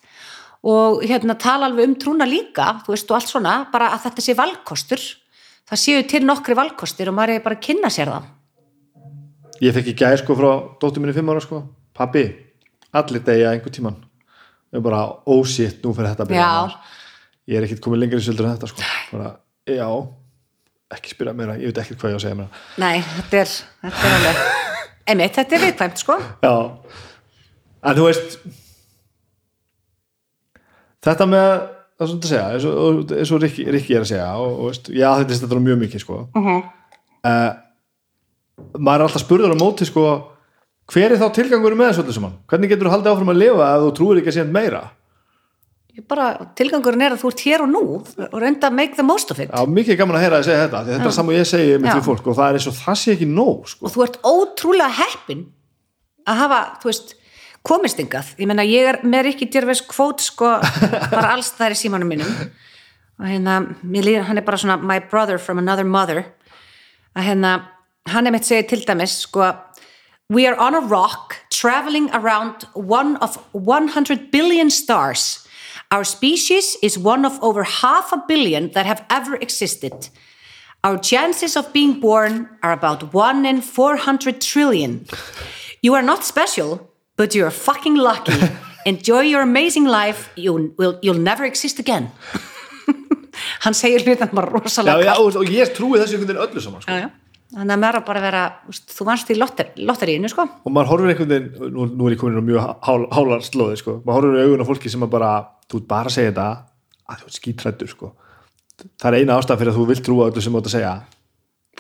og 0.62 1.03
hérna 1.03 1.39
tala 1.39 1.66
alveg 1.66 1.89
um 1.89 1.95
trúna 1.95 2.26
líka 2.26 2.82
þú 2.84 2.89
veist 2.93 3.11
og 3.11 3.16
allt 3.16 3.28
svona, 3.28 3.66
bara 3.72 3.89
að 3.91 4.03
þetta 4.05 4.20
sé 4.20 4.34
valkostur. 4.34 5.01
Það 5.70 5.78
séu 5.78 6.03
til 6.09 6.20
nokkri 6.24 6.55
valkostir 6.55 7.09
og 7.09 7.14
maður 7.14 7.30
er 7.37 7.41
bara 7.41 7.55
að 7.57 7.61
kynna 7.62 7.89
sér 7.89 8.07
það. 8.07 8.22
Ég 9.62 9.72
fekk 9.74 9.87
í 9.89 9.95
gæð 9.95 10.18
sko 10.18 10.34
frá 10.37 10.78
dóttur 10.80 11.01
minni 11.01 11.12
5 11.14 11.28
ára 11.30 11.41
sko. 11.41 11.62
Pappi, 11.95 12.34
allir 12.93 13.20
degja 13.24 13.51
einhver 13.53 13.70
tíman 13.72 13.97
ég 14.77 14.83
er 14.83 14.85
bara, 14.85 15.01
oh 15.33 15.43
shit, 15.49 15.79
nú 15.85 15.95
fyrir 15.97 16.12
þetta 16.12 16.27
að 16.27 16.33
byrja 16.35 16.79
ég 17.47 17.57
er 17.59 17.66
ekkert 17.66 17.83
komið 17.85 18.03
lengur 18.03 18.20
í 18.20 18.27
söldur 18.27 18.49
en 18.49 18.57
þetta 18.57 18.68
sko. 18.72 18.85
Bara, 19.14 19.31
já, 19.70 19.87
ekki 20.97 21.14
spyrja 21.14 21.35
meira 21.39 21.57
ég 21.61 21.70
veit 21.70 21.81
ekkert 21.81 22.03
hvað 22.03 22.12
ég 22.12 22.16
á 22.16 22.18
að 22.18 22.24
segja 22.27 22.39
meira. 22.41 22.62
Nei, 22.83 22.97
þetta 23.14 23.41
er, 23.41 23.55
þetta 23.87 24.11
er 24.11 24.16
alveg 24.18 24.41
einmitt, 25.12 25.39
þetta 25.39 25.57
er 25.57 25.64
viðkvæmt 25.64 26.03
sko. 26.03 26.18
Já, 26.45 26.55
en 27.87 27.99
þú 27.99 28.09
veist 28.11 28.39
þetta 31.07 31.29
með 31.31 31.51
það 31.97 32.05
er 32.05 32.11
svona 32.11 32.27
að 32.27 32.33
segja, 32.33 32.47
eins 32.53 32.66
og, 32.68 33.12
eins 33.16 33.33
og 33.33 33.45
Rikki, 33.47 33.68
Rikki 33.72 33.97
er 33.97 34.05
að 34.05 34.11
segja 34.11 34.33
og, 34.43 34.57
og 34.57 34.72
veist, 34.72 34.91
já 34.93 35.07
þetta 35.22 35.55
er 35.57 35.68
mjög 35.70 35.85
mikið 35.87 36.05
sko. 36.05 36.24
Uh 36.37 37.55
maður 38.57 39.03
er 39.03 39.05
alltaf 39.07 39.20
spurður 39.24 39.53
á 39.53 39.59
móti 39.61 39.87
sko 39.89 40.03
hver 40.93 41.12
er 41.12 41.18
þá 41.18 41.26
tilgangur 41.34 41.74
með 41.78 41.91
þessu 41.91 42.05
öllu 42.05 42.14
saman? 42.14 42.39
Hvernig 42.51 42.70
getur 42.70 42.89
þú 42.89 42.95
haldið 42.95 43.12
áfram 43.12 43.32
að 43.32 43.43
lifa 43.43 43.72
ef 43.72 43.84
þú 43.84 43.91
trúir 43.99 44.20
ekki 44.20 44.32
að 44.32 44.39
segja 44.39 44.55
meira? 44.55 44.82
Ég 45.97 46.05
bara, 46.05 46.26
tilgangurinn 46.59 47.07
er 47.07 47.14
að 47.14 47.22
þú 47.22 47.30
ert 47.32 47.43
hér 47.47 47.62
og 47.64 47.70
nú 47.72 47.82
og 47.97 48.34
reynda 48.37 48.68
að 48.68 48.74
make 48.76 48.99
the 48.99 49.05
most 49.07 49.30
of 49.32 49.39
it. 49.41 49.49
Já, 49.49 49.64
mikið 49.64 49.97
gaman 49.97 50.18
að 50.18 50.26
heyra 50.26 50.41
að 50.43 50.49
segja 50.51 50.64
þetta 50.66 50.82
þetta 50.91 51.09
er 51.09 51.14
saman 51.16 51.37
ég 51.39 51.47
segi 51.49 51.78
með 51.78 51.89
Já. 51.89 51.95
því 51.95 52.05
fólk 52.05 52.26
og 52.28 52.37
það 52.37 52.49
er 52.49 52.59
eins 52.59 52.66
og 52.68 52.76
það 52.76 52.99
sé 53.01 53.14
ekki 53.14 53.28
nóg 53.30 53.70
sko. 53.72 53.87
og 53.89 53.95
þú 53.95 54.05
ert 54.05 54.18
ótrúlega 54.28 54.91
heppin 54.99 55.47
að 56.28 56.43
hafa, 56.43 56.59
þú 56.82 56.91
veist 56.91 57.14
komist 57.66 58.03
yngað, 58.03 58.34
ég 58.37 58.51
menna 58.51 58.66
ég 58.68 58.91
er 58.93 59.01
með 59.09 59.30
Rikki 59.30 59.49
Djörfis 59.49 59.82
kvót 59.89 60.22
sko, 60.26 60.53
bara 61.16 61.32
alls 61.32 61.55
það 61.57 61.70
er 61.70 61.76
í 61.78 61.80
símanum 61.80 62.12
mínum. 62.12 62.34
Og 63.16 63.30
hérna, 63.30 63.57
líður, 63.89 64.26
hann 64.28 64.37
er 64.37 64.45
bara 64.45 64.61
svona 64.61 64.76
my 64.76 65.01
brother 65.01 65.41
from 65.41 65.62
another 65.62 65.89
mother. 65.89 66.26
Að 67.16 67.30
hérna, 67.30 67.55
hann 68.12 68.28
er 68.28 68.37
mitt 68.37 68.45
segið 68.45 68.68
til 68.74 68.82
dæmis 68.84 69.16
sko, 69.24 69.49
we 70.29 70.47
are 70.47 70.57
on 70.57 70.74
a 70.74 70.81
rock 70.81 71.37
traveling 71.51 72.11
around 72.11 72.64
one 72.74 73.16
of 73.16 73.37
100 73.53 74.31
billion 74.31 74.70
stars 74.70 75.47
our 75.91 76.05
species 76.05 76.77
is 76.83 76.99
one 76.99 77.24
of 77.24 77.39
over 77.43 77.62
half 77.62 78.12
a 78.12 78.22
billion 78.29 78.70
that 78.72 78.87
have 78.87 79.05
ever 79.09 79.37
existed 79.37 80.11
Our 80.87 80.99
chances 80.99 81.57
of 81.57 81.72
being 81.72 81.99
born 81.99 82.49
are 82.62 82.70
about 82.70 83.12
1 83.12 83.45
in 83.45 83.61
400 83.61 84.41
trillion. 84.41 85.05
You 85.83 85.95
are 85.95 86.03
not 86.03 86.24
special, 86.24 86.93
but 87.16 87.35
you 87.35 87.45
are 87.45 87.51
fucking 87.51 87.97
lucky. 87.97 88.39
Enjoy 88.87 89.22
your 89.22 89.43
amazing 89.43 89.87
life. 89.87 90.31
You 90.37 90.72
will, 90.79 91.01
you'll 91.03 91.18
never 91.18 91.45
exist 91.45 91.81
again. 91.81 92.12
Hann 93.64 93.74
segir 93.74 94.05
hlutan 94.07 94.31
bara 94.33 94.47
já, 94.47 94.53
rosalega 94.53 95.03
já, 95.03 95.14
kalt. 95.14 95.35
og, 95.35 95.43
og 95.43 95.51
ég 95.51 95.74
trúi 95.74 95.99
þessu 95.99 96.16
einhvern 96.16 96.31
veginn 96.31 96.45
öllu 96.47 96.62
saman 96.62 96.83
sko. 96.83 96.93
Já, 96.93 97.01
já. 97.03 97.11
Þannig 97.55 97.77
að 97.77 97.83
maður 97.83 97.99
á 98.03 98.09
bara 98.09 98.21
að 98.21 98.25
vera, 98.27 98.43
þú 98.91 99.05
vannst 99.07 99.29
í 99.31 99.37
lotter, 99.39 99.69
lotteríinu, 99.79 100.31
sko. 100.33 100.47
og 100.67 100.73
maður 100.75 100.89
horfir 100.91 101.13
einhvern 101.13 101.31
veginn 101.31 101.75
nú, 101.77 101.85
nú 101.93 102.09
er 102.09 102.17
ég 102.17 102.19
komin 102.19 102.43
á 102.43 102.49
mjög 102.49 102.65
hál, 102.83 103.05
hálar 103.15 103.45
slóði 103.47 103.79
sko. 103.79 103.95
maður 104.03 104.27
horfir 104.27 104.41
í 104.41 104.47
augun 104.47 104.65
á 104.67 104.71
fólki 104.71 104.91
sem 104.91 105.07
bara 105.13 105.31
þú 105.71 105.81
ert 105.81 105.89
bara 105.93 106.11
að 106.11 106.17
segja 106.17 106.33
þetta 106.33 106.49
að 107.07 107.21
þú 107.23 107.31
ert 107.31 107.39
skítrættur 107.39 107.93
sko. 107.93 108.11
það 108.99 109.09
er 109.13 109.19
eina 109.21 109.39
ástæð 109.39 109.63
fyrir 109.63 109.73
að 109.73 109.79
þú 109.79 109.87
vilt 109.93 110.05
trúa 110.09 110.27
öllu 110.27 110.43
sem 110.43 110.57
þú 110.57 110.63
ert 110.63 110.71
að 110.73 110.75
segja 110.75 110.93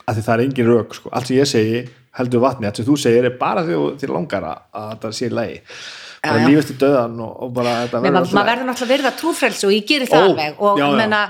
að 0.06 0.14
því 0.14 0.26
það 0.28 0.34
er 0.36 0.44
engin 0.46 0.70
rök 0.70 0.98
sko. 1.00 1.10
allt 1.10 1.32
sem 1.32 1.40
ég 1.40 1.50
segi 1.50 1.84
heldur 2.20 2.44
vatni 2.46 2.70
allt 2.70 2.78
sem 2.78 2.86
þú 2.86 2.98
segir 3.02 3.26
er 3.26 3.38
bara 3.40 3.66
því 3.66 3.82
þér 3.98 4.14
langar 4.14 4.46
að, 4.46 4.64
að 4.70 4.90
þetta 4.94 5.14
sé 5.18 5.26
í 5.26 5.34
lagi 5.34 5.60
bara 6.26 6.46
lífist 6.46 6.72
í 6.72 6.78
döðan 6.80 7.20
og, 7.26 7.34
og 7.42 7.52
bara 7.56 7.74
Nei, 7.90 8.10
maður 8.14 8.32
verður 8.38 8.68
náttúrulega 8.70 8.92
verða 8.94 9.14
trúfrelsi 9.18 9.68
og 9.68 9.74
ég 9.74 9.86
gerir 9.88 10.10
það 10.10 10.30
alveg 10.30 10.62
og 10.62 10.80
menna, 10.96 11.22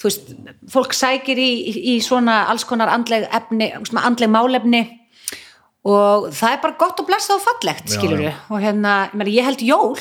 þú 0.00 0.08
veist, 0.10 0.34
fólk 0.74 0.92
sækir 0.96 1.38
í, 1.38 1.50
í, 1.94 2.00
svona 2.04 2.44
alls 2.50 2.64
konar 2.68 2.88
andleg 2.92 3.28
efni, 3.32 3.70
andleg 4.02 4.30
málefni 4.30 4.82
og 5.84 6.30
það 6.32 6.52
er 6.56 6.60
bara 6.64 6.76
gott 6.80 7.00
og 7.02 7.08
blessað 7.08 7.38
og 7.40 7.44
fallegt, 7.44 7.90
skilur 7.92 8.22
já. 8.24 8.34
og 8.50 8.60
hérna, 8.62 8.92
ég, 9.28 9.44
held 9.44 9.60
jól 9.64 9.98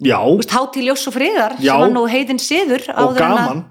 já, 0.00 0.16
hátíð 0.48 0.86
ljós 0.86 1.02
og 1.10 1.12
friðar 1.12 1.56
Já. 1.60 1.74
sem 1.74 1.80
var 1.82 1.90
nú 1.92 2.04
heiðin 2.08 2.38
siður 2.40 2.86
og 2.94 3.10
að- 3.10 3.18
gaman 3.18 3.64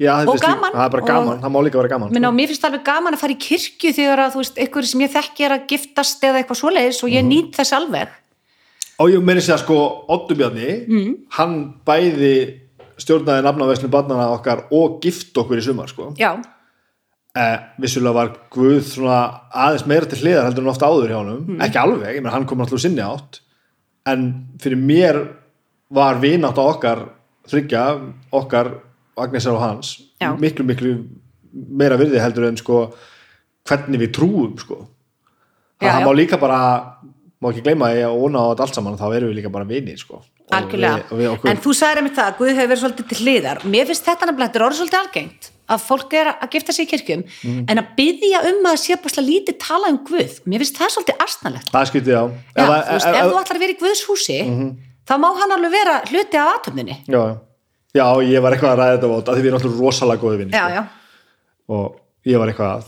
já, 0.00 0.14
og 0.24 0.38
gaman 0.40 0.72
það 0.72 0.84
er 0.86 0.92
bara 0.94 1.06
gaman, 1.10 1.40
það 1.42 1.52
má 1.52 1.60
líka 1.66 1.76
vera 1.82 1.88
gaman 1.92 2.12
Minna, 2.14 2.28
sko. 2.30 2.36
mér 2.38 2.46
finnst 2.48 2.64
alveg 2.64 2.84
gaman 2.86 3.14
að 3.14 3.20
fara 3.20 3.34
í 3.34 3.40
kirkju 3.42 3.92
þegar 3.98 4.22
að 4.24 4.32
þú 4.32 4.40
veist, 4.44 4.56
einhverju 4.64 4.86
sem 4.94 5.00
ég 5.04 5.12
þekki 5.12 5.44
er 5.44 5.56
að 5.58 5.66
giftast 5.74 6.22
eða 6.24 6.40
eitthvað 6.40 6.60
svoleiðis 6.62 7.02
og 7.04 7.10
ég 7.10 7.26
nýt 7.28 7.52
þess 7.58 7.72
alveg 7.76 8.08
og 9.02 9.10
ég 9.10 9.22
meiri 9.26 9.42
segja 9.42 9.58
sko 9.58 10.04
Otto 10.08 10.34
Bjarni, 10.38 10.86
Mm. 10.88 11.14
hann 11.36 11.74
bæði 11.84 12.60
stjórnaði 13.00 13.44
nafnaveslum 13.46 13.92
barnana 13.92 14.30
okkar 14.34 14.66
og 14.74 15.00
gift 15.04 15.36
okkur 15.40 15.60
í 15.60 15.64
sumar 15.64 15.90
sko. 15.90 16.12
Já, 16.18 16.36
eh, 17.36 17.56
vissulega 17.82 18.14
var 18.14 18.32
Guð 18.54 18.94
aðeins 19.04 19.86
meira 19.90 20.06
til 20.10 20.20
hliðar 20.22 20.48
heldur 20.48 20.64
en 20.64 20.72
ofta 20.74 20.90
áður 20.90 21.10
hjá 21.10 21.18
honum. 21.18 21.44
Mm. 21.48 21.60
ekki 21.66 21.80
alveg, 21.82 22.22
menn 22.22 22.32
hann 22.32 22.46
kom 22.46 22.60
alltaf 22.60 22.80
sinni 22.80 23.02
átt. 23.04 23.40
En 24.06 24.48
fyrir 24.60 24.78
mér 24.78 25.20
var 25.90 26.20
vinátt 26.20 26.58
á 26.60 26.64
okkar 26.64 27.08
þryggja, 27.48 27.84
okkar 28.32 28.74
Agnesar 29.16 29.54
og 29.54 29.62
hans 29.62 30.00
Já. 30.20 30.34
miklu 30.34 30.64
miklu 30.66 30.94
meira 31.52 31.96
virði 31.96 32.18
heldur 32.18 32.48
en 32.48 32.56
sko 32.58 32.78
hvernig 33.68 34.00
við 34.02 34.12
trúum 34.16 34.56
sko. 34.58 34.88
Það 35.80 36.06
má 36.06 36.12
líka 36.16 36.38
bara 36.40 36.58
má 37.44 37.50
ekki 37.52 37.64
gleyma 37.66 37.90
að 37.92 37.98
ég 38.00 38.14
óna 38.24 38.40
á 38.40 38.46
þetta 38.54 38.64
allt 38.64 38.78
saman 38.80 38.96
þá 38.98 39.06
erum 39.18 39.28
við 39.30 39.36
líka 39.42 39.52
bara 39.52 39.68
vinir 39.68 39.98
sko. 40.00 40.22
En 40.54 41.58
þú 41.60 41.72
sagðir 41.76 42.00
einmitt 42.00 42.16
það 42.16 42.28
að 42.30 42.38
Guð 42.38 42.50
hefur 42.54 42.70
verið 42.70 42.82
svolítið 42.82 43.08
til 43.10 43.18
hliðar. 43.24 43.58
Mér 43.68 43.86
finnst 43.88 44.04
þetta 44.08 44.26
nefnilega, 44.28 44.48
þetta 44.48 44.60
er 44.60 44.64
orðið 44.66 44.80
svolítið 44.80 45.00
algengt 45.00 45.50
að 45.74 45.80
fólk 45.80 46.12
er 46.20 46.28
að 46.34 46.50
gifta 46.52 46.72
sig 46.76 46.84
í 46.84 46.90
kirkjum 46.90 47.22
Mhm. 47.24 47.60
en 47.72 47.78
að 47.80 47.86
byggja 47.96 48.40
um 48.50 48.66
að 48.68 48.76
sé 48.84 48.96
bara 49.00 49.22
lítið 49.24 49.56
tala 49.58 49.88
um 49.88 49.98
Guð, 50.04 50.32
mér 50.44 50.60
finnst 50.60 50.76
það 50.76 50.90
svolítið 50.94 51.16
astnalegt 51.24 51.70
það 51.72 51.86
skiptið 51.88 52.16
á 52.20 52.24
Já, 52.24 52.32
Ef 52.54 52.66
þú 52.68 52.74
að- 52.74 52.90
veist, 52.92 53.06
ef- 53.06 53.14
ef 53.16 53.24
þú 53.32 53.38
ætlar 53.40 53.56
að 53.56 53.62
vera 53.64 53.72
í 53.72 53.78
Guðs 53.80 54.02
húsi 54.08 54.38
Mhm. 54.44 54.68
þá 55.08 55.14
má 55.20 55.28
hann 55.40 55.52
alveg 55.56 55.70
vera 55.72 55.94
hluti 56.04 56.36
af 56.36 56.48
atöfninni 56.60 56.96
já, 57.08 57.38
já, 57.96 58.04
ég 58.28 58.42
var 58.42 58.52
eitthvað 58.52 58.72
að 58.74 58.78
ræða 58.78 58.92
þetta 58.98 59.08
út 59.16 59.24
að 59.24 59.34
því 59.34 59.40
við 59.40 59.48
erum 59.48 59.58
alltaf 59.60 59.80
rosalega 59.80 60.20
góði 60.20 60.50
já, 60.52 60.68
sko. 60.68 60.84
og 61.68 61.96
ég 62.26 62.38
var 62.38 62.48
eitthvað 62.48 62.72
að 62.76 62.84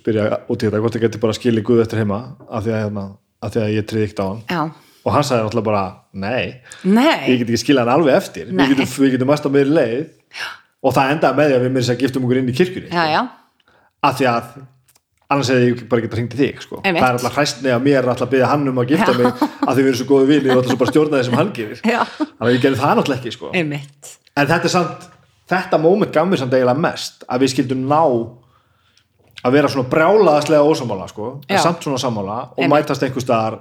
spyrja 0.00 0.40
út 0.48 0.56
í 0.62 0.64
þetta 0.70 0.80
hvort 0.80 0.94
ég 0.96 1.00
geti 1.04 1.20
bara 1.20 1.32
skilið 1.36 1.62
Guð 1.64 1.80
eftir 1.84 1.98
heima 2.00 2.36
af 2.50 2.64
því 2.64 2.70
að, 2.72 2.82
hérna, 2.88 3.16
af 3.42 3.54
því 3.54 3.64
að 3.64 3.74
ég 3.76 3.88
triði 3.90 4.08
ekkert 4.08 4.22
á 4.22 4.26
hann. 4.28 4.40
Já, 4.48 4.62
og 5.04 5.14
hann 5.14 5.26
sagði 5.26 5.46
náttúrulega 5.46 5.68
bara 5.68 5.84
nei, 6.12 6.46
nei. 6.84 7.18
Ég 7.30 7.42
get 7.42 7.48
ekki 7.48 7.62
skilað 7.64 7.88
hann 7.88 8.00
alveg 8.00 8.18
eftir. 8.18 8.48
Nei. 8.52 8.66
við 8.74 9.14
getum, 9.14 9.30
mest 9.30 9.46
á 9.46 9.50
meiri 9.52 9.74
leið. 9.74 10.08
Og 10.78 10.94
það 10.94 11.14
endaði 11.16 11.38
með 11.38 11.48
því 11.48 11.58
að 11.58 11.62
við 11.64 11.72
með 11.74 11.84
þess 11.84 11.94
að 11.94 12.02
giftum 12.04 12.26
okkur 12.26 12.38
inn 12.38 12.50
í 12.50 12.54
kirkjunni 12.54 12.90
já, 12.94 13.04
já, 13.10 13.22
af 14.06 14.18
því 14.18 14.26
að 14.30 14.50
annars 15.28 15.50
hefði 15.52 15.66
ég 15.68 15.80
bara 15.90 16.04
geta 16.04 16.16
hringt 16.16 16.34
í 16.36 16.38
þig 16.38 16.62
sko. 16.64 16.80
Það 16.84 16.98
er 17.02 17.06
alltaf 17.08 17.34
hræstni 17.36 17.72
að 17.74 17.82
mér 17.84 17.98
er 17.98 18.10
alltaf 18.12 18.28
að 18.28 18.34
byggja 18.36 18.50
hann 18.52 18.70
um 18.70 18.78
að 18.80 18.92
gifta 18.94 19.12
Já. 19.12 19.18
mig 19.18 19.42
af 19.42 19.72
því 19.74 19.82
við 19.82 19.88
erum 19.90 19.98
svo 19.98 20.06
góði 20.08 20.28
vini 20.30 20.52
og 20.52 20.60
alltaf 20.60 20.72
svo 20.72 20.80
bara 20.80 20.92
stjórna 20.94 21.18
því 21.18 21.26
sem 21.26 21.36
hann 21.36 21.50
gerir. 21.58 21.82
Já, 21.82 21.98
þannig 22.06 22.46
að 22.46 22.54
ég 22.54 22.62
gerði 22.64 22.80
það 22.80 22.94
náttúrulega 23.00 23.20
ekki 23.20 23.34
sko. 23.34 23.50
en 24.38 24.48
þetta 24.52 24.72
samt 24.72 25.08
þetta 25.48 25.80
moment 25.82 26.14
gaf 26.14 26.28
mér 26.30 26.40
samt 26.40 26.56
eiginlega 26.56 26.84
mest 26.84 27.26
að 27.28 27.44
við 27.44 27.52
skildum 27.54 27.84
ná 27.90 28.00
að 29.44 29.54
vera 29.54 29.70
svona 29.70 29.88
brjálaðaslega 29.92 30.66
ósamála 30.66 31.08
sko, 31.10 31.32
en 31.48 31.60
samt 31.62 31.84
svona 31.86 32.00
sammála 32.02 32.38
og 32.50 32.62
Einmitt. 32.62 32.72
mætast 32.88 33.04
einhver 33.06 33.22
staðar 33.24 33.58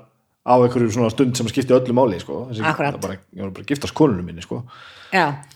á 0.47 0.53
einhverju 0.55 0.93
svona 0.95 1.11
stund 1.13 1.37
sem 1.37 1.49
skipti 1.51 1.75
öllu 1.75 1.93
máli 1.93 2.19
sko. 2.21 2.45
Þessi, 2.49 2.63
það 2.63 2.99
bara, 3.03 3.17
ég 3.35 3.43
var 3.43 3.51
bara 3.51 3.65
að 3.65 3.73
giftast 3.73 3.93
konunum 3.97 4.25
minni 4.25 4.41
sko. 4.41 4.63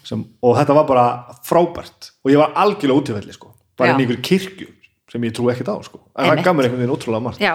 sem, 0.04 0.26
og 0.44 0.58
þetta 0.60 0.76
var 0.78 0.86
bara 0.88 1.06
frábært 1.48 2.12
og 2.24 2.32
ég 2.32 2.40
var 2.40 2.54
algjörlega 2.56 3.02
útífelli 3.02 3.34
sko. 3.34 3.54
bara 3.78 3.96
inn 3.96 4.04
í 4.04 4.08
ykkur 4.08 4.22
kirkju 4.22 4.68
sem 5.12 5.22
ég 5.28 5.34
trú 5.36 5.50
ekkert 5.52 5.72
á 5.74 5.76
sko. 5.84 6.00
en 6.16 6.26
Einmitt. 6.26 6.40
það 6.40 6.46
gaf 6.46 6.56
mér 6.56 6.68
einhvern 6.68 6.82
veginn 6.84 6.96
ótrúlega 6.96 7.24
margt 7.24 7.42
já 7.42 7.54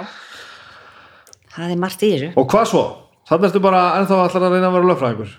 það 1.57 1.71
er 1.71 1.81
margt 1.81 2.03
í 2.03 2.13
þessu 2.13 2.33
og 2.37 2.49
hvað 2.53 2.71
svo? 2.73 2.85
Þannig 3.27 3.49
ertu 3.49 3.61
bara 3.65 3.83
ennþá 3.99 4.17
allar 4.23 4.45
að 4.47 4.53
reyna 4.55 4.69
að 4.69 4.77
vera 4.77 4.89
lögfræðingur 4.91 5.31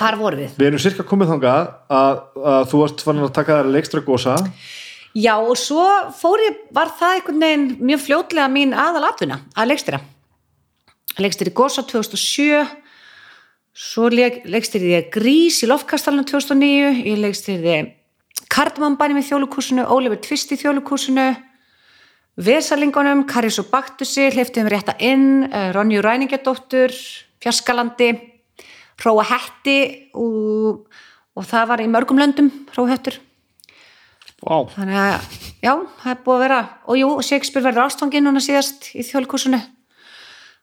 hvar 0.00 0.16
voru 0.20 0.40
við? 0.42 0.56
við 0.58 0.66
erum 0.66 0.82
cirka 0.82 1.06
komið 1.08 1.32
þangað 1.34 1.70
að, 2.00 2.20
að 2.52 2.66
þú 2.72 2.82
varst 2.82 3.04
fannin 3.06 3.26
að 3.26 3.34
taka 3.38 3.58
þær 3.60 3.70
leikstra 3.76 4.02
gósa 4.06 4.36
Já 5.10 5.34
og 5.42 5.56
svo 5.58 5.82
fór 6.14 6.38
ég, 6.44 6.58
var 6.70 6.92
það 6.94 7.16
einhvern 7.16 7.42
veginn 7.42 7.70
mjög 7.82 8.02
fljótlega 8.04 8.46
mín 8.46 8.74
aðal 8.78 9.08
atvinna 9.08 9.40
að 9.58 9.72
leikstýra. 9.72 9.98
Leikstýri 11.18 11.50
Gosa 11.50 11.82
2007, 11.82 12.60
svo 13.74 14.06
leik, 14.12 14.44
leikstýri 14.46 14.92
ég 14.94 15.08
Grís 15.10 15.58
í 15.64 15.68
Lofkastalunum 15.70 16.28
2009, 16.30 17.00
ég 17.02 17.18
leikstýri 17.18 17.80
Kardmambænum 18.50 19.18
í 19.18 19.24
þjóðlukúsinu, 19.26 19.84
Oliver 19.90 20.18
Twist 20.22 20.52
í 20.54 20.58
þjóðlukúsinu, 20.58 21.26
Vesalingunum, 22.40 23.24
Karis 23.30 23.58
og 23.62 23.68
Baktusi, 23.70 24.28
hleyftum 24.30 24.70
rétta 24.70 24.94
inn, 24.98 25.44
eh, 25.50 25.72
Ronju 25.74 26.02
Ræningadóttur, 26.02 26.94
Fjarskalandi, 27.42 28.12
Hróa 29.02 29.26
Hetti 29.26 30.10
og, 30.14 30.86
og 31.34 31.44
það 31.46 31.68
var 31.68 31.82
í 31.82 31.90
mörgum 31.90 32.18
löndum, 32.18 32.50
Hróa 32.70 32.94
Hettur 32.94 33.18
wow. 34.46 34.66
þannig 34.74 35.00
að 35.00 35.38
já, 35.60 35.72
það 36.02 36.12
er 36.12 36.22
búið 36.24 36.36
að 36.36 36.44
vera 36.44 36.60
og 36.86 37.00
jú, 37.00 37.10
Shakespeare 37.26 37.66
verður 37.66 37.86
ástfangin 37.86 38.26
núna 38.26 38.42
síðast 38.44 38.90
í 38.94 39.04
þjóðlikursunu 39.06 39.60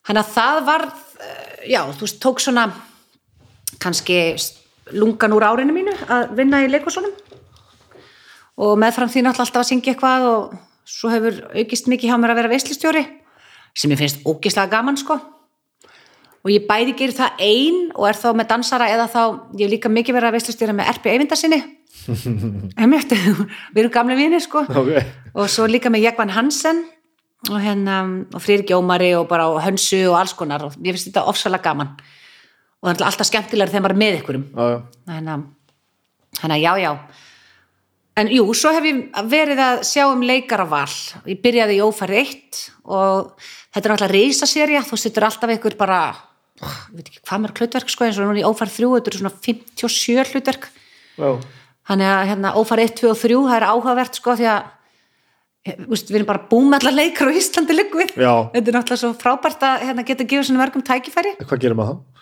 þannig 0.08 0.22
að 0.22 0.32
það 0.34 0.60
var 0.68 0.86
já, 1.68 1.82
þú 1.92 2.06
veist, 2.06 2.20
tók 2.22 2.42
svona 2.42 2.68
kannski 3.82 4.20
lungan 4.96 5.34
úr 5.36 5.46
árinu 5.50 5.74
mínu 5.76 5.94
að 6.08 6.34
vinna 6.38 6.62
í 6.64 6.70
leikursunum 6.72 7.14
og 8.58 8.78
meðfram 8.80 9.10
því 9.12 9.26
náttúrulega 9.26 9.46
alltaf 9.46 9.62
að 9.62 9.70
syngja 9.70 9.94
eitthvað 9.94 10.28
og 10.32 10.54
svo 10.88 11.10
hefur 11.12 11.42
aukist 11.54 11.88
mikið 11.90 12.10
hjá 12.10 12.18
mér 12.20 12.32
að 12.32 12.40
vera 12.40 12.52
veislistjóri 12.52 13.04
sem 13.76 13.92
ég 13.92 14.00
finnst 14.00 14.24
ógislega 14.26 14.72
gaman 14.72 14.98
sko. 14.98 15.18
Og 16.46 16.52
ég 16.54 16.66
bæði 16.68 16.94
gerir 16.96 17.16
það 17.18 17.42
ein 17.44 17.78
og 17.92 18.06
er 18.08 18.16
þá 18.18 18.28
með 18.38 18.48
dansara 18.52 18.88
eða 18.90 19.08
þá, 19.10 19.22
ég 19.58 19.66
hef 19.66 19.72
líka 19.74 19.90
mikið 19.92 20.16
verið 20.16 20.30
að 20.30 20.36
veislistjóra 20.38 20.76
með 20.78 20.90
Erpi 20.94 21.12
Eyvindarsinni 21.12 21.58
Einmitt, 22.80 23.12
við 23.74 23.82
erum 23.82 23.94
gamle 23.94 24.16
vinir 24.18 24.42
sko. 24.44 24.64
Okay. 24.68 25.02
og 25.34 25.50
svo 25.52 25.66
líka 25.68 25.92
með 25.92 26.08
Jekvan 26.08 26.32
Hansen 26.36 26.84
og 27.48 27.60
hérna 27.62 28.00
og 28.34 28.42
Frýrik 28.42 28.72
Jómari 28.72 29.12
og 29.18 29.28
bara 29.30 29.48
og 29.52 29.60
Hönsu 29.62 30.00
og 30.08 30.18
alls 30.20 30.34
konar. 30.38 30.64
Og 30.66 30.78
ég 30.82 30.96
finnst 30.96 31.10
þetta 31.10 31.26
ofsalega 31.30 31.70
gaman. 31.70 31.94
Og 32.78 32.90
það 32.90 33.00
er 33.00 33.08
alltaf 33.10 33.28
skemmtilega 33.28 33.72
þegar 33.72 33.84
maður 33.86 33.96
er 33.96 34.02
með 34.04 34.20
ykkurum 34.20 34.44
þannig 36.38 36.54
að, 36.54 36.62
já 36.62 36.72
já. 36.82 36.92
En 38.18 38.30
jú, 38.34 38.44
svo 38.54 38.72
hef 38.74 38.86
ég 38.88 39.02
verið 39.30 39.60
að 39.62 39.84
sjá 39.86 40.04
um 40.10 40.24
leikaraval 40.26 40.90
ég 41.30 41.42
byrjaði 41.42 41.78
í 41.78 41.84
ófærið 41.84 42.22
eitt 42.22 42.62
og 42.82 43.36
þetta 43.74 43.84
er 43.84 43.94
alltaf 43.94 44.10
risaserja 44.10 44.82
þú 44.86 44.98
sittur 44.98 45.26
alltaf 45.28 45.52
ykkur 45.54 45.76
bara 45.78 46.00
ég 46.58 46.96
veit 46.98 47.06
ekki 47.12 47.22
hvað 47.22 47.44
mér 47.44 47.54
hlutverk 47.54 47.92
sko 47.92 48.06
eins 48.06 48.18
og 48.18 48.26
núna 48.26 48.42
í 48.42 48.48
ófærið 48.48 48.74
þrjú 48.74 48.90
þetta 48.96 49.12
eru 49.12 49.20
svona 49.22 49.34
57 49.46 50.34
hlutverk. 50.34 50.68
Já. 51.18 51.30
Þannig 51.88 52.10
að 52.14 52.26
hérna, 52.32 52.52
ófærið 52.60 52.90
1, 52.90 52.98
2 53.00 53.12
og 53.12 53.22
3 53.22 53.38
það 53.46 53.56
er 53.58 53.68
áhugavert 53.68 54.20
sko 54.20 54.36
því 54.38 54.50
að 54.52 54.68
eh, 55.68 55.80
við 55.88 56.18
erum 56.18 56.28
bara 56.28 56.44
búm 56.50 56.68
með 56.72 56.82
allar 56.82 56.98
leikar 56.98 57.32
á 57.32 57.38
Íslandi 57.40 57.76
liggu 57.76 58.02
við, 58.02 58.14
Já. 58.16 58.34
þetta 58.54 58.64
er 58.64 58.78
náttúrulega 58.78 59.02
svo 59.04 59.14
frábært 59.22 59.66
að 59.68 59.86
hérna, 59.88 60.06
geta 60.08 60.24
að 60.26 60.30
gefa 60.34 60.48
svona 60.48 60.64
verkum 60.64 60.84
tækifæri. 60.84 61.34
Hvað 61.44 61.64
gerir 61.64 61.78
maður 61.78 61.98
þá? 61.98 62.14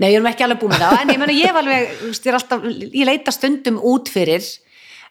Nei, 0.00 0.08
ég 0.08 0.18
erum 0.18 0.28
ekki 0.30 0.44
alveg 0.46 0.60
búin 0.62 0.72
með 0.72 0.84
það, 0.86 0.98
en 1.02 1.10
ég 1.12 1.20
meina 1.20 1.34
ég 1.36 1.56
alveg, 1.60 1.96
ég 2.08 2.28
er 2.30 2.36
alltaf, 2.38 2.68
ég 2.80 3.08
leita 3.08 3.34
stundum 3.34 3.80
út 3.92 4.08
fyrir 4.12 4.46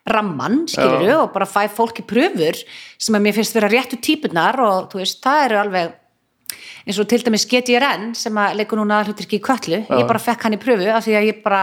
ramman, 0.09 0.64
skilur 0.72 1.12
og 1.20 1.34
bara 1.36 1.45
fæ 1.45 1.68
fólki 1.70 2.03
pröfur 2.07 2.57
sem 2.97 3.18
að 3.18 3.26
mér 3.28 3.36
finnst 3.38 3.57
vera 3.57 3.70
réttu 3.70 3.99
típunar 4.01 4.57
og 4.64 4.89
þú 4.91 5.01
veist, 5.01 5.20
það 5.22 5.43
eru 5.45 5.59
alveg 5.62 5.91
eins 6.82 6.97
og 6.97 7.07
til 7.09 7.22
dæmis 7.22 7.45
GTRN 7.45 8.12
sem 8.18 8.38
að 8.41 8.57
leikur 8.62 8.82
núna 8.82 9.03
hlutirki 9.05 9.38
í 9.38 9.43
köllu, 9.45 9.84
ég 9.86 10.07
bara 10.09 10.22
fekk 10.22 10.47
hann 10.47 10.57
í 10.57 10.62
pröfu 10.62 10.89
af 10.89 11.05
því 11.05 11.18
að 11.20 11.28
ég 11.30 11.43
bara, 11.45 11.62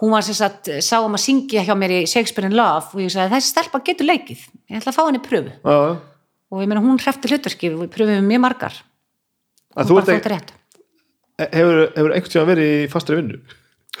hún 0.00 0.12
var 0.12 0.24
sem 0.26 0.36
sagt, 0.36 0.70
sá 0.84 0.98
um 1.00 1.16
að 1.16 1.24
syngja 1.24 1.64
hjá 1.66 1.74
mér 1.78 1.94
í 1.98 2.00
Shakespeare 2.10 2.50
in 2.50 2.56
Love 2.56 2.92
og 2.92 3.02
ég 3.04 3.12
sagði, 3.12 3.32
þessi 3.36 3.52
stelpa 3.52 3.80
getur 3.86 4.10
leikið, 4.10 4.44
ég 4.70 4.80
ætla 4.80 4.92
að 4.92 4.98
fá 4.98 5.02
hann 5.06 5.18
í 5.18 5.22
pröfu 5.24 5.52
já. 5.54 5.76
og 6.52 6.62
ég 6.62 6.70
meina 6.70 6.84
hún 6.84 7.00
hrefti 7.00 7.30
hlutverki, 7.32 7.72
við 7.72 7.92
pröfum 7.94 8.28
mjög 8.30 8.42
margar 8.44 8.80
og 9.76 9.88
þú 9.88 9.98
bara 9.98 10.04
ert 10.04 10.10
þótti 10.10 10.18
ekki, 10.18 10.34
rétt, 10.34 10.52
hefur, 11.56 11.80
hefur 11.96 12.16
einhvern 12.16 12.34
tíma 12.34 12.48
verið 12.52 12.72
í 12.74 12.90
fastri 12.92 13.20
vinnu? 13.20 13.40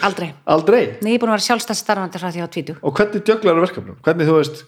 aldrei 0.06 0.32
Aldrei? 0.44 0.82
Nei, 1.00 1.14
ég 1.14 1.16
er 1.16 1.22
búin 1.22 1.32
að 1.32 1.38
vera 1.38 1.46
sjálfstæð 1.46 1.80
starfandi 1.80 2.20
frá 2.20 2.28
því 2.28 2.44
á 2.44 2.48
tvítu 2.52 2.76
Og 2.82 2.92
hvernig 2.98 3.24
djöglar 3.24 3.62
verkefnum? 3.64 3.96
Hvernig 4.04 4.28
þú 4.28 4.36
veist, 4.36 4.60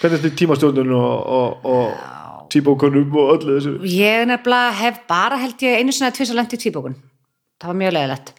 hvernig 0.00 0.16
er 0.16 0.22
þetta 0.24 0.40
tímastjórnun 0.40 0.94
og, 0.96 1.34
og, 1.36 1.68
og 1.68 2.48
tíbókunum 2.50 3.16
og 3.20 3.32
öllu 3.36 3.56
þessu? 3.58 3.76
Ég 3.84 4.26
nefnilega 4.30 4.74
hef 4.80 5.00
bara 5.10 5.38
held 5.40 5.64
ég 5.64 5.80
einu 5.80 5.94
sinni 5.94 6.10
að 6.10 6.18
tvisa 6.18 6.36
lent 6.36 6.56
í 6.56 6.60
tvíbókun. 6.60 6.96
Það 7.60 7.72
var 7.72 7.78
mjög 7.82 7.96
leiðilegt. 7.96 8.32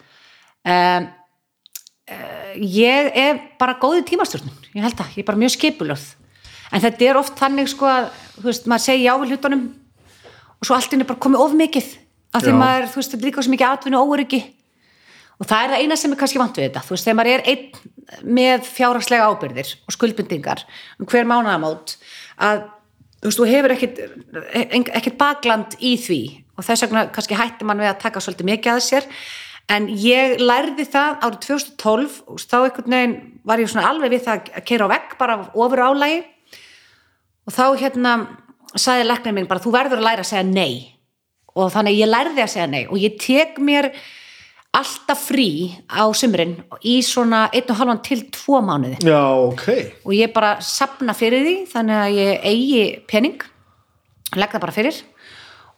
Um, 0.61 0.73
uh, 0.73 1.20
ég 2.57 3.11
er 3.17 3.39
bara 3.59 3.77
góð 3.81 3.99
í 4.01 4.05
tímastjórnun. 4.11 4.57
Ég 4.75 4.83
held 4.85 4.97
það. 4.99 5.11
Ég 5.17 5.23
er 5.23 5.27
bara 5.29 5.41
mjög 5.41 5.53
skipulöð. 5.55 6.03
En 6.71 6.81
þetta 6.81 7.07
er 7.09 7.19
oft 7.19 7.35
þannig 7.39 7.67
sko 7.71 7.85
að, 7.89 8.09
þú 8.39 8.47
veist, 8.47 8.67
maður 8.71 8.85
segja 8.85 9.03
já 9.11 9.13
við 9.21 9.33
hlutunum 9.35 9.63
og 10.61 10.67
svo 10.67 10.75
allt 10.77 10.93
inn 10.95 11.01
er 11.03 11.09
bara 11.09 11.19
komið 11.19 11.43
of 11.43 11.55
mikið. 11.59 11.87
Af 12.31 12.43
því 12.45 12.51
Já. 12.53 12.59
maður, 12.61 12.85
þú 12.93 12.99
veist, 13.01 13.11
þetta 13.11 13.21
er 13.25 13.27
líka 13.31 13.43
svo 13.43 13.51
mikið 13.51 13.67
atvinnu 13.75 13.99
og 13.99 14.11
óöryggi. 14.13 14.41
Og 15.41 15.47
það 15.49 15.63
er 15.65 15.71
það 15.73 15.81
eina 15.83 15.95
sem 15.97 16.11
er 16.13 16.19
kannski 16.21 16.39
vant 16.39 16.59
við 16.59 16.67
þetta. 16.69 16.83
Þú 16.85 16.93
veist, 16.95 17.07
þegar 17.07 17.17
maður 17.19 17.33
er 17.33 17.43
einn 17.51 18.29
með 18.37 18.67
fjárhagslega 18.71 19.27
ábyrðir 19.31 19.71
og 19.87 19.95
skuldbindingar 19.97 20.61
um 21.01 21.09
hver 21.09 21.27
mánaðamót 21.27 21.95
að 22.39 22.61
þú 23.21 23.27
veist, 23.31 23.39
þú 23.41 23.47
hefur 23.51 23.73
ekkit, 23.75 23.99
en- 24.53 24.91
ekkit 25.01 25.17
bakland 25.19 25.75
í 25.81 25.95
því 25.99 26.21
og 26.57 26.65
þess 26.67 26.85
vegna 26.85 27.03
kannski 27.15 27.35
hætti 27.39 27.65
mann 27.65 27.79
við 27.81 27.89
að 27.91 27.99
taka 28.05 28.19
svolítið 28.23 28.49
mikið 28.51 28.71
að 28.75 28.83
sér 28.85 29.07
en 29.69 29.87
ég 29.93 30.39
lærði 30.41 30.85
það 30.89 31.25
árið 31.25 31.41
2012 31.47 32.21
og 32.27 32.39
þá 32.41 32.57
einhvern 32.61 32.95
veginn 32.95 33.17
var 33.47 33.61
ég 33.61 33.71
svona 33.71 33.89
alveg 33.91 34.15
við 34.15 34.23
það 34.25 34.49
að 34.55 34.65
keira 34.67 34.87
á 34.89 34.93
vegg 34.93 35.17
bara 35.19 35.37
ofur 35.53 35.83
álægi 35.85 36.23
og 37.47 37.53
þá 37.55 37.65
hérna 37.81 38.15
sagði 38.75 39.07
læknir 39.07 39.35
minn 39.35 39.49
bara 39.49 39.63
þú 39.63 39.75
verður 39.75 40.01
að 40.01 40.07
læra 40.07 40.25
að 40.25 40.31
segja 40.31 40.47
nei. 40.47 40.97
Og 41.51 41.71
þannig 41.73 41.97
að 41.97 41.99
ég 41.99 42.11
lærði 42.11 42.43
að 42.43 42.51
segja 42.53 42.67
nei. 42.71 42.83
Og 42.87 42.99
ég 43.01 43.17
tek 43.19 43.57
mér 43.59 43.89
alltaf 44.71 45.25
frí 45.27 45.47
á 45.91 46.07
sumrin 46.15 46.55
í 46.87 47.01
svona 47.03 47.49
einn 47.51 47.73
og 47.73 47.79
halvan 47.81 48.03
til 48.05 48.21
tvo 48.31 48.61
mánuði. 48.63 49.01
Já, 49.03 49.19
ok. 49.19 49.65
og 50.07 50.13
ég 50.15 50.31
bara 50.31 50.53
sapna 50.63 51.15
fyrir 51.17 51.43
því 51.43 51.55
þannig 51.73 51.97
að 51.99 52.19
ég 52.21 52.45
eigi 52.47 52.85
pening 53.09 53.43
legg 54.39 54.53
það 54.53 54.63
bara 54.63 54.75
fyrir 54.75 55.01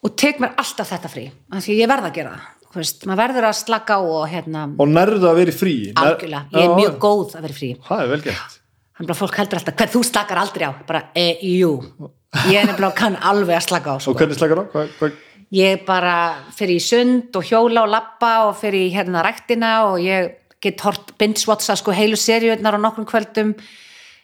og 0.04 0.14
tek 0.20 0.42
mér 0.44 0.54
alltaf 0.62 0.92
þetta 0.94 1.10
frí 1.10 1.26
af 1.50 1.66
því 1.66 1.80
ég 1.80 1.90
verð 1.90 2.12
að 2.12 2.20
gera 2.20 2.36
það 2.36 2.53
veist, 2.82 3.05
maður 3.09 3.21
verður 3.24 3.47
að 3.49 3.55
slaka 3.59 3.97
á 3.97 4.01
og 4.01 4.26
hérna 4.32 4.63
Og 4.80 4.88
nærðu 4.89 5.28
að 5.30 5.39
vera 5.41 5.55
frí? 5.55 5.76
Algjörlega, 5.95 6.45
ég 6.53 6.63
er 6.67 6.76
mjög 6.80 6.97
góð 7.03 7.36
að 7.38 7.45
vera 7.47 7.57
frí 7.59 7.69
Það 7.88 8.03
er 8.05 8.11
vel 8.13 8.21
gert. 8.26 8.57
þannig 8.97 9.13
að 9.15 9.19
fólk 9.24 9.38
heldur 9.41 9.59
alltaf, 9.59 9.76
hvern 9.80 9.93
þú 9.93 10.01
slakar 10.09 10.41
aldrei 10.43 10.65
á 10.69 10.71
bara, 10.88 11.03
e, 11.17 11.28
jú 11.59 11.71
ég 12.49 12.57
er 12.61 12.65
nefnilega 12.69 12.95
kann 12.97 13.15
alveg 13.21 13.57
að 13.59 13.67
slaka 13.67 13.93
á 13.93 13.95
Og 13.97 14.01
sko. 14.07 14.13
hvernig 14.17 14.38
slakar 14.39 14.61
á? 14.61 14.63
Hvað, 14.74 14.89
hvað? 14.99 15.21
ég 15.53 15.84
bara 15.86 16.15
fyrir 16.57 16.80
í 16.80 16.82
sund 16.82 17.36
og 17.38 17.43
hjóla 17.45 17.84
og 17.86 17.91
lappa 17.93 18.32
og 18.47 18.55
fyrir 18.57 18.88
í 18.88 18.93
hérna 18.95 19.21
ræktina 19.26 19.74
og 19.91 19.99
ég 20.01 20.32
get 20.63 20.80
hort 20.82 21.11
bindswatcha 21.19 21.76
sko 21.78 21.91
heilu 21.93 22.15
seriunar 22.17 22.74
á 22.74 22.80
nokkrum 22.82 23.05
kvöldum 23.05 23.51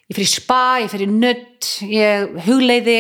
ég 0.10 0.16
fyrir 0.18 0.30
spa, 0.32 0.80
ég 0.82 0.90
fyrir 0.90 1.12
nutt 1.12 1.68
ég 1.86 2.32
hugleiði 2.48 2.98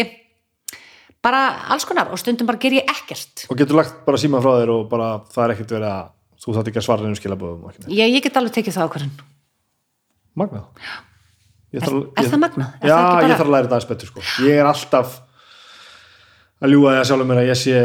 bara 1.23 1.41
alls 1.73 1.85
konar 1.85 2.11
og 2.13 2.19
stundum 2.21 2.47
bara 2.47 2.57
ger 2.61 2.71
ég 2.79 2.87
ekkert 2.87 3.45
og 3.49 3.57
getur 3.59 3.75
lagt 3.79 4.05
bara 4.05 4.17
síma 4.21 4.39
frá 4.43 4.53
þér 4.61 4.71
og 4.75 4.87
bara 4.91 5.09
það 5.33 5.43
er 5.45 5.53
ekkert 5.55 5.73
verið 5.75 5.91
að 5.91 6.09
þú 6.39 6.55
þátt 6.55 6.69
ekki 6.71 6.79
að 6.79 6.85
svara 6.87 7.11
ekki 7.11 7.29
neitt. 7.29 7.89
ég, 7.91 8.13
ég 8.15 8.23
get 8.23 8.37
alveg 8.39 8.53
tekið 8.55 8.77
það 8.77 8.87
ákvörðun 8.89 9.15
magnað 10.39 10.65
Er- 11.69 11.83
þarf- 11.85 12.05
er 12.17 12.23
ég- 12.25 12.31
það 12.33 12.39
magnað? 12.41 12.69
Er 12.81 12.87
Já, 12.89 12.95
það 12.95 13.09
bara- 13.13 13.27
ég 13.27 13.37
þarf 13.37 13.45
að 13.49 13.53
læra 13.53 13.65
þetta 13.67 13.75
aðeins 13.77 13.89
betur 13.89 14.07
sko. 14.09 14.21
ég 14.47 14.55
er 14.57 14.65
alltaf 14.65 15.19
að 16.63 16.69
ljúga 16.73 16.89
því 16.95 16.99
að 17.01 17.07
sjálfum 17.09 17.27
mér 17.29 17.41
að 17.43 17.49
ég 17.49 17.59
sé 17.59 17.75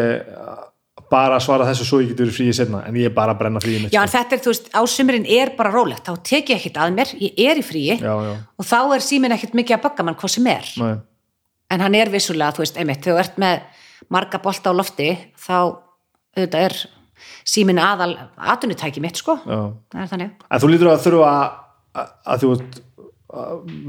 bara 1.11 1.37
að 1.37 1.43
svara 1.45 1.67
þessu 1.69 1.85
svo 1.85 1.99
ég 2.01 2.09
getur 2.15 2.31
fríið 2.33 2.55
setna 2.55 2.81
en 2.89 2.95
ég 2.95 3.05
er 3.11 3.15
bara 3.15 3.35
að 3.35 3.39
brenna 3.43 3.61
fríið 3.61 3.83
mitt 3.85 3.93
já 3.93 4.01
en 4.03 4.09
sko. 4.09 4.19
þetta 4.19 4.33
er 4.33 4.41
þú 4.45 4.51
veist, 4.55 4.71
ásumurinn 4.73 5.27
er 5.29 5.51
bara 5.59 5.71
rólegt 5.75 6.07
þá 6.07 6.15
tek 6.23 6.49
ég 6.49 6.57
ekkert 6.63 6.79
að 6.81 6.95
mér, 6.97 7.13
ég 7.21 7.33
er 7.51 7.57
í 7.61 7.63
fríi 7.67 7.99
já, 8.01 8.15
já, 8.25 8.35
og 8.59 8.65
þá 8.65 8.79
er 8.95 9.01
síminn 9.05 9.33
ekkert 9.37 9.53
mikið 9.59 9.77
að 9.77 9.83
bögga 9.85 10.05
mann 10.05 10.15
hvað 10.17 10.31
sem 10.31 10.47
er 10.47 10.65
Nei. 10.81 10.95
En 11.75 11.83
hann 11.85 11.97
er 11.99 12.11
vissulega, 12.13 12.55
þú 12.57 12.65
veist, 12.65 12.79
einmitt 12.81 13.03
þegar 13.05 13.19
þú 13.19 13.25
ert 13.25 13.41
með 13.43 13.83
marga 14.15 14.41
bolta 14.45 14.71
á 14.71 14.79
lofti 14.79 15.09
þá 15.41 15.55
auðvitað 16.37 16.65
er 16.69 16.77
síminn 17.49 17.79
aðal 17.81 18.13
atunutæki 18.53 19.01
mitt 19.05 19.17
sko 19.21 19.37
það 19.45 20.01
er 20.03 20.11
þannig 20.13 20.31
en 20.51 20.61
þú 20.65 20.71
lítur 20.73 20.91
að 20.93 21.05
þurfa 21.07 21.31
að, 21.95 22.09
að, 22.27 22.43
þú 22.45 22.51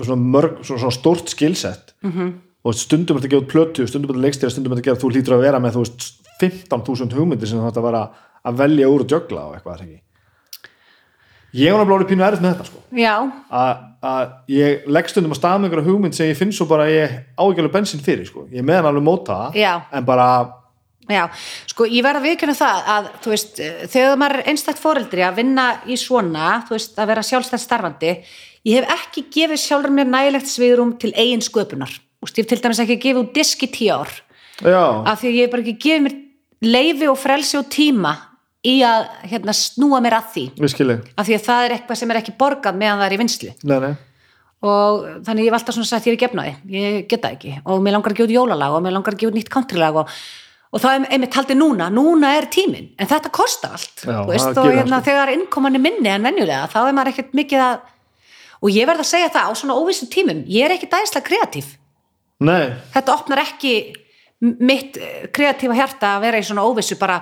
svona, 0.06 0.20
mörg, 0.36 0.60
svona, 0.66 0.82
svona 0.86 0.96
stórt 1.00 1.30
skilsett 1.34 1.94
Mhm. 2.02 2.12
-hmm. 2.20 2.34
og 2.66 2.74
stundum 2.76 3.18
ert 3.18 3.26
að 3.26 3.30
gefa 3.34 3.44
út 3.46 3.52
plötu 3.54 3.88
stundum 3.88 4.10
ert 4.12 4.18
að 4.20 4.26
leikstýra, 4.26 4.50
stundum 4.52 4.74
ert 4.74 4.80
að 4.82 4.88
gera 4.90 5.02
þú 5.02 5.12
lítur 5.14 5.34
að 5.38 5.42
vera 5.46 5.60
með 5.60 5.74
þú 5.76 5.82
veist 5.84 6.02
15.000 6.42 7.14
hugmyndir 7.16 7.48
sem 7.48 7.60
þú 7.60 7.68
ætti 7.70 7.80
að 7.80 7.88
vera 7.90 8.10
að 8.46 8.58
velja 8.58 8.88
úr 8.90 9.02
og 9.02 9.08
djögla 9.08 9.42
og 9.48 9.54
eitthvað 9.56 9.76
er 9.76 9.84
ekki 9.86 10.02
ég 11.56 11.72
var 11.74 11.86
náttúrulega 11.86 12.10
pínu 12.12 12.26
erið 12.28 12.44
með 12.44 12.54
þetta 12.54 12.68
sko. 12.70 12.82
Að, 14.06 14.34
ég 14.52 14.86
legg 14.92 15.10
stundum 15.10 15.34
að 15.34 15.40
staða 15.40 15.62
með 15.62 15.70
einhverja 15.70 15.88
hugmynd 15.90 16.18
sem 16.18 16.30
ég 16.30 16.38
finn 16.40 16.54
svo 16.54 16.68
bara 16.70 16.86
ég 16.92 17.16
á 17.34 17.44
ekki 17.46 17.64
alveg 17.64 17.74
bensin 17.74 18.04
fyrir 18.06 18.28
sko. 18.30 18.46
ég 18.52 18.62
er 18.62 18.68
meðan 18.68 18.92
alveg 18.92 19.06
móta 19.08 19.38
en 19.92 20.06
bara, 20.06 20.28
já, 21.10 21.24
sko 21.72 21.88
ég 21.90 22.06
verð 22.06 22.22
að 22.22 22.28
viðkynna 22.30 22.58
það 22.60 22.92
að, 22.96 23.08
þú 23.24 23.34
veist, 23.34 23.62
þegar 23.94 24.20
maður 24.22 24.42
er 24.42 24.52
einstætt 24.52 24.84
foreldri 24.84 25.26
að 25.26 25.40
vinna 25.42 25.70
í 25.90 25.98
svona 25.98 26.52
þú 26.68 26.78
veist, 26.78 27.00
að 27.00 27.10
vera 27.14 27.26
sjálfstætt 27.26 27.64
starfandi 27.66 28.12
ég 28.66 28.82
hef 28.82 28.94
ekki 29.00 29.26
gefið 29.34 29.62
sjálfur 29.62 29.94
mér 29.94 30.10
nægilegt 30.10 30.50
sviðrum 30.50 30.96
til 31.02 31.14
eigin 31.14 31.44
sköpunar. 31.46 31.92
Þú 31.92 32.28
veist, 32.28 32.38
ég 32.38 32.46
hef 32.46 32.52
til 32.52 32.62
dæmis 32.64 32.82
ekki 32.82 33.02
gefið 33.04 33.22
út 33.22 33.34
disk 33.36 33.66
í 33.66 33.70
tíu 33.74 33.94
ár. 33.94 34.14
Já, 34.64 34.86
af 35.06 35.20
því 35.22 35.30
að 35.30 35.36
ég 35.36 35.44
hef 35.44 35.52
bara 35.54 35.66
ekki 35.66 35.76
gefið 35.84 36.06
mér 36.06 36.16
leifi 36.66 37.10
og 37.12 37.20
frelsi 37.20 37.60
og 37.60 37.68
tíma 37.70 38.14
í 38.66 38.76
að 38.86 39.06
hérna, 39.30 39.54
snúa 39.56 40.02
mér 40.04 40.18
að 40.20 40.32
því. 40.34 40.46
Af 41.16 41.28
því 41.28 41.38
að 41.38 41.46
það 41.46 41.66
er 41.66 41.76
eitthvað 41.78 42.00
sem 42.02 42.14
er 42.14 42.20
ekki 42.22 42.36
borgað 42.40 42.80
meðan 42.80 43.02
það 43.02 43.08
er 43.08 43.16
í 43.16 43.20
vinslu 43.22 43.52
nei, 43.70 43.76
nei. 43.84 43.92
og 44.66 45.06
þannig 45.28 45.46
ég 45.46 45.52
hef 45.52 45.60
alltaf 45.60 45.78
svona 45.78 45.92
sagt 45.92 46.10
ég 46.10 46.16
er 46.16 46.22
gefnaði, 46.24 46.56
ég 46.74 46.98
geta 47.12 47.32
ekki. 47.36 47.54
Og 47.66 47.84
mér 47.84 47.98
langar 47.98 48.16
að 48.16 48.22
gefa 48.22 48.30
út 48.30 48.36
jólalag 48.36 48.78
og 48.78 48.86
mér 48.86 48.96
langar 48.98 49.16
að 49.16 49.24
gefa 49.24 49.34
út 49.34 49.40
nýtt 49.40 49.52
countrylag 49.54 50.00
og, 50.02 50.14
og 50.72 50.84
það 50.84 50.98
er 50.98 51.18
einmitt 51.18 51.38
haldið 51.40 51.60
núna, 51.62 51.90
núna 51.94 52.32
er 52.40 52.50
tíminn. 52.54 52.94
En 52.98 53.12
þetta 53.12 53.34
kostar 53.36 53.76
allt. 53.78 54.06
Já, 54.06 54.22
veist, 54.30 54.62
og 54.62 54.72
hérna, 54.72 55.04
þegar 55.06 55.34
innkoman 55.36 55.78
er 55.78 55.86
minni 55.86 56.12
en 56.14 56.26
venjulega 56.26 56.72
þá 56.74 56.80
er 56.86 56.98
maður 56.98 57.14
ekkert 57.14 57.38
mikið 57.38 57.68
að 57.68 57.84
og 58.66 58.72
ég 58.74 58.88
verð 58.90 59.04
að 59.04 59.12
segja 59.12 59.34
það 59.36 59.52
á 59.52 59.54
svona 59.60 59.76
óvissu 59.78 60.08
tímum. 60.10 60.42
Ég 60.50 60.66
er 60.66 60.74
ekki 60.74 60.90
dæslega 60.90 61.28
kreatív. 61.28 61.68
Nei, 62.46 62.72
þetta 62.96 63.14
opnar 63.14 63.44
ekki 63.44 63.76
mitt 64.42 64.98
eh, 64.98 65.28
kreatífa 65.34 65.78
hjarta 65.78 66.16
að 66.16 66.26
vera 66.26 66.42
í 66.42 66.46
svona 66.48 66.66
óvissu 66.66 66.98
bara, 67.00 67.22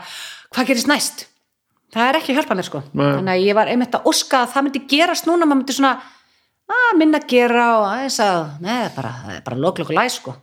hvað 0.54 0.72
gerist 0.72 0.90
næst 0.90 1.28
það 1.94 2.10
er 2.10 2.20
ekki 2.20 2.34
að 2.34 2.40
hjálpa 2.40 2.58
mér 2.60 2.68
sko. 2.68 2.82
Nei. 2.94 3.06
þannig 3.06 3.34
að 3.34 3.46
ég 3.48 3.58
var 3.58 3.72
einmitt 3.72 3.98
að 3.98 4.10
óska 4.12 4.44
að 4.44 4.54
það 4.54 4.66
myndi 4.68 4.84
gerast 4.94 5.30
núna, 5.30 5.48
maður 5.48 5.62
myndi 5.62 5.78
svona 5.78 5.94
að 6.74 6.98
minna 7.00 7.20
að 7.20 7.28
gera 7.34 7.68
og 7.78 7.86
aðeins 7.90 8.20
að 8.24 8.40
neða, 8.64 8.90
bara, 8.96 9.12
það 9.24 9.36
er 9.36 9.44
bara 9.48 9.62
loklokk 9.66 9.92
og 9.94 10.00
læg 10.00 10.14
sko. 10.14 10.34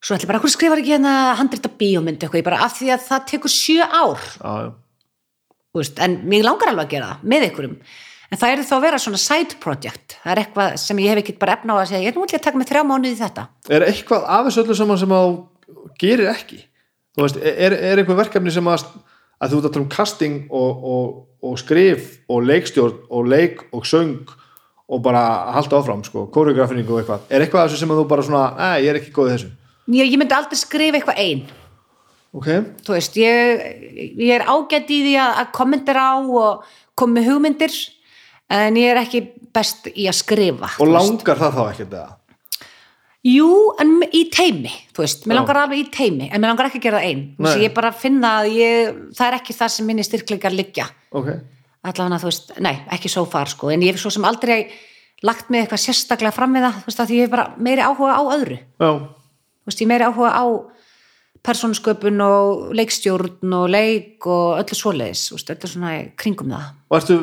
Svo 0.00 0.16
ætla 0.16 0.24
ég 0.24 0.30
bara, 0.30 0.40
hvernig 0.40 0.54
skrifar 0.54 0.80
ekki 0.80 0.94
hérna 0.94 1.14
handrita 1.36 1.72
bíómynd 1.80 2.22
eitthvað, 2.22 2.40
ég 2.40 2.46
bara, 2.46 2.60
af 2.64 2.76
því 2.78 2.92
að 2.94 3.02
það 3.08 3.26
tekur 3.32 3.52
sjö 3.52 3.84
ár. 3.84 4.22
Þú 5.70 5.82
veist, 5.82 6.00
en 6.02 6.16
mig 6.30 6.44
langar 6.46 6.70
alveg 6.70 6.86
að 6.88 6.94
gera 6.94 7.10
það 7.10 7.26
með 7.32 7.46
einhverjum. 7.48 7.74
En 8.30 8.38
það 8.38 8.52
er 8.54 8.64
þá 8.68 8.74
að 8.76 8.84
vera 8.86 8.98
svona 9.02 9.20
side 9.20 9.58
project. 9.62 10.16
Það 10.22 10.32
er 10.32 10.40
eitthvað 10.44 10.74
sem 10.78 11.00
ég 11.02 11.12
hef 11.12 11.20
ekki 11.24 11.34
bara 11.40 11.56
efna 11.58 11.74
á 11.74 11.82
að 11.82 11.88
segja 11.90 12.02
ég 12.04 12.12
er 12.12 12.16
nú 12.16 12.26
ætla 12.26 12.38
að 12.38 12.44
taka 12.46 12.60
mig 12.60 12.68
þrjá 12.70 12.82
mánuði 12.86 13.12
í 13.16 13.18
þetta. 13.18 13.46
Er 13.74 13.84
eitthvað 13.88 14.26
af 14.36 14.44
þessu 14.46 14.62
öllu 14.62 14.76
saman 14.78 15.00
sem 15.00 15.14
að 15.16 15.30
gerir 15.98 16.30
ekki? 16.30 16.60
Þú 17.16 17.24
veist, 17.26 17.40
er, 17.42 17.74
er 17.74 18.00
eitthvað 18.00 18.20
verkefni 18.22 18.54
sem 18.54 18.70
að, 18.70 18.86
að 19.40 19.52
þú 19.52 19.60
ert 19.60 19.68
að 19.68 19.74
tala 19.74 19.84
um 19.84 19.92
casting 19.94 20.36
og, 20.50 20.84
og, 20.94 21.14
og 21.46 21.56
skrif 21.60 22.10
og 22.30 22.44
leikstjórn 22.48 22.98
og 23.08 23.30
leik 23.30 23.64
og 23.72 23.86
söng 23.88 24.34
og 24.90 25.02
bara 25.04 25.22
halda 25.54 25.78
áfram 25.78 26.02
sko, 26.04 26.26
koreografinning 26.34 26.88
og 26.90 27.00
eitthvað. 27.00 27.26
Er 27.30 27.44
eitthvað 27.44 27.68
þessu 27.68 27.80
sem 27.80 27.94
þú 27.94 28.04
bara 28.10 28.26
svona, 28.26 28.44
að 28.58 28.84
ég 28.84 28.92
er 28.92 28.98
ekki 28.98 29.14
góð 29.14 29.28
í 29.28 29.34
þessu? 29.36 29.50
Ég, 29.90 30.10
ég 30.10 30.18
myndi 30.18 30.34
aldrei 30.34 30.58
skrifa 30.58 30.98
eitthvað 30.98 31.22
ein. 31.22 31.44
Ok, 32.30 32.48
þú 32.86 32.94
veist, 32.94 33.16
ég, 33.18 33.62
ég 34.18 34.34
er 34.36 34.44
ágætt 34.46 34.90
í 34.90 35.00
því 35.06 35.14
að, 35.18 35.40
kommentera 35.54 36.12
á 36.14 36.18
og 36.20 37.08
með 37.10 37.30
hugmyndir 37.30 37.74
en 38.50 38.76
ég 38.78 38.92
er 38.92 39.00
ekki 39.00 39.22
best 39.54 39.88
í 39.94 40.06
að 40.10 40.18
skrifa 40.20 40.68
og 40.76 40.84
þú 40.84 40.90
veist. 40.90 40.98
langar 40.98 41.40
það 41.40 41.56
þá 41.56 41.62
ekkert 41.64 41.94
eða 41.94 42.08
Jú, 43.20 43.48
en 43.82 43.98
í 44.16 44.22
teimi, 44.32 44.70
þú 44.96 45.02
veist, 45.02 45.26
mér 45.28 45.42
langar 45.42 45.58
alveg 45.60 45.82
í 45.82 45.88
teimi 45.92 46.30
en 46.30 46.40
mér 46.40 46.54
langar 46.54 46.70
ekki 46.70 46.80
að 46.80 46.84
gera 46.86 47.00
það 47.02 47.08
ein 47.10 47.24
þú 47.36 47.44
veist, 47.44 47.60
ég 47.66 47.74
bara 47.76 47.90
finna 47.92 48.30
að 48.40 48.46
ég, 48.56 49.00
það 49.18 49.26
er 49.26 49.36
ekki 49.36 49.56
það 49.58 49.72
sem 49.74 49.90
minni 49.90 50.06
styrkleikar 50.06 50.56
liggja. 50.56 50.86
Ok, 51.12 51.28
allavega 51.84 52.20
þú 52.22 52.30
veist, 52.30 52.54
nei, 52.64 52.72
ekki 52.96 53.12
svo 53.12 53.26
far 53.28 53.52
sko 53.52 53.68
en 53.74 53.84
ég 53.84 53.92
hef 53.92 54.00
svo 54.00 54.14
sem 54.16 54.24
aldrei 54.24 54.58
lagt 55.26 55.52
mig 55.52 55.66
eitthvað 55.66 55.84
sérstaklega 55.84 56.32
fram 56.32 56.56
með 56.56 56.64
það, 56.64 56.80
þú 56.80 56.88
veist, 56.88 57.04
að 57.04 57.14
ég 57.18 57.26
hef 57.26 57.36
bara 57.36 57.46
meiri 57.60 57.84
áhuga 57.84 58.16
á 58.16 58.22
öðru, 58.24 58.60
já, 58.80 58.90
þú 58.96 59.68
veist, 59.68 59.84
ég 59.84 59.92
meiri 59.92 60.08
áhuga 60.08 60.32
á 60.32 60.44
persónusköpun 61.44 62.20
og 62.24 62.74
leikstjórn 62.76 63.52
og 63.56 63.70
leik 63.72 64.26
og 64.28 64.60
öllu 64.60 64.76
svoleiðis, 64.76 65.28
þú 65.28 65.36
veist, 65.36 65.52
öllu 65.54 65.70
svona 65.72 65.92
kringum 66.20 66.52
það. 66.52 66.68
Og 66.88 66.98
ertu, 66.98 67.16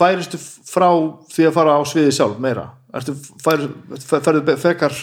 færistu 0.00 0.40
frá 0.40 0.88
því 1.32 1.48
að 1.48 1.56
fara 1.56 1.76
á 1.76 1.80
sviði 1.88 2.12
sjálf 2.16 2.40
meira? 2.40 2.70
Ertu, 2.96 3.14
færistu, 3.44 4.00
færðu 4.12 4.56
fekar 4.60 4.96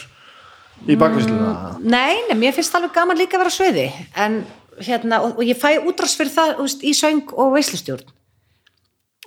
í 0.88 0.95
bakvísluna 0.99 1.77
Nei, 1.80 2.21
nei, 2.30 2.38
mér 2.38 2.55
finnst 2.55 2.75
alveg 2.75 2.93
gaman 2.95 3.19
líka 3.19 3.38
að 3.38 3.43
vera 3.43 3.51
á 3.51 3.57
sviði. 3.57 3.88
En 4.19 4.41
hérna, 4.84 5.21
og, 5.25 5.39
og 5.39 5.47
ég 5.47 5.59
fæ 5.59 5.80
útrás 5.88 6.15
fyrir 6.17 6.34
það 6.34 6.55
veist, 6.61 6.84
í 6.84 6.93
söng 6.95 7.34
og 7.36 7.53
veislustjórn. 7.55 8.15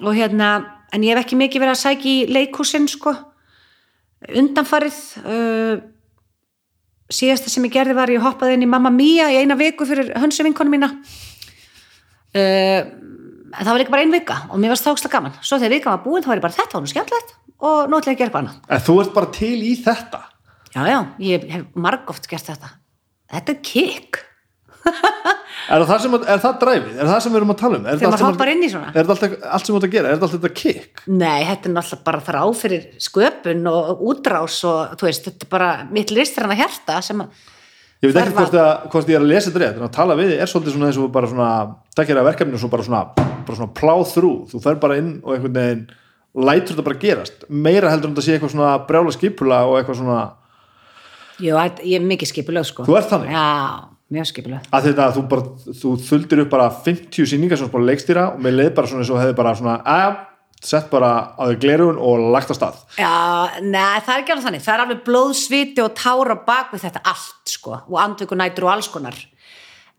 Og 0.03 0.17
hérna 0.17 0.53
en 0.93 1.05
ég 1.05 1.15
hef 1.15 1.25
ekki 1.25 1.39
mikið 1.41 1.65
verið 1.65 1.75
að 1.77 1.83
sækja 1.83 2.11
í 2.11 2.17
leikhúsin 2.33 2.89
sko. 2.91 3.15
Undanfarið 4.39 4.99
uh, 5.25 5.77
síðasta 7.13 7.53
sem 7.53 7.65
ég 7.67 7.75
gerði 7.75 7.97
var 7.99 8.13
ég 8.13 8.23
hoppaði 8.23 8.57
inn 8.57 8.67
í 8.67 8.71
Mamma 8.71 8.93
Mia 8.95 9.29
í 9.33 9.41
eina 9.43 9.59
viku 9.59 9.87
fyrir 9.89 10.13
hönsu 10.23 10.47
vinkonu 10.47 10.73
mína. 10.73 10.93
Uh, 12.33 12.81
en 13.53 13.65
það 13.65 13.73
var 13.75 13.83
líka 13.83 13.93
bara 13.93 14.05
ein 14.07 14.15
vika 14.15 14.43
og 14.49 14.61
mér 14.61 14.73
varst 14.73 14.87
það 14.87 14.97
ókslega 14.97 15.19
gaman. 15.19 15.39
Svo 15.41 15.61
þegar 15.61 15.77
vikan 15.77 15.97
var 15.97 16.05
búin 16.05 16.25
þá 16.25 16.33
var 16.33 16.41
ég 16.41 16.47
bara 16.47 16.59
þetta 16.59 16.79
var 16.79 16.85
nú 16.85 16.93
skemmtilegt 16.93 17.35
og 17.63 17.89
nú 17.89 17.99
ætla 17.99 18.15
ég 18.15 18.17
að 18.17 18.23
gera 18.23 18.31
eitthvað 18.31 18.45
annað. 18.45 18.61
En 18.73 18.87
þú 18.87 19.01
ert 19.03 19.17
bara 19.17 19.35
til 19.37 19.57
í 19.61 19.75
þetta 19.83 20.23
Já, 20.73 20.83
já, 20.89 20.99
ég 21.21 21.49
hef 21.53 21.65
margóft 21.77 22.29
gert 22.31 22.47
þetta. 22.49 22.71
Þetta 23.33 23.53
er 23.53 23.59
kikk. 23.67 24.21
er 25.73 25.85
það, 25.87 26.07
að- 26.09 26.25
er 26.33 26.41
það 26.43 26.55
dræfið, 26.63 26.95
er 26.99 27.07
það 27.07 27.21
sem 27.23 27.33
við 27.33 27.39
erum 27.39 27.53
að 27.55 27.59
tala 27.61 27.77
um 27.79 27.85
er 27.87 27.99
Þegar 28.01 28.13
maður 28.13 28.25
hoppar 28.27 28.49
að- 28.49 28.53
inn 28.57 28.63
í 28.67 28.71
svona. 28.73 28.89
er 28.97 29.05
þetta 29.07 29.29
allt, 29.53 29.67
sem 29.67 29.75
þú 29.75 29.79
ert 29.79 29.87
að 29.87 29.93
gera, 29.95 30.09
er 30.09 30.17
þetta 30.17 30.27
allt 30.27 30.35
þetta 30.39 30.55
kick 30.59 31.03
Nei, 31.07 31.45
þetta 31.47 31.69
er 31.69 31.75
náttúrulega 31.77 32.05
bara 32.09 32.21
þar 32.27 32.39
á 32.43 32.47
fyrir 32.59 32.83
sköpun 32.99 33.69
og 33.71 34.01
útrás 34.11 34.57
og 34.67 34.97
þú 34.99 35.07
veist, 35.07 35.25
þetta 35.29 35.47
er 35.47 35.51
bara 35.55 35.69
mitt 35.93 36.11
listræna 36.11 36.57
hjarta 36.59 36.99
sem 37.07 37.23
að, 37.23 37.29
ég 38.03 38.11
veit 38.13 38.19
ekki 38.25 38.35
hvort, 38.41 38.59
að, 38.59 38.91
hvort 38.91 39.07
ég 39.13 39.15
er 39.15 39.23
að 39.23 39.31
lesa 39.31 39.51
þetta 39.53 39.63
rétt 39.63 39.77
en 39.79 39.87
að 39.87 39.93
tala 39.95 40.19
við 40.19 40.35
er 40.41 40.51
svolítið 40.51 40.75
svona 40.75 40.91
eins 40.91 40.99
og 40.99 41.13
bara 41.15 41.31
svona 41.31 41.51
takkir 41.95 42.19
að 42.19 42.29
verkefninu 42.33 42.59
og 42.59 42.65
svo 42.65 42.73
bara 42.75 42.83
svona, 42.83 43.05
bara 43.47 43.57
svona 43.61 43.73
pláð 43.79 44.05
þrú, 44.17 44.33
þú 44.51 44.63
fer 44.67 44.75
bara 44.83 44.99
inn 44.99 45.21
og 45.23 45.37
einhvern 45.37 45.55
veginn 45.61 45.87
lætur 46.43 46.75
þetta 46.75 46.85
bara 46.91 46.99
gerast 47.07 47.47
meira 47.49 47.89
heldur 47.93 48.11
en 48.11 48.17
þetta 48.17 48.27
sé 48.27 48.35
eitthvað 48.35 48.57
svona 48.57 48.75
brjála 48.89 49.13
skipula 49.15 49.63
og 49.69 49.79
eitthvað 49.79 50.01
svona, 50.03 50.21
jú, 51.43 51.57
ég 51.85 51.97
er 51.99 52.05
mikið 52.07 52.31
skipulög 52.33 52.69
sko. 52.69 52.87
Þú 52.87 52.99
ert 52.99 53.11
þannig? 53.13 53.33
Já, 53.35 53.47
mjög 54.13 54.29
skipulög. 54.33 54.67
að 54.73 54.89
þetta 54.91 55.07
að 55.07 55.17
þú 55.17 55.23
bara 55.31 55.73
þú 55.83 55.95
þuldir 56.09 56.43
upp 56.45 56.53
bara 56.53 56.69
50 56.85 57.31
sýningar 57.33 57.59
sem 57.59 57.69
þú 57.69 57.75
bara 57.77 57.89
leikstýra 57.91 58.27
og 58.35 58.45
með 58.45 58.59
leið 58.61 58.71
bara 58.77 58.91
svona 58.93 59.05
eins 59.05 59.13
og 59.15 59.21
hefði 59.23 59.39
bara 59.41 59.55
svona 59.59 59.79
að 59.89 60.21
sett 60.63 60.91
bara 60.93 61.11
á 61.35 61.43
þau 61.43 61.57
glerun 61.59 61.99
og 61.99 62.21
lagt 62.31 62.53
á 62.53 62.55
stað 62.55 62.77
Já, 62.95 63.15
nei, 63.67 63.99
það 64.05 64.13
er 64.15 64.21
ekki 64.23 64.35
alveg 64.35 64.47
þannig. 64.47 64.63
Það 64.63 64.75
er 64.75 64.83
alveg 64.85 65.01
blóðsviti 65.09 65.83
og 65.83 65.97
tára 65.99 66.37
bak 66.47 66.71
við 66.75 66.85
þetta 66.87 67.03
allt 67.13 67.55
sko 67.57 67.79
og 67.81 67.97
andvökunætur 68.05 68.69
og 68.69 68.75
alls 68.77 68.91
konar. 68.93 69.17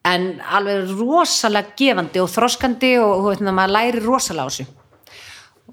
En 0.08 0.30
alveg 0.44 0.94
rosalega 1.00 1.76
gefandi 1.80 2.20
og 2.24 2.32
þroskandi 2.32 2.94
og 3.04 3.28
veit, 3.30 3.44
maður 3.44 3.76
læri 3.76 4.04
rosalega 4.04 4.48
á 4.48 4.52
þessu. 4.52 4.66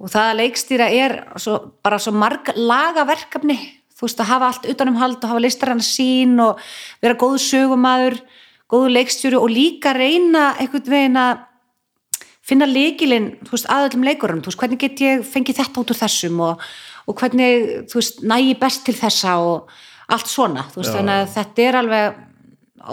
og 0.01 0.09
það 0.09 0.27
að 0.31 0.39
leikstýra 0.41 0.87
er 0.97 1.17
svo, 1.37 1.57
bara 1.83 1.99
svo 1.99 2.13
marg 2.17 2.51
lagaverkefni 2.57 3.59
þú 4.01 4.09
veist 4.09 4.23
að 4.25 4.31
hafa 4.33 4.49
allt 4.49 4.69
utanum 4.73 4.97
hald 4.97 5.19
og 5.21 5.35
hafa 5.35 5.45
listarann 5.45 5.85
sín 5.85 6.39
og 6.41 6.63
vera 7.05 7.19
góð 7.21 7.37
sögumæður 7.45 8.17
góðu 8.71 8.91
leikstjóri 8.95 9.39
og 9.39 9.51
líka 9.53 9.93
reyna 9.97 10.55
einhvern 10.57 10.89
veginn 10.89 11.19
að 11.21 11.47
finna 12.47 12.67
leikilinn, 12.67 13.29
þú 13.47 13.55
veist, 13.55 13.69
aðallum 13.71 14.07
leikurum. 14.07 14.41
Þú 14.43 14.51
veist, 14.51 14.61
hvernig 14.63 14.81
get 14.83 15.03
ég 15.05 15.27
fengið 15.27 15.61
þetta 15.61 15.83
út 15.83 15.93
úr 15.93 15.99
þessum 16.01 16.41
og, 16.47 16.65
og 17.07 17.21
hvernig, 17.21 17.69
þú 17.91 18.01
veist, 18.01 18.23
næ 18.27 18.37
ég 18.41 18.61
best 18.63 18.83
til 18.87 18.97
þessa 18.99 19.37
og 19.45 19.71
allt 20.11 20.31
svona. 20.31 20.67
Þú 20.73 20.83
veist, 20.83 20.91
Já. 20.91 20.97
þannig 20.99 21.17
að 21.19 21.31
þetta 21.37 21.67
er 21.67 21.81
alveg 21.81 22.19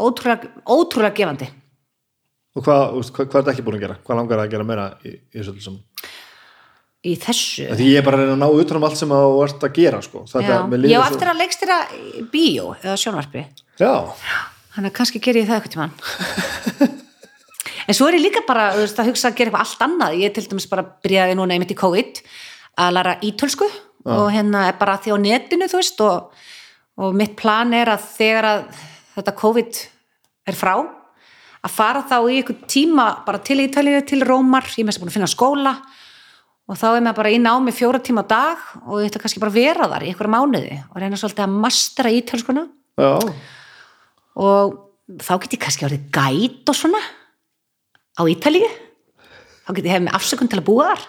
ótrúlega, 0.07 0.51
ótrúlega 0.67 1.17
gefandi. 1.21 1.49
Og 2.57 2.65
hvað, 2.65 2.85
hvað, 3.13 3.17
hvað 3.17 3.25
er 3.25 3.34
þetta 3.38 3.53
ekki 3.55 3.65
búin 3.65 3.79
að 3.79 3.85
gera? 3.85 3.99
Hvað 4.05 4.19
langar 4.21 4.41
það 4.41 4.45
að 4.45 4.53
gera 4.55 4.67
meira 4.67 4.88
í, 5.05 5.13
í 5.13 5.39
þessu 5.39 5.57
saman 5.61 5.84
í 7.06 7.14
þessu 7.22 7.68
því 7.78 7.88
ég 7.91 7.99
er 8.02 8.06
bara 8.07 8.18
að 8.18 8.24
reyna 8.26 8.36
að 8.36 8.41
ná 8.41 8.61
utan 8.64 8.78
um 8.80 8.86
allt 8.88 8.98
sem 8.99 9.11
þú 9.14 9.44
ert 9.45 9.64
að 9.68 9.74
gera 9.78 9.99
sko. 10.02 10.24
Já, 10.26 10.40
ég 10.90 10.98
á 10.98 11.06
svo- 11.06 11.11
eftir 11.14 11.30
að 11.32 11.41
leikstýra 11.44 11.78
í 11.94 12.24
bíó 12.34 12.72
eða 12.82 12.95
sjónvarpi. 12.98 13.44
Já, 13.80 13.94
þannig 14.76 14.91
að 14.91 14.95
kannski 14.98 15.22
ger 15.22 15.36
ég 15.41 15.48
það 15.48 15.60
eitthvað 15.61 15.76
tímann. 15.76 15.94
En 17.88 17.95
svo 17.95 18.10
er 18.10 18.18
ég 18.18 18.26
líka 18.26 18.41
bara 18.48 18.74
veist, 18.76 18.98
að 18.99 19.07
hugsa 19.14 19.30
að 19.30 19.38
gera 19.38 19.52
eitthvað 19.52 19.64
allt 19.64 19.84
annað. 19.86 20.18
Ég 20.19 20.34
til 20.36 20.44
dæmis 20.52 20.65
bara 20.68 20.84
byrjaði 21.06 21.38
núna 21.40 21.56
einmitt 21.56 21.72
í 21.72 21.78
COVID 21.80 22.19
að 22.84 22.94
læra 22.98 23.14
ítölsku 23.24 23.68
og 24.07 24.28
hérna 24.32 24.65
er 24.69 24.76
bara 24.80 24.98
því 25.03 25.15
á 25.15 25.18
netinu 25.19 25.68
þú 25.72 25.80
veist 25.80 26.02
og, 26.03 26.32
og 26.99 27.15
mitt 27.15 27.36
plan 27.40 27.72
er 27.76 27.90
að 27.94 28.03
þegar 28.18 28.45
að 28.49 28.65
þetta 29.18 29.34
COVID 29.40 29.80
er 30.48 30.56
frá 30.56 30.74
að 30.78 31.74
fara 31.74 32.03
þá 32.07 32.18
í 32.32 32.38
einhvern 32.41 32.68
tíma 32.69 33.07
bara 33.26 33.40
til 33.44 33.57
Ítalíu, 33.64 34.03
til 34.07 34.22
Rómar. 34.28 34.64
Ég 34.78 34.84
er 34.86 34.88
mest 34.91 34.99
búin 35.02 35.10
að 35.11 35.18
finna 35.18 35.32
skóla 35.32 35.74
og 36.68 36.76
þá 36.76 36.88
er 36.89 37.03
maður 37.06 37.19
bara 37.22 37.31
í 37.31 37.39
námi 37.39 37.73
fjóra 37.76 38.02
tíma 38.03 38.26
á 38.27 38.31
dag 38.31 38.65
og 38.84 39.06
ætla 39.06 39.22
kannski 39.23 39.44
bara 39.44 39.56
vera 39.56 39.88
þar 39.88 40.03
í 40.03 40.11
einhverja 40.11 40.34
mánuði 40.34 40.80
og 40.84 40.99
reyna 40.99 41.19
svolítið 41.19 41.45
að 41.45 41.56
mastera 41.64 42.11
ítölskuna 42.11 42.65
og 44.38 44.76
þá 45.23 45.34
get 45.44 45.56
ég 45.56 45.64
kannski 45.64 45.88
orðið 45.88 46.10
gæt 46.18 46.72
og 46.73 46.77
svona 46.77 47.02
á 48.18 48.22
Ítalíu. 48.27 48.68
Þá 49.68 49.72
get 49.77 49.85
ég 49.85 49.94
hefði 49.94 50.07
með 50.07 50.18
afsökun 50.18 50.52
til 50.52 50.60
að 50.60 50.68
búa 50.68 50.89
þar. 50.91 51.06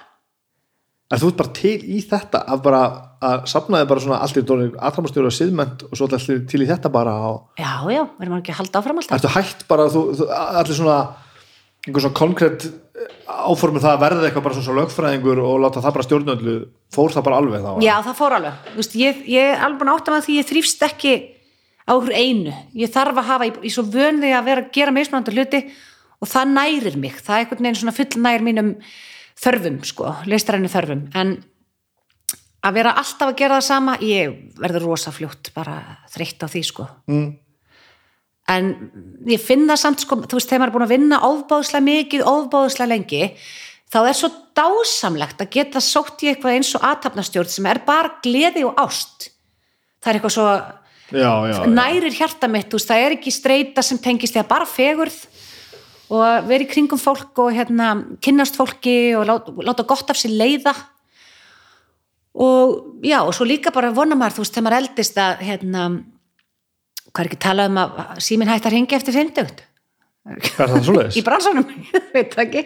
En 1.08 1.20
þú 1.22 1.30
ert 1.30 1.38
bara 1.38 1.52
til 1.56 1.76
í 1.88 2.00
þetta 2.04 2.40
að 2.52 2.64
bara 2.66 2.80
að 3.24 3.46
safnaði 3.50 3.86
bara 3.90 4.02
svona 4.04 4.18
allt 4.22 4.38
í 4.38 4.42
dóni 4.46 4.66
aðramastjóru 4.76 5.30
og 5.30 5.34
siðment 5.34 5.86
og 5.88 5.94
svo 5.96 6.08
allir 6.10 6.42
til 6.50 6.60
í 6.62 6.68
þetta 6.68 6.90
bara 6.92 7.14
og 7.30 7.38
já, 7.58 7.70
já, 7.88 8.02
verður 8.18 8.34
maður 8.34 8.42
ekki 8.42 8.52
að 8.52 8.60
halda 8.60 8.82
áfram 8.82 9.00
alltaf. 9.00 9.16
Ertu 9.16 9.32
hægt 9.32 9.64
bara 9.70 9.86
þú, 9.94 10.02
þú, 10.18 10.28
allir 10.36 10.78
svona 10.78 10.98
einhver 11.86 12.04
svona 12.04 12.18
konkrétt 12.18 12.68
áformið 13.28 13.84
það 13.84 13.94
að 13.94 14.02
verða 14.02 14.26
eitthvað 14.26 14.46
bara 14.48 14.58
svona 14.58 14.82
lögfræðingur 14.82 15.40
og 15.44 15.58
láta 15.62 15.82
það 15.84 15.96
bara 15.96 16.06
stjórnöldu 16.06 16.54
fór 16.94 17.12
það 17.14 17.26
bara 17.28 17.40
alveg 17.42 17.64
þá 17.64 17.84
já, 17.84 17.94
það 18.06 18.16
fór 18.18 18.36
alveg, 18.38 18.62
Þú 18.68 18.80
veist, 18.80 18.96
ég, 18.98 19.20
ég 19.30 19.50
er 19.52 19.60
alveg 19.62 19.82
búin 19.82 19.92
að 19.92 20.00
átta 20.00 20.14
með 20.14 20.24
því 20.26 20.38
ég 20.38 20.48
þrýfst 20.48 20.86
ekki 20.88 21.12
á 21.88 21.92
okkur 21.96 22.14
einu. 22.14 22.54
Ég 22.76 22.92
þarf 22.92 23.20
að 23.22 23.30
hafa, 23.30 23.48
ég 23.48 23.60
er 23.64 23.74
svo 23.74 23.84
vön 23.88 24.20
því 24.20 24.32
að 24.36 24.48
vera 24.50 24.64
að 24.64 24.72
gera 24.76 24.94
mismunandi 24.94 25.34
hluti 25.34 25.60
og 26.18 26.28
það 26.28 26.50
nærir 26.52 26.98
mig. 27.00 27.16
Það 27.24 27.34
er 27.34 27.44
einhvern 27.44 27.64
veginn 27.64 27.78
svona 27.80 27.96
fullnægir 27.96 28.44
mínum 28.44 28.72
þörfum, 29.38 29.78
sko, 29.88 30.12
listarænu 30.28 30.70
þörfum. 30.72 31.04
En 31.16 31.34
að 32.68 32.80
vera 32.80 32.94
alltaf 33.00 33.30
að 33.30 33.38
gera 33.40 33.58
það 33.60 33.68
sama 33.70 33.96
ég 34.04 34.36
verður 34.58 34.88
rosa 34.90 35.14
fljótt 35.14 35.52
bara 35.56 35.78
þreytt 36.12 36.44
á 36.44 36.46
því, 36.50 36.64
sko. 36.68 36.88
Mm. 37.08 37.30
En 38.48 38.68
ég 39.28 39.40
finn 39.42 39.66
það 39.68 39.80
samt 39.82 40.04
sko, 40.04 40.20
þú 40.24 40.38
veist, 40.38 40.48
þegar 40.48 40.62
maður 40.62 40.70
er 40.70 40.76
búin 40.76 40.86
að 40.86 40.94
vinna 40.94 41.22
ofbáðslega 41.28 41.86
mikið, 41.88 42.26
ofbáðslega 42.32 42.92
lengi 42.94 43.22
þá 43.88 43.98
er 44.02 44.16
svo 44.16 44.30
dásamlegt 44.56 45.42
að 45.42 45.52
geta 45.54 45.82
sótt 45.84 46.24
í 46.24 46.32
eitthvað 46.32 46.58
eins 46.58 46.74
og 46.76 46.84
aðtapnastjórn 46.88 47.52
sem 47.52 47.68
er 47.70 47.82
bara 47.86 48.18
gleði 48.24 48.66
og 48.68 48.76
ást 48.80 49.30
það 50.02 50.10
er 50.10 50.18
eitthvað 50.18 50.36
svo 50.36 50.48
já, 50.48 51.32
já, 51.48 51.54
já. 51.54 51.66
nærir 51.72 52.16
hjarta 52.16 52.50
mitt, 52.50 52.72
veist, 52.72 52.88
það 52.90 53.04
er 53.04 53.16
ekki 53.18 53.34
streyta 53.34 53.84
sem 53.84 54.00
tengist 54.02 54.36
því 54.36 54.44
að 54.44 54.52
bara 54.52 54.68
fegurð 54.68 55.18
og 56.08 56.52
í 56.56 56.68
kringum 56.68 57.00
fólk 57.00 57.40
og 57.44 57.52
hérna 57.52 57.90
kynnast 58.24 58.56
fólki 58.56 59.12
og 59.18 59.26
láta, 59.28 59.52
láta 59.60 59.84
gott 59.88 60.08
af 60.08 60.20
sér 60.20 60.36
leiða 60.36 60.72
og 62.38 63.02
já, 63.04 63.20
og 63.24 63.34
svo 63.34 63.44
líka 63.48 63.72
bara 63.74 63.90
vona 63.92 64.16
maður, 64.16 64.38
þú 64.38 64.44
veist, 64.44 64.54
þegar 64.54 64.66
maður 64.68 64.78
eldist 64.82 65.18
að 65.18 65.42
hérna, 65.48 65.84
hvað 67.12 67.24
er 67.24 67.30
ekki 67.30 67.40
talað 67.42 67.72
um 67.72 67.80
að 67.82 68.22
síminn 68.24 68.50
hægt 68.50 68.68
að 68.68 68.76
ringa 68.76 68.98
eftir 68.98 69.16
50 69.16 69.64
er 70.28 70.72
það 70.72 70.82
svoleiðis? 70.84 71.16
í 71.16 71.24
bransanum, 71.24 71.66
veit 72.14 72.34
það 72.34 72.42
ekki. 72.44 72.64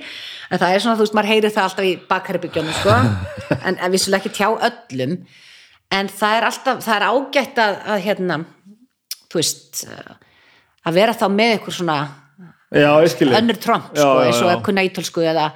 En 0.51 0.61
það 0.61 0.75
er 0.75 0.83
svona, 0.85 0.97
þú 0.99 1.07
veist, 1.07 1.17
maður 1.19 1.31
heyrir 1.31 1.55
það 1.55 1.69
alltaf 1.69 1.87
í 1.87 1.93
bakherbyggjónu, 2.09 2.75
sko. 2.81 2.97
En, 3.69 3.77
en 3.77 3.93
vissulega 3.93 4.25
ekki 4.25 4.39
tjá 4.41 4.49
öllum. 4.51 5.13
En 5.93 6.09
það 6.11 6.39
er 6.39 6.47
alltaf, 6.49 6.83
það 6.83 6.97
er 6.97 7.05
ágætt 7.13 7.61
að, 7.63 7.79
að 7.93 8.03
hérna, 8.07 8.39
þú 9.29 9.39
veist 9.39 9.85
að 10.83 10.99
vera 10.99 11.15
þá 11.15 11.25
með 11.31 11.55
eitthvað 11.55 11.77
svona 11.79 11.97
já, 12.73 12.91
önnur 13.39 13.61
tromp, 13.63 13.93
sko, 13.93 14.11
eins 14.25 14.41
og 14.41 14.49
já. 14.49 14.55
að 14.57 14.65
kunna 14.67 14.85
ítölsku 14.89 15.25
eða, 15.29 15.47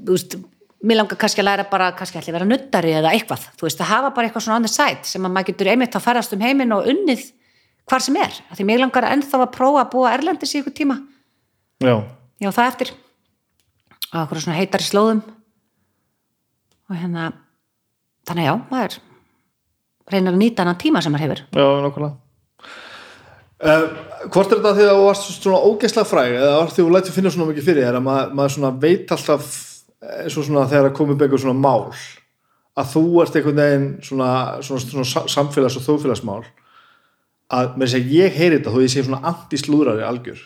þú 0.00 0.16
veist 0.16 0.38
mér 0.86 1.00
langar 1.00 1.20
kannski 1.20 1.42
að 1.42 1.48
læra 1.50 1.66
bara, 1.70 1.90
kannski 1.96 2.18
allir 2.20 2.36
vera 2.36 2.48
nuttari 2.48 2.96
eða 2.98 3.12
eitthvað, 3.16 3.46
þú 3.60 3.68
veist, 3.68 3.82
að 3.84 3.92
hafa 3.92 4.12
bara 4.16 4.28
eitthvað 4.28 4.46
svona 4.46 4.58
on 4.60 4.66
the 4.66 4.72
side 4.72 5.08
sem 5.08 5.28
að 5.28 5.36
maður 5.36 5.52
getur 5.52 5.70
einmitt 5.72 5.96
að 5.98 6.06
farast 6.08 6.34
um 6.36 6.44
heiminn 6.44 6.74
og 6.76 6.88
unnið 6.90 7.28
hvar 7.86 8.02
sem 8.02 8.16
er, 8.18 8.34
af 8.50 8.58
því 8.58 8.66
mér 8.68 8.80
langar 8.82 9.06
ennþá 9.12 9.40
að 9.44 9.52
prófa 9.54 9.82
að 9.84 9.90
búa 9.94 10.12
erlendis 10.16 10.54
í 10.54 10.60
eitthvað 10.60 10.76
tíma. 10.80 10.96
Já, 11.84 11.94
já, 12.42 12.50
það 12.50 12.68
eftir. 12.70 12.92
Á 14.10 14.16
okkur 14.24 14.40
svona 14.42 14.58
heitari 14.58 14.86
slóðum. 14.86 15.20
Og 16.90 16.96
hérna 16.98 17.28
þannig 18.26 18.46
já, 18.48 18.54
maður 18.70 18.98
reynir 20.10 20.32
að 20.34 20.40
nýta 20.40 20.66
hann 20.66 20.78
tíma 20.78 21.02
sem 21.02 21.14
maður 21.14 21.26
hefur. 21.26 21.44
Já, 21.58 21.66
nákvæmlega. 21.86 22.14
Uh, 23.56 23.86
hvort 24.28 24.50
er 24.52 24.58
þetta 24.60 24.74
því 24.76 24.84
að 24.84 24.98
þú 24.98 25.04
varst 25.06 25.30
svona 25.40 25.62
ógeðslega 25.64 26.08
fræg 26.10 26.34
eða 26.36 26.56
var 26.60 26.68
því 26.74 26.82
að 26.82 26.88
þú 26.90 26.92
lætur 26.92 27.14
finna 27.16 27.30
svona 27.32 27.46
mikið 27.50 27.64
fyrir 27.70 27.86
þér 27.86 27.96
að 27.96 28.04
maður, 28.04 28.34
maður 28.36 28.52
svona 28.56 28.70
veit 28.82 29.14
alltaf 29.16 29.46
eins 30.20 30.36
og 30.36 30.44
svona 30.44 30.66
þegar 30.68 30.88
að 30.90 30.96
komið 30.98 31.18
byggur 31.22 31.40
svona 31.40 31.56
mál 31.56 31.86
að 32.76 32.90
þú 32.92 33.02
ert 33.24 33.38
einhvern 33.40 33.62
veginn 33.62 33.86
svona, 34.04 34.28
svona, 34.66 34.82
svona, 34.84 35.06
sa- 35.08 35.24
samfélags 35.32 35.78
og 35.80 35.86
þjóðfélagsmál 35.86 36.44
að 37.52 37.74
með 37.76 37.86
þess 37.86 37.98
að 37.98 38.12
ég 38.16 38.36
heyri 38.36 38.58
þetta 38.58 38.74
þó 38.74 38.78
ég 38.82 38.92
sé 38.92 39.04
svona 39.06 39.22
anti-slúðrari 39.30 40.06
algjör. 40.06 40.44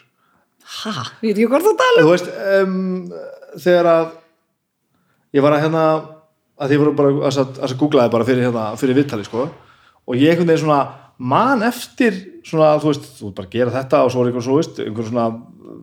Ha, 0.81 0.93
við 1.23 1.31
veitum 1.31 1.45
ekki 1.45 1.51
hvort 1.51 1.67
þú 1.67 1.75
tala 1.81 2.03
þú 2.05 2.11
veist 2.13 2.33
um, 2.61 2.75
þegar 3.59 3.91
að 3.91 4.09
ég 5.37 5.45
var 5.45 5.57
að 5.57 5.63
hérna 5.65 5.85
að 6.61 6.75
ég 6.75 6.83
voru 6.83 6.97
bara 6.99 7.13
að, 7.31 7.39
að, 7.41 7.61
að 7.65 7.77
googlaði 7.81 8.13
bara 8.13 8.27
fyrir, 8.29 8.47
hérna, 8.47 8.67
fyrir 8.81 8.99
viðtali 8.99 9.25
sko. 9.27 9.47
Og 10.07 10.19
ég 10.19 10.35
einhvern 10.35 10.51
veginn 10.51 10.65
svona 10.67 10.83
man 11.21 11.65
eftir 11.65 12.19
svona 12.47 12.75
þú 12.81 12.93
veist, 12.93 13.09
þú 13.19 13.31
bara 13.37 13.53
gera 13.53 13.75
þetta 13.75 14.03
og 14.05 14.13
svo 14.13 14.23
er 14.23 14.31
eitthvað 14.31 14.47
svo 14.47 14.59
veist, 14.59 14.83
einhver 14.85 15.09
svona 15.09 15.27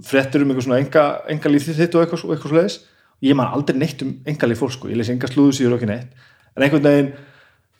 fréttur 0.05 0.43
um 0.43 0.53
einhver 0.53 0.65
svona 0.65 0.79
enga, 0.83 1.07
enga 1.33 1.51
líf 1.51 1.67
þitt 1.67 1.97
og 1.97 2.05
eitthvað, 2.05 2.23
eitthvað 2.35 2.53
svo 2.53 2.59
leiðis 2.59 2.77
ég 3.25 3.37
man 3.37 3.53
aldrei 3.53 3.77
neitt 3.77 4.03
um 4.05 4.13
enga 4.29 4.49
líf 4.49 4.61
fólk 4.61 4.75
sko, 4.75 4.91
ég 4.91 4.99
les 4.99 5.09
enga 5.13 5.29
slúðu 5.29 5.55
síður 5.57 5.75
og 5.75 5.81
ekki 5.81 5.89
neitt. 5.89 6.25
En 6.53 6.65
einhvern 6.65 6.85
veginn 6.85 7.11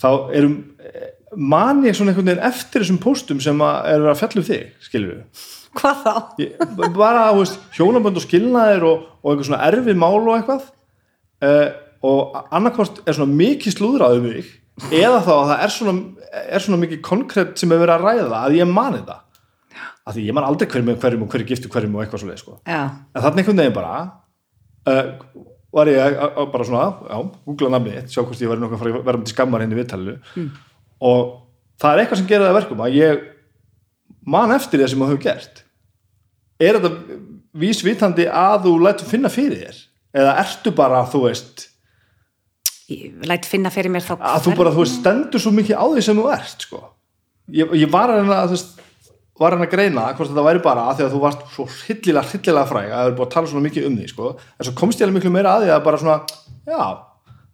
þá 0.02 0.10
erum 0.38 0.58
man 1.36 1.84
ég 1.86 1.98
svona 1.98 2.14
einhvern 2.14 2.32
veginn 2.32 2.48
eftir 2.48 2.84
þessum 2.84 3.00
póstum 3.04 3.42
sem 3.44 3.62
að 3.64 3.90
er 3.92 4.06
að 4.08 4.20
fjalla 4.22 4.42
um 4.44 4.48
þig, 4.48 4.70
skilur 4.86 5.14
við 5.14 5.46
hvað 5.78 6.04
þá? 6.06 6.14
ég, 6.42 6.54
bara, 6.96 7.26
þú 7.34 7.42
veist, 7.42 7.60
hjónabönd 7.76 8.20
og 8.20 8.26
skilnaðir 8.26 8.86
og, 8.88 9.04
og 9.22 9.34
eitthvað 9.34 9.50
svona 9.50 9.66
erfið 9.68 10.00
mál 10.00 10.22
og 10.22 10.34
eitthvað 10.38 10.70
uh, 11.48 11.68
og 12.08 12.40
annarkvort 12.56 13.02
er 13.06 13.18
svona 13.18 13.38
mikið 13.38 13.76
slúðraðu 13.76 14.24
mig 14.24 14.54
eða 14.94 15.22
þá 15.26 15.34
að 15.34 15.52
það 15.52 15.64
er 15.66 15.74
svona, 15.74 15.96
er 16.44 16.64
svona 16.64 16.82
mikið 16.84 17.02
konkrétt 17.06 17.58
sem 17.60 17.74
er 17.74 17.82
verið 17.82 17.96
að 17.98 18.06
ræða 18.06 18.44
að 18.44 18.58
ég 18.60 18.72
mani 18.72 19.02
það 19.08 19.24
af 20.08 20.16
því 20.16 20.24
ég 20.30 20.38
man 20.38 20.48
aldrei 20.48 20.70
hverjum 20.72 20.88
með 20.92 21.02
hverjum 21.04 21.26
og 21.26 21.34
hverju 21.34 21.50
giftu 21.50 21.72
hverjum 21.74 21.98
og 21.98 22.04
eitthvað 22.04 22.22
svo 22.24 22.30
leið 22.30 22.42
sko. 22.44 22.58
en 22.64 23.24
þannig 23.26 23.42
einhvern 23.42 23.62
veginn 23.64 23.76
bara 23.76 23.96
uh, 24.88 25.10
var 25.78 25.92
ég 25.92 26.00
að, 26.00 26.18
að, 26.30 26.46
bara 26.54 26.68
svona 26.68 26.86
já, 27.10 27.18
googla 27.50 27.72
namnið, 27.74 28.00
sjá 28.14 28.22
hvort 28.22 28.42
ég 28.42 28.52
var 28.52 28.62
nokkuð 28.62 28.78
að 28.78 28.84
fara 28.84 28.94
að 28.94 29.10
vera 29.10 29.22
með 29.22 29.34
skammar 29.34 29.64
henni 29.66 29.78
viðtalinu 29.78 30.16
mm. 30.16 30.48
Og 31.04 31.34
það 31.82 31.94
er 31.94 32.04
eitthvað 32.04 32.22
sem 32.22 32.30
gerir 32.30 32.46
það 32.46 32.54
að 32.54 32.60
verkum 32.62 32.84
að 32.86 32.98
ég 32.98 33.24
man 34.28 34.54
eftir 34.56 34.82
það 34.82 34.92
sem 34.94 35.04
þú 35.04 35.10
hefur 35.12 35.24
gert. 35.28 35.64
Er 36.58 36.80
þetta 36.80 37.20
vísvitandi 37.58 38.28
að 38.30 38.68
þú 38.68 38.76
lætur 38.86 39.10
finna 39.10 39.32
fyrir 39.34 39.62
þér? 39.64 39.82
Eða 40.18 40.38
ertu 40.42 40.74
bara, 40.76 41.04
þú 41.10 41.26
veist 41.28 41.68
ég 42.88 43.24
læt 43.28 43.48
finna 43.48 43.72
fyrir 43.74 43.92
mér 43.92 44.06
þá 44.06 44.14
að 44.16 44.46
þú 44.46 44.54
bara, 44.62 44.72
þú 44.72 44.84
veist, 44.86 45.00
stendur 45.02 45.44
svo 45.44 45.52
mikið 45.56 45.76
á 45.76 45.86
því 45.92 46.04
sem 46.08 46.20
þú 46.20 46.28
ert, 46.32 46.64
sko. 46.64 46.84
Ég, 47.52 47.74
ég 47.84 47.92
var 47.92 48.12
að 48.14 48.32
að, 48.32 48.54
þú 48.54 48.56
veist 48.56 48.84
var 49.38 49.54
að 49.54 49.60
reyna 49.60 49.68
að 49.68 49.74
greina 49.74 50.06
hvort 50.18 50.32
þetta 50.32 50.46
væri 50.48 50.62
bara 50.66 50.86
að 50.88 50.96
því 50.98 51.06
að 51.06 51.12
þú 51.14 51.20
varst 51.22 51.44
svo 51.54 51.66
hryllilega, 51.70 52.30
hryllilega 52.32 52.70
fræg 52.72 52.88
að 52.88 52.96
það 52.96 53.10
er 53.10 53.18
búið 53.18 53.28
að 53.28 53.34
tala 53.36 53.52
svona 53.52 53.66
mikið 53.68 53.90
um 53.90 53.98
því, 54.00 54.08
sko. 54.14 54.32
En 54.58 54.68
svo 54.68 54.74
komst 54.80 55.02
ég 55.02 55.08
alveg 55.08 55.20
miklu 55.20 55.34
meira 55.36 55.54
að 55.54 55.66
því 55.66 55.74
að 55.76 55.84
bara 55.88 56.00
svona 56.02 56.18
já, 56.72 56.80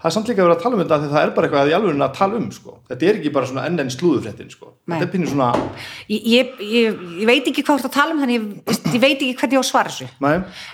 það 0.04 0.10
er 0.10 0.14
samt 0.18 0.30
líka 0.30 0.44
verið 0.44 0.58
að 0.58 0.64
tala 0.64 0.76
um 0.76 0.82
þetta 0.84 0.96
að 0.98 1.04
það 1.14 1.22
er 1.24 1.30
bara 1.34 1.48
eitthvað 1.48 1.62
að 1.64 1.70
í 1.70 1.76
alveg 1.78 2.02
að 2.04 2.16
tala 2.18 2.40
um, 2.40 2.48
sko. 2.52 2.74
Þetta 2.90 3.08
er 3.08 3.20
ekki 3.20 3.32
bara 3.38 3.48
svona 3.48 3.64
enn 3.70 3.80
enn 3.80 3.92
slúðufréttin, 3.94 4.50
sko. 4.52 4.72
Þetta 4.92 5.06
er 5.06 5.12
pínu 5.14 5.30
svona, 5.32 5.48
ég, 6.12 6.26
ég, 6.28 6.50
ég, 6.68 6.98
ég 7.22 7.30
veit 7.30 7.48
ekki 7.48 7.64
hvað 7.64 7.80
þú 7.80 7.80
ert 7.80 7.88
að 7.88 7.96
tala 7.96 8.16
um 8.16 8.20
þannig 8.24 8.36
ég, 8.36 8.82
ég 8.98 9.00
veit 9.00 9.16
ekki 9.16 9.38
hvernig 9.40 9.56
ég 9.56 9.62
á 9.62 9.64
að 9.64 9.70
svara 9.70 9.94
þessu. 9.94 10.10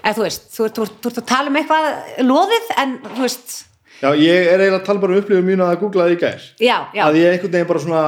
Eða 0.01 0.15
þú 0.18 0.26
veist, 0.26 0.47
þú 0.56 0.65
ert, 0.65 0.80
þú, 0.80 0.88
ert, 0.88 0.97
þú 1.03 1.11
ert 1.11 1.22
að 1.22 1.27
tala 1.30 1.53
um 1.53 1.60
eitthvað 1.61 1.89
loðið 2.26 2.73
en 2.81 2.95
þú 3.06 3.22
veist 3.27 3.56
já, 3.99 4.10
ég 4.18 4.49
er 4.49 4.64
eiginlega 4.64 4.81
að 4.81 4.89
tala 4.89 5.03
bara 5.03 5.14
um 5.14 5.22
upplifum 5.22 5.49
mínu 5.51 5.68
að 5.68 5.85
það 5.99 6.15
í 6.15 6.19
gær. 6.26 6.49
Já, 6.57 6.77
já, 6.97 7.03
að 7.06 7.19
ég 7.22 7.35
einhvern 7.35 7.53
veginn 7.53 7.69
bara 7.69 7.84
svona 7.85 8.03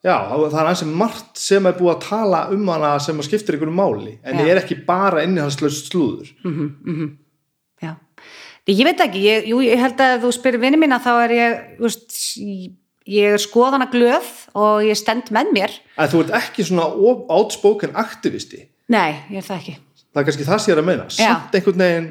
já, 0.00 0.14
það 0.30 0.54
er 0.54 0.68
aðeins 0.70 0.84
margt 1.02 1.40
sem 1.40 1.66
er 1.68 1.76
búið 1.76 1.92
að 1.96 2.04
tala 2.06 2.44
um 2.54 2.70
hana 2.72 2.92
sem 3.02 3.18
að 3.18 3.26
skiptir 3.28 3.56
einhverju 3.56 3.74
máli 3.74 4.14
en 4.22 4.38
Já. 4.38 4.44
ég 4.46 4.52
er 4.54 4.62
ekki 4.62 4.78
bara. 4.86 5.24
Ég 8.68 8.84
veit 8.86 9.00
ekki, 9.00 9.22
ég, 9.24 9.46
jú, 9.50 9.60
ég 9.64 9.78
held 9.80 9.98
að 10.04 10.20
þú 10.24 10.30
spyrir 10.36 10.60
vinni 10.62 10.78
mína 10.78 10.98
þá 11.02 11.10
er 11.24 11.32
ég, 11.34 11.60
veist, 11.80 12.12
ég- 12.38 12.76
er 13.10 13.38
skoðana 13.42 13.88
glöð 13.90 14.26
og 14.54 14.82
ég 14.86 14.94
stend 14.98 15.30
með 15.34 15.48
mér. 15.56 15.70
en 15.98 16.08
þú 16.08 16.20
ert 16.26 16.34
ekki 16.36 16.62
svona 16.68 16.84
outspoken 17.32 17.96
aktivisti 17.96 18.66
Nei, 18.88 19.16
ég 19.30 19.38
er 19.40 19.46
það 19.46 19.56
ekki. 19.58 19.76
það 20.14 20.20
er 20.20 20.24
kannski 20.28 20.44
það 20.46 20.58
sem 20.60 20.70
ég 20.72 20.76
er 20.76 20.82
að 20.82 20.86
meina 20.90 21.06
samt 21.10 21.54
einhvern 21.54 21.78
veginn 21.82 22.08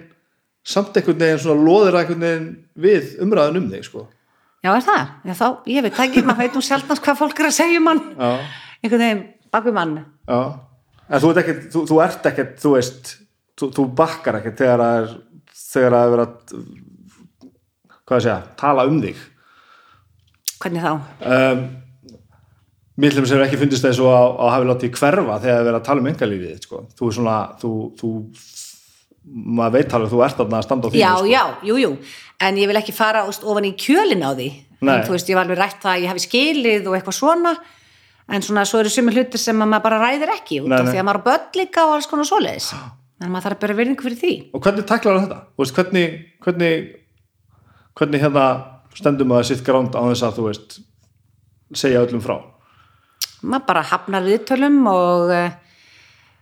samt 0.66 0.98
einhvern 0.98 1.20
veginn 1.22 1.40
svona 1.40 1.64
loðir 1.70 1.96
einhvern 2.02 2.20
veginn 2.26 2.50
við 2.76 3.14
umræðan 3.24 3.58
um 3.62 3.70
þig 3.72 3.86
sko 3.88 4.08
Já, 4.60 4.74
er 4.76 4.84
það? 4.84 5.06
Já, 5.24 5.34
þá, 5.40 5.48
ég 5.72 5.84
veit 5.86 6.00
ekki, 6.04 6.22
maður 6.28 6.42
veit 6.44 6.58
nú 6.58 6.62
sjálfnast 6.68 7.04
hvað 7.06 7.16
fólk 7.22 7.40
er 7.40 7.46
að 7.48 7.56
segja 7.62 7.78
um 7.80 7.86
mann. 7.88 8.02
já, 8.20 8.32
Einhvern 8.84 9.06
veginn 9.06 9.24
bak 9.54 9.64
við 9.70 9.74
mann. 9.78 9.94
já. 10.28 10.42
en 11.10 11.22
þú 11.24 11.30
ert 11.32 11.38
ekkert 11.46 11.70
þú, 11.72 11.86
þú 11.88 12.02
ert 12.04 12.26
ekkert, 12.34 12.58
þú 12.60 12.74
veist 12.76 13.14
þú, 13.56 13.70
þú 13.78 13.86
bakkar 13.96 14.36
ekkert 14.42 14.58
þegar 14.60 14.84
það 14.84 14.98
er 15.00 15.16
þegar 15.74 15.96
það 15.96 16.06
er 16.06 16.14
verið 16.16 16.26
að 16.26 16.38
hvað 18.10 18.18
að 18.18 18.24
segja, 18.26 18.40
tala 18.60 18.88
um 18.90 19.02
þig 19.04 19.26
Hvernig 20.60 20.84
þá? 20.84 20.94
um, 21.34 21.60
mér 23.00 23.14
þess 23.16 23.36
að 23.36 23.44
ekki 23.48 23.60
fundist 23.62 23.86
þess 23.86 24.02
að, 24.04 24.32
að 24.44 24.54
hafi 24.56 24.70
látið 24.74 24.96
hverfa 25.00 25.38
þegar 25.40 25.54
það 25.54 25.60
er 25.60 25.68
verið 25.70 25.80
að 25.80 25.86
tala 25.90 26.04
um 26.04 26.10
engalífið 26.12 26.64
sko. 26.66 26.82
þú 27.00 27.10
er 27.12 27.16
svona 27.20 27.38
þú, 27.62 27.74
þú 28.02 28.10
maður 29.60 29.76
veit 29.78 29.94
alveg 29.94 30.10
að 30.10 30.14
þú 30.16 30.24
ert 30.26 30.42
að 30.44 30.66
standa 30.66 30.90
á 30.90 30.92
því 30.92 31.00
Já, 31.04 31.12
sko. 31.16 31.30
já, 31.30 31.44
jú, 31.70 31.78
jú. 31.84 31.92
En 32.40 32.58
ég 32.60 32.70
vil 32.72 32.80
ekki 32.80 32.96
fara 32.96 33.26
úst, 33.30 33.44
ofan 33.44 33.68
í 33.68 33.74
kjölin 33.78 34.24
á 34.24 34.32
því. 34.32 34.48
En, 34.80 35.02
þú 35.04 35.12
veist, 35.12 35.28
ég 35.30 35.36
var 35.36 35.44
alveg 35.44 35.60
rætt 35.60 35.82
það 35.84 35.92
að 35.92 36.04
ég 36.06 36.12
hafi 36.14 36.24
skilið 36.24 36.88
og 36.88 36.96
eitthvað 36.96 37.18
svona. 37.18 37.52
En 38.32 38.46
svona, 38.46 38.64
svo 38.70 38.80
eru 38.80 38.92
sumi 38.94 39.12
hlutir 39.12 39.42
sem 39.42 39.60
að 39.60 39.68
maður 39.74 39.86
bara 39.90 40.00
ræðir 40.06 40.32
ekki 40.38 40.62
út 40.64 40.72
af 40.78 40.88
því 40.88 41.02
að 41.02 41.08
maður 41.10 41.20
er 41.20 41.26
börn 41.28 41.60
líka 41.60 41.84
og 41.90 41.96
alls 41.98 42.08
konar 42.10 42.30
svoleiðis. 42.30 42.70
En 43.20 43.32
maður 43.34 43.50
þarf 43.50 43.58
að 43.58 43.64
bera 43.66 43.78
virðingu 43.82 44.06
fyrir 44.06 44.20
því. 44.20 44.34
og 44.56 44.64
hvernig 44.64 44.86
taklar 44.88 45.22
þetta? 45.24 45.40
Veist, 45.60 45.76
hvernig, 45.76 46.20
hvernig 46.46 46.76
hvernig 48.00 48.24
hérna 48.24 48.46
stendum 48.96 49.30
maður 49.32 49.50
sitt 49.52 49.66
gránd 49.66 49.96
á 49.96 50.02
þess 50.08 50.26
að 50.26 50.38
þú 50.38 50.46
veist 50.48 50.78
segja 51.78 52.06
öllum 52.06 52.24
frá 52.24 52.38
Maður 53.40 53.68
bara 53.70 53.84
hafnar 53.88 54.26
viðtölum 54.26 54.80
og 54.92 55.30
uh, 55.32 55.52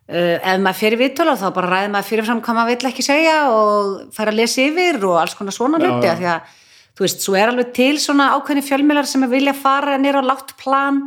ef 0.08 0.62
maður 0.64 0.80
fyrir 0.80 1.02
viðtölu 1.04 1.36
þá 1.38 1.50
bara 1.54 1.74
ræðir 1.74 1.92
maður 1.94 2.10
fyrirfram 2.12 2.42
hvað 2.46 2.58
maður 2.58 2.72
vill 2.72 2.90
ekki 2.92 3.06
segja 3.06 3.36
og 3.54 3.92
fær 4.16 4.32
að 4.32 4.40
lesa 4.40 4.64
yfir 4.64 4.98
og 5.06 5.20
alls 5.22 5.36
konar 5.38 5.56
svona 5.56 5.82
hluti 5.82 6.16
því 6.22 6.32
að 6.34 6.56
þú 6.98 7.06
veist, 7.06 7.22
svo 7.22 7.38
er 7.38 7.52
alveg 7.52 7.74
til 7.78 7.94
svona 8.02 8.32
ákveðni 8.34 8.66
fjölmiðlar 8.66 9.10
sem 9.10 9.28
vilja 9.30 9.54
fara 9.58 10.00
nýra 10.02 10.24
á 10.26 10.30
látt 10.30 10.56
plan 10.58 11.04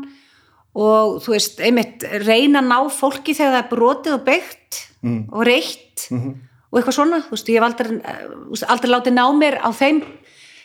og 0.78 1.18
þú 1.24 1.34
veist, 1.34 1.58
einmitt 1.58 2.06
reyna 2.22 2.60
að 2.62 2.70
ná 2.70 2.78
fólki 2.94 3.34
þegar 3.34 3.56
það 3.56 3.62
er 3.64 3.70
brotið 3.72 4.14
og 4.14 4.26
byggt 4.28 4.82
Mm. 5.02 5.22
og 5.32 5.44
reitt 5.46 6.06
Mhm. 6.10 6.34
og 6.72 6.78
eitthvað 6.80 6.96
svona, 6.98 7.22
þú 7.24 7.30
veist, 7.34 7.48
ég 7.48 7.56
hef 7.56 7.66
aldrei, 7.66 8.00
eh, 8.04 8.68
aldrei 8.68 8.90
látið 8.92 9.14
ná 9.16 9.24
mér 9.34 9.56
á 9.64 9.68
þeim 9.72 10.02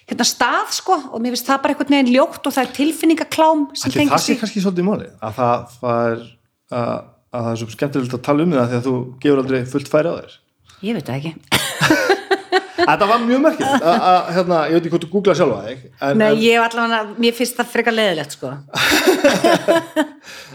hérna 0.06 0.26
stað 0.28 0.72
sko 0.76 0.94
og 1.14 1.22
mér 1.22 1.34
finnst 1.34 1.48
það 1.50 1.62
bara 1.64 1.74
einhvern 1.74 1.94
veginn 1.96 2.14
ljótt 2.14 2.46
og 2.46 2.54
það 2.54 2.66
er 2.68 2.74
tilfinningaklám 2.78 3.62
sem 3.76 3.92
Ætli 3.92 4.10
það 4.12 4.24
sé 4.26 4.36
kannski 4.40 4.62
svolítið 4.62 4.86
máli 4.90 5.08
að 5.24 5.34
það, 5.40 5.68
það 5.82 6.12
er 6.12 6.20
að, 6.72 7.04
að 7.34 7.42
það 7.46 7.52
er 7.52 7.62
svo 7.62 7.70
skemmtilegt 7.74 8.14
að 8.20 8.22
tala 8.28 8.44
um 8.44 8.52
það 8.52 8.76
að 8.78 8.86
þú 8.90 8.96
gefur 9.24 9.42
aldrei 9.42 9.64
fullt 9.66 9.90
færi 9.90 10.12
á 10.12 10.16
þér 10.20 10.36
ég 10.86 10.94
veit 11.00 11.06
það 11.10 11.16
ekki 11.16 11.34
Þetta 12.76 13.06
var 13.08 13.22
mjög 13.24 13.46
að, 13.48 14.28
hérna, 14.36 14.58
ég 14.70 14.76
veit 14.76 14.84
ekki 14.86 14.92
hvort 14.94 15.06
þú 15.08 15.12
googla 15.16 15.34
sjálfa 15.40 15.72
en, 15.72 16.18
Nei, 16.20 16.28
en 16.28 16.42
ég 16.44 16.60
hef 16.60 16.66
allavega, 16.68 17.16
mér 17.18 17.34
finnst 17.34 17.56
það 17.58 17.72
frekar 17.72 17.96
leðilegt 17.96 18.36
sko. 18.36 18.52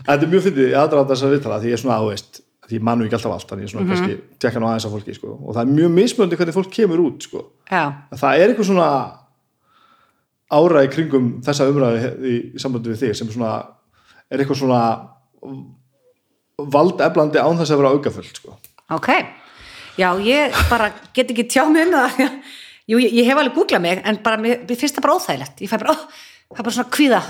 þetta 0.04 0.14
er 0.20 0.30
mjög 0.30 0.44
fyndið, 0.46 0.68
ég 0.70 0.78
aðdraða 0.78 1.08
þess 1.10 1.24
að 1.26 1.34
viðtala 1.34 1.58
því 1.62 1.70
ég 1.72 1.76
er 1.76 1.82
svona, 1.82 1.98
þú 2.04 2.10
veist, 2.12 2.40
því 2.70 2.78
ég 2.78 2.84
mannu 2.86 3.06
ekki 3.06 3.18
alltaf 3.18 3.34
allt 3.34 3.50
þannig 3.50 3.66
ég 3.66 3.72
svona 3.72 3.88
kannski 3.90 4.18
tekka 4.42 4.62
nú 4.62 4.68
aðeins 4.70 4.86
á 4.86 4.94
fólki 4.94 5.16
sko. 5.16 5.34
og 5.36 5.56
það 5.56 5.62
er 5.64 5.74
mjög 5.74 5.90
mismöndi 5.96 6.38
hvernig 6.38 6.56
fólk 6.56 6.70
kemur 6.74 7.02
út 7.04 7.26
sko. 7.26 7.42
Það 7.70 8.30
er 8.30 8.46
eitthvað 8.46 8.70
svona 8.70 8.88
ára 10.50 10.84
í 10.86 10.90
kringum 10.90 11.28
þessa 11.46 11.68
umræði 11.70 12.14
í, 12.26 12.38
sambandi 12.62 12.92
við 12.92 13.04
þig 13.04 13.18
sem 13.18 13.30
svona 13.30 13.52
er 14.30 14.42
eitthvað 14.42 14.62
svona 14.62 14.80
valdeflandi 16.74 17.42
án 17.42 17.60
þess 17.60 17.74
að 17.74 17.82
vera 17.82 17.92
aukaföld 17.94 18.40
sko. 18.40 18.56
ok 18.96 19.12
Já, 19.98 20.14
ég 20.22 20.54
bara 20.70 20.92
get 21.12 21.30
ekki 21.32 21.44
tjá 21.50 21.64
mig 21.68 21.88
um 21.88 21.94
það 21.94 22.40
Jú, 22.90 22.98
ég, 22.98 23.12
ég 23.20 23.26
hef 23.28 23.38
alveg 23.38 23.54
googlað 23.54 23.82
mig 23.84 24.00
en 24.02 24.18
bara, 24.24 24.38
mér, 24.40 24.62
mér 24.66 24.78
finnst 24.78 24.96
það 24.96 25.04
bara 25.04 25.16
óþægilegt 25.18 25.60
ég 25.62 25.70
fæ 25.70 25.76
bara, 25.82 25.94
ó, 25.94 25.96
það 26.50 26.62
er 26.62 26.66
bara 26.66 26.76
svona 26.78 26.94
kvíða 26.96 27.20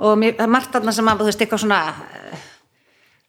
og 0.00 0.14
mér, 0.20 0.36
það 0.38 0.46
er 0.46 0.52
margt 0.54 0.76
þarna 0.76 0.94
sem 0.96 1.10
að, 1.10 1.20
þú 1.20 1.28
veist, 1.28 1.42
eitthvað 1.44 1.62
svona 1.64 1.80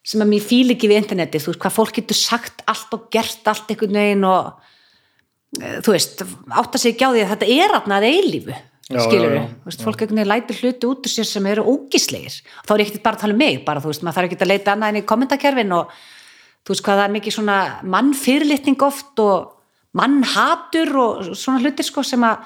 sem 0.02 0.22
að 0.22 0.32
mér 0.32 0.42
fíl 0.44 0.74
ekki 0.74 0.90
við 0.90 1.02
interneti, 1.04 1.40
þú 1.42 1.52
veist, 1.52 1.62
hvað 1.62 1.76
fólk 1.76 1.96
getur 2.00 2.18
sagt 2.18 2.64
allt 2.70 2.94
og 2.96 3.06
gert 3.14 3.48
allt 3.50 3.70
einhvern 3.70 3.98
veginn 4.00 4.26
og 4.26 4.48
eh, 5.60 5.78
þú 5.84 5.94
veist, 5.94 6.24
átta 6.50 6.80
sig 6.80 6.94
ekki 6.94 7.06
á 7.06 7.14
því 7.14 7.24
að 7.24 7.32
þetta 7.36 7.50
er 7.54 7.76
aðna 7.78 8.00
að 8.00 8.08
eilífu 8.10 8.58
skilur 8.90 9.30
við, 9.30 9.44
þú 9.62 9.70
veist, 9.70 9.84
fólk 9.86 10.02
einhvern 10.02 10.20
veginn 10.20 10.32
lætur 10.32 10.58
hluti 10.58 10.90
út 10.90 11.06
úr 11.06 11.12
sér 11.12 11.28
sem 11.28 11.46
eru 11.52 11.64
ógislegir 11.70 12.40
þá 12.66 12.74
er 12.74 12.82
ég 12.82 12.90
ekkert 12.90 13.06
bara 13.06 13.18
að 13.18 13.24
tala 13.24 13.36
um 13.36 13.40
mig, 13.44 13.62
bara 13.64 13.82
þú 13.84 13.92
veist, 13.92 14.02
maður 14.02 14.18
þarf 14.18 14.30
ekki 14.30 14.40
að 14.42 14.52
leita 14.52 14.74
annað 14.74 14.92
en 14.92 15.00
í 15.00 15.06
kommentakerfin 15.12 15.76
og 15.78 15.96
þú 16.62 16.74
veist 16.74 16.86
hvað 16.86 16.98
það 16.98 17.06
er 17.06 17.16
mikið 17.16 17.36
svona 17.38 17.58
mannfyrirlitning 17.94 18.86
oft 18.86 19.22
og 19.22 19.36
mannhatur 19.98 20.94
og 20.98 21.32
svona 21.38 21.62
hlutir 21.62 21.86
sko 21.86 22.04
sem 22.06 22.26
að 22.26 22.42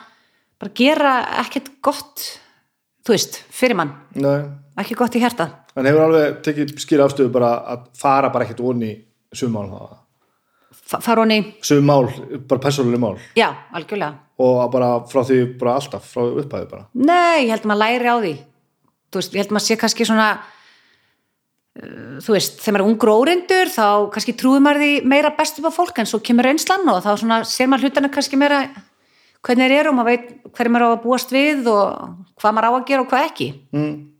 bara 0.61 0.77
gera 0.77 1.15
ekkert 1.43 1.73
gott 1.85 2.25
þú 3.07 3.15
veist, 3.15 3.41
fyrir 3.49 3.79
mann. 3.79 3.97
Nei. 4.19 4.45
ekki 4.77 4.99
gott 4.99 5.17
í 5.17 5.23
hjarta 5.23 5.51
en 5.77 5.87
hefur 5.89 6.05
alveg 6.07 6.41
tekið 6.47 6.75
skýra 6.81 7.07
afstöðu 7.09 7.33
bara 7.35 7.53
að 7.75 7.87
fara 8.01 8.31
bara 8.33 8.47
ekkert 8.47 8.63
onni 8.65 8.95
sumál 9.37 9.69
Fa- 10.87 11.01
fara 11.03 11.25
honi, 11.25 11.41
sumál, 11.67 12.07
bara 12.47 12.61
persónuleg 12.63 13.01
mál? 13.03 13.17
Já, 13.35 13.49
algjörlega. 13.75 14.21
Og 14.39 14.61
bara 14.71 14.91
frá 15.11 15.25
því 15.27 15.39
bara 15.59 15.73
alltaf 15.81 16.05
frá 16.15 16.23
upphæðu 16.29 16.69
bara? 16.71 16.85
Nei, 16.95 17.47
ég 17.49 17.51
held 17.57 17.65
maður 17.67 17.81
læri 17.83 18.07
á 18.07 18.17
því. 18.23 18.35
Veist, 19.17 19.33
ég 19.35 19.41
held 19.43 19.55
maður 19.57 19.65
sé 19.67 19.77
kannski 19.81 20.07
svona 20.07 20.29
uh, 21.81 22.19
þú 22.23 22.37
veist, 22.37 22.61
þegar 22.63 22.77
maður 22.77 22.85
er 22.85 22.91
ungur 22.93 23.13
óreindur 23.17 23.73
þá 23.73 23.87
kannski 24.15 24.35
trúið 24.39 24.63
maður 24.67 24.83
því 24.85 24.91
meira 25.15 25.33
best 25.39 25.59
upp 25.63 25.71
á 25.71 25.79
fólk 25.79 25.99
en 26.03 26.11
svo 26.11 26.21
kemur 26.23 26.47
reynslan 26.51 26.87
og 26.93 27.03
þá 27.05 27.11
svona 27.19 27.41
sér 27.49 27.71
maður 27.73 27.89
hlutana 27.89 28.13
kannski 28.15 28.39
meira 28.41 28.61
hvernig 29.47 29.67
þeir 29.71 29.79
eru 29.81 29.93
og 29.93 29.99
maður 30.01 30.13
veit 30.13 30.53
hverju 30.57 30.75
maður 30.75 30.87
á 30.87 30.91
að 30.95 31.03
búast 31.07 31.35
við 31.35 31.67
og 31.73 31.83
hvað 32.41 32.57
maður 32.57 32.69
á 32.69 32.73
að 32.77 32.87
gera 32.93 33.03
og 33.05 33.11
hvað 33.11 33.27
ekki. 33.31 33.49
Og 33.75 34.16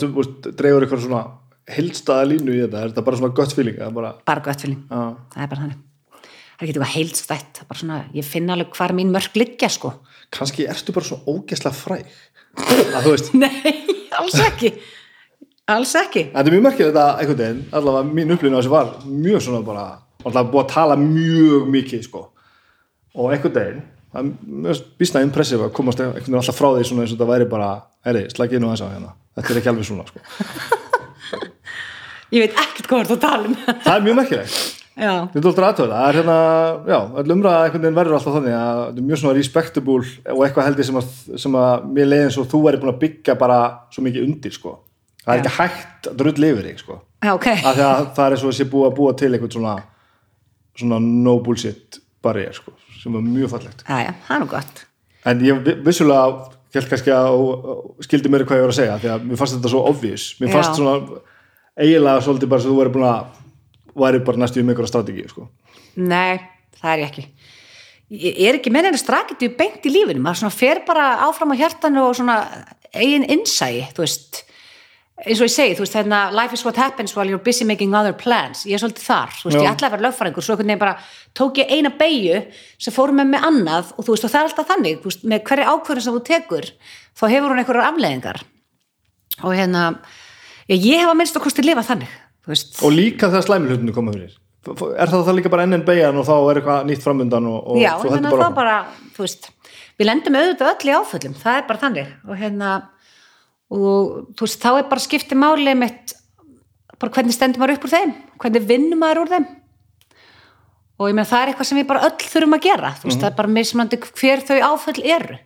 þú 0.00 0.26
dreifur 0.56 0.86
eitthvað 0.86 1.04
svona 1.06 1.22
heildstaða 1.70 2.28
línu 2.32 2.54
í 2.56 2.60
þetta, 2.64 2.80
er 2.80 2.92
þetta 2.92 3.04
bara 3.06 3.18
svona 3.20 3.34
gött 3.36 3.54
feeling 3.56 3.78
eða 3.78 3.92
bara, 3.94 4.12
bara 4.26 4.44
gott 4.44 4.64
fylging, 4.64 4.82
já, 4.88 5.02
það 5.34 5.44
er 5.44 5.50
bara 5.52 5.62
þannig. 5.62 5.82
Það 6.12 6.64
er 6.64 6.66
ekki 6.66 6.72
eitthvað 6.72 6.94
heilstætt, 6.94 7.52
það 7.58 7.68
bara 7.70 7.80
svona 7.82 8.00
ég 8.16 8.26
finn 8.26 8.50
alveg 8.54 8.76
hvar 8.78 8.94
mín 8.96 9.12
mörk 9.14 9.38
liggja 9.38 9.70
sko. 9.72 9.92
Kannski 10.32 10.66
ertu 10.70 10.94
bara 10.96 11.08
svo 11.08 11.20
ógesla 11.30 11.72
fræg. 11.74 12.10
Að 12.58 13.06
þú 13.06 13.14
veist, 13.14 13.32
nei, 13.42 13.72
alls 14.18 14.36
ekki. 14.42 14.72
Alls 15.72 15.94
ekki. 15.98 16.26
Þetta 16.32 16.50
er 16.50 16.56
mjög 16.56 16.66
merkilegt 16.66 16.92
þetta 16.92 17.06
einhvern 17.22 17.40
veginn, 17.44 17.64
allavega 17.78 18.16
mín 18.18 18.34
upplýðin 18.34 18.58
á 18.58 18.60
þessu 18.60 18.74
var 18.74 18.92
mjög 19.06 19.44
svona 19.46 19.64
bara, 19.66 19.86
allavega 20.24 20.52
búið 20.52 20.64
að 20.64 20.72
tala 20.74 20.98
mjög 21.00 21.68
mikið 21.76 22.06
sko. 22.08 22.24
Og 23.14 23.30
einhvern 23.30 23.58
veginn, 23.58 23.82
það 24.12 24.20
er 24.20 24.30
mjög 24.66 24.84
býstna 25.00 25.24
impressive 25.26 25.66
að 25.66 25.74
komast 25.78 26.00
einhvern 26.02 26.20
veginn 26.20 26.38
alltaf 26.40 26.58
frá 26.58 26.68
því 26.76 26.86
svona 26.88 27.06
eins 27.06 27.14
og 27.14 27.18
þetta 27.18 27.30
væri 27.32 27.48
bara, 27.50 27.72
herri, 28.06 28.26
slagið 28.32 28.62
nú 28.62 28.70
aðeins 28.70 28.84
á 28.84 28.92
hérna. 28.92 29.14
Þetta 29.38 29.54
er 29.54 29.60
ekki 29.62 29.72
alveg 29.72 29.88
svona 29.88 30.06
sko. 30.08 30.22
Ég 32.32 32.46
veit 32.46 32.54
ekkert 32.56 32.88
hvað 32.88 33.10
þú 33.10 33.18
tala 33.20 33.50
um. 33.50 33.58
Það 33.84 33.92
er 33.94 34.06
mjög 34.06 34.16
merkilegt. 34.22 34.78
Er 34.92 35.08
það 35.32 35.92
er 35.96 36.16
hérna, 36.18 36.36
já, 36.84 36.98
umræða 37.32 37.60
einhvern 37.64 37.80
veginn 37.80 37.96
verður 37.96 38.16
alltaf 38.18 38.34
þannig 38.36 38.56
að 38.56 38.80
þetta 38.82 39.00
er 39.00 39.06
mjög 39.08 39.20
svona 39.22 39.36
respectable 39.38 40.10
og 40.34 40.42
eitthvað 40.44 40.66
heldur 40.68 40.88
sem 40.88 40.98
sem 41.40 41.56
að 41.56 41.86
mér 41.96 42.10
leiði 42.10 42.26
eins 42.26 42.36
og 42.42 42.48
þú 42.52 42.60
væri 42.66 42.80
búin 42.82 42.92
að 42.92 42.98
byggja 43.00 43.36
bara 43.40 43.56
svo 43.94 44.04
mikið 44.04 44.26
undir, 44.28 44.52
sko. 44.52 44.74
Það 45.22 45.32
er 45.32 45.40
Já. 45.40 45.42
ekki 45.46 45.54
hægt 45.56 46.10
að 46.10 46.18
drull 46.20 46.46
yfir 46.50 46.68
þig, 46.68 46.82
sko. 46.82 46.98
já, 47.24 47.30
ok. 47.32 47.48
Af 47.54 47.76
því 47.78 47.86
að 47.88 48.04
það 48.18 48.26
er 48.36 48.42
svo 48.42 48.52
að 48.52 48.56
sé 48.58 48.68
búið 48.72 48.88
að 48.90 48.96
búa 48.98 49.14
til 49.22 49.30
eitthvað 49.32 49.56
svona, 49.56 49.74
svona 50.82 51.00
no 51.06 51.34
bullshit 51.46 52.00
barrier, 52.22 52.56
sko, 52.60 52.76
sem 53.02 53.14
er 53.18 53.24
mjög 53.26 53.50
fallegt. 53.56 53.84
já, 53.88 53.98
já, 54.06 54.12
það 54.28 54.36
er 54.36 54.42
nú 54.44 54.50
gott 54.54 54.82
En 55.24 55.38
ég 55.40 55.60
vi- 55.64 55.76
vissulega 55.86 56.48
held 56.74 56.88
kannski 56.90 57.12
að 57.14 57.28
og 57.36 58.00
skildi 58.02 58.28
mér 58.32 58.42
hvað 58.48 58.58
ég 58.58 58.64
var 58.64 58.72
að 58.72 58.78
segja, 58.80 58.96
því 58.98 59.10
að 59.12 59.26
mér 59.28 59.38
fannst 59.38 59.54
þetta 59.58 59.70
svo 59.70 59.82
obvious. 59.86 60.24
Mér 60.40 60.48
Já. 60.48 60.54
fannst 60.56 60.78
svona 60.80 60.94
eiginlega 61.78 62.22
svolítið 62.24 62.48
bara 62.50 62.60
sem 62.64 62.70
þú 62.72 62.78
væri 62.80 62.92
búin 62.94 63.06
að 63.06 63.26
væri 64.02 64.22
bara 64.24 64.40
næstu 64.42 64.60
um 64.62 64.68
einhverja 64.72 64.88
strategi, 64.90 65.26
sko. 65.28 65.48
Nei, 65.96 66.40
það 66.80 66.90
er 66.94 66.98
ég 67.04 67.10
ekki. 67.12 67.24
Ég 68.12 68.48
er 68.48 68.58
ekki 68.58 68.72
með 68.74 68.82
neina 68.88 68.98
strakiti 69.00 69.48
beint 69.56 69.84
í 69.86 69.92
lífinu, 69.94 70.20
maður 70.20 70.40
svona 70.42 70.56
fer 70.58 70.82
bara 70.88 71.06
áfram 71.28 71.52
á 71.54 71.60
hjartanu 71.60 72.02
og 72.08 72.16
svona 72.18 72.36
eigin 72.92 73.24
innsæi, 73.30 73.86
þú 73.94 74.02
veist, 74.04 74.42
eins 75.22 75.40
og 75.40 75.46
ég 75.46 75.52
segi, 75.54 75.74
þú 75.78 75.84
veist, 75.84 75.96
hérna, 75.98 76.20
life 76.34 76.56
is 76.56 76.64
what 76.66 76.78
happens 76.80 77.14
while 77.16 77.28
you're 77.30 77.42
busy 77.42 77.66
making 77.68 77.94
other 77.94 78.14
plans, 78.16 78.64
ég 78.66 78.76
er 78.76 78.82
svolítið 78.82 79.04
þar, 79.06 79.36
þú 79.38 79.48
veist, 79.48 79.58
Já. 79.58 79.62
ég 79.62 79.70
ætlaði 79.70 79.88
að 79.88 79.94
vera 79.96 80.06
lögfræðingur, 80.08 80.46
svo 80.46 80.54
einhvern 80.56 80.72
veginn 80.72 80.82
bara 80.82 80.96
tók 81.38 81.60
ég 81.62 81.70
eina 81.70 81.92
beigju 82.00 82.40
sem 82.82 82.94
fór 82.94 83.14
með 83.14 83.30
með 83.34 83.46
annað 83.50 83.92
og 83.96 84.06
þú 84.06 84.16
veist, 84.16 84.26
og 84.26 84.32
það 84.32 84.40
er 84.40 84.50
alltaf 84.50 84.70
þannig, 84.72 84.98
þú 85.02 85.12
veist, 85.12 85.24
með 85.32 85.44
hverju 85.50 85.68
ákvörðin 85.72 86.06
sem 86.06 86.16
þú 86.16 86.22
tekur, 86.30 86.68
þá 87.18 87.24
hefur 87.36 87.54
hún 87.54 87.62
einhverjar 87.62 87.88
afleðingar 87.92 88.42
og 89.42 89.56
hérna 89.56 89.84
já, 90.66 90.76
ég 90.76 91.02
hef 91.02 91.08
að 91.12 91.18
minnst 91.20 91.38
að 91.38 91.46
kosti 91.46 91.66
lifa 91.66 91.86
þannig 91.86 92.16
þú 92.42 92.54
veist, 92.54 92.78
og 92.82 92.94
líka 92.94 93.30
þegar 93.30 93.46
slæmi 93.46 93.70
hlutinu 93.70 93.94
koma 93.94 94.14
fyrir. 94.16 94.38
Er 94.62 95.10
það 95.10 95.24
það 95.26 95.36
líka 95.40 95.50
bara 95.50 95.64
enn 95.66 95.74
en 95.74 95.84
beigjan 95.86 96.18
og 96.20 96.26
þá 96.28 96.34
er 96.38 96.58
eitthvað 96.60 96.84
nýtt 96.86 97.02
framundan 97.02 97.46
og, 97.50 97.56
og 97.72 97.78
já, 97.82 97.88
ég 97.96 98.12
heldur 98.14 98.20
meina 98.22 98.30
bara 98.30 98.50
bara 98.54 98.74
þú 99.16 99.24
veist, 99.24 99.48
við 99.98 100.06
lendum 100.06 100.38
auðvitað 100.38 100.70
öll 100.70 100.90
í 100.90 100.94
áföllum 100.94 101.34
það 101.40 101.58
er 101.58 101.64
bara 101.66 101.82
þannig. 101.82 102.12
Og 102.28 102.38
hérna 102.38 102.68
og 103.72 104.34
þú 104.36 104.44
veist, 104.46 104.60
þá 104.62 104.70
er 104.82 104.88
bara 104.90 105.00
skipti 105.06 105.38
máli 105.38 105.74
mitt 105.78 106.12
bara 107.02 107.10
hvernig 107.16 107.34
stendur 107.34 107.58
maður 107.62 107.78
upp 107.80 107.86
úr 107.88 107.92
þeim? 107.96 108.10
Hvernig 108.38 108.66
vinnum 108.68 109.00
maður 109.02 109.22
úr 109.24 109.30
þeim? 109.32 109.46
Og 111.00 111.08
ég 111.10 111.16
meina 111.16 111.26
það 111.26 111.40
er 111.42 111.50
eitthvað 111.52 111.68
sem 111.70 111.78
við 111.80 111.86
bara 111.88 112.02
öll 112.06 112.26
þurfum 112.30 112.54
að 112.58 112.66
gera. 112.68 112.90
Þú 113.00 113.06
veist, 113.08 113.16
Mhm. 113.16 113.22
það 113.24 113.30
er 113.32 113.38
bara 113.40 113.48
mismunandi 113.56 113.98
hver 113.98 114.42
þau 114.46 114.58
áföll 114.68 115.00
eru. 115.16 115.38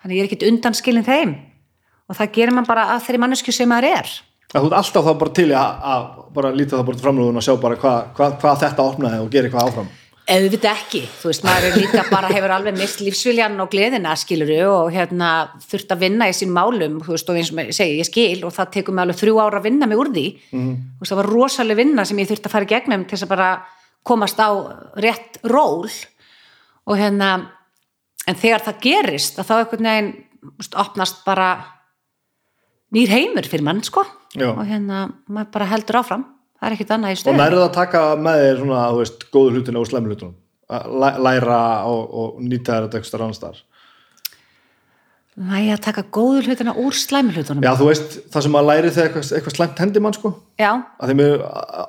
Þannig 0.00 0.16
ég 0.16 0.22
er 0.22 0.28
ekkit 0.30 0.46
undanskilin 0.48 1.04
þeim. 1.04 1.34
Og 2.08 2.16
það 2.16 2.32
gerir 2.32 2.52
maður 2.56 2.66
bara 2.72 2.84
að 2.94 3.02
þeirri 3.04 3.20
mannesku 3.20 3.52
sem 3.52 3.68
maður 3.68 3.90
er. 3.98 4.08
Að 4.54 4.62
þú 4.62 4.66
ert 4.70 4.78
alltaf 4.80 5.04
þá 5.04 5.18
bara 5.18 5.30
til 5.34 5.48
að, 5.50 5.82
að 5.82 6.32
bara 6.34 6.52
líta 6.52 6.76
það 6.78 6.86
bara 6.86 6.96
til 6.96 7.04
framlöðun 7.04 7.36
og 7.36 7.42
sjá 7.42 7.60
bara 7.60 7.76
hvað 7.76 8.14
hva, 8.14 8.30
hva 8.40 8.56
þetta 8.60 8.84
opnaði 8.86 9.20
og 9.20 9.30
gera 9.30 9.48
eitthvað 9.48 9.68
áfram 9.68 9.88
auðvitað 10.24 10.70
ekki, 10.78 11.00
þú 11.20 11.28
veist, 11.28 11.42
maður 11.44 11.64
er 11.68 11.74
líka 11.82 12.02
bara 12.08 12.28
hefur 12.32 12.52
alveg 12.54 12.78
mist 12.78 13.00
lífsviljan 13.04 13.58
og 13.60 13.68
gleðina 13.72 14.14
skiluru 14.16 14.60
og 14.70 14.86
hérna 14.94 15.30
þurft 15.60 15.90
að 15.92 16.00
vinna 16.06 16.28
í 16.30 16.36
sín 16.36 16.52
málum, 16.54 16.94
þú 17.04 17.12
veist, 17.12 17.28
og 17.28 17.36
eins 17.36 17.50
og 17.52 17.60
ég 17.60 17.74
segi 17.76 17.98
ég 18.00 18.08
skil 18.08 18.44
og 18.48 18.54
það 18.56 18.70
tekur 18.78 18.96
mig 18.96 19.04
alveg 19.04 19.18
þrjú 19.20 19.34
ára 19.42 19.60
að 19.60 19.66
vinna 19.68 19.86
mig 19.90 19.98
úr 20.00 20.08
því, 20.14 20.26
Mhm. 20.52 20.72
þú 20.96 21.00
veist, 21.04 21.12
það 21.12 21.20
var 21.20 21.30
rosaleg 21.34 21.76
vinna 21.76 22.04
sem 22.06 22.16
ég 22.18 22.28
þurft 22.30 22.46
að 22.48 22.54
fara 22.56 22.64
í 22.64 22.72
gegnum 22.72 23.04
til 23.04 23.16
þess 23.18 23.26
að 23.26 23.28
bara 23.34 23.50
komast 24.04 24.36
á 24.40 24.48
rétt 24.96 25.38
ról. 25.44 25.90
Og 26.86 26.96
hérna 26.96 27.50
en 28.26 28.34
þegar 28.34 28.60
það 28.64 28.80
gerist, 28.80 29.36
þá 29.36 29.52
einhvern 29.60 29.84
veginn 29.84 30.12
þú 30.40 30.56
veist, 30.58 30.74
opnast 30.74 31.24
bara 31.24 31.64
nýr 32.94 33.08
heimur 33.08 33.44
fyrir 33.44 33.62
mann, 33.62 33.82
sko. 33.82 34.04
Já. 34.34 34.48
og 34.50 34.64
hérna, 34.66 35.12
maður 35.30 35.50
bara 35.52 35.66
heldur 35.66 36.00
áfram 36.02 36.24
það 36.64 36.70
er 36.70 36.76
ekkert 36.78 36.94
annað 36.96 37.12
í 37.12 37.18
og 37.18 37.20
stöðu 37.22 37.36
nærðu 37.42 37.60
það 37.60 37.68
að 37.68 37.76
taka 37.76 38.02
með 38.24 38.40
þér 38.46 38.58
svona, 38.64 38.80
þú 38.94 39.02
veist, 39.04 39.28
góðu 39.36 39.54
hlutina 39.58 39.82
og 39.84 39.88
slæmi 39.92 40.10
hlutunum? 40.14 40.34
Að 40.74 40.84
læ- 41.04 41.18
læra 41.28 41.60
og, 41.92 42.02
og 42.24 42.40
nýta 42.40 42.72
þér 42.78 42.86
þetta 42.88 43.00
ekstra 43.04 43.20
annars 43.28 43.42
þar 43.44 43.62
Næja, 45.34 45.74
að 45.74 45.80
taka 45.82 46.02
góðu 46.14 46.44
hlutina 46.46 46.72
úr 46.78 46.94
slæmi 46.94 47.32
hlutunum. 47.34 47.64
Já, 47.66 47.72
þú 47.74 47.88
veist, 47.88 48.12
það 48.30 48.44
sem 48.46 48.56
að 48.60 48.66
læri 48.68 48.90
þegar 48.94 49.08
eitthvað, 49.08 49.30
eitthvað 49.34 49.54
slæmt 49.56 49.80
hendi 49.82 50.02
mann 50.04 50.14
sko. 50.14 50.30
Já, 50.62 50.68
að 51.02 51.10
þeim 51.10 51.22
er 51.24 51.32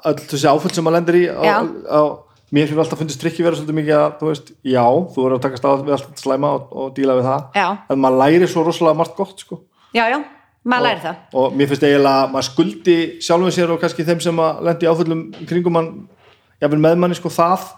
öll 0.10 0.16
þessi 0.32 0.48
áföll 0.50 0.72
sem 0.74 0.88
maður 0.88 0.96
lendir 0.98 1.18
í 1.20 1.22
á, 1.30 1.62
á, 1.62 2.02
mér 2.58 2.72
hefur 2.72 2.82
alltaf 2.82 3.04
fundist 3.04 3.22
trikki 3.22 3.46
vera 3.46 3.60
svolítið 3.60 3.78
mikið 3.78 3.98
að, 4.00 4.16
þú 4.24 4.32
veist, 4.32 4.50
já, 4.66 4.82
þú 5.14 5.20
verður 5.28 5.38
að 5.38 5.44
takast 5.46 5.68
á 5.70 5.72
við 5.78 5.94
allt 6.00 6.24
slæma 6.26 6.52
og, 6.58 6.74
og 6.74 6.90
díla 6.98 7.20
við 7.20 7.30
það. 7.30 7.46
Já. 7.62 7.68
en 7.94 8.02
maður 8.02 8.20
læri 8.24 8.50
svo 8.50 8.66
rosalega 8.66 9.00
margt 9.04 9.16
gott 9.22 9.46
sko. 9.46 9.60
Já, 9.94 10.04
já, 10.10 10.18
maður 10.66 10.88
læri 10.90 11.04
það. 11.04 11.24
og 11.40 11.56
mér 11.56 11.72
finnst 11.72 11.86
eiginlega 11.86 12.22
að 12.24 12.34
maður 12.34 12.48
skuldi 12.50 12.98
sjálfum 13.24 13.54
sér 13.54 13.74
og 13.74 13.82
kannski 13.84 14.06
þeim 14.08 14.22
sem 14.26 14.42
að 14.42 14.62
lendi 14.68 14.90
áföllum 14.90 15.24
kringum 15.46 15.78
mann, 15.78 15.92
jáfnvel 16.62 16.82
með 16.82 16.98
manni 17.04 17.18
sko 17.20 17.32
það 17.34 17.70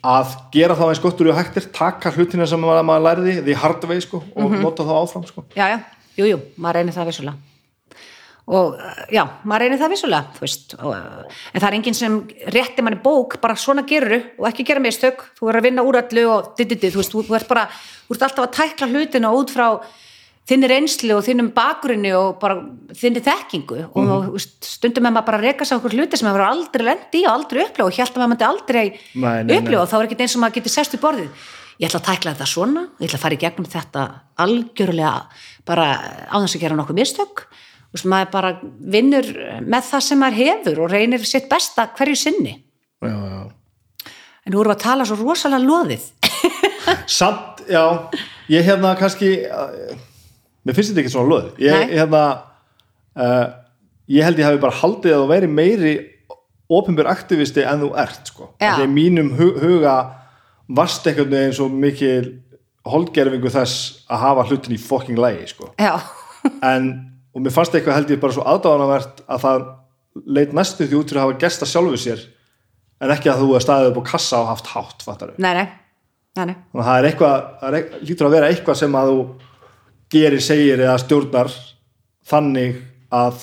að 0.00 0.32
gera 0.54 0.76
þá 0.78 0.86
eins 0.88 1.02
gott 1.02 1.20
úr 1.20 1.28
í 1.28 1.34
og 1.34 1.38
hægtir, 1.38 1.68
taka 1.76 2.12
hlutina 2.14 2.48
sem 2.48 2.60
maður, 2.62 2.86
maður 2.88 3.06
læriði, 3.08 3.36
því 3.44 3.60
hard 3.60 3.86
way 3.90 4.00
sko 4.00 4.22
og 4.32 4.56
nota 4.56 4.86
þá 4.88 4.96
áfram 4.96 5.28
sko. 5.28 5.44
Já, 5.52 5.66
já, 5.74 5.78
jú, 6.16 6.28
jú, 6.32 6.42
maður 6.56 6.80
reynir 6.80 6.96
það 6.96 7.10
vissulega. 7.10 7.46
Og 8.50 8.72
uh, 8.80 9.02
já, 9.12 9.20
maður 9.44 9.66
reynir 9.66 9.78
það 9.82 9.92
vissulega 9.92 10.34
þú 10.38 10.44
veist, 10.46 10.72
og, 10.80 10.94
uh, 10.96 11.40
en 11.52 11.60
það 11.60 11.68
er 11.68 11.76
enginn 11.76 11.98
sem 11.98 12.16
rétti 12.56 12.84
manni 12.86 12.98
bók, 13.04 13.36
bara 13.42 13.58
svona 13.60 13.84
geruru 13.86 14.22
og 14.40 14.48
ekki 14.48 14.66
gera 14.72 14.82
mistök, 14.82 15.20
þú 15.36 15.50
verður 15.50 15.60
að 15.60 15.68
vinna 15.68 15.84
úr 15.86 16.00
öllu 16.00 16.24
og 16.32 16.52
dididi, 16.58 16.90
þú 16.90 17.02
veist, 17.02 17.12
þú, 17.12 17.26
þú 17.28 17.36
ert 17.38 17.50
bara 17.50 17.66
þú 17.76 18.16
ert 18.16 18.24
alltaf 18.26 18.48
að 18.48 18.56
tækla 18.56 18.88
hlutina 18.94 19.34
út 19.36 19.52
frá 19.52 19.66
þinni 20.50 20.70
reynslu 20.70 21.14
og 21.14 21.22
þinnum 21.26 21.52
bakgrunni 21.54 22.10
og 22.16 22.40
bara 22.42 22.58
þinni 22.96 23.22
þekkingu. 23.24 23.78
Og 23.94 24.10
veist, 24.34 24.58
stundum 24.66 25.06
með 25.06 25.16
maður 25.16 25.28
bara 25.28 25.40
að 25.40 25.46
reka 25.46 25.66
sig 25.66 25.76
á 25.76 25.78
okkur 25.78 25.96
hluti 25.96 26.18
sem 26.18 26.28
maður 26.28 26.46
aldrei 26.48 26.86
lendi 26.88 27.22
í 27.22 27.24
og 27.28 27.32
aldrei 27.36 27.62
upplifa 27.64 27.86
og 27.86 27.96
hélt 27.96 28.18
að 28.18 28.26
maður 28.32 28.46
aldrei 28.50 28.84
upplifa 28.90 29.82
og 29.84 29.88
þá 29.90 29.96
er 30.00 30.08
ekki 30.08 30.20
eins 30.26 30.36
og 30.36 30.44
maður 30.44 30.58
getur 30.58 30.74
sest 30.74 30.96
upp 30.98 31.04
borðið. 31.06 31.48
Ég 31.80 31.88
ætla 31.88 32.00
að 32.02 32.08
tækla 32.10 32.34
þetta 32.34 32.48
svona, 32.50 32.82
ég 33.00 33.08
ætla 33.08 33.16
að 33.16 33.22
fara 33.24 33.36
í 33.36 33.40
gegnum 33.40 33.68
þetta 33.72 34.02
algjörlega 34.44 35.12
bara 35.68 35.86
á 36.28 36.36
þess 36.36 36.58
að 36.58 36.64
gera 36.66 36.76
nokkuð 36.76 36.98
mistök. 36.98 37.46
Og 37.90 38.02
sem 38.02 38.12
maður 38.12 38.28
bara 38.34 38.50
vinnur 38.94 39.30
með 39.64 39.86
það 39.88 40.04
sem 40.06 40.20
maður 40.20 40.42
hefur 40.44 40.82
og 40.84 40.92
reynir 40.92 41.24
sitt 41.26 41.48
besta 41.50 41.88
hverju 41.96 42.18
sinni. 42.18 42.52
Já, 43.00 43.16
já. 43.16 43.40
en 44.44 44.52
nú 44.52 44.60
erum 44.60 44.74
við 44.74 44.76
að 44.76 44.84
tala 44.84 45.06
svo 45.08 45.16
rosalega 45.22 45.64
loðið. 45.64 46.04
Samt, 47.18 47.64
já, 47.70 47.82
ég 48.52 48.68
hérna 48.68 48.92
kannski 49.00 49.32
mér 50.66 50.76
finnst 50.76 50.92
þetta 50.92 51.02
ekki 51.04 51.12
svona 51.14 51.32
löð 51.34 51.60
ég 51.64 51.76
Nei. 51.76 51.96
hérna 51.98 52.22
uh, 53.16 53.46
ég 54.10 54.26
held 54.26 54.40
ég 54.42 54.48
hafi 54.48 54.62
bara 54.62 54.78
haldið 54.80 55.14
að 55.16 55.22
þú 55.24 55.28
væri 55.32 55.50
meiri 55.58 55.94
opinber 56.70 57.08
aktivisti 57.10 57.64
en 57.66 57.82
þú 57.84 57.90
ert 57.98 58.30
sko, 58.30 58.52
því 58.60 58.84
að 58.86 58.92
mínum 58.94 59.32
hu 59.38 59.50
huga 59.58 59.94
varst 60.70 61.06
einhvern 61.10 61.32
veginn 61.34 61.56
svo 61.56 61.66
mikil 61.72 62.28
holdgerfingu 62.86 63.50
þess 63.52 64.04
að 64.10 64.22
hafa 64.22 64.44
hlutin 64.48 64.76
í 64.76 64.78
fucking 64.80 65.18
lægi 65.20 65.48
sko. 65.54 65.72
En, 66.64 66.86
og 67.36 67.42
mér 67.44 67.52
fannst 67.52 67.74
eitthvað 67.76 67.98
held 67.98 68.12
ég 68.14 68.20
bara 68.22 68.32
svo 68.32 68.44
aðdáðanavert 68.48 69.18
að 69.28 69.42
það 69.42 69.64
leit 70.38 70.54
næstu 70.56 70.86
því 70.88 70.96
út 70.96 71.10
fyrir 71.12 71.20
að 71.20 71.26
hafa 71.26 71.40
gesta 71.42 71.66
sjálfu 71.68 71.98
sér 72.00 72.22
en 73.04 73.12
ekki 73.12 73.28
að 73.32 73.42
þú 73.42 73.50
er 73.58 73.64
staðið 73.66 73.90
upp 73.90 74.00
á 74.00 74.04
kassa 74.14 74.40
og 74.40 74.48
haft 74.48 74.70
hátt, 74.72 75.04
fattar 75.04 75.34
nei, 75.36 75.50
nei, 75.58 75.66
nei, 76.38 76.46
nei. 76.48 76.56
þannig 76.56 76.80
að 76.80 76.88
það 76.88 76.96
er 77.02 77.08
eitthvað, 77.10 77.44
það 77.60 77.68
er, 77.68 77.76
eit- 77.82 78.08
lítur 78.08 78.28
að 78.30 78.34
vera 78.38 78.48
eitthvað 78.54 78.80
sem 78.80 78.96
að 79.02 79.12
þú 79.12 79.20
gerir, 80.10 80.42
segir 80.42 80.82
eða 80.82 80.98
stjórnar 81.02 81.52
þannig 82.30 82.80
að 83.14 83.40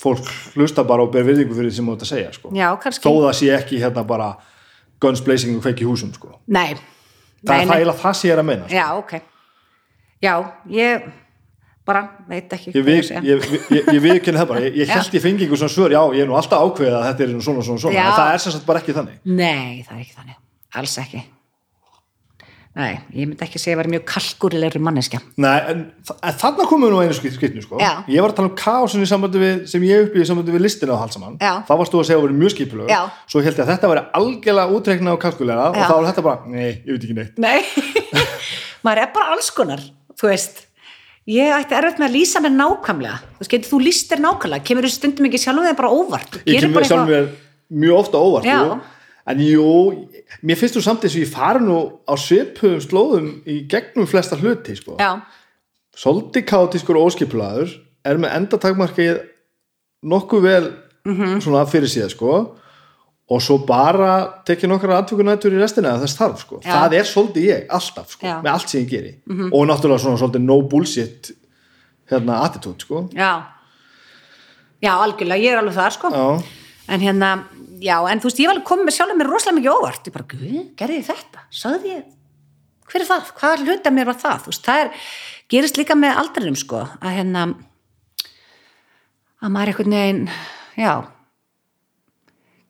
fólk 0.00 0.28
hlusta 0.56 0.84
bara 0.88 1.04
og 1.04 1.12
ber 1.12 1.26
virðingu 1.28 1.56
fyrir 1.56 1.72
því 1.72 1.76
sem 1.76 1.88
þú 1.88 1.96
ert 1.96 2.04
að 2.06 2.12
segja 2.12 2.34
sko. 2.36 2.52
já, 2.56 2.68
kannski. 2.82 3.04
Þó 3.04 3.24
það 3.26 3.34
sé 3.40 3.50
ekki 3.56 3.80
hérna 3.82 4.04
bara 4.08 4.30
guns 5.00 5.24
blazing 5.24 5.58
og 5.58 5.64
kveiki 5.64 5.88
húsum 5.88 6.12
sko. 6.16 6.38
nei, 6.46 6.76
það 7.44 7.66
nei, 7.66 7.80
er 7.80 7.90
það 7.90 8.04
það 8.04 8.14
sem 8.20 8.30
ég 8.30 8.36
er 8.36 8.44
að 8.44 8.48
meina 8.52 8.68
sko. 8.68 8.76
já, 8.76 8.86
ok. 8.98 9.18
Já, 10.20 10.34
ég 10.68 11.10
bara 11.88 12.02
veit 12.28 12.52
ekki 12.52 12.72
ég, 12.76 12.84
við, 12.84 13.10
ég, 13.24 13.44
ég, 13.72 13.86
ég 13.96 14.00
viðkynni 14.04 14.40
það 14.40 14.50
bara. 14.52 14.64
Ég, 14.68 14.90
held 14.92 15.14
ég 15.16 15.22
fengi 15.24 15.46
einhver 15.46 15.60
svona 15.62 15.72
svör, 15.72 15.94
já 15.96 16.02
ég 16.12 16.24
er 16.26 16.28
nú 16.28 16.36
alltaf 16.36 16.60
ákveðið 16.60 16.96
að 16.98 17.06
þetta 17.08 17.24
er 17.24 17.32
svona 17.40 17.64
svona 17.64 17.82
svona, 17.84 17.96
Já. 17.96 18.04
en 18.04 18.16
það 18.18 18.32
er 18.34 18.42
sem 18.44 18.54
sagt 18.56 18.66
bara 18.68 18.82
ekki 18.84 18.96
þannig. 19.00 19.20
Nei, 19.24 19.80
það 19.88 19.94
er 19.96 20.02
ekki 20.04 20.18
þannig, 20.18 20.40
alls 20.80 20.98
ekki 21.00 21.22
Nei, 22.78 23.00
ég 23.18 23.26
myndi 23.26 23.42
ekki 23.42 23.58
segja 23.58 23.72
að 23.72 23.74
ég 23.74 23.78
var 23.80 23.88
mjög 23.90 24.02
kalkurilegri 24.06 24.80
manneskja. 24.86 25.18
Nei, 25.42 25.56
en, 25.72 25.80
þarna 26.38 26.66
komum 26.70 26.86
við 26.86 26.92
nú 26.94 27.00
einu 27.02 27.16
skipti, 27.18 27.34
skiptinu 27.34 27.64
sko. 27.64 27.80
Já. 27.82 28.04
ég 28.06 28.22
var 28.22 28.30
að 28.30 28.38
tala 28.38 28.84
um 28.86 29.06
sambandi 29.10 29.42
við 29.42 29.64
sem 29.72 29.86
ég 29.88 30.06
uppi 30.06 30.22
í 30.22 30.26
sambandi 30.28 30.54
við 30.54 30.62
listina 30.68 30.94
á 30.94 31.02
halsamann 31.02 31.34
Já. 31.42 31.50
þá 31.66 31.72
varst 31.80 31.96
þú 31.96 32.02
að 32.02 32.06
segja 32.06 32.18
að 32.18 32.22
það 32.22 32.26
verið 32.28 32.38
mjög 32.44 32.54
skipulög 32.54 32.92
Já. 32.94 33.00
svo 33.26 33.42
held 33.42 33.58
ég 33.58 33.64
að 33.64 33.72
þetta 33.74 33.90
væri 33.90 34.04
algjörlega 34.20 34.78
útreikna 34.78 35.16
og 35.16 35.20
kalkulega 35.26 35.66
og 35.66 35.80
þá 35.80 35.94
var 35.96 36.08
þetta 36.12 36.26
bara, 36.28 36.52
nei, 36.54 36.68
ég 36.70 36.92
veit 36.94 37.08
ekki 37.08 37.18
neitt. 37.18 37.42
Nei, 37.42 38.22
maður 38.86 39.02
er 39.02 39.12
bara 39.18 39.34
alls 39.34 39.50
konar 39.56 39.82
þú 40.14 40.30
veist. 40.30 40.66
Ég 41.30 41.52
ætti 41.52 41.76
erfitt 41.76 42.00
með 42.00 42.08
að 42.08 42.16
lýsa 42.16 42.40
mér 42.42 42.54
nákvæmlega. 42.54 43.18
Þú 43.34 43.42
veist, 43.42 43.52
getur 43.52 43.70
þú 43.70 43.82
lýst 43.84 44.10
þér 44.10 44.22
nákvæmlega? 44.24 44.66
Kemur 44.70 44.86
þú 44.86 44.94
stundum 44.94 45.28
ekki 45.28 45.42
sjálfum 45.42 45.66
þeir 45.68 45.76
bara 45.78 45.90
óvart? 45.94 46.38
Þú 46.38 46.54
ég 46.54 46.64
kemur 46.64 46.86
sjálf 46.88 47.10
mér 47.10 47.28
mjög 47.70 48.00
ofta 48.00 48.22
óvart 48.22 48.48
Já. 48.48 48.58
En 49.26 49.38
jú, 49.40 50.06
mér 50.42 50.56
finnst 50.56 50.76
þú 50.76 50.82
samt 50.82 51.04
eins 51.04 51.14
og 51.16 51.22
ég 51.24 51.32
fari 51.32 51.60
nú 51.64 51.78
á 52.08 52.14
svipuðum 52.16 52.80
slóðum 52.84 53.28
í 53.46 53.66
gegnum 53.68 54.06
flesta 54.06 54.36
hluti 54.40 54.76
sko. 54.76 54.96
Svolítið 55.96 56.46
kátískur 56.48 56.96
og 56.96 57.10
óskipulaður 57.10 57.74
er 58.04 58.16
með 58.22 58.34
endatakmarkið 58.38 59.20
nokkuð 60.08 60.42
vel 60.42 60.72
Mhm. 61.06 61.40
svona 61.40 61.64
fyrir 61.66 61.88
síða 61.88 62.10
sko. 62.10 62.56
Og 63.30 63.40
svo 63.40 63.58
bara 63.64 64.42
tekið 64.44 64.68
nokkra 64.68 64.96
aðtökunætur 65.02 65.52
í 65.54 65.60
restina 65.60 65.92
af 65.94 66.00
þess 66.02 66.16
þarf 66.18 66.38
sko, 66.40 66.60
Já. 66.64 66.72
það 66.74 66.92
er 66.98 67.04
svolítið 67.04 67.44
ég 67.46 67.66
alltaf 67.70 68.10
sko, 68.10 68.26
Já. 68.26 68.40
Með 68.42 68.50
allt 68.52 68.68
sem 68.68 68.80
ég 68.84 68.88
geri. 68.90 69.14
Og 69.52 69.66
náttúrulega 69.68 70.00
svona 70.02 70.18
svolítið 70.18 70.40
no 70.42 70.62
bullshit 70.62 71.30
hérna 72.10 72.42
attitude 72.44 72.80
sko. 72.80 73.08
Já. 73.14 73.42
Já, 74.82 74.92
algjörlega, 74.98 75.38
ég 75.44 75.52
er 75.52 75.58
alveg 75.62 75.74
þar 75.74 75.92
sko. 75.92 76.08
Já, 76.10 76.42
en 76.90 77.04
hérna, 77.04 77.34
já, 77.80 77.96
en 78.10 78.22
þú 78.22 78.30
veist, 78.30 78.40
ég 78.42 78.50
var 78.50 78.64
komið 78.66 78.88
með 78.88 78.96
sjálfum 78.98 79.20
mér 79.20 79.30
rosalega 79.30 79.58
mikið 79.60 79.76
óvart. 79.76 80.08
Ég 80.08 80.16
bara, 80.16 80.30
guð, 80.34 80.56
gerði 80.80 80.98
ég 80.98 81.06
þetta, 81.10 81.46
sagði 81.62 81.94
ég 81.94 82.08
hver 82.90 83.04
er 83.04 83.06
það, 83.06 83.30
hvað 83.38 83.64
hluta 83.66 83.92
mér 83.94 84.08
var 84.10 84.18
það? 84.18 84.40
Þú 84.44 84.52
veist, 84.52 84.66
það 84.66 84.82
er, 84.82 85.08
gerist 85.52 85.78
líka 85.78 85.96
með 85.98 86.20
aldrinum 86.24 86.58
sko, 86.58 86.82
að 86.98 87.16
hérna 87.20 87.46
að 89.40 89.54
maður 89.54 89.72
einhvern 89.72 89.96
veginn 89.96 90.24
já 90.80 90.92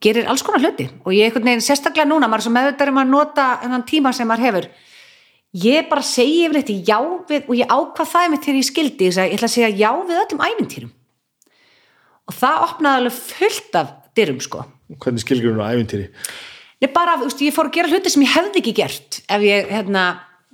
gerir 0.01 0.29
alls 0.33 0.45
konar 0.45 0.63
hluti. 0.65 0.87
Og 1.05 1.13
ég 1.17 1.29
einhvern 1.29 1.51
veginn 1.51 1.65
sérstaklega 1.65 2.09
núna, 2.09 2.29
maður 2.29 2.45
er 2.45 2.47
svo 2.47 2.55
meðvitað 2.55 2.93
um 2.93 3.03
að 3.03 3.11
nota 3.11 3.49
þennan 3.65 3.89
tíma 3.89 4.15
sem 4.17 4.29
maður 4.31 4.47
hefur. 4.49 4.69
Ég 5.61 5.89
bara 5.91 6.07
segi 6.07 6.45
yfir 6.47 6.61
þetta 6.61 6.77
já 6.87 6.99
við 7.29 7.49
og 7.51 7.57
ég 7.59 7.75
ákvað 7.75 8.13
það 8.13 8.29
með 8.31 8.45
þegar 8.45 8.61
ég 8.61 8.69
skildi 8.69 9.09
ég, 9.09 9.19
ætla 9.35 9.49
að 9.49 9.55
segja 9.57 9.71
já 9.75 9.91
við 10.07 10.23
öllum 10.23 10.45
ævintýrum. 10.47 10.93
Og 12.31 12.37
það 12.39 12.67
opnaði 12.69 13.01
alveg 13.01 13.17
fullt 13.19 13.81
af 13.81 13.91
dyrum 14.19 14.41
sko. 14.43 14.65
Hvernig 15.01 15.25
skilgjur 15.25 15.55
hún 15.55 15.63
á 15.63 15.71
ævintýri? 15.75 16.11
Nei, 16.81 16.89
bara, 16.95 17.19
veist, 17.21 17.43
ég 17.45 17.55
fór 17.55 17.69
að 17.69 17.77
gera 17.77 17.93
hluti 17.93 18.13
sem 18.13 18.25
ég 18.25 18.33
hefði 18.33 18.63
ekki 18.63 18.77
gert 18.79 19.21
ef 19.29 19.43
ég, 19.45 19.69
hérna, 19.69 20.05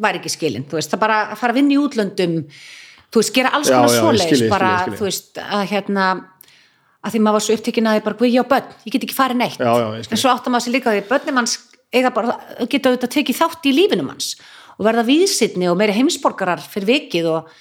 væri 0.03 0.21
ekki 0.21 0.33
skilin 0.35 0.67
þú 0.67 0.81
veist, 0.81 0.91
það 0.93 1.03
bara 1.05 1.21
að 1.31 1.39
fara 1.43 1.55
að 1.55 1.61
vinna 1.61 1.77
í 1.77 1.79
útlöndum 1.81 2.41
þú 3.15 3.23
veist, 3.23 3.35
gera 3.37 3.53
alls 3.55 3.71
konar 3.71 3.93
svoleiðis 3.95 4.43
bara, 4.51 4.73
skil 4.73 4.73
ég, 4.73 4.83
skil 4.83 4.93
ég. 4.93 4.99
þú 4.99 5.07
veist, 5.07 5.45
að 5.47 5.63
hérna 5.71 6.09
að 7.07 7.15
því 7.15 7.23
maður 7.23 7.37
var 7.39 7.45
svo 7.47 7.57
upptekinn 7.57 7.89
að 7.89 7.99
ég 7.99 8.05
bara, 8.07 8.29
ég 8.33 8.43
á 8.43 8.51
börn 8.51 8.75
ég 8.83 8.97
get 8.97 9.07
ekki 9.07 9.17
farið 9.17 9.41
neitt. 9.41 9.63
Já, 9.63 9.73
já, 9.79 9.89
en 10.03 10.21
svo 10.21 10.33
áttum 10.33 10.55
maður 10.55 10.67
sér 10.67 10.75
líka 10.75 10.91
að 10.91 10.99
því 10.99 11.07
börnum 11.13 11.41
hans 11.41 11.57
eiga 11.95 12.13
bara, 12.15 12.37
geta 12.67 12.91
auðvitað 12.91 13.13
tekið 13.15 13.39
þátt 13.39 13.69
í 13.71 13.75
lífinum 13.77 14.11
hans 14.11 14.33
og 14.77 14.85
verða 14.89 15.07
víðsitni 15.07 15.71
og 15.71 15.79
meiri 15.79 15.95
heimsborgarar 15.97 16.63
fyrir 16.67 16.91
vikið 16.91 17.29
og, 17.31 17.53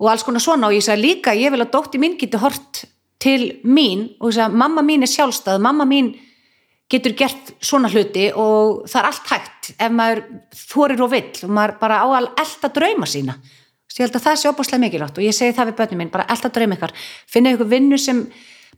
og 0.00 0.10
alls 0.12 0.24
konar 0.26 0.44
svona. 0.44 0.68
Og 0.68 0.76
ég 0.76 0.84
sagði 0.84 1.06
líka, 1.06 1.34
ég 1.34 1.52
vil 1.54 1.62
að 1.64 1.72
dótti 1.72 2.00
mín 2.02 2.18
geti 2.20 2.40
hort 2.40 2.84
til 3.20 3.60
mín 3.64 4.08
og 4.18 4.30
ég 4.30 4.38
sagði, 4.38 4.60
mamma 4.62 4.84
mín 4.86 5.04
er 5.04 5.10
sjálfstæð, 5.10 5.60
mamma 5.62 5.86
mín 5.88 6.14
getur 6.90 7.14
gert 7.18 7.52
svona 7.62 7.90
hluti 7.92 8.30
og 8.34 8.86
það 8.90 9.00
er 9.00 9.08
allt 9.10 9.30
hægt 9.30 9.72
ef 9.76 9.94
maður 9.94 10.22
þorir 10.56 11.02
og 11.04 11.10
vill 11.12 11.42
og 11.46 11.56
maður 11.58 11.74
bara 11.82 12.00
á 12.02 12.06
að 12.08 12.30
elda 12.42 12.70
drauma 12.78 13.08
sína. 13.10 13.36
Þess, 13.90 13.98
ég 13.98 14.06
held 14.06 14.16
að 14.18 14.24
það 14.26 14.38
sé 14.40 14.50
opaslega 14.50 14.84
mikilvægt 14.84 15.18
og 15.20 15.26
ég 15.26 15.36
segi 15.36 15.56
það 15.56 15.70
við 15.70 15.78
börnum 15.80 16.00
minn, 16.02 16.12
bara 16.14 16.26
elda 16.30 16.50
drauma 16.54 16.78
ykkar. 16.78 16.94
Finna 17.30 17.54
ykkur 17.54 17.70
vinnu 17.70 17.98
sem 18.00 18.22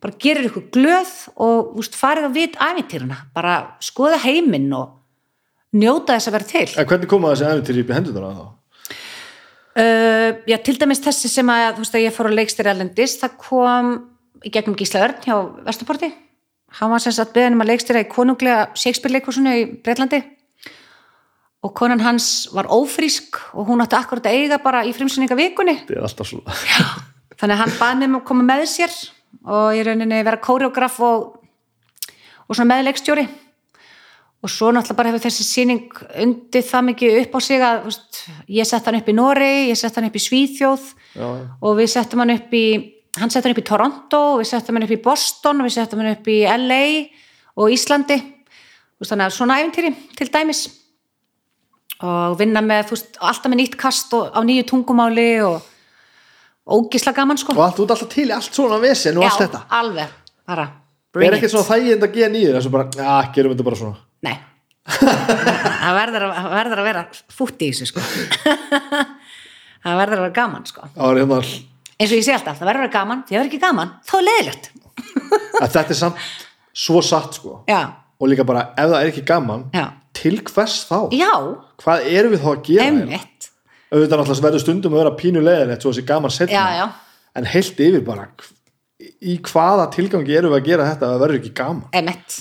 bara 0.02 0.19
gerir 0.20 0.48
ykkur 0.48 0.66
glöð 0.74 1.12
og 1.40 1.77
úst, 1.81 1.97
farið 1.97 2.28
að 2.28 2.39
vit 2.40 2.59
ævintýruna, 2.59 3.20
bara 3.36 3.59
skoða 3.85 4.19
heiminn 4.24 4.73
og 4.74 4.98
njóta 5.78 6.16
þess 6.16 6.28
að 6.28 6.36
vera 6.36 6.51
til. 6.51 6.66
En 6.81 6.89
hvernig 6.90 7.12
koma 7.12 7.32
þessi 7.32 7.48
æfintýri 7.48 7.85
upp 7.85 7.93
í 7.93 7.97
hendunar 7.97 8.27
að 8.28 8.40
þá? 8.40 8.48
uh, 9.78 10.31
já, 10.48 10.56
til 10.64 10.77
dæmis 10.81 11.02
þessi 11.05 11.31
sem 11.32 11.52
að, 11.52 11.69
þú 11.77 11.85
veist 11.85 11.98
að 11.98 12.06
ég 12.06 12.16
fór 12.16 12.28
á 12.28 12.39
leikstýri 12.39 12.73
erlendis, 12.73 13.19
það 13.20 13.39
kom 13.40 13.93
í 14.44 14.52
gegnum 14.52 14.77
Gísla 14.78 15.06
Örn 15.06 15.24
hjá 15.24 15.36
Vesturporti 15.66 16.12
hann 16.78 16.93
var 16.93 17.02
sem 17.05 17.14
sagt 17.14 17.35
beðin 17.36 17.56
um 17.56 17.64
að 17.64 17.73
leikstýra 17.73 18.05
í 18.05 18.10
konunglega 18.10 18.70
Shakespeare 18.78 19.16
leikursunu 19.16 19.52
í 19.59 19.66
Breitlandi 19.85 20.23
og 21.62 21.74
konan 21.78 22.02
hans 22.02 22.48
var 22.55 22.70
ófrísk 22.73 23.39
og 23.55 23.69
hún 23.69 23.85
átti 23.85 23.98
akkurat 23.98 24.27
að 24.27 24.39
eiga 24.39 24.59
bara 24.62 24.82
í 24.86 24.94
frimsynninga 24.97 25.36
vikunni. 25.39 25.77
Þannig 27.39 27.55
að 27.55 27.60
hann 27.60 27.77
baði 27.78 28.01
mig 28.01 28.10
um 28.10 28.19
að 28.19 28.27
koma 28.31 28.47
með 28.48 28.64
sér 28.73 28.97
og 29.43 29.77
í 29.77 29.85
rauninni 29.86 30.24
vera 30.27 30.43
kóreograf 30.43 30.98
og, 31.06 31.28
og 32.48 32.56
svona 32.56 32.74
meðleikstjóri. 32.74 33.28
Og 34.43 34.51
svo 34.51 34.73
náttúrulega 34.74 34.98
bara 34.98 35.12
hefur 35.12 35.23
þessi 35.28 35.47
síning 35.47 36.01
undið 36.24 36.66
það 36.66 36.86
mikið 36.89 37.19
upp 37.20 37.36
á 37.39 37.40
sig 37.47 37.62
að 37.62 37.85
veist, 37.86 38.23
ég 38.51 38.66
sett 38.66 38.89
hann 38.89 38.98
upp 38.98 39.12
í 39.12 39.14
Nóri, 39.14 39.52
ég 39.69 39.78
sett 39.78 39.94
hann 39.98 40.09
upp 40.09 40.19
í 40.19 40.23
Svíþjóð 40.24 40.89
já. 41.14 41.28
og 41.62 41.77
við 41.78 41.93
settum 41.94 42.24
hann 42.24 42.35
upp 42.35 42.56
í 42.59 42.66
hann 43.20 43.32
settum 43.32 43.51
hann 43.51 43.56
upp 43.56 43.62
í 43.62 43.68
Toronto, 43.68 44.20
við 44.40 44.48
settum 44.52 44.78
hann 44.78 44.86
upp 44.86 44.94
í 44.94 45.01
Boston 45.05 45.64
við 45.66 45.74
settum 45.76 46.01
hann 46.02 46.14
upp 46.14 46.30
í 46.32 46.39
LA 46.48 46.84
og 47.60 47.74
Íslandi. 47.74 48.20
Að 49.02 49.34
svona 49.34 49.59
æfintýri 49.59 49.90
til 50.16 50.28
dæmis. 50.30 50.62
Og 52.02 52.36
vinna 52.39 52.62
með, 52.64 52.93
veist, 52.94 53.18
alltaf 53.22 53.51
með 53.51 53.60
nýtt 53.60 53.74
kast 53.78 54.14
og 54.16 54.30
á 54.34 54.40
nýju 54.47 54.64
tungumáli 54.70 55.26
og 55.47 55.60
ógisla 56.66 57.12
gaman 57.14 57.39
sko. 57.39 57.55
Og 57.55 57.64
allt, 57.66 57.76
þú 57.78 57.84
ert 57.86 57.94
alltaf 57.97 58.10
til 58.14 58.28
í 58.30 58.34
allt 58.34 58.56
svona 58.56 58.78
vesen 58.82 59.18
og 59.18 59.26
allt 59.26 59.43
Já, 59.43 59.44
þetta. 59.44 59.60
alveg, 59.78 60.14
bara. 60.48 60.66
Það 61.12 61.26
er 61.26 61.36
ekkert 61.36 61.52
svona 61.52 61.68
þægind 61.68 62.06
að 62.06 62.16
geða 62.16 62.30
nýður, 62.32 62.56
þess 62.56 62.70
að 62.70 62.74
bara, 62.76 62.86
já, 62.97 63.32
gerum 63.36 63.55
þetta 63.55 63.66
bara 63.68 63.80
svona. 63.82 64.01
Nei. 64.26 64.34
Það 65.82 65.98
verður, 65.98 66.24
að, 66.26 66.48
verður 66.56 66.80
að 66.82 66.89
vera 66.89 67.02
fútt 67.36 67.62
í 67.62 67.68
þessu 67.70 67.90
sko. 67.90 68.02
Það 69.82 69.98
verður 70.01 70.22
að 70.22 70.24
vera 70.24 70.36
gaman 70.39 70.66
sko. 70.66 70.89
Það 70.94 71.10
var 71.10 71.20
hérna, 71.22 71.40
eins 72.03 72.12
og 72.12 72.19
ég 72.19 72.27
sé 72.27 72.35
alltaf, 72.37 72.59
það 72.61 72.69
verður 72.69 72.83
að 72.83 72.87
vera 72.87 72.95
gaman 72.99 73.23
því 73.27 73.33
það 73.35 73.39
verður 73.41 73.51
ekki 73.53 73.62
gaman, 73.66 73.93
þá 74.09 74.15
er 74.19 74.27
leiðilegt 74.29 74.70
að 75.62 75.74
þetta 75.77 75.95
er 75.95 75.99
samt 76.03 76.24
svo 76.85 77.03
satt, 77.05 77.39
sko. 77.41 77.59
já, 77.70 77.81
Og 78.23 78.29
líka 78.31 78.45
bara, 78.47 78.69
ef 78.79 78.87
það 78.93 79.01
er 79.03 79.09
ekki 79.11 79.23
gaman, 79.27 79.62
já, 79.74 79.87
til 80.15 80.37
hvers 80.47 80.77
þá? 80.87 80.99
já 81.16 81.33
Hvað 81.83 82.05
erum 82.12 82.35
við 82.37 82.43
þá 82.45 82.51
að 82.53 82.61
gera? 82.69 82.85
hérna? 82.85 83.01
einmitt, 83.03 83.49
Auðvitað 83.93 84.20
náttúrulega 84.23 84.45
verður 84.47 84.62
stundum 84.62 84.95
að 84.95 85.01
vera 85.03 85.15
pínu 85.19 85.41
leiðin, 85.43 85.73
svo 85.83 85.91
þessi 85.93 86.05
gaman 86.09 86.31
setna. 86.33 86.55
já, 86.55 86.79
já, 86.79 86.87
En 87.37 87.49
heilt 87.49 87.81
yfir 87.83 88.05
bara, 88.07 88.29
í 89.03 89.35
hvaða 89.43 89.89
tilgangi 89.97 90.37
erum 90.39 90.53
við 90.55 90.61
að 90.61 90.69
gera 90.70 90.87
þetta 90.93 91.09
að 91.09 91.12
það 91.16 91.23
verður 91.24 91.41
ekki 91.43 91.53
gaman? 91.59 91.89
einmitt 91.93 92.39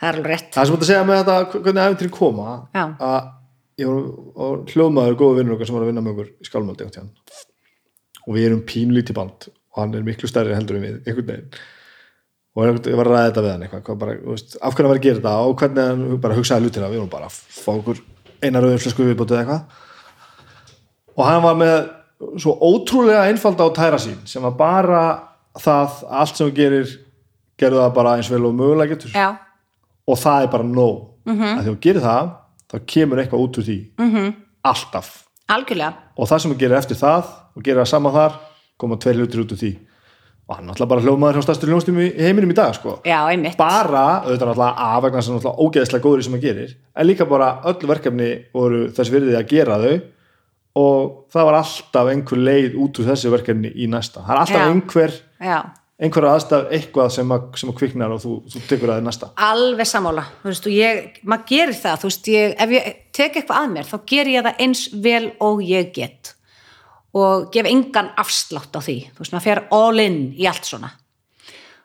það 0.00 0.08
er 0.08 0.14
alveg 0.16 0.30
rétt 0.32 0.50
Það 0.56 0.64
sem 0.66 0.72
þú 0.72 0.78
ert 0.78 0.86
að 0.86 0.90
segja 0.90 1.04
með 1.10 1.20
þetta, 1.20 1.36
hvernig 1.60 1.84
æfintýri 1.90 2.12
koma, 2.16 2.56
Já. 2.74 2.84
að 3.10 3.30
ég 3.80 3.90
var 3.90 4.48
og 4.48 4.72
hljóðmaður 4.72 5.18
góða 5.20 5.36
vinnur 5.40 5.54
okkar 5.58 5.68
sem 5.70 5.76
var 5.76 5.84
að 5.84 5.90
vinna 5.92 6.04
með 6.06 6.14
okkur 6.16 6.30
í 6.32 6.48
skálmöldi 6.48 6.86
átt 6.88 6.98
hérna. 7.00 7.12
Og 8.30 8.36
við 8.36 8.46
erum 8.46 8.62
pínlíti 8.62 9.14
band 9.16 9.50
og 9.50 9.82
hann 9.82 9.94
er 9.98 10.06
miklu 10.06 10.30
stærri 10.30 10.54
heldur 10.54 10.78
en 10.78 10.84
við, 10.86 10.96
einhvern 11.02 11.28
veginn. 11.30 11.60
Og 12.54 12.66
ég 12.66 12.96
var 12.98 13.08
að 13.08 13.14
ræða 13.14 13.26
þetta 13.28 13.42
við 13.44 13.52
hann 13.52 13.64
eitthvað, 13.66 13.82
hvað 13.86 13.98
bara, 14.00 14.14
veist, 14.26 14.56
af 14.58 14.74
hvernig 14.74 14.86
hann 14.86 14.92
var 14.92 15.00
að 15.00 15.04
gera 15.04 15.18
þetta 15.20 15.34
og 15.46 15.60
hvernig 15.60 15.90
hann 15.90 16.22
bara 16.24 16.38
hugsaði 16.38 16.66
hlutina 16.66 16.90
við 16.90 17.00
vorum 17.00 17.12
bara 17.12 17.28
að 17.28 17.36
fá 17.54 17.70
okkur 17.74 18.00
eina 18.42 18.62
rauðin 18.62 18.82
flösku 18.82 19.06
viðbótið 19.06 19.36
eða 19.36 19.42
eitthvað. 19.44 19.86
Og 21.14 21.22
hann 21.26 21.44
var 21.44 21.60
með 21.60 21.76
svo 22.42 22.56
ótrúlega 22.58 23.28
einfalda 23.30 23.66
á 23.66 23.70
tæra 23.76 24.00
sín 24.02 24.18
sem 24.28 24.42
var 24.44 24.56
bara 24.58 25.04
það 25.58 25.84
að 25.84 26.02
allt 26.22 26.40
sem 26.40 26.50
þú 26.50 26.56
gerir 26.58 26.96
gerðu 27.60 27.82
það 27.82 27.94
bara 28.00 28.16
eins 28.18 28.30
vel 28.32 28.42
og 28.48 28.56
mögulega 28.58 28.96
getur. 28.96 29.14
Já, 29.14 29.30
og 30.06 30.18
það 30.18 30.46
er 30.46 30.52
bara 30.54 30.66
nóg. 30.66 31.06
Mm 31.24 31.36
-hmm. 31.38 31.58
að 31.58 31.62
því 31.62 31.70
þú 31.70 31.80
gerir 31.86 32.02
það, 32.02 32.30
þá 32.70 32.76
kemur 32.86 33.18
eitthvað 33.18 33.42
út 33.44 33.58
úr 33.58 33.64
því. 33.64 33.78
Mm 33.98 34.10
-hmm. 34.14 34.34
alltaf. 34.62 35.08
Algjörlega. 35.46 35.94
Og 36.16 36.28
það 36.28 36.38
sem 36.38 36.50
þú 36.52 36.58
gerir 36.58 36.76
eftir 36.78 36.96
það 36.96 37.24
og 37.56 37.62
gerir 37.64 37.82
það 37.82 37.88
sama 37.92 38.12
þar, 38.14 38.36
koma 38.80 38.98
tveir 39.00 39.20
hlutir 39.22 39.42
út 39.44 39.54
úr 39.54 39.60
því. 39.60 39.72
Og 40.50 40.56
hann 40.56 40.64
er 40.64 40.72
náttúrulega 40.72 40.90
bara 40.90 41.04
hljómaður 41.04 41.36
hjá 41.38 41.44
stærstur 41.46 41.70
hljómsdum 41.70 41.98
í 42.02 42.06
heiminum 42.18 42.50
í 42.50 42.54
dag 42.58 42.72
sko. 42.74 42.96
já, 43.06 43.18
einmitt, 43.30 43.56
bara, 43.58 44.04
auðvitað 44.24 44.48
náttúrulega 44.50 44.86
af 44.86 45.02
vegna 45.04 45.20
sem 45.22 45.36
náttúrulega 45.36 45.66
ógeðslega 45.66 46.02
góður 46.06 46.22
í 46.22 46.24
sem 46.26 46.34
hann 46.34 46.42
gerir 46.42 46.72
en 46.96 47.06
líka 47.06 47.26
bara 47.30 47.50
öll 47.70 47.86
verkefni 47.86 48.30
voru 48.54 48.80
þess 48.96 49.12
virðið 49.14 49.36
að 49.38 49.46
gera 49.52 49.76
þau 49.78 49.92
og 50.80 51.12
það 51.34 51.46
var 51.50 51.58
alltaf 51.60 52.10
einhver 52.14 52.42
leið 52.48 52.74
út 52.82 52.98
úr 53.02 53.08
þessu 53.12 53.30
verkefni 53.34 53.70
í 53.74 53.86
næsta. 53.90 54.24
Það 54.26 54.34
er 54.34 54.40
alltaf 54.42 54.58
Já. 54.58 54.66
einhver, 54.70 55.14
já. 55.42 55.58
einhver 56.00 56.26
aðstæð 56.30 56.74
eitthvað 56.78 57.08
sem 57.14 57.32
að, 57.36 57.46
sem 57.62 57.72
að 57.72 57.78
kviknar 57.80 58.14
og 58.14 58.20
þú, 58.22 58.34
þú 58.50 58.64
tekur 58.70 58.92
það 58.92 59.00
í 59.02 59.06
næsta. 59.06 59.30
Alveg 59.50 59.90
sammála, 59.90 60.26
þú 60.42 60.50
veist, 60.50 60.66
og 60.70 60.76
ég 60.80 61.22
maður 61.30 61.46
gerir 61.54 61.78
það, 61.78 62.02
þú 62.02 62.10
veist, 62.10 62.30
ég, 62.34 62.54
ef 62.66 62.74
ég 62.76 62.92
tek 63.20 63.38
eitthvað 63.40 63.62
að 63.64 63.72
mér, 63.76 63.90
þá 63.90 63.96
ger 64.14 64.34
ég 64.34 64.46
það 64.46 64.62
eins 64.66 64.84
vel 65.06 65.24
og 65.46 65.62
ég 65.66 65.90
get 65.94 66.34
og 67.16 67.50
gef 67.54 67.66
engan 67.66 68.12
afslátt 68.20 68.74
á 68.76 68.80
því. 68.80 68.96
Þú 69.14 69.24
veist, 69.24 69.34
maður 69.34 69.46
fer 69.48 69.62
all 69.74 70.02
in 70.02 70.18
í 70.38 70.46
allt 70.50 70.68
svona. 70.68 70.92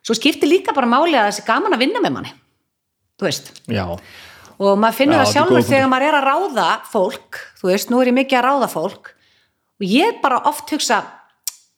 Svo 0.06 0.14
skiptir 0.18 0.50
líka 0.52 0.74
bara 0.76 0.90
máli 0.90 1.18
að 1.18 1.32
þessi 1.32 1.46
gaman 1.48 1.74
að 1.74 1.82
vinna 1.82 2.02
með 2.04 2.14
manni 2.14 2.34
þú 3.16 3.28
veist, 3.30 3.52
já, 3.72 3.84
og 4.56 4.80
maður 4.80 4.98
finnur 5.00 5.18
Já, 5.18 5.22
það 5.24 5.34
sjálfur 5.34 5.68
þegar 5.70 5.92
maður 5.92 6.08
er 6.08 6.18
að 6.20 6.26
ráða 6.30 6.66
fólk 6.92 7.42
þú 7.60 7.70
veist, 7.72 7.92
nú 7.92 8.02
er 8.02 8.12
ég 8.12 8.18
mikið 8.18 8.40
að 8.40 8.46
ráða 8.50 8.72
fólk. 8.72 9.12
Og 9.76 9.86
ég 9.92 10.20
bara 10.24 10.42
oft 10.48 10.72
hugsa 10.72 11.02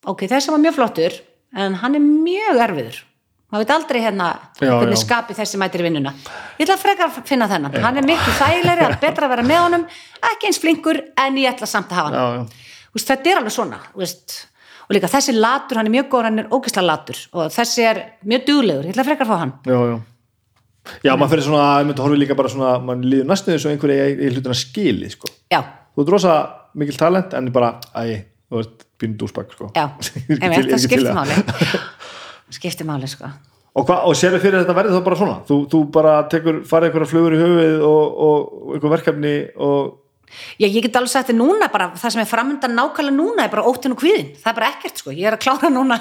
ok, 0.07 0.25
þessi 0.29 0.53
var 0.53 0.61
mjög 0.61 0.77
flottur 0.77 1.15
en 1.57 1.77
hann 1.81 1.97
er 1.97 2.03
mjög 2.03 2.61
erfiður. 2.67 2.99
Maður 3.47 3.63
veit 3.63 3.73
aldrei 3.77 4.01
hérna 4.03 4.27
Já, 4.59 4.73
hvernig 4.75 4.97
já. 4.97 5.03
skapi 5.05 5.35
þessi 5.37 5.59
mætir 5.61 5.81
í 5.81 5.85
vinnuna. 5.87 6.11
Ég 6.57 6.65
ætla 6.65 6.75
að 6.75 6.83
frekar 6.83 7.07
að 7.07 7.19
finna 7.29 7.47
þennan. 7.47 7.77
Hann 7.85 7.99
er 8.01 8.05
miklu 8.05 8.33
þægilegri, 8.35 8.81
það 8.83 8.91
er 8.91 9.01
betra 9.05 9.27
að 9.29 9.33
vera 9.33 9.45
með 9.47 9.61
honum 9.63 9.85
ekki 10.33 10.49
eins 10.49 10.59
flinkur 10.59 10.99
en 11.23 11.37
ég 11.39 11.53
ætla 11.53 11.69
samt 11.69 11.93
að 11.93 12.01
hafa 12.01 12.09
hann. 12.11 12.17
Já, 12.17 12.41
já. 12.41 12.66
Veist, 12.97 13.09
þetta 13.13 13.31
er 13.31 13.41
alveg 13.41 13.55
svona 13.55 13.79
veist. 13.97 14.37
og 14.87 14.95
líka 14.97 15.09
þessi 15.11 15.35
latur, 15.37 15.79
hann 15.79 15.89
er 15.89 15.95
mjög 15.97 16.11
góður 16.11 16.29
hann 16.29 16.43
er 16.43 16.51
ógislega 16.53 16.85
latur 16.87 17.23
og 17.33 17.51
þessi 17.55 17.87
er 17.87 18.03
mjög 18.27 18.45
duglegur, 18.49 18.87
ég 18.87 18.95
ætla 18.95 19.05
að 19.05 19.11
frekar 19.11 19.27
að 19.27 19.33
fá 19.33 19.41
hann 19.43 19.57
já, 19.67 19.79
já. 19.93 19.97
Já, 21.03 21.11
maður 21.19 21.33
fyrir 21.33 21.43
svona, 21.49 21.65
ég 21.81 21.89
myndi 21.89 21.99
að 21.99 22.05
horfa 22.05 22.21
líka 22.21 22.35
bara 22.39 22.51
svona, 22.53 22.77
maður 22.79 23.09
líður 23.11 23.27
næstu 23.27 23.51
eins 23.51 23.65
og 23.67 23.73
einhverja 23.73 24.05
í, 24.07 24.29
hlutina 24.31 24.55
skili, 24.55 25.09
sko. 25.11 25.27
já, 25.51 25.59
Þú 25.97 26.03
ert 26.03 26.11
rosa 26.13 26.33
mikil 26.77 26.95
talent, 26.99 27.33
en 27.35 27.49
bara, 27.51 27.73
æ, 27.91 28.21
þú 28.47 28.61
ert 28.61 28.85
býnum 29.01 29.17
dúsbakk, 29.19 29.51
sko. 29.57 29.67
já, 29.75 29.89
er 30.37 30.47
er 30.47 30.55
ekki 30.61 30.71
til 30.71 30.81
skiptir 30.85 31.17
máli 31.17 31.35
skiptir 32.57 32.87
máli 32.87 33.11
sko 33.11 33.33
Og, 33.77 33.85
hva, 33.85 33.99
og 34.09 34.15
sérðu 34.17 34.39
fyrir 34.41 34.63
þetta 34.63 34.73
verði 34.73 34.95
þá 34.95 35.03
bara 35.05 35.17
svona? 35.19 35.33
Þú, 35.45 35.55
þú 35.69 35.79
bara 35.93 36.13
tekur, 36.31 36.63
farið 36.65 36.89
einhverja 36.89 37.09
flugur 37.11 37.35
í 37.35 37.41
höfuð 37.43 37.83
og, 37.85 38.15
og, 38.27 38.47
og 38.57 38.71
einhver 38.73 38.93
verkefni 38.95 39.33
og, 39.67 39.91
Já, 40.59 40.67
ég 40.67 40.81
get 40.83 40.95
alveg 40.99 41.11
sagt 41.13 41.29
þetta 41.29 41.37
núna 41.39 41.69
bara, 41.71 41.91
það 41.97 42.13
sem 42.17 42.21
er 42.23 42.29
framöndan 42.29 42.75
nákvæmlega 42.77 43.15
núna 43.15 43.45
er 43.47 43.53
bara 43.53 43.63
óttin 43.69 43.95
og 43.95 44.01
kvíðin, 44.01 44.33
það 44.41 44.51
er 44.51 44.57
bara 44.59 44.71
ekkert 44.75 45.01
sko, 45.03 45.13
ég 45.15 45.27
er 45.29 45.37
að 45.37 45.43
klára 45.47 45.69
núna 45.71 45.97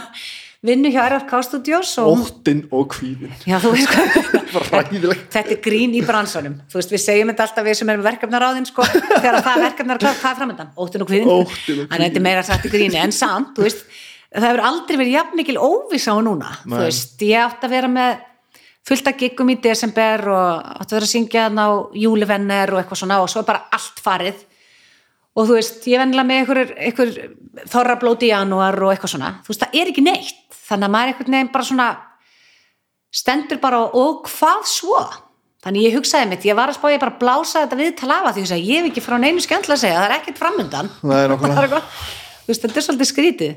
vinnu 0.66 0.90
hjá 0.90 1.03
RFK 1.07 1.43
Studios 1.47 1.93
og, 2.03 2.24
óttinn 2.24 2.65
og 2.74 2.89
kvíðin. 2.97 3.31
já 3.47 3.59
þú 3.62 3.70
veist 3.77 3.93
ræðilegt. 4.73 5.28
þetta 5.36 5.55
er 5.55 5.61
grín 5.62 5.94
í 5.94 6.03
bransanum, 6.07 6.57
þú 6.73 6.81
veist 6.81 6.94
við 6.97 7.03
segjum 7.05 7.31
þetta 7.31 7.47
alltaf 7.47 7.66
við 7.69 7.78
sem 7.78 7.93
erum 7.94 8.07
verkefnar 8.09 8.47
á 8.47 8.51
þinn 8.57 8.69
sko, 8.73 8.86
þegar 8.89 9.39
það 9.47 9.62
verkefnar 9.66 10.01
er 10.01 10.03
klárt, 10.03 10.20
hvað 10.24 10.32
er 10.32 10.40
framöndan, 10.40 10.73
og 10.74 10.90
kvíðin, 10.90 11.07
Óttinn 11.07 11.36
og 11.36 11.53
kvíðinn. 11.53 11.90
þannig 11.93 12.01
að 12.01 12.07
þetta 12.09 12.20
er 12.23 12.27
meira 12.27 12.43
sagt 12.51 12.66
í 12.66 12.73
gríni, 12.73 12.98
en 13.05 13.15
samt, 13.15 13.53
þú 13.57 13.66
veist, 13.69 13.85
það 14.32 14.48
hefur 14.48 14.65
aldrei 14.73 14.97
verið 15.05 15.15
jafn 15.20 15.39
mikil 15.39 15.59
óvisa 15.61 16.16
á 16.16 16.19
núna, 16.24 16.51
þú 16.65 16.74
Nei. 16.74 16.81
veist, 16.89 17.15
ég 17.28 17.44
átt 17.47 17.69
að 17.69 17.77
vera 17.77 17.93
með 17.93 18.24
fullt 18.87 19.09
að 19.11 19.23
giggum 19.25 19.51
í 19.51 19.59
desember 19.63 20.23
og 20.31 20.69
átt 20.81 20.91
að 20.91 20.97
vera 20.99 21.09
að 21.09 21.13
syngja 21.13 21.47
þarna 21.49 21.67
á 21.67 21.73
júlivenner 21.99 22.73
og 22.73 22.81
eitthvað 22.81 23.01
svona 23.03 23.19
og 23.23 23.31
svo 23.33 23.43
er 23.43 23.49
bara 23.49 23.67
allt 23.75 24.03
farið. 24.03 24.45
Og 25.37 25.49
þú 25.49 25.59
veist, 25.59 25.83
ég 25.91 26.01
vennilega 26.01 26.29
með 26.29 26.43
einhver, 26.43 26.61
einhver 26.87 27.11
þorrablóti 27.69 28.29
í 28.29 28.33
janúar 28.33 28.79
og 28.81 28.95
eitthvað 28.95 29.13
svona. 29.17 29.33
Þú 29.45 29.53
veist, 29.53 29.65
það 29.65 29.79
er 29.83 29.91
ekki 29.93 30.07
neitt. 30.07 30.59
Þannig 30.67 30.89
að 30.89 30.95
maður 30.95 31.13
einhvern 31.13 31.37
veginn 31.37 31.53
bara 31.53 31.69
svona 31.69 31.89
stendur 33.17 33.61
bara 33.63 33.83
og, 33.85 33.99
og 34.01 34.31
hvað 34.31 34.65
svo? 34.71 35.03
Þannig 35.67 35.89
ég 35.89 35.97
hugsaði 35.99 36.31
mitt, 36.31 36.47
ég 36.47 36.57
var 36.57 36.71
að 36.71 36.79
spá 36.79 36.87
ég 36.93 37.03
bara 37.03 37.15
að 37.17 37.23
blása 37.25 37.65
þetta 37.65 37.79
við 37.81 37.95
talafa 37.99 38.33
því 38.37 38.45
að 38.55 38.67
ég 38.71 38.81
hef 38.81 38.91
ekki 38.93 39.03
frá 39.03 39.17
neinu 39.19 39.43
skemmtilega 39.43 39.75
að 39.75 39.83
segja, 39.83 39.99
það 39.99 40.07
er 40.07 40.15
ekkert 40.21 40.39
framundan. 40.39 40.91
Nei. 41.03 41.23
Það 41.33 41.63
eitthvað. 41.65 41.89
Þú 42.47 42.53
veist, 42.53 42.63
þetta 42.63 42.79
er 42.79 42.87
svolítið 42.87 43.11
skrítið 43.11 43.57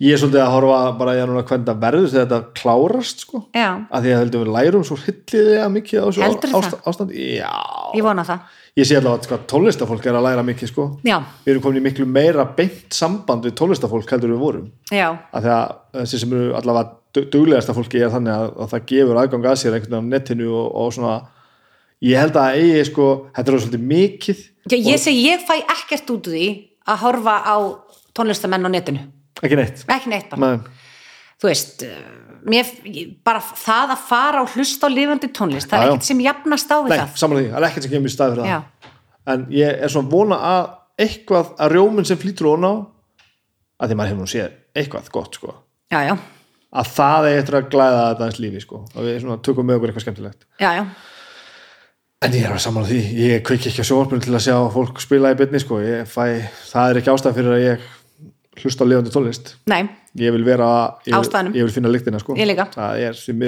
ég 0.00 0.12
er 0.14 0.20
svolítið 0.20 0.42
að 0.44 0.52
horfa 0.54 0.78
bara 0.98 1.14
í 1.16 1.20
að 1.22 1.28
núna 1.32 1.42
hvernig 1.48 1.66
það 1.68 1.80
verður 1.82 2.08
þegar 2.12 2.26
þetta 2.28 2.52
klárast 2.60 3.24
sko. 3.24 3.40
Já, 3.56 3.68
að 3.90 4.04
því 4.04 4.12
að 4.14 4.20
heldur 4.22 4.44
við 4.44 4.52
lærum 4.54 4.84
svo 4.86 4.96
hilliðlega 5.02 5.68
mikið 5.74 5.98
á 5.98 6.06
þessu 6.08 6.22
Heldurðu 6.26 6.60
ást- 6.60 6.84
ástandi. 6.92 7.24
Já, 7.38 7.52
ég 7.98 8.04
vona 8.06 8.24
það. 8.28 8.44
Ég 8.78 8.86
sé 8.86 8.94
allavega 8.94 9.18
að 9.18 9.26
sko, 9.26 9.38
tónlistafólk 9.50 10.06
er 10.06 10.14
að 10.20 10.26
læra 10.28 10.44
mikið 10.46 10.70
sko. 10.70 10.84
Já, 11.02 11.16
við 11.44 11.50
erum 11.54 11.62
komin 11.64 11.80
í 11.80 11.86
miklu 11.88 12.06
meira 12.06 12.44
beint 12.54 12.94
samband 12.94 13.42
við 13.48 13.56
tónlistafólk 13.58 14.12
heldur 14.14 14.30
við 14.36 14.38
vorum. 14.44 14.68
Já, 14.94 15.08
að 15.34 15.42
því 15.48 15.50
að 15.56 15.74
þessi 15.98 16.20
sem 16.22 16.32
eru 16.38 16.54
allavega 16.54 16.92
du- 17.18 17.24
duglegasta 17.34 17.74
fólki 17.74 17.98
er 18.04 18.12
þannig 18.14 18.34
að, 18.38 18.54
að 18.62 18.70
það 18.76 18.86
gefur 18.92 19.18
aðgang 19.24 19.50
að 19.50 19.58
sér 19.64 19.74
einhvern 19.74 19.90
veginn 19.98 20.06
á 20.06 20.12
netinu 20.14 20.48
og, 20.54 20.68
og 20.78 20.92
svona 20.94 21.16
ég 22.06 22.20
held 22.22 22.36
að 22.38 22.54
eigi 22.62 22.84
sko, 22.92 23.06
þetta 23.34 23.50
er 23.50 23.58
svolítið 23.64 23.86
mikið 23.90 24.42
já 24.70 24.76
ég 24.78 24.98
segi, 25.02 25.22
ég 25.26 25.42
fæ 25.48 25.56
ekkert 25.74 26.10
út 26.14 26.28
úr 26.30 26.36
því 26.38 26.48
að 26.86 27.00
horfa 27.02 27.34
á 27.42 27.56
tónlistamenn 28.14 28.62
á 28.62 28.70
netinu 28.70 29.00
ekki 29.42 29.60
neitt? 29.60 29.84
Ekki 29.88 30.12
neitt 30.12 30.34
bara, 30.34 30.52
þú 31.38 31.50
veist 31.50 31.84
eh, 31.86 31.98
mér, 32.48 32.70
bara 33.26 33.42
það 33.42 33.94
að 33.94 34.06
fara 34.10 34.44
og 34.44 34.54
hlusta 34.56 34.88
á 34.88 34.90
lifandi 34.92 35.30
tónlist, 35.34 35.70
það 35.70 35.84
er 35.84 35.92
ekkert 35.92 36.10
sem 36.10 36.22
jafnast 36.26 36.72
á 36.74 36.78
við 36.82 36.94
nei 36.94 37.00
það. 37.00 37.18
samanlega 37.22 37.46
því, 37.46 37.52
það 37.54 37.60
er 37.62 37.68
ekkert 37.70 37.86
sem 37.86 37.94
kemur 37.94 38.10
í 38.10 38.14
stað 38.14 38.34
fyrir 38.34 38.50
já, 38.50 38.58
það 38.58 38.96
en 39.28 39.44
ég 39.52 39.82
er 39.84 39.92
svona 39.92 40.12
vona 40.12 40.38
að 40.48 40.70
eitthvað 41.04 41.52
að 41.60 41.74
rjóminn 41.74 42.08
sem 42.08 42.18
flýtur 42.20 42.50
ón 42.54 42.66
á 42.66 42.72
að 43.78 43.92
því 43.92 43.98
maður 43.98 44.12
hefur 44.12 44.24
nú 44.24 44.30
séð 44.32 44.56
eitthvað 44.78 45.12
gott 45.14 45.38
sko. 45.38 45.54
Já, 45.92 46.00
já, 46.08 46.14
að 46.78 46.90
það 46.96 47.28
er 47.28 47.38
eftir 47.42 47.58
að 47.58 47.68
glæða 47.74 48.00
þetta 48.08 48.26
eins 48.26 48.40
lífi 48.42 48.64
sko. 48.64 48.82
Og 48.94 49.06
við 49.06 49.20
svona 49.22 49.38
tökum 49.44 49.68
með 49.68 49.78
okkur 49.78 49.92
eitthvað 49.92 50.06
skemmtilegt. 50.06 50.48
Já, 50.60 50.70
já. 50.80 50.84
En 52.26 52.34
ég 52.34 52.48
er 52.48 52.50
að 52.56 52.64
samanlega 52.64 52.90
því, 52.90 53.26
ég 53.28 53.44
kveiki 53.46 53.70
ekki 53.70 53.84
á 53.86 53.88
sjónvarpunum 53.88 54.24
til 54.24 54.34
að 54.34 54.44
sjá 54.48 54.56
fólk 54.74 54.98
spila 55.04 55.30
í 55.30 55.38
byrni 55.38 55.60
sko. 55.62 55.78
Ég 55.84 56.08
fæ, 56.10 56.24
það 56.72 56.90
er 56.90 57.00
ekki 57.00 57.12
ástæð 57.12 57.38
fyrir 57.38 57.54
að 57.54 57.62
ég 57.62 57.84
hlusta 58.62 58.84
á 58.84 58.86
lifandi 58.88 59.10
tónlist. 59.14 59.54
Nei, 59.70 59.82
ég 60.18 60.32
vil 60.34 60.44
vera, 60.46 60.68
ég, 61.06 61.14
Á 61.14 61.18
vil- 61.20 61.26
ég 61.54 61.62
vil 61.66 61.72
finna 61.74 61.88
lyktina 61.92 62.18
sko. 62.22 62.36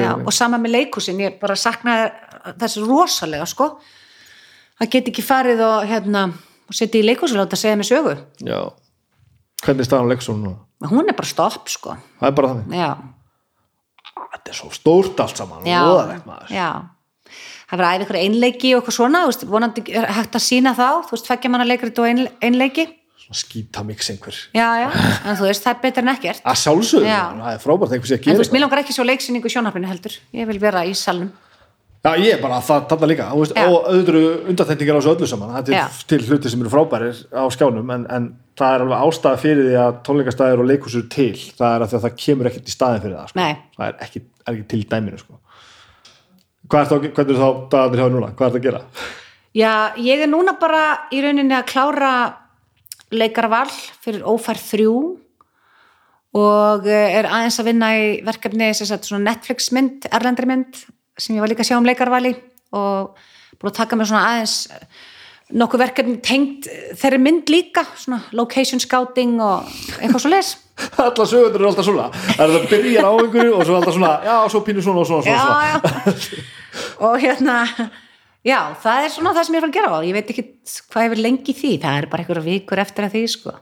Já, 0.05 0.13
og 0.27 0.33
sama 0.33 0.59
með 0.59 0.75
leikúsin 0.77 1.21
ég 1.21 1.39
bara 1.41 1.55
saknaði 1.55 2.11
þessu 2.61 2.87
rosalega 2.87 3.47
sko 3.47 3.71
það 4.81 4.91
get 4.91 5.09
ekki 5.13 5.23
farið 5.23 5.61
og 5.67 5.87
hérna 5.91 6.25
og 6.71 6.75
setja 6.77 7.01
í 7.01 7.05
leikúsin 7.05 7.37
og 7.37 7.45
láta 7.45 7.57
segja 7.57 7.77
mig 7.77 7.87
sögu. 7.89 8.17
Já. 8.41 8.73
hvernig 9.65 9.81
er 9.85 9.89
staðan 9.91 10.09
leiksson 10.09 10.43
nú? 10.43 10.55
hún 10.89 11.09
er 11.09 11.17
bara 11.17 11.29
stopp 11.29 11.69
sko. 11.69 11.97
Það 12.21 12.29
er 12.31 12.37
bara 12.39 12.49
þannig, 12.55 12.79
já, 12.81 12.91
þetta 14.33 14.49
er 14.53 14.57
svo 14.57 14.71
stórt 14.73 15.21
allt 15.21 15.37
saman. 15.37 15.67
Það 17.71 17.79
verður 17.79 18.03
ykkur 18.05 18.19
einleiki 18.19 18.71
og 18.75 18.81
eitthvað 18.81 18.97
svona 18.97 19.21
veist, 19.29 19.45
vonandi 19.47 19.83
hægt 19.95 20.35
að 20.35 20.43
sína 20.43 20.73
þá 20.75 20.87
þú 21.07 21.13
veist, 21.15 21.27
tveggja 21.29 21.51
manna 21.53 21.67
leikrit 21.69 21.99
og 22.03 22.09
ein, 22.09 22.25
einleiki 22.43 22.87
skítamix 23.37 24.11
einhver 24.11 24.39
já, 24.57 24.67
já, 24.83 24.89
en 24.91 25.39
þú 25.39 25.47
veist, 25.47 25.63
það 25.67 25.75
er 25.75 25.83
betur 25.85 26.05
en 26.07 26.13
ekkert 26.15 26.43
að 26.43 26.59
sjálfsögðu, 26.65 27.07
Já. 27.07 27.21
það 27.37 27.53
er 27.53 27.63
frábært 27.63 27.95
einhversi 27.95 28.17
að 28.17 28.19
en 28.19 28.25
gera 28.25 28.35
þú 28.35 28.43
veist, 28.45 28.57
mér 28.57 28.65
langar 28.65 28.83
ekki 28.83 28.97
svo 28.97 29.07
leiksýningu 29.07 29.51
í 29.51 29.55
sjónarfinu 29.55 29.91
heldur 29.91 30.17
ég 30.41 30.51
vil 30.51 30.59
vera 30.63 30.83
í 30.89 30.97
salnum 30.99 31.31
já, 32.01 32.11
ég 32.17 32.35
er 32.35 32.43
bara 32.43 32.59
að 32.59 32.67
það 32.71 32.87
þarna 32.91 33.11
líka 33.13 33.29
veist, 33.37 33.55
Já. 33.55 33.67
og 33.69 33.89
eru 34.01 34.25
undarþendingar 34.51 34.99
á 34.99 35.01
þessu 35.01 35.15
öllu 35.15 35.31
saman 35.31 35.55
Já. 35.71 35.85
er 35.85 36.03
til 36.11 36.21
hluti 36.27 36.53
sem 36.53 36.65
eru 36.65 36.73
frábærir 36.73 37.23
á 37.31 37.45
skjánum 37.55 37.95
en, 37.95 38.07
en 38.11 38.29
það 38.59 38.75
er 38.75 38.85
alveg 38.87 39.07
ástæða 39.07 39.43
fyrir 39.45 39.69
því 39.69 39.79
að 39.85 40.03
tónleikastæðir 40.09 40.65
og 40.65 40.71
leikhúsur 40.73 41.07
til 41.13 41.37
það 41.39 41.77
er 41.77 41.87
að, 41.87 41.95
að 42.01 42.05
það 42.09 42.19
kemur 42.25 42.51
ekkert 42.51 42.69
í 42.69 42.75
staðin 42.75 43.05
fyrir 43.05 43.19
það 43.21 43.31
sko. 43.31 43.49
Það 43.77 43.87
er 43.87 44.05
ekki, 44.07 44.23
er 44.45 44.53
ekki 44.57 44.69
til 44.75 44.83
dæminu 44.91 45.21
sko. 45.21 45.41
er 46.71 46.91
hvernig 46.91 47.35
er 47.37 47.41
þá 47.41 47.49
dagarnir 47.71 48.03
hjá 48.03 48.11
núna, 48.11 48.33
hvað 48.35 48.47
er 48.49 48.55
það 48.57 48.61
að 48.61 48.67
gera? 48.69 48.83
já, 49.57 49.93
ég 49.99 50.23
er 50.23 50.31
núna 50.31 50.55
bara 50.61 50.85
í 51.13 51.23
rauninni 51.25 51.57
að 51.57 51.69
klára 51.73 52.13
leikarval 53.11 53.69
fyrir 54.03 54.25
ófær 54.27 54.59
þrjú 54.61 54.95
og 56.39 56.87
eh, 56.87 57.19
er 57.19 57.29
aðeins 57.29 57.59
að 57.61 57.71
vinna 57.73 57.93
í 57.99 58.09
verkefni 58.27 58.71
Netflix 59.25 59.71
mynd, 59.75 60.07
erlendri 60.11 60.47
mynd 60.47 60.83
sem 61.19 61.37
ég 61.37 61.43
var 61.43 61.51
líka 61.51 61.65
að 61.65 61.73
sjá 61.73 61.79
um 61.79 61.89
leikarvali 61.89 62.35
og 62.77 63.17
búin 63.59 63.73
að 63.73 63.79
taka 63.81 63.99
mér 63.99 64.11
svona 64.11 64.27
aðeins 64.29 64.55
eh, 64.71 64.85
nokkuð 65.59 65.83
verkefni 65.83 66.19
tengt 66.23 66.69
eh, 66.71 66.93
þeirri 66.99 67.19
mynd 67.23 67.51
líka, 67.51 67.85
svona 67.99 68.23
location 68.37 68.83
scouting 68.83 69.41
og 69.43 69.67
eitthvað 69.99 70.23
svo 70.23 70.35
les 70.35 70.53
Alla 71.03 71.27
sögundur 71.29 71.61
eru 71.61 71.71
alltaf 71.73 71.89
svona 71.89 72.07
það 72.37 72.55
er 72.61 72.69
byrjar 72.71 73.11
á 73.11 73.13
einhverju 73.17 73.57
og 73.57 73.67
svo 73.67 73.81
alltaf 73.81 73.99
svona 73.99 74.13
já, 74.25 74.37
svo 74.55 74.63
pínu 74.69 74.87
svona 74.87 75.03
og 75.03 75.11
svona, 75.11 75.27
svona, 75.27 75.43
svona. 75.43 75.67
já, 75.67 75.75
já. 75.75 76.47
og 77.09 77.19
hérna 77.21 77.59
já, 78.47 78.59
það 78.83 79.07
er 79.07 79.13
svona 79.15 79.35
það 79.37 79.47
sem 79.47 79.57
ég 79.57 79.61
er 79.61 79.65
að 79.65 79.67
fara 79.67 79.73
að 79.73 79.79
gera 79.79 79.93
og 79.97 80.07
ég 80.09 80.17
veit 80.17 80.33
ekki 80.35 80.47
hvað 80.93 81.07
ég 81.07 81.13
vil 81.15 81.25
lengi 81.27 81.53
í 81.53 81.59
því. 81.59 81.75
Það 81.83 81.99
er 81.99 82.09
bara 82.13 82.25
einhverja 82.25 82.47
vikur 82.47 82.83
eftir 82.85 83.07
að 83.07 83.15
því 83.17 83.27
sko. 83.35 83.59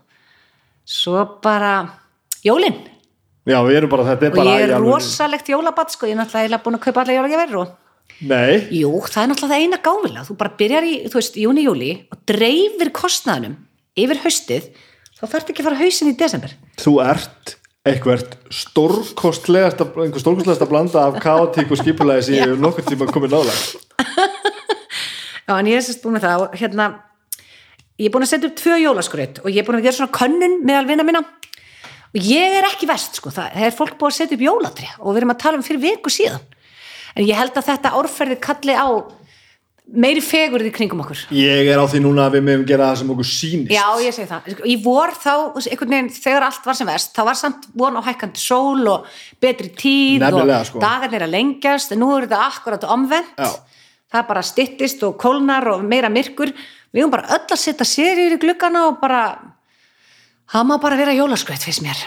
svo 0.88 1.24
bara 1.44 1.72
jólin. 2.44 2.78
Já, 3.48 3.58
við 3.64 3.78
erum 3.78 3.92
bara, 3.92 4.06
þetta 4.08 4.26
er 4.26 4.32
og 4.32 4.38
bara 4.38 4.54
ég 4.56 4.62
í 4.62 4.64
er 4.68 4.82
rosalegt 4.82 5.48
jólabatt 5.48 5.92
sko, 5.92 6.08
ég 6.08 6.16
er 6.16 6.20
náttúrulega 6.20 6.62
búin 6.64 6.76
að 6.76 6.84
kaupa 6.84 7.04
alla 7.04 7.16
jólagjafir 7.16 7.60
og 7.62 7.76
Nei, 8.18 8.66
jú, 8.74 8.90
það 9.06 9.22
er 9.22 9.30
náttúrulega 9.30 9.52
það 9.52 9.62
eina 9.62 9.78
gáfilega 9.84 10.24
þú 10.26 10.36
bara 10.40 10.54
byrjar 10.58 10.86
í, 10.88 10.94
þú 11.06 11.18
veist, 11.20 11.36
júni, 11.38 11.64
júli 11.68 11.90
og 12.10 12.22
dreifir 12.28 12.90
kostnaðunum 12.96 13.54
yfir 13.98 14.20
haustið 14.24 14.68
þá 15.18 15.22
þarf 15.24 15.52
ekki 15.52 15.62
að 15.62 15.68
fara 15.68 15.80
hausin 15.82 16.10
í 16.10 16.16
desember. 16.18 16.54
Þú 16.82 16.94
ert 17.04 17.54
eitthvert 17.88 18.34
stórkostlegasta 18.52 19.86
einhver 19.86 20.22
stórkostlegasta 20.22 20.68
blanda 20.68 21.06
af 21.06 21.20
kaotík 21.22 21.72
og 21.72 21.80
skipulæði 21.80 22.26
sem 22.26 22.36
ég 22.36 22.50
hef 22.50 22.60
nokkur 22.60 22.84
tíma 22.88 23.08
komið 23.08 23.36
nálega 23.36 24.26
Já, 25.48 25.54
en 25.56 25.68
ég 25.70 25.78
er 25.78 25.84
sérst 25.86 26.02
búin 26.04 26.18
með 26.18 26.26
það 26.26 26.42
og 26.44 26.56
hérna, 26.60 26.86
ég 27.96 28.10
er 28.10 28.12
búin 28.12 28.26
að 28.26 28.32
setja 28.34 28.50
upp 28.50 28.58
tvö 28.60 28.78
jólaskraut 28.82 29.38
og 29.40 29.48
ég 29.48 29.62
er 29.62 29.68
búin 29.68 29.78
að 29.78 29.86
gera 29.88 29.96
svona 29.96 30.16
könnun 30.18 30.58
meðal 30.68 30.88
vinna 30.90 31.06
minna 31.08 31.22
og 31.24 32.18
ég 32.20 32.58
er 32.58 32.66
ekki 32.68 32.88
verst, 32.88 33.16
sko, 33.16 33.32
það 33.32 33.56
er 33.56 33.76
fólk 33.76 33.96
búin 33.96 34.12
að 34.12 34.18
setja 34.18 34.36
upp 34.36 34.44
jólatri 34.44 34.90
og 34.98 35.14
við 35.14 35.22
erum 35.22 35.32
að 35.32 35.40
tala 35.44 35.60
um 35.60 35.64
fyrir 35.64 35.80
viku 35.86 36.12
síðan 36.12 36.44
en 37.16 37.24
ég 37.24 37.38
held 37.38 37.56
að 37.56 37.70
þetta 37.70 37.94
árferði 37.96 38.36
kalli 38.44 38.76
á 38.76 38.88
meiri 39.88 40.20
fegurði 40.20 40.70
kringum 40.74 41.00
okkur 41.00 41.22
ég 41.32 41.70
er 41.72 41.80
á 41.80 41.84
því 41.88 42.02
núna 42.04 42.26
að 42.28 42.36
við 42.36 42.44
meðum 42.50 42.66
gera 42.68 42.90
það 42.90 43.00
sem 43.00 43.12
okkur 43.14 43.28
sýnist 43.30 43.72
Já, 43.72 43.86
ég 44.04 44.16
segi 44.18 44.28
það. 44.28 44.50
Í 44.68 44.76
vor 44.84 45.14
þá, 45.16 45.32
einhvern 45.62 45.94
veginn, 45.94 46.10
þegar 46.12 46.46
allt 46.50 46.68
var 46.68 46.76
sem 46.76 46.90
verst, 46.90 47.14
þá 47.16 47.22
var 47.30 47.38
samt 47.40 47.64
von 47.72 47.96
á 47.96 48.02
hækkandi 48.04 48.42
sól 48.42 48.84
og 48.92 49.08
betri 49.40 49.72
tíð 49.72 50.26
Nefnilega, 50.26 50.60
og 50.60 50.68
sko. 50.68 50.84
dagarnir 50.84 51.24
að 51.24 51.34
lengjast, 51.38 51.96
en 51.96 52.02
nú 52.04 52.10
er 52.18 52.28
þetta 52.28 52.42
akkurat 52.50 52.84
omvend. 52.92 53.32
Já. 53.40 53.77
Það 54.12 54.26
bara 54.30 54.42
styttist 54.46 55.02
og 55.04 55.18
kólnar 55.20 55.66
og 55.74 55.82
meira 55.84 56.08
myrkur. 56.08 56.52
Við 56.94 57.02
höfum 57.02 57.12
bara 57.12 57.28
öll 57.36 57.44
að 57.52 57.60
setja 57.60 57.84
serjur 57.84 58.36
í 58.38 58.40
gluggana 58.40 58.86
og 58.88 58.96
bara, 59.02 59.20
það 60.48 60.68
má 60.70 60.76
bara 60.80 60.96
vera 60.96 61.12
jólaskvætt 61.16 61.66
fyrst 61.68 61.82
mér. 61.84 62.00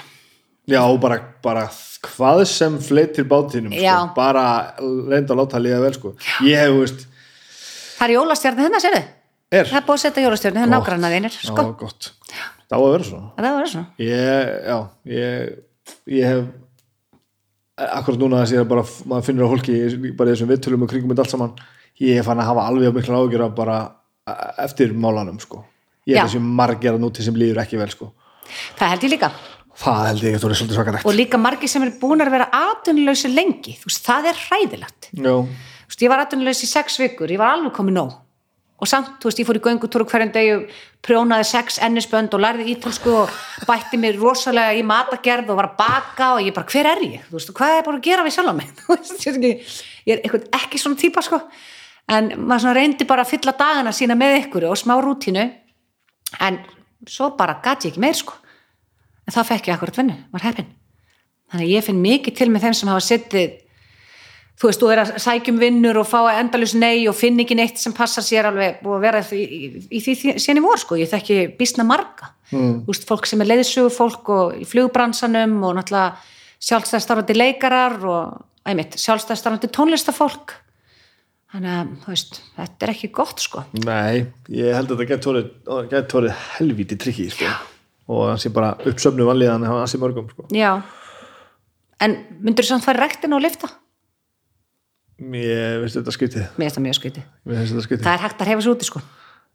já, 0.71 0.81
bara, 1.01 1.19
bara 1.43 1.67
hvað 2.01 2.45
sem 2.49 2.77
fleitir 2.81 3.25
bátinum 3.29 3.73
sko. 3.75 4.13
Bara 4.15 4.45
reynda 4.81 5.33
að 5.35 5.39
láta 5.43 5.57
að 5.59 5.65
líða 5.67 5.81
vel 5.83 5.93
sko. 5.93 6.13
ég 6.47 6.57
hef, 6.57 6.73
veist, 6.79 7.07
Það 7.99 8.07
er 8.09 8.13
jólastjarni 8.15 8.63
hérna, 8.65 8.79
sérðu? 8.81 9.01
er 9.51 9.67
Það 9.69 9.77
er 9.77 9.85
búið 9.85 9.97
að 9.99 10.01
setja 10.05 10.23
jólastjarni, 10.25 10.59
það 10.61 10.65
er 10.65 10.71
nágranna 10.73 11.09
þínir, 11.13 11.35
sko. 11.37 11.65
já, 11.67 11.73
gott, 11.81 12.09
það 12.65 12.73
á 12.73 12.79
að 12.81 12.91
vera 12.95 13.03
svona 13.11 13.29
Það 13.37 13.57
var 13.59 13.69
svona. 13.75 13.85
ég, 14.01 14.49
já, 14.65 14.77
ég 15.05 16.15
ég 16.17 16.25
hef 16.31 16.49
akkurat 17.99 18.19
núna 18.21 18.41
þess 18.41 18.53
að 18.55 18.59
ég 18.61 18.67
bara, 18.73 18.85
maður 19.09 19.27
finnir 19.29 19.45
á 19.45 19.51
fólki 19.53 19.77
bara 20.17 20.33
þessum 20.33 20.49
viðtölum 20.53 20.85
og 20.85 20.89
kringum 20.91 21.13
þetta 21.13 21.25
allt 21.25 21.33
saman 21.35 21.53
ég 22.01 22.25
fann 22.25 22.41
að 22.41 22.49
hafa 22.51 22.67
alveg 22.69 22.95
mikla 22.95 23.21
ágjör 23.21 23.45
af 23.47 23.55
bara 23.57 23.77
eftir 24.61 24.93
málanum 24.93 25.39
sko. 25.41 25.63
Ég 26.09 26.17
er 26.17 26.25
þessi 26.25 26.41
margir 26.41 26.95
að 26.95 27.03
núti 27.03 27.25
sem 27.25 27.35
líður 27.37 27.61
ekki 27.63 27.79
vel 27.79 27.89
sko. 27.93 28.11
Það 28.79 28.93
held 28.95 29.05
ég 29.05 29.13
líka. 29.15 29.31
það 29.81 30.07
held 30.07 30.23
ég 30.25 30.35
að 30.35 30.41
það 30.41 30.51
er 30.51 30.59
svolítið 30.59 30.79
svakalegt. 30.79 31.05
Og 31.07 31.15
líka 31.15 31.39
margir 31.41 31.71
sem 31.71 31.85
er 31.85 31.93
búin 32.01 32.21
að 32.21 32.33
vera 32.33 32.49
atvinnuleysi 32.57 33.31
lengi, 33.31 33.77
þú 33.79 33.89
veist, 33.89 34.03
það 34.05 34.27
er 34.31 34.41
hræðilegt. 34.47 35.07
veist, 35.87 36.03
ég 36.03 36.11
var 36.11 36.25
atvinnulegs 36.25 36.65
í 36.65 36.69
sex 36.69 36.99
vikur, 37.01 37.31
ég 37.31 37.41
var 37.41 37.55
alveg 37.55 37.73
komið 37.77 37.97
nóg. 37.97 38.17
Og 38.81 38.89
samt, 38.89 39.19
þú 39.21 39.29
veist, 39.29 39.39
ég 39.39 39.45
fór 39.47 39.59
í 39.59 39.61
göngutúru 39.61 40.07
hverjum 40.09 40.31
degi 40.33 40.53
og 40.55 40.77
prjónaði 41.05 41.45
sex 41.45 41.77
ennisbönd 41.85 42.33
og 42.33 42.41
lærði 42.41 42.65
ítalsku 42.73 43.11
og 43.13 43.35
bætti 43.69 43.99
mér 44.01 44.17
rosalega 44.17 44.73
í 44.73 44.81
matagerð 44.85 45.51
og 45.53 45.59
var 45.59 45.69
að 45.69 45.75
baka 45.77 46.29
og 46.35 46.47
ég 46.47 46.55
bara, 46.55 46.65
hver 46.65 46.89
er 46.89 47.03
ég? 47.05 47.27
Þú 47.29 47.37
veist, 47.37 47.53
hvað 47.59 47.75
er 47.77 47.85
bara 47.85 47.99
að 47.99 48.07
gera 48.09 48.25
við 48.25 48.35
sjálf 48.35 48.49
á 48.49 48.55
mig? 48.57 48.71
Þú 48.81 48.95
veist, 48.95 49.27
ég 50.09 50.15
er 50.15 50.23
eitthvað 50.23 50.49
ekki 50.57 50.81
svona 50.81 50.97
típa, 50.97 51.21
sko 51.25 51.43
en 52.11 52.29
maður 52.49 52.77
reyndi 52.77 53.07
bara 53.07 53.25
að 53.25 53.33
fylla 53.33 53.55
dagana 53.57 53.93
sína 53.95 54.17
með 54.19 54.37
ykkur 54.43 54.67
og 54.69 54.79
smá 54.79 54.97
rútínu. 55.01 55.47
En 56.43 56.59
svo 57.07 57.31
bara 57.37 57.59
gati 57.63 57.87
ég 57.87 57.95
ekki 57.95 58.03
meir, 58.03 58.17
sko. 58.17 58.37
En 59.27 59.35
þá 59.35 59.41
fekk 59.47 59.71
ég 59.71 59.75
akkurat 59.77 59.99
vinnu, 60.01 60.15
var 60.31 60.45
heppin. 60.47 60.69
Þannig 61.51 61.67
að 61.67 61.73
ég 61.75 61.85
finn 61.85 62.01
mikið 62.03 62.37
til 62.37 62.49
með 62.51 62.67
þeim 62.67 62.77
sem 62.79 62.91
hafa 62.91 63.03
sittið 63.05 63.59
þú 64.61 64.69
veist, 64.69 64.81
þú 64.81 64.89
er 64.93 65.01
að 65.01 65.11
sækjum 65.23 65.59
vinnur 65.61 65.99
og 66.01 66.07
fá 66.09 66.19
endalus 66.35 66.75
nei 66.77 67.07
og 67.09 67.17
finn 67.17 67.39
ekki 67.41 67.57
neitt 67.57 67.81
sem 67.81 67.95
passar 67.97 68.25
sér 68.25 68.51
alveg 68.51 68.83
og 68.85 69.01
vera 69.01 69.23
í, 69.33 69.41
í, 69.41 69.69
í 69.97 70.01
því 70.03 70.35
síðan 70.35 70.61
í 70.61 70.63
vor 70.65 70.81
sko, 70.81 70.99
ég 71.01 71.09
þekki 71.09 71.39
bísna 71.57 71.85
marga. 71.87 72.35
Mm. 72.51 72.83
þú 72.83 72.91
veist, 72.91 73.07
fólk 73.07 73.29
sem 73.29 73.41
er 73.41 73.47
leiðsugu 73.47 73.93
fólk 73.95 74.29
og 74.35 74.57
í 74.59 74.67
flugbransanum 74.67 75.55
og 75.63 75.77
náttúrulega 75.77 76.19
sjálfstæðstarfandi 76.67 77.37
leikarar 77.37 77.95
og 78.03 78.67
einmitt, 78.67 78.97
sjálfstæðstarfandi 79.01 79.71
tónlistafólk 79.73 80.57
þannig 81.51 81.73
að, 81.75 81.91
veist, 82.05 82.39
þetta 82.55 82.85
er 82.87 82.93
ekki 82.93 83.11
gott 83.15 83.43
sko. 83.43 83.65
Nei, 83.83 84.23
ég 84.53 84.75
held 84.75 84.87
að 84.87 84.95
þetta 85.01 85.09
gett 85.09 85.27
orðið, 85.31 85.51
gett 85.91 86.15
orðið 86.19 86.41
helvíti 86.55 86.97
trikki 87.01 87.27
sko. 87.33 87.51
Og 88.11 88.25
hann 88.29 88.41
sé 88.41 88.51
bara 88.53 88.73
uppsöfnu 88.87 89.27
vanlíðan 89.27 89.67
hann 89.67 89.87
sé 89.91 89.99
mörgum 90.01 90.29
sko. 90.31 90.47
já. 90.55 90.81
En 92.01 92.15
myndur 92.41 92.65
þú 92.65 92.73
samt 92.73 92.85
fara 92.87 92.97
í 92.97 93.03
rektin 93.03 93.35
og 93.37 93.43
lifta? 93.43 93.67
Mér 95.21 95.83
finnst 95.83 95.99
þetta 95.99 96.13
skytið 96.15 96.45
Mér 96.57 96.63
finnst 96.63 96.77
það 96.79 96.85
mjög 96.87 96.95
þetta 97.59 97.83
skytið 97.85 98.05
Það 98.07 98.15
er 98.15 98.23
hægt 98.23 98.39
að 98.41 98.49
hefa 98.49 98.63
svo 98.65 98.73
úti 98.73 98.87
sko. 98.87 99.01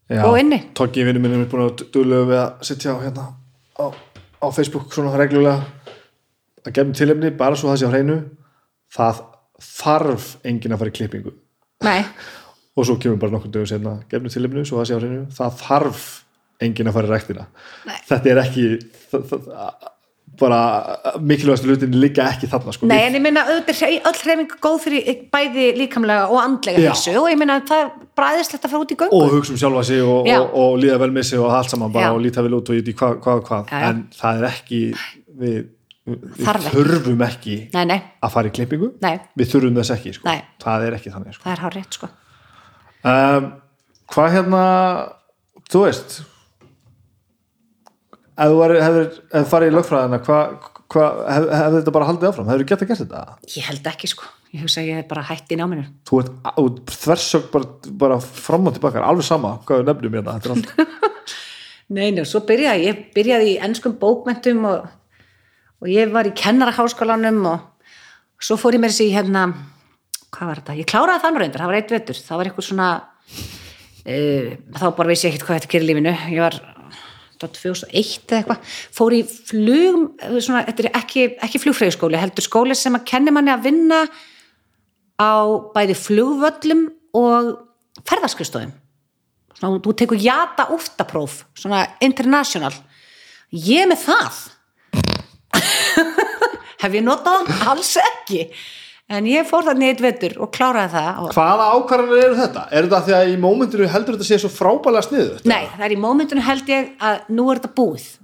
Já, 0.07 0.21
og 0.23 0.37
inni. 0.39 0.61
Toggi 0.79 1.03
vinnu 1.03 1.23
minn 1.23 1.35
er 1.35 1.49
búin 1.51 1.65
að 1.65 1.83
duglega 1.91 2.29
við 2.29 2.39
að 2.39 2.61
sitja 2.69 2.95
á 2.95 3.03
hérna 3.03 3.25
á, 3.75 3.87
á 3.91 4.47
Facebook 4.55 4.95
svona 4.95 5.17
reglulega. 5.19 5.65
Að 6.63 6.77
gefnum 6.77 6.95
tilefni 6.95 7.33
bara 7.35 7.59
svo 7.59 7.73
það 7.73 7.81
sé 7.81 7.91
á 7.91 7.95
hreinu. 7.97 8.21
Það 8.95 9.25
þarf 9.73 10.29
enginn 10.47 10.77
að 10.77 10.85
fara 10.85 10.93
í 10.93 10.97
klippingu 11.01 11.35
Nei, 11.85 12.01
og 12.77 12.87
svo 12.89 12.97
kemur 13.01 13.19
bara 13.21 13.37
nokkur 13.37 13.53
dögum 13.53 13.69
senna 13.69 13.99
gefnum 14.11 14.33
tilefni 14.33 14.65
svo 14.69 14.81
það 14.81 14.89
sé 14.89 14.97
á 14.97 15.01
hreinu 15.01 15.27
það 15.37 15.61
þarf 15.65 16.07
enginn 16.65 16.89
að 16.89 16.97
fara 16.97 17.11
í 17.11 17.13
rektina 17.13 17.45
Nei. 17.85 17.99
þetta 18.09 18.33
er 18.33 18.41
ekki 18.41 18.65
það, 19.13 19.27
það, 19.33 19.93
bara 20.41 20.61
mikilvægast 21.23 21.65
hlutin 21.65 21.95
líka 21.97 22.27
ekki 22.29 22.49
þarna 22.51 22.75
sko. 22.75 22.89
Nei, 22.91 22.99
en 23.07 23.17
ég 23.17 23.23
minna 23.25 23.45
öll 23.53 23.63
hreyfing 23.65 24.57
góð 24.63 24.83
fyrir 24.85 25.23
bæði 25.33 25.69
líkamlega 25.79 26.27
og 26.29 26.41
andlega 26.43 26.83
Já. 26.83 26.91
hilsu 26.91 27.15
og 27.21 27.31
ég 27.31 27.39
minna 27.41 27.61
það 27.69 27.85
er 27.85 27.93
bara 28.19 28.35
æðislegt 28.35 28.67
að 28.67 28.75
fara 28.75 28.85
út 28.85 28.93
í 28.93 28.99
göngu 29.01 29.21
og 29.21 29.33
hugsa 29.37 29.55
um 29.55 29.61
sjálfa 29.61 29.85
sig 29.89 30.03
og, 30.05 30.29
og, 30.29 30.59
og 30.61 30.77
líða 30.83 30.99
vel 31.05 31.13
með 31.15 31.29
sig 31.31 31.41
og 31.41 31.55
allt 31.57 31.73
saman 31.73 31.95
bara 31.95 32.11
Já. 32.11 32.17
og 32.17 32.21
líta 32.25 32.45
vel 32.45 32.59
út 32.59 32.73
og 32.73 32.81
í 32.81 32.97
hvað, 32.97 33.17
hvað, 33.25 33.43
hvað. 33.49 33.73
En 33.89 34.03
það 34.17 34.43
er 34.43 34.49
ekki 34.51 34.83
við, 35.41 35.59
við 36.07 36.71
þurfum 36.71 37.25
ekki 37.27 37.57
Nei, 37.75 37.83
nei, 37.91 37.99
að 38.23 38.35
fara 38.37 38.51
í 38.51 38.55
klippingu. 38.55 38.93
Nei, 39.03 39.17
við 39.39 39.53
þurfum 39.53 39.81
þess 39.81 39.95
ekki 39.97 40.15
sko. 40.17 40.37
Það 40.63 40.87
er 40.87 40.97
ekki 41.01 41.13
þannig 41.15 41.37
sko. 41.37 41.45
það 41.45 41.55
er 41.57 41.65
hár 41.65 41.77
rétt 41.77 41.99
sko. 41.99 42.11
Um, 43.07 43.51
hvað 44.15 44.33
hérna 44.37 44.63
þú 45.67 45.83
veist 45.87 46.17
ef 48.37 48.53
þú 48.53 48.65
hefðir 48.71 49.47
farið 49.51 49.71
í 49.71 49.77
lögfræðina 49.77 50.23
hvað 50.27 50.57
hva, 50.93 51.07
hef, 51.27 51.47
hefði 51.51 51.79
þetta 51.81 51.95
bara 51.97 52.09
haldið 52.11 52.29
áfram? 52.31 52.49
Hefur 52.51 52.63
þú 52.63 52.69
getað 52.71 52.91
gert 52.91 53.03
þetta? 53.03 53.23
Ég 53.57 53.71
held 53.71 53.89
ekki 53.91 54.11
sko, 54.11 54.29
ég 54.55 54.63
hugsa 54.63 54.83
að 54.83 54.91
ég 54.91 55.01
hef 55.01 55.09
bara 55.11 55.25
hætt 55.27 55.51
í 55.51 55.59
náminu 55.59 55.87
þú 56.07 56.21
ert, 56.23 56.93
þversög 57.03 57.49
bara, 57.55 57.71
bara 58.05 58.19
fram 58.23 58.71
og 58.71 58.77
tilbaka, 58.77 59.03
alveg 59.03 59.27
sama 59.27 59.57
hvað 59.67 59.83
við 59.83 59.91
nefnum 59.91 60.19
hérna 60.19 60.37
þetta 60.37 60.53
er 60.53 60.57
allt. 60.57 61.35
Nei, 61.97 62.09
nei, 62.11 62.25
svo 62.27 62.41
byrjaði 62.43 62.87
ég 62.89 63.03
byrjaði 63.15 63.51
í 63.53 63.59
ennskum 63.63 63.93
bókmentum 64.01 64.65
og, 64.67 64.89
og 65.83 65.91
ég 65.93 66.13
var 66.13 66.29
í 66.29 66.35
kennaraháskólanum 66.37 67.43
og 67.51 67.89
svo 68.43 68.59
fór 68.61 68.77
ég 68.77 68.83
mér 68.83 68.95
þessi 68.95 69.13
hérna 69.15 69.49
hvað 70.37 70.51
var 70.51 70.61
þetta, 70.61 70.79
ég 70.81 70.89
kláraði 70.91 71.23
þann 71.25 71.39
reyndur, 71.41 71.63
það 71.63 71.71
var 71.71 71.79
eitt 71.79 71.93
vetur. 71.95 72.19
Það 72.21 72.41
var 72.41 72.49
eitthvað 72.51 72.67
svona 72.69 72.89
uh, 74.07 74.49
þá 74.77 74.87
bara 74.99 75.13
vissi 75.13 75.27
ég 75.27 75.35
ekkert 75.35 75.47
hvað 75.49 75.61
þetta 75.61 75.73
gerir 75.73 75.87
í 75.87 75.91
lífinu. 75.91 76.15
Ég 76.33 76.43
var 76.45 76.59
þetta 77.37 77.47
var 77.47 77.53
2001 77.59 78.33
eða 78.33 78.41
eitthvað, 78.41 78.73
fór 78.97 79.17
í 79.17 79.21
flug 79.29 80.01
eh, 80.25 80.39
svona, 80.41 80.65
þetta 80.71 80.85
er 80.87 80.91
ekki, 81.03 81.27
ekki 81.45 81.61
flugfræðskóli 81.61 82.21
heldur 82.21 82.47
skóli 82.47 82.77
sem 82.79 82.97
að 82.97 83.07
kenni 83.13 83.35
manni 83.35 83.53
að 83.53 83.67
vinna 83.69 84.01
á 85.21 85.33
bæði 85.75 85.97
flugvöllum 86.01 86.87
og 87.17 87.53
ferðarskristóðum 88.09 88.73
svona, 89.57 89.83
þú 89.85 89.97
tekur 90.01 90.21
jata 90.21 90.69
úftapróf 90.73 91.43
svona 91.57 91.85
international. 92.05 92.73
Ég 93.53 93.89
með 93.89 94.07
það 94.09 94.41
hef 96.83 96.99
ég 96.99 97.07
notað 97.07 97.47
það? 97.49 97.63
alls 97.73 97.95
ekki 98.03 98.43
en 99.17 99.27
ég 99.31 99.47
fór 99.47 99.67
það 99.69 99.81
neitt 99.83 100.03
vetur 100.03 100.37
og 100.43 100.53
kláraði 100.55 100.93
það 100.97 101.23
og... 101.23 101.33
hvaða 101.37 101.67
ákvarðanir 101.77 102.25
eru 102.27 102.39
þetta? 102.41 102.69
er 102.71 102.87
þetta 102.89 103.03
því 103.07 103.17
að 103.19 103.33
í 103.33 103.41
mómentinu 103.43 103.91
heldur 103.91 104.17
þetta 104.17 104.29
sé 104.29 104.39
svo 104.43 104.53
frábælega 104.53 105.07
sniðu? 105.07 105.43
nei, 105.47 105.65
það 105.75 105.89
er 105.89 105.97
í 105.97 105.99
mómentinu 106.03 106.47
held 106.47 106.73
ég 106.73 106.95
að 106.99 107.29
nú 107.33 107.51
er 107.51 107.61
þetta 107.61 107.77
búið 107.81 108.15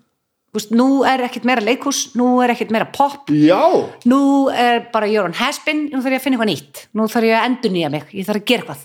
Vist, 0.52 0.68
nú 0.76 1.00
er 1.08 1.22
ekkert 1.24 1.46
meira 1.48 1.62
leikhús 1.64 2.10
nú 2.18 2.26
er 2.44 2.52
ekkert 2.52 2.74
meira 2.74 2.84
pop 2.92 3.30
já, 3.32 3.62
nú 4.04 4.18
er 4.52 4.82
bara 4.92 5.08
Jörn 5.08 5.32
Hespin 5.38 5.86
nú 5.88 6.02
þarf 6.04 6.12
ég 6.12 6.20
að 6.20 6.26
finna 6.26 6.36
eitthvað 6.36 6.50
nýtt 6.50 6.82
nú 6.92 7.06
þarf 7.08 7.28
ég 7.30 7.38
að 7.38 7.46
endur 7.48 7.72
nýja 7.72 7.92
mig, 7.94 8.10
ég 8.12 8.26
þarf 8.28 8.42
að 8.42 8.50
gera 8.50 8.66
eitthvað 8.66 8.82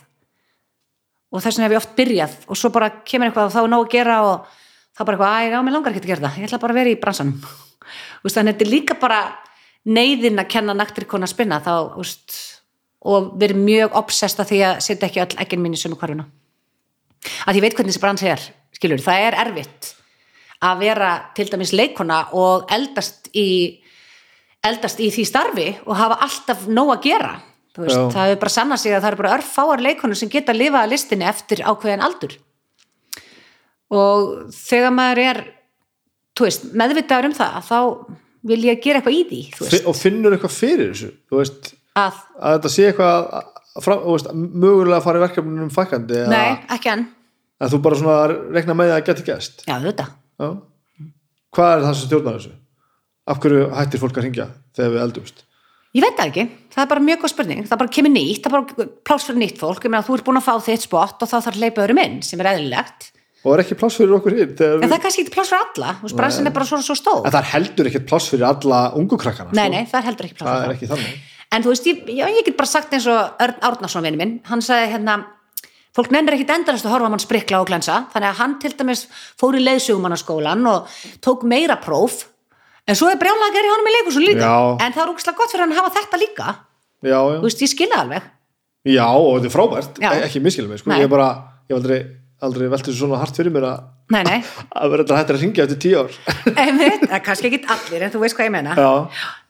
og 1.27 1.43
þess 1.43 1.57
vegna 1.57 1.67
hef 1.67 1.75
ég 1.75 1.81
oft 1.81 1.97
byrjað 1.97 2.37
og 2.47 2.59
svo 2.61 2.71
bara 2.71 2.89
kemur 3.03 3.27
eitthvað 3.27 3.49
og 3.49 3.55
þá 3.57 3.59
er 3.65 3.73
nóg 3.73 3.83
að 3.83 3.93
gera 3.97 4.15
og 4.29 4.55
þá 4.97 5.03
bara 5.05 5.17
eitthvað, 5.17 5.35
að 5.37 5.51
já, 5.51 5.59
mér 5.63 5.75
langar 5.75 5.93
ekki 5.93 6.03
að 6.03 6.11
gera 6.11 6.25
það. 6.25 6.37
Ég 6.37 6.47
ætla 6.47 6.61
bara 6.63 6.73
að 6.73 6.79
vera 6.81 6.93
í 6.93 6.99
bransanum. 7.01 7.35
Þannig 8.27 8.41
að 8.41 8.49
þetta 8.49 8.65
er 8.65 8.71
líka 8.71 8.97
bara 8.99 9.19
neyðin 9.87 10.41
að 10.41 10.49
kenna 10.51 10.75
naktir 10.75 11.07
kona 11.07 11.27
að 11.27 11.33
spinna 11.35 11.59
þá, 11.63 11.73
úst, 12.01 12.37
og 13.07 13.29
verið 13.39 13.61
mjög 13.61 13.99
obsessed 14.01 14.41
að 14.43 14.51
því 14.51 14.61
að 14.67 14.81
setja 14.83 15.07
ekki 15.07 15.23
öll 15.23 15.37
ekkert 15.45 15.63
mín 15.63 15.77
í 15.77 15.79
sömu 15.79 15.99
hverfuna. 15.99 16.25
Að 17.47 17.59
ég 17.59 17.65
veit 17.65 17.77
hvernig 17.77 17.93
þessi 17.93 18.03
bransi 18.03 18.31
er 18.31 18.43
skilur, 18.75 19.03
það 19.03 19.27
er 19.27 19.37
erfitt 19.45 19.91
að 20.67 20.81
vera 20.81 21.11
til 21.37 21.45
dæmis 21.51 21.73
leikona 21.75 22.23
og 22.35 22.65
eldast 22.73 23.29
í 23.37 23.49
eldast 24.65 24.99
í 24.99 25.11
því 25.13 25.25
starfi 25.29 25.67
og 25.85 25.99
hafa 25.99 26.17
alltaf 26.25 26.65
nóg 26.67 26.95
að 26.95 27.05
gera. 27.05 27.35
Veist, 27.77 28.09
það 28.15 28.31
er 28.33 28.39
bara 28.41 28.49
sanna 28.49 28.77
sig 28.81 28.95
að 28.95 29.03
það 29.03 29.11
eru 29.11 29.21
bara 29.21 29.33
örfáar 29.37 29.83
leikonur 29.85 30.17
sem 30.17 30.31
geta 30.33 30.49
að 30.49 30.63
lifa 30.63 30.81
að 30.81 30.95
listinni 30.95 31.27
eftir 31.29 31.61
ákveðin 31.61 32.01
aldur 32.01 32.33
og 33.93 34.51
þegar 34.55 34.95
maður 34.95 35.23
er 35.23 35.41
veist, 36.39 36.67
meðvitaður 36.77 37.29
um 37.31 37.35
það 37.37 37.59
þá 37.67 37.79
vil 38.47 38.59
ég 38.67 38.81
gera 38.83 39.01
eitthvað 39.01 39.17
í 39.17 39.23
því 39.31 39.81
og 39.89 39.97
finnur 39.97 40.35
eitthvað 40.35 40.55
fyrir 40.55 40.91
þessu 40.91 41.11
veist, 41.33 41.71
að, 41.97 42.19
að 42.37 42.57
þetta 42.57 42.73
sé 42.75 42.87
eitthvað 42.91 43.13
að, 43.17 43.49
að, 43.73 43.81
fram, 43.87 44.05
veist, 44.11 44.31
mögulega 44.35 44.99
að 44.99 45.07
fara 45.07 45.21
í 45.21 45.25
verkefnum 45.25 45.73
fækandi 45.73 46.23
nei, 46.31 46.53
ekki 46.77 46.93
enn. 46.93 47.07
Að 47.57 47.73
þú 47.73 47.81
bara 47.87 47.97
svona 47.97 48.17
rekna 48.53 48.75
með 48.77 48.91
það 48.91 48.99
að 48.99 49.07
geti 49.09 49.27
gæst 49.31 49.65
já, 49.65 49.75
þetta, 49.81 50.07
Já. 50.37 50.49
hvað 51.57 51.73
er 51.73 51.85
það 51.87 51.97
sem 51.97 52.09
stjórnar 52.11 52.39
þessu? 52.39 52.55
af 53.27 53.41
hverju 53.43 53.67
hættir 53.75 53.99
fólk 53.99 54.17
að 54.19 54.27
ringja 54.27 54.47
þegar 54.77 54.93
við 54.93 55.03
eldumst? 55.03 55.43
ég 55.97 56.03
veit 56.03 56.17
það 56.19 56.29
ekki. 56.29 56.43
Það 56.73 56.83
er 56.83 56.89
bara 56.91 57.03
mjög 57.07 57.21
góð 57.23 57.31
spurning, 57.33 57.61
það 57.67 57.79
bara 57.81 57.93
kemur 57.97 58.13
nýtt 58.13 58.45
það 58.45 58.55
bara 58.55 58.87
pláss 59.07 59.27
fyrir 59.27 59.41
nýtt 59.41 59.61
fólk, 59.61 59.85
ég 59.85 59.93
meina 59.93 60.05
þú 60.05 60.17
ert 60.17 60.27
búin 60.27 60.39
að 60.39 60.45
fá 60.45 60.53
þitt 60.67 60.85
spott 60.85 61.23
og 61.23 61.31
þá 61.31 61.37
þarf 61.37 61.55
að 61.55 61.61
leipa 61.63 61.83
öðrum 61.83 62.01
inn 62.03 62.17
sem 62.25 62.43
er 62.43 62.49
eðlilegt, 62.51 63.07
og 63.47 63.55
er 63.55 63.63
ekki 63.63 63.77
pláss 63.79 63.97
fyrir 64.01 64.17
okkur 64.17 64.35
hinn 64.35 64.51
en 64.51 64.83
það 64.83 64.97
er 64.97 65.03
kannski 65.05 65.23
ekki 65.23 65.33
pláss 65.37 65.53
fyrir 65.53 65.63
alla. 65.63 65.95
Veist, 66.03 66.17
bransin 66.19 66.49
er 66.49 66.55
bara 66.55 66.67
svo, 66.67 66.81
svo 66.83 66.97
stóð 66.99 67.23
en 67.23 67.31
það 67.31 67.39
er 67.41 67.49
heldur 67.53 67.89
ekkert 67.91 68.07
pláss 68.11 68.29
fyrir 68.33 68.47
alla 68.49 68.83
ungu 68.99 69.19
krakkana 69.21 69.55
nei, 69.55 69.63
sko. 69.63 69.73
nei, 69.77 69.89
það 69.93 69.99
er 70.01 70.07
heldur 70.11 70.29
ekki 70.29 70.39
pláss 70.41 70.61
fyrir 70.65 70.75
ekki 70.77 70.91
þannig. 70.91 71.17
En 71.55 71.63
þú 71.63 71.71
veist, 71.71 71.85
ég, 71.87 71.99
já, 72.11 72.25
ég 72.27 72.43
get 72.43 72.57
bara 72.59 72.67
sagt 72.67 72.93
eins 72.93 73.07
og 73.07 73.41
Örn 73.43 73.61
Árnason 73.63 74.03
vinur 74.03 74.19
minn, 74.19 74.33
hann 74.49 74.63
sagði 74.65 74.89
hérna 74.97 75.13
fólk 75.97 76.11
nennir 76.13 76.35
ekkit 76.35 76.51
endalast 76.53 76.85
að 76.85 76.93
horfa 76.93 77.11
mann 77.13 77.23
sprikla 77.23 77.61
og 77.63 77.69
glensa, 77.69 78.01
þannig 78.13 78.33
að 78.33 78.41
hann 78.41 78.55
til 78.61 78.73
dæmis 78.77 79.05
fór 79.39 79.55
í 79.57 79.63
leiðsögumannaskólan 79.63 80.67
og 80.69 80.97
tók 81.25 81.45
meira 81.47 81.79
próf, 81.81 82.25
en 82.85 82.99
svo 82.99 83.09
er 83.09 83.19
brjálega 83.21 83.47
að 83.49 83.57
gera 83.57 83.69
í 83.69 83.73
honum 83.73 83.89
í 83.89 83.95
leikursun 83.95 84.27
líka, 84.27 84.43
Já. 84.51 84.83
en 84.85 84.93
það 84.93 85.03
er 85.05 85.13
úkslega 85.15 85.39
gott 85.39 85.53
fyrir 85.55 85.65
hann 85.65 85.73
að 85.73 85.79
hafa 85.81 85.95
þetta 85.97 86.19
líka, 86.21 86.53
já, 87.01 87.15
já. 87.15 87.39
þú 87.39 87.47
veist, 87.47 87.63
ég 87.63 87.73
skilja 87.73 88.01
alveg. 88.03 88.29
Já, 88.87 89.07
og 89.07 89.31
þetta 89.39 89.49
er 89.49 89.55
frábært. 89.55 89.97
E- 90.03 90.21
ekki 90.27 90.43
miskilum 90.43 90.71
mig, 90.71 90.83
sko. 90.83 90.93
Ég 90.95 91.09
bara 91.11 91.31
ég 91.67 91.75
aldrei, 91.79 91.97
aldrei 92.43 92.69
svo 92.69 92.93
svona 92.93 93.19
hart 93.21 93.37
fyrir 93.37 93.53
mér 93.53 93.69
að 93.71 93.85
Nei, 94.13 94.21
nei, 94.23 94.37
að 94.79 94.91
vera 94.93 95.03
þetta 95.03 95.17
hættir 95.19 95.37
að 95.37 95.41
ringja 95.43 95.63
eftir 95.65 95.79
tíu 95.83 96.01
ár 96.03 96.17
einmitt, 96.63 97.05
það 97.09 97.23
kannski 97.25 97.49
ekki 97.49 97.59
allir, 97.73 98.05
en 98.05 98.13
þú 98.13 98.21
veist 98.23 98.37
hvað 98.37 98.47
ég 98.47 98.53
meina 98.55 98.75
já, 98.77 98.91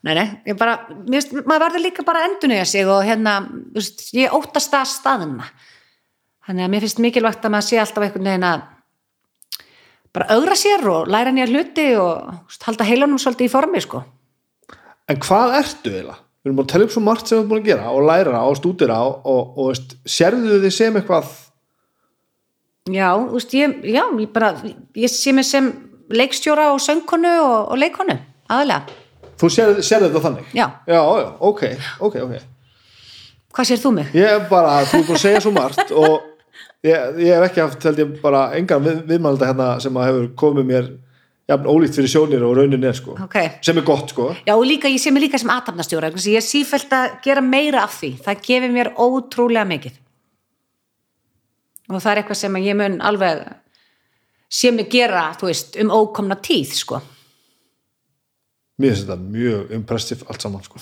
Nei, 0.06 0.12
nei, 0.14 0.26
ég 0.46 0.58
bara, 0.58 0.76
mér 1.10 1.26
maður 1.42 1.64
verður 1.66 1.84
líka 1.84 2.04
bara 2.06 2.22
að 2.22 2.30
endurnýja 2.30 2.66
sig 2.70 2.86
og 2.86 3.02
hérna, 3.06 3.34
veist, 3.74 4.04
ég 4.14 4.34
óttast 4.34 4.76
að 4.78 4.84
staðina. 4.92 5.48
Þannig 6.46 6.64
að 6.64 6.70
mér 6.72 6.84
finnst 6.86 7.00
mikilvægt 7.02 7.44
að 7.44 7.54
maður 7.56 7.66
sé 7.66 7.80
alltaf 7.82 8.06
einhvern 8.06 8.28
veginn 8.30 8.46
að 8.46 8.62
bara 10.14 10.28
augra 10.36 10.54
sér 10.56 10.86
og 10.88 11.10
læra 11.10 11.34
nýja 11.34 11.48
hluti 11.50 11.88
og 11.98 12.30
veist, 12.46 12.62
halda 12.68 12.86
heilunum 12.86 13.18
svolítið 13.18 13.50
í 13.50 13.52
formi, 13.52 13.82
sko. 13.82 14.04
en 15.10 15.20
hvað 15.26 15.58
ertu 15.64 15.92
eiginlega? 15.92 16.22
við 16.38 16.52
erum 16.52 16.60
búin 16.60 16.68
að 16.68 16.72
tella 16.72 16.86
upp 16.86 16.94
svo 16.94 17.02
margt 17.02 17.26
sem 17.28 17.34
við 17.34 17.40
erum 17.40 17.50
búin 17.50 17.60
að 17.60 17.68
gera 17.68 17.92
og 17.92 18.04
læra 18.06 18.40
og 18.46 18.56
stúdira 18.56 18.98
og, 19.04 19.16
og, 19.26 19.58
og 19.58 19.70
veist, 19.72 19.96
sérðu 20.06 20.60
þið 20.62 20.74
sem 20.76 20.98
eitthvað 21.00 21.32
Já, 22.88 23.10
veist, 23.32 23.52
ég, 23.54 23.74
já, 23.84 24.04
ég 24.18 24.30
bara, 24.32 24.52
ég 24.96 25.10
sé 25.12 25.32
mig 25.36 25.44
sem 25.44 25.72
leikstjóra 26.08 26.70
og 26.72 26.80
söngkonu 26.80 27.32
og, 27.42 27.72
og 27.74 27.76
leikonu, 27.80 28.14
aðalega. 28.48 28.86
þú 29.38 29.50
sérðu, 29.52 29.82
sérðu 29.84 30.08
þetta 30.08 30.22
þannig? 30.24 30.46
Já. 30.56 30.66
já, 30.88 31.00
já, 31.20 31.26
ok, 31.50 31.62
ok, 32.00 32.16
ok 32.24 32.38
Hvað 33.58 33.68
sér 33.70 33.80
þú 33.82 33.92
mig? 33.96 34.08
ég 34.14 34.48
bara, 34.50 34.78
þú 34.86 34.98
er 35.00 35.04
búin 35.08 35.18
að 35.18 35.22
segja 35.26 35.42
svo 35.44 35.52
margt 35.56 35.92
og 36.00 36.16
ég, 36.86 37.20
ég 37.24 37.34
hef 37.34 37.46
ekki 37.48 37.60
haft 37.64 37.84
held 37.88 38.00
ég 38.04 38.16
bara 38.22 38.46
engan 38.58 38.82
við, 38.84 38.98
viðmælda 39.10 39.50
hérna 39.50 39.68
sem 39.82 39.96
að 39.98 40.08
hefur 40.10 40.26
komið 40.42 40.68
mér 40.72 40.90
jafn 41.48 41.68
ólíkt 41.70 41.96
fyrir 41.96 42.12
sjónir 42.12 42.42
og 42.44 42.56
raunin 42.58 42.84
er 42.84 42.96
sko 42.96 43.14
Ok. 43.24 43.36
sem 43.64 43.78
er 43.80 43.86
gott 43.86 44.10
sko 44.12 44.30
Já, 44.46 44.52
og 44.56 44.64
líka, 44.68 44.88
ég 44.92 45.00
sé 45.00 45.10
mig 45.12 45.24
líka 45.26 45.40
sem 45.40 45.50
aðtapnastjóra, 45.52 46.10
ég 46.12 46.36
er 46.40 46.44
sífælt 46.44 46.92
að 46.92 47.18
gera 47.24 47.40
meira 47.44 47.84
af 47.86 47.94
því. 48.00 48.10
Það 48.24 48.42
gefur 48.48 48.74
mér 48.74 48.90
ótrúlega 49.00 49.64
mikið. 49.68 49.96
Og 51.88 52.02
það 52.02 52.10
er 52.10 52.20
eitthvað 52.22 52.40
sem 52.42 52.58
ég 52.60 52.76
mun 52.76 52.98
alveg 53.04 53.44
sé 54.48 54.72
mig 54.72 54.90
gera, 54.92 55.30
þú 55.38 55.48
veist, 55.48 55.76
um 55.80 55.92
ókomna 55.92 56.36
tíð, 56.40 56.74
sko. 56.82 57.00
mér 58.78 58.94
finnst 58.94 59.08
þetta 59.08 59.32
mjög 59.36 59.72
impressiv 59.74 60.22
allt 60.28 60.44
saman 60.44 60.62
sko. 60.64 60.80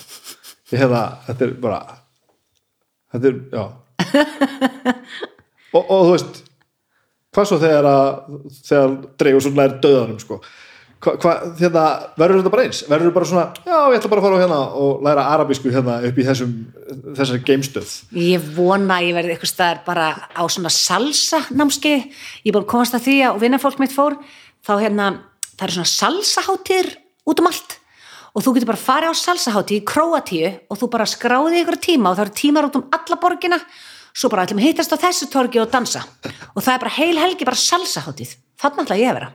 Ég 0.73 0.83
hef 0.83 0.91
það, 0.91 1.15
þetta 1.29 1.47
er 1.47 1.55
bara 1.63 1.81
þetta 3.13 3.31
er, 3.31 3.41
já. 3.53 3.65
Og, 5.77 5.83
og 5.83 6.07
þú 6.07 6.13
veist 6.15 6.39
hvað 7.37 7.49
svo 7.51 7.57
þegar 7.61 7.87
að 7.91 8.05
þegar 8.65 8.93
dreigur 9.21 9.43
svo 9.45 9.51
nær 9.53 9.75
döðanum 9.83 10.21
sko 10.23 10.39
hérna, 11.07 11.85
verður 12.19 12.41
þetta 12.41 12.53
bara 12.53 12.65
eins? 12.67 12.83
Verður 12.91 13.13
bara 13.15 13.29
svona, 13.29 13.45
já, 13.63 13.77
ég 13.93 13.99
ætla 13.99 14.11
bara 14.13 14.23
að 14.23 14.27
fara 14.27 14.37
á 14.37 14.43
hérna 14.43 14.59
og 14.81 15.05
læra 15.07 15.25
arabísku 15.35 15.73
hérna 15.75 15.97
upp 16.09 16.19
í 16.19 16.27
þessum 16.27 16.53
þessari 17.17 17.43
geimstöð? 17.47 17.95
Ég 18.19 18.51
vona 18.57 18.99
að 18.99 19.09
ég 19.09 19.17
verði 19.17 19.35
eitthvað 19.37 19.53
staðar 19.53 19.81
bara 19.87 20.09
á 20.35 20.43
svona 20.51 20.73
salsa 20.75 21.43
námskeið. 21.55 22.11
Ég 22.47 22.59
að 22.59 22.69
komast 22.73 22.97
að 22.99 23.07
því 23.07 23.17
að 23.29 23.41
vinnafólk 23.45 23.81
mitt 23.83 23.95
fór, 23.95 24.19
þá 24.67 24.73
hérna, 24.83 25.09
það 25.55 25.67
eru 25.69 25.77
svona 25.79 25.95
salsaháttir 25.95 26.93
út 27.27 27.43
um 27.43 27.51
allt. 27.53 27.79
Og 28.37 28.45
þú 28.45 28.57
getur 28.59 28.73
bara 28.75 28.83
farið 28.83 29.15
á 29.15 29.23
salsaháttíð 29.23 29.81
í 29.81 29.87
Króatíu 29.89 30.53
og 30.69 30.81
þú 30.83 30.91
bara 30.93 31.09
skráði 31.09 31.63
ykkur 31.63 31.81
tíma 31.81 32.13
og 32.13 32.19
það 32.19 32.27
eru 32.27 32.39
tímar 32.43 32.69
út 32.69 32.77
um 32.77 32.87
alla 32.93 33.21
borgina. 33.23 33.63
Svo 34.17 34.29
bara 34.33 34.45
ætlum 34.45 34.61
að 34.61 34.69
hittast 34.69 34.93
á 34.93 35.01
þessu 35.01 35.31
torgi 35.33 35.63
og 35.63 35.73
dansa. 35.73 36.05
Og 36.53 36.61
það 36.61 36.75
er 36.75 36.85
bara 36.85 36.97
heil 36.99 37.17
helgi 37.21 37.49
bara 37.49 37.61
salsaháttíð, 37.61 38.37
þannig 38.61 38.85
ætla 38.87 39.01
ég 39.01 39.13
að 39.13 39.21
vera 39.21 39.35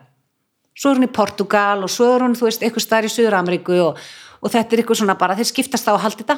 svo 0.78 0.92
er 0.94 1.00
hún 1.02 1.08
í 1.10 1.12
Portugal 1.16 1.84
og 1.86 1.92
svo 1.92 2.08
er 2.16 2.26
hún 2.26 2.38
þú 2.38 2.48
veist, 2.48 2.64
eitthvað 2.64 2.86
staðar 2.86 3.10
í 3.10 3.14
Suður-Ameríku 3.16 3.78
og, 3.84 4.00
og 4.42 4.54
þetta 4.54 4.76
er 4.78 4.84
eitthvað 4.84 5.02
svona 5.02 5.18
bara, 5.20 5.36
þeir 5.40 5.50
skiptast 5.52 5.90
á 5.90 5.94
að 5.94 6.04
halda 6.06 6.24
þetta. 6.24 6.38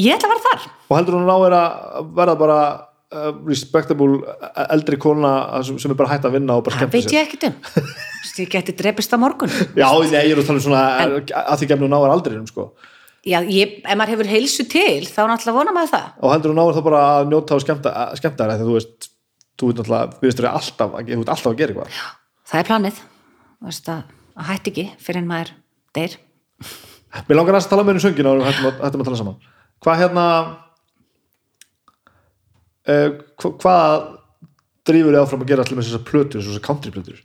Ég 0.00 0.14
ætla 0.16 0.30
að 0.30 0.34
vera 0.36 0.46
þar. 0.48 0.70
Og 0.88 0.96
heldur 0.96 1.18
hún 1.18 1.28
að 1.28 1.46
er 1.50 1.56
að 1.58 2.06
verða 2.16 2.36
bara 2.40 2.58
uh, 3.12 3.32
respectable 3.44 4.22
eldri 4.72 4.96
kona 5.02 5.32
sem, 5.66 5.76
sem 5.82 5.92
er 5.92 5.98
bara 5.98 6.14
hægt 6.14 6.24
að 6.30 6.38
vinna 6.38 6.56
og 6.56 6.64
bara 6.64 6.78
það 6.80 6.88
skemmta 6.88 7.02
veit 7.02 7.12
ég 7.18 7.26
ekkert 7.26 7.44
um. 7.50 7.58
Þú 8.22 8.24
veist, 8.24 8.38
ég 8.40 8.48
geti 8.54 8.72
drepist 8.78 9.12
á 9.12 9.18
morgun. 9.20 9.52
Já, 9.76 9.88
ég 10.06 10.16
er 10.32 10.40
að 10.40 10.46
tala 10.48 10.56
um 10.62 10.64
svona 10.64 10.82
að 11.42 11.60
því 11.60 11.68
gefnum 11.74 11.90
náður 11.92 12.14
aldrinum 12.14 12.46
sko. 12.48 12.64
já, 13.28 13.38
ég, 13.44 13.74
ef 13.84 13.98
maður 13.98 14.14
hefur 14.14 14.30
heilsu 14.32 14.64
til 14.72 15.04
þá 15.10 15.20
náttúrulega 15.28 15.56
vona 15.58 15.74
maður 15.76 15.92
það. 15.92 16.06
Og 16.22 16.32
heldur 16.32 16.54
hún 16.54 16.60
náður 16.62 16.78
þá 16.78 16.82
bara 16.88 17.02
að 17.18 17.28
njóta 17.34 17.58
og 17.58 17.64
skemmta, 17.66 17.92
að 18.06 18.16
skemmta 18.22 18.48
þegar 18.54 18.64
þú 18.70 18.76
veist 18.78 19.08
þú 19.60 19.72
náttúrulega, 19.76 20.16
við 20.22 20.30
veistur 20.30 20.48
alltaf, 20.54 20.96
að- 20.96 21.12
þú 21.12 21.20
alltaf 21.26 21.50
að 21.52 21.58
gera 21.60 21.74
eitthvað. 21.76 22.00
Það 22.52 22.62
er 22.62 22.70
planið. 22.72 23.02
Þú 23.02 23.02
veist, 23.02 23.11
að, 23.66 24.02
að 24.36 24.48
hætti 24.50 24.72
ekki 24.72 24.86
fyrir 25.02 25.22
en 25.22 25.30
maður 25.30 25.54
deyr? 25.96 26.18
Mér 27.28 27.38
langar 27.38 27.58
að 27.58 27.68
tala 27.70 27.84
með 27.84 27.94
henni 27.94 28.04
söngina 28.06 28.32
og 28.32 28.46
hættum 28.46 28.70
að, 28.70 28.78
hættum 28.86 29.02
að 29.02 29.10
tala 29.10 29.20
saman. 29.20 29.50
Hvað 29.82 30.00
hérna 30.00 30.24
uh, 32.88 33.08
hva, 33.42 33.52
hvað 33.60 34.08
drífur 34.88 35.14
þið 35.14 35.20
áfram 35.20 35.44
að 35.44 35.52
gera 35.52 35.66
allir 35.66 35.78
með 35.78 35.88
þessar 35.88 36.06
plötur, 36.08 36.42
þessar 36.46 36.66
countryplötur? 36.66 37.20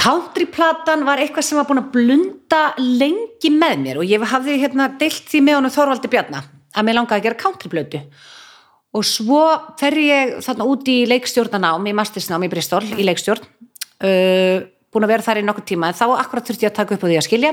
Countryplatan 0.00 1.04
var 1.04 1.20
eitthvað 1.20 1.44
sem 1.44 1.60
var 1.60 1.68
búin 1.68 1.82
að 1.82 1.90
blunda 1.92 2.62
lengi 2.80 3.50
með 3.52 3.82
mér 3.84 4.00
og 4.00 4.08
ég 4.08 4.24
hafði 4.32 4.56
hérna 4.62 4.88
deilt 5.00 5.26
því 5.28 5.42
með 5.44 5.58
honum 5.58 5.74
Þorvaldi 5.74 6.10
Bjarna 6.10 6.40
að 6.70 6.86
mér 6.86 6.96
langaði 6.96 7.20
að 7.20 7.26
gera 7.28 7.40
countryplötu. 7.42 8.00
Og 8.96 9.04
svo 9.06 9.42
fer 9.78 9.94
ég 10.00 10.38
þarna 10.42 10.66
út 10.66 10.88
í 10.90 11.02
leikstjórnanám 11.10 11.84
í 11.86 11.94
mastersnám 11.94 12.46
í 12.46 12.50
Bristol 12.50 12.82
í 12.96 13.04
leikstjórn 13.06 13.44
uh, 13.44 14.64
búin 14.90 15.06
að 15.06 15.12
vera 15.14 15.26
þar 15.26 15.40
í 15.40 15.46
nokkur 15.46 15.66
tíma 15.70 15.90
en 15.90 15.98
þá 15.98 16.06
akkurat 16.18 16.46
þurfti 16.48 16.66
ég 16.66 16.72
að 16.72 16.78
taka 16.80 16.96
upp 16.96 17.04
á 17.04 17.08
því 17.08 17.18
að 17.20 17.28
skilja 17.28 17.52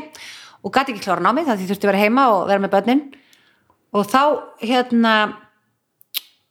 og 0.64 0.74
gæti 0.74 0.94
ekki 0.94 1.06
klára 1.06 1.24
námið 1.24 1.50
það 1.50 1.60
því 1.60 1.68
þurfti 1.72 1.86
að 1.86 1.92
vera 1.92 2.04
heima 2.04 2.24
og 2.34 2.40
vera 2.50 2.64
með 2.64 2.74
börnin. 2.74 3.04
Og 3.96 4.04
þá 4.10 4.22
hérna 4.62 5.14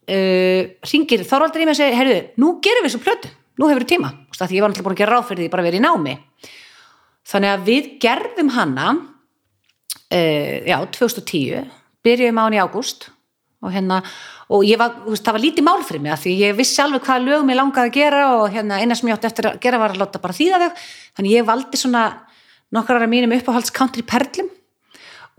uh, 0.08 0.62
ringir 0.92 1.26
Þorvaldur 1.26 1.62
í 1.62 1.66
mig 1.66 1.74
og 1.74 1.80
segir, 1.80 1.98
heyrðu, 1.98 2.20
nú 2.40 2.54
gerum 2.64 2.86
við 2.86 2.94
svo 2.94 3.02
plötu 3.04 3.32
nú 3.56 3.70
hefur 3.70 3.84
við 3.84 3.92
tíma, 3.94 4.12
veist, 4.28 4.42
af 4.42 4.50
því 4.50 4.58
ég 4.58 4.64
var 4.64 4.72
náttúrulega 4.72 4.88
búin 4.88 4.96
að 4.96 5.02
gera 5.02 5.16
ráð 5.16 5.28
fyrir 5.30 5.44
því 5.44 5.50
bara 5.52 5.64
að 5.64 5.68
vera 5.70 5.78
í 5.78 5.84
námi. 5.84 6.14
Þannig 7.26 7.52
að 7.52 7.66
við 7.66 7.90
gerðum 8.04 8.50
hana 8.54 8.86
uh, 8.92 10.56
já, 10.68 10.76
2010 10.98 11.70
byrjuðum 12.06 12.40
á 12.40 12.44
hann 12.44 12.56
í 12.56 12.62
ágúst 12.62 13.08
og 13.64 13.72
hérna, 13.74 14.02
og 14.46 14.62
var, 14.78 14.92
veist, 15.08 15.24
það 15.26 15.36
var 15.36 15.42
lítið 15.42 15.66
mál 15.66 15.82
fyrir 15.82 16.02
mig 16.04 16.20
því 16.22 16.34
ég 16.38 16.58
vissi 16.58 16.82
alveg 16.82 17.02
hvaða 17.02 17.24
lögum 17.24 17.50
ég 17.50 17.58
langaði 17.58 17.90
að 17.90 17.96
gera 17.96 18.20
og 18.36 18.44
hérna, 18.54 18.78
eina 18.78 18.94
sem 18.94 19.08
ég 19.10 19.16
átti 19.16 19.30
eftir 19.30 19.48
að 19.50 19.60
gera 19.64 19.80
var 19.82 19.94
að 19.94 20.02
láta 20.04 20.22
bara 20.22 20.36
þýða 20.36 20.60
þau, 20.62 20.84
þannig 21.18 21.34
ég 21.34 21.48
valdi 21.48 21.80
svona 21.80 22.04
nokkrar 22.76 23.06
af 23.06 23.10
mínum 23.10 23.34
uppáhalds 23.34 23.74
country 23.74 24.04
perlum 24.06 24.50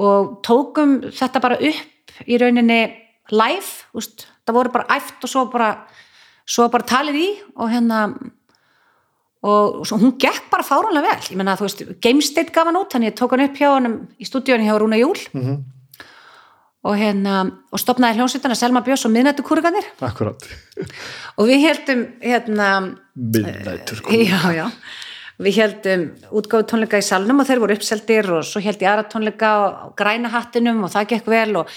og 0.04 0.40
tókum 0.46 1.00
þetta 1.08 1.44
bara 1.44 1.60
upp 1.60 2.26
í 2.28 2.40
rauninni 2.42 2.82
live, 3.32 3.72
veist, 3.96 4.28
það 4.48 4.60
voru 4.60 4.74
bara 4.76 4.98
æft 4.98 5.24
og 5.24 5.32
svo 5.32 5.46
bara, 5.52 5.72
svo 6.48 6.68
bara 6.74 6.88
talið 6.88 7.22
í 7.22 7.30
og 7.56 7.72
hérna 7.72 8.02
og 9.48 9.84
svo, 9.88 10.00
hún 10.02 10.16
gekk 10.20 10.50
bara 10.52 10.66
fáránlega 10.66 11.12
vel. 11.14 11.32
Ég 11.32 11.40
menna 11.40 11.56
þú 11.60 11.68
veist, 11.68 11.84
Game 12.04 12.24
State 12.26 12.52
gaf 12.56 12.68
hann 12.68 12.80
út 12.80 12.92
þannig 12.92 13.14
ég 13.14 13.18
tók 13.20 13.36
hann 13.36 13.46
upp 13.46 13.60
hjá 13.60 13.70
hann 13.70 13.92
í 14.18 14.28
stúdíunni 14.28 14.68
hjá 14.68 14.76
Rúna 14.82 15.00
Júl. 15.00 15.20
Mhm. 15.32 15.60
Og 16.88 16.96
hérna 16.96 17.42
og 17.74 17.82
stopnaði 17.82 18.22
hljómsveitana 18.22 18.56
Selma 18.58 18.84
Björns 18.86 19.06
og 19.08 19.14
miðnættu 19.14 19.44
kúruganir 19.46 19.86
Akkurat. 20.04 20.46
Og 21.38 21.50
við 21.50 21.66
heldum 21.66 22.06
hérna 22.24 22.70
já, 24.14 24.40
já. 24.56 24.66
Við 25.38 25.60
heldum 25.62 26.08
útgáðu 26.34 26.66
tónleika 26.72 26.98
í 26.98 27.06
salnum 27.06 27.44
og 27.44 27.50
þeir 27.50 27.62
voru 27.62 27.78
uppseldir 27.78 28.32
og 28.40 28.48
svo 28.48 28.62
held 28.64 28.82
ég 28.82 28.90
aðra 28.90 29.06
tónleika 29.12 29.52
á 29.54 29.60
græna 29.98 30.32
hattinum 30.34 30.82
og 30.88 30.94
það 30.96 31.12
gekk 31.12 31.30
vel 31.30 31.60
og, 31.62 31.76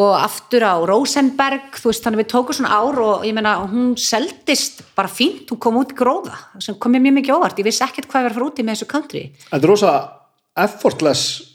og 0.00 0.14
aftur 0.16 0.64
á 0.64 0.74
Rosenberg 0.88 1.76
þú 1.76 1.90
veist 1.90 2.06
þannig 2.06 2.22
við 2.22 2.30
tókum 2.32 2.56
svona 2.56 2.78
ár 2.78 3.02
og 3.04 3.26
ég 3.28 3.36
meina 3.36 3.58
hún 3.66 3.92
seldist 4.00 4.80
bara 4.96 5.12
fínt 5.12 5.52
hún 5.52 5.60
kom 5.60 5.76
út 5.82 5.92
í 5.92 5.98
gróða 5.98 6.38
sem 6.62 6.78
kom 6.80 6.94
mér 6.96 7.04
mjög 7.08 7.18
mikið 7.18 7.36
óvart. 7.36 7.60
Ég 7.60 7.68
vissi 7.68 7.84
ekkert 7.84 8.08
hvað 8.08 8.22
ég 8.22 8.28
var 8.30 8.32
að 8.32 8.40
fara 8.40 8.48
út 8.48 8.62
í 8.62 8.68
með 8.68 8.78
þessu 8.78 8.90
country. 8.94 9.24
Þetta 9.50 9.60
er 9.60 9.72
rosa 9.74 9.94
effortless 10.64 11.49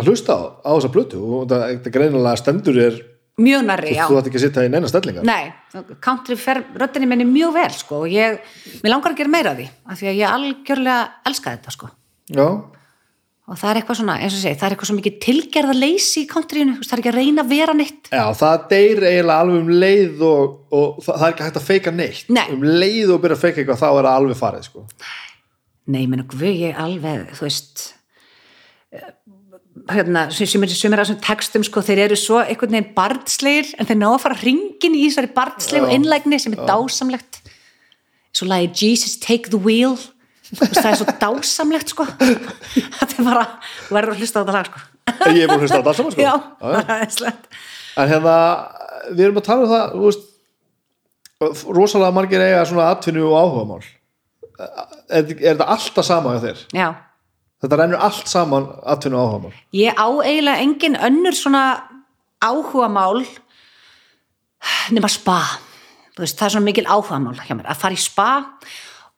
að 0.00 0.10
hlusta 0.10 0.36
á, 0.36 0.40
á 0.64 0.70
þessa 0.74 0.92
plötu 0.94 1.20
og 1.20 1.46
þetta, 1.50 1.92
greinilega 1.94 2.40
stendur 2.40 2.80
er 2.80 2.98
mjög 3.40 3.62
nærri, 3.68 3.94
já. 3.96 4.04
þú 4.08 4.18
ætti 4.20 4.30
ekki 4.30 4.40
að 4.40 4.44
sitja 4.46 4.66
í 4.66 4.72
neina 4.72 4.90
stellingar? 4.90 5.24
Nei, 5.24 5.86
country 6.04 6.36
fer 6.40 6.60
röddinni 6.80 7.08
minni 7.08 7.28
mjög 7.28 7.54
vel 7.56 7.70
sko 7.76 8.02
og 8.04 8.12
ég, 8.12 8.42
mér 8.82 8.94
langar 8.94 9.14
að 9.14 9.22
gera 9.22 9.32
meira 9.32 9.54
af 9.54 9.60
því 9.60 9.70
af 9.70 10.02
því 10.02 10.10
að 10.10 10.20
ég 10.20 10.36
algjörlega 10.36 11.00
elska 11.30 11.54
þetta 11.56 11.74
sko. 11.76 11.90
Já, 12.30 12.46
og 13.50 13.58
það 13.58 13.70
er 13.70 13.78
eitthvað 13.80 13.98
svona, 13.98 14.16
eins 14.22 14.34
og 14.36 14.42
segi, 14.44 14.58
það 14.60 14.66
er 14.66 14.74
eitthvað 14.74 14.88
svo 14.88 14.96
mikið 15.00 15.14
tilgerða 15.24 15.72
leysi 15.74 16.20
í 16.22 16.26
countryinu, 16.30 16.74
það 16.84 16.92
er 16.94 17.00
ekki 17.02 17.10
að 17.10 17.16
reyna 17.16 17.42
að 17.42 17.48
vera 17.50 17.72
neitt. 17.74 18.10
Já, 18.12 18.22
það 18.38 18.66
deyr 18.70 19.06
eiginlega 19.08 19.38
alveg 19.44 19.64
um 19.64 19.72
leið 19.82 20.22
og, 20.28 20.52
og 20.70 21.00
það, 21.06 21.16
er 21.16 21.32
ekki 21.32 21.46
hægt 21.48 21.58
að 21.58 21.66
feika 21.66 21.94
neitt. 21.94 22.30
Nei. 22.30 22.44
um 22.54 22.62
leið 22.62 23.10
og 23.16 23.24
byrja 23.24 23.38
að 23.40 23.42
feika 23.42 23.62
eitthvað 23.62 23.80
þá 23.80 23.88
er 23.88 23.98
það 23.98 24.12
alveg 24.12 24.38
farið 24.38 24.68
sko. 24.68 24.84
Nei, 25.90 26.04
menn 26.04 26.22
og 26.22 26.30
guð, 26.30 26.46
ég 26.60 26.78
alveg, 26.78 27.26
þú 27.34 27.48
veist 27.48 27.82
hérna, 29.90 30.26
sem, 30.34 30.62
er- 30.66 30.72
sem 30.74 30.92
er 30.92 31.00
að 31.02 31.06
þessum 31.08 31.20
textum 31.24 31.64
sko, 31.66 31.82
þeir 31.86 32.04
eru 32.08 32.16
svo 32.18 32.40
einhvern 32.42 32.74
veginn 32.74 32.94
barnslegir 32.96 33.70
en 33.78 33.86
þeir 33.88 33.98
ná 34.00 34.08
að 34.12 34.20
fara 34.24 34.38
hringin 34.42 34.96
í 34.98 35.04
þessari 35.08 35.30
barnslegu 35.36 35.86
Já. 35.88 35.94
innlægni 35.96 36.38
sem 36.42 36.54
er 36.56 36.64
dásamlegt. 36.68 37.40
Svo 38.36 38.46
lagi 38.50 38.70
Jesus 38.86 39.16
take 39.22 39.50
the 39.50 39.58
wheel. 39.58 39.96
Það 40.50 40.86
er 40.90 40.96
svo 40.98 41.06
dásamlegt 41.20 41.92
sko. 41.94 42.04
Þetta 42.98 43.20
er 43.20 43.26
bara, 43.26 43.44
verður 43.90 44.16
að 44.16 44.22
hlusta 44.24 44.38
á 44.38 44.42
þetta 44.42 44.56
lag 44.58 44.70
sko. 44.70 44.80
Ég 45.30 45.44
er 45.44 45.50
búin 45.50 45.56
að 45.58 45.62
hlusta 45.66 45.78
á 45.78 45.80
þetta 45.80 45.90
alls 45.90 46.00
saman 46.00 46.14
sko. 46.14 46.24
Já, 46.26 46.34
það 46.60 46.90
er 46.96 47.14
slett 47.14 47.46
En 48.00 48.10
hérna, 48.10 48.34
við 49.14 49.24
erum 49.26 49.38
að 49.40 49.46
tala 49.48 49.64
um 49.66 49.70
það 49.70 49.94
veist, 50.04 50.26
rosalega 51.74 52.12
margir 52.14 52.42
eiga 52.44 52.64
svona 52.68 52.90
atvinnu 52.94 53.24
og 53.30 53.36
áhugamál. 53.40 53.84
Er, 55.10 55.24
er 55.24 55.54
þetta 55.54 55.66
alltaf 55.74 56.06
sama 56.06 56.34
hjá 56.36 56.42
þér? 56.44 56.60
Já, 56.76 56.88
Þetta 57.60 57.76
rennur 57.76 58.00
allt 58.00 58.28
saman 58.30 58.68
og 58.72 59.02
áhugamál. 59.20 59.56
Ég 59.76 59.92
á 59.92 60.08
eiginlega 60.08 60.62
engin 60.64 60.96
önnur 60.96 61.36
svona 61.36 61.64
áhugamál 62.40 63.20
nema 64.90 65.10
spa. 65.12 65.40
Veist, 66.16 66.38
það 66.38 66.46
er 66.46 66.54
svona 66.54 66.68
mikil 66.68 66.88
áhugamál 66.88 67.36
að 67.36 67.80
fara 67.80 67.96
í 67.96 68.00
spa 68.00 68.30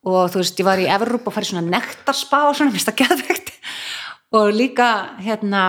og 0.02 0.30
þú 0.32 0.40
veist, 0.42 0.58
ég 0.58 0.66
var 0.66 0.82
í 0.82 0.88
Everrup 0.90 1.26
og 1.26 1.34
fara 1.34 1.46
í 1.46 1.50
svona 1.52 1.70
nektarspa 1.70 2.44
og 2.48 2.56
svona, 2.58 2.70
mér 2.70 2.76
finnst 2.78 2.90
það 2.90 3.00
geðvegt 3.04 3.52
og 4.32 4.54
líka, 4.56 4.88
hérna 5.22 5.62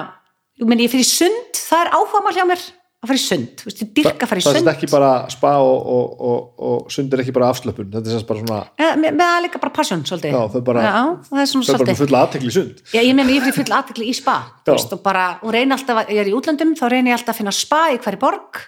ég 0.58 0.90
fyrir 0.90 1.04
í 1.04 1.10
sund, 1.10 1.58
það 1.58 1.86
er 1.86 1.94
áhugamál 1.98 2.36
hjá 2.38 2.46
mér 2.50 2.66
að 3.04 3.10
fara 3.12 3.20
í 3.20 3.24
sund, 3.24 3.50
þú 3.60 3.68
veist, 3.68 3.82
dyrka 3.98 4.24
að 4.26 4.30
fara 4.32 4.40
í 4.40 4.44
Það 4.44 4.54
er 4.54 4.60
sund. 4.64 4.70
ekki 4.74 4.88
bara 4.94 5.12
spa 5.34 5.52
og, 5.60 5.88
og, 5.96 6.22
og, 6.24 6.64
og 6.70 6.92
sund 6.96 7.14
er 7.14 7.24
ekki 7.24 7.34
bara 7.36 7.50
afslöpun 7.52 7.90
þetta 7.94 8.14
er 8.18 8.26
bara 8.30 8.44
svona 8.44 8.60
Eða, 8.80 8.94
með, 9.04 9.18
það 9.24 9.40
líka 9.46 9.62
bara 9.64 9.74
passion, 9.76 10.04
svolítið. 10.08 10.32
Já, 10.38 10.42
þau 10.54 10.62
bara- 10.70 10.84
Já, 10.88 10.94
það 11.30 11.42
er 11.44 11.50
svona 11.52 11.66
það 11.68 11.74
er 11.74 11.80
svolítið. 11.84 12.00
fulla 12.04 12.22
aðtekli 12.28 12.50
í 12.50 12.56
sund. 12.58 12.84
Já, 12.94 13.02
ég 13.04 13.16
meina, 13.18 13.30
ég 13.36 13.44
fyrir 13.44 13.58
full 13.60 13.76
aðtekli 13.80 14.08
í 14.08 14.16
spa. 14.16 14.38
Veist, 14.68 14.94
og 14.96 15.04
bara, 15.04 15.26
og 15.44 15.52
reyni 15.54 15.72
alltaf, 15.76 15.98
að- 16.04 16.10
ég 16.16 16.24
er 16.24 16.32
í 16.32 16.36
útlöndum 16.38 16.74
þá 16.80 16.86
reyni 16.92 17.12
ég 17.12 17.18
alltaf 17.20 17.36
að 17.36 17.40
finna 17.44 17.52
spa 17.52 17.82
í 17.92 18.00
hverju 18.00 18.20
borg. 18.24 18.62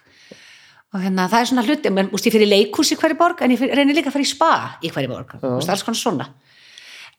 Og 0.95 1.01
hérna, 1.03 1.25
það 1.27 1.39
er 1.41 1.45
svona 1.49 1.63
hluti 1.67 1.89
menn, 1.91 2.09
úst, 2.15 2.25
ég 2.27 2.31
fyrir 2.35 2.47
leikhús 2.47 2.91
í 2.91 2.95
hverju 2.99 3.17
borg 3.19 3.41
en 3.41 3.51
ég 3.51 3.59
fyrir, 3.59 3.75
reyni 3.75 3.93
líka 3.95 4.07
að 4.11 4.15
fara 4.15 4.23
í 4.23 4.29
spa 4.29 4.51
í 4.83 4.91
hverju 4.91 5.09
borg. 5.11 5.33
Úst, 5.57 5.69
alls 5.69 5.83
konar 5.83 5.99
svona. 5.99 6.27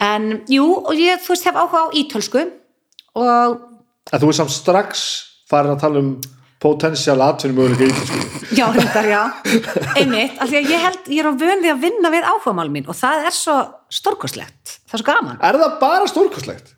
En, 0.01 0.43
jú, 0.49 0.65
og 0.87 0.95
ég, 0.97 1.21
þú 1.25 1.33
veist, 1.33 1.45
er 6.57 6.63
potensial 6.63 7.21
atvinnum 7.27 7.59
möguleika 7.61 7.87
í 7.91 8.57
já, 8.57 8.67
reyndar, 8.73 9.11
já. 9.11 9.23
Einmitt, 9.97 10.39
af 10.41 10.49
því 10.49 10.61
að 10.63 10.71
ég 10.73 10.87
held, 10.87 11.11
ég 11.13 11.21
er 11.21 11.29
á 11.29 11.35
vönði 11.43 11.73
að 11.75 11.83
vinna 11.85 12.13
við 12.15 12.31
áhugamál 12.31 12.71
mín 12.73 12.89
og 12.89 12.97
það 12.97 13.29
er 13.29 13.37
svo 13.37 13.59
stórkostlegt, 13.93 14.79
það 14.89 14.99
er 14.99 15.03
svo 15.03 15.09
gaman. 15.11 15.39
Er 15.45 15.61
það 15.61 15.79
bara 15.83 16.09
stórkostlegt? 16.11 16.73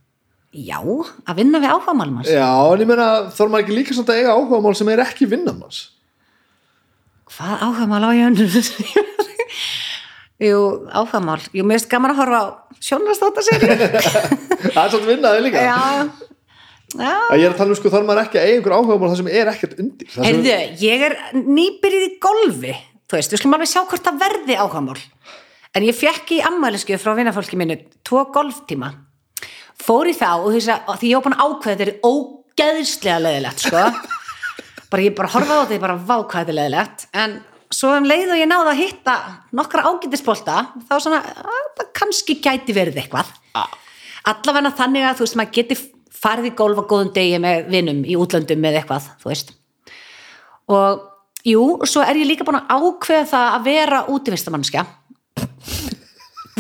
já, 0.53 0.79
að 0.81 1.39
vinna 1.39 1.61
við 1.61 1.73
áhugamál 1.75 2.11
manns. 2.13 2.31
Já, 2.33 2.49
en 2.49 2.83
ég 2.83 2.89
meina 2.89 3.09
þarf 3.35 3.53
maður 3.53 3.65
ekki 3.65 3.77
líka 3.77 3.97
samt 3.97 4.13
að 4.13 4.23
eiga 4.23 4.35
áhugamál 4.37 4.75
sem 4.79 4.91
er 4.93 5.03
ekki 5.05 5.29
vinnan 5.29 5.59
manns? 5.61 5.83
Hvað 7.29 7.65
áhugamál 7.67 8.09
á 8.09 8.11
ég 8.17 8.31
önnur? 8.31 8.71
Jú, 10.49 10.63
áhugamál. 10.89 11.43
Jú, 11.53 11.67
mér 11.67 11.79
finnst 11.79 11.91
gaman 11.93 12.15
að 12.15 12.23
horfa 12.23 12.41
á 12.41 12.47
sjónastóta 12.79 13.45
sér 13.47 13.67
það 13.67 14.83
er 14.85 14.91
svolítið 14.93 15.11
vinnaði 15.13 15.45
líka. 15.49 15.67
Já, 15.67 15.79
já 15.99 16.28
að 16.97 17.35
ég 17.36 17.44
er 17.44 17.52
að 17.52 17.59
tala 17.59 17.74
um 17.74 17.78
sko 17.78 17.90
þar 17.93 18.06
maður 18.09 18.23
ekki 18.23 18.39
að 18.40 18.47
eiga 18.47 18.59
einhver 18.59 18.77
áhuga 18.78 19.10
það 19.10 19.19
sem 19.20 19.32
er 19.32 19.51
ekkert 19.52 19.74
undir. 19.82 20.12
Sem, 20.12 20.24
Heyrðu, 20.24 20.55
ég 20.81 21.05
er 21.09 21.16
nýbyrðið 21.36 22.06
í 22.06 22.15
golfi 22.23 22.77
þú 23.09 23.16
veist, 23.16 23.32
við 23.32 23.40
skulum 23.40 23.56
alveg 23.56 23.70
sjá 23.70 23.82
hvort 23.89 24.05
það 24.05 24.23
verði 24.23 24.56
áhugamál. 24.60 25.02
En 25.77 25.85
ég 25.86 25.97
fekk 25.97 26.32
í 26.36 26.40
ammælisku 26.44 26.97
frá 27.01 27.15
vinnafólki 27.16 27.59
minni 27.60 27.78
tvo 28.06 28.24
golftíma. 28.35 28.93
Fór 29.78 30.10
í 30.10 30.15
þá 30.16 30.31
og 30.36 30.48
því 30.52 30.62
að 30.77 31.05
ég 31.09 31.28
að 31.28 31.43
ákveða 31.44 31.77
þetta 31.77 31.86
er 31.86 32.09
ógeðslega 32.09 33.20
leðilegt 33.24 33.65
sko. 33.65 33.85
Bara 34.93 35.05
ég 35.05 35.12
bara 35.12 35.28
horfaði 35.28 35.52
á 35.52 35.62
þetta 35.66 35.77
ég 35.77 35.82
bara 35.82 35.97
vákvæði 36.09 36.48
er 36.48 36.56
leðilegt 36.56 37.02
en 37.20 37.32
svo 37.77 37.90
um 37.93 38.06
leið 38.09 38.31
og 38.32 38.39
ég 38.40 38.48
náði 38.48 38.70
að 38.70 38.78
hitta 38.81 39.16
nokkra 39.59 39.82
ágætispolta 39.85 40.55
þá 40.89 40.94
svona, 40.97 41.19
að, 41.20 41.66
það 41.77 41.90
kannski 42.01 42.39
gæti 42.40 42.73
verið 42.73 43.02
eitthvað. 43.02 43.35
Allavega 44.32 44.73
þannig 44.78 45.05
að 45.05 45.19
þú 45.19 45.27
veist, 45.27 45.36
maður 45.36 45.52
geti 45.59 45.77
golf 46.57 46.81
á 46.81 46.85
góðum 46.90 47.12
degi 47.15 47.39
með 47.43 47.69
vinnum 47.73 48.05
í 48.05 48.16
útlöndum 48.19 48.61
með 48.61 48.81
eitthvað, 48.81 49.11
þú 49.23 49.31
veist. 49.31 49.53
Og 50.69 51.05
jú, 51.47 51.65
svo 51.89 52.03
er 52.05 52.19
ég 52.20 52.28
líka 52.28 52.45
búin 52.45 52.61
að 52.61 52.73
ákveða 52.77 53.28
það 53.32 53.55
að 53.55 53.69
vera 53.69 54.05
útivistamannskja 54.12 54.86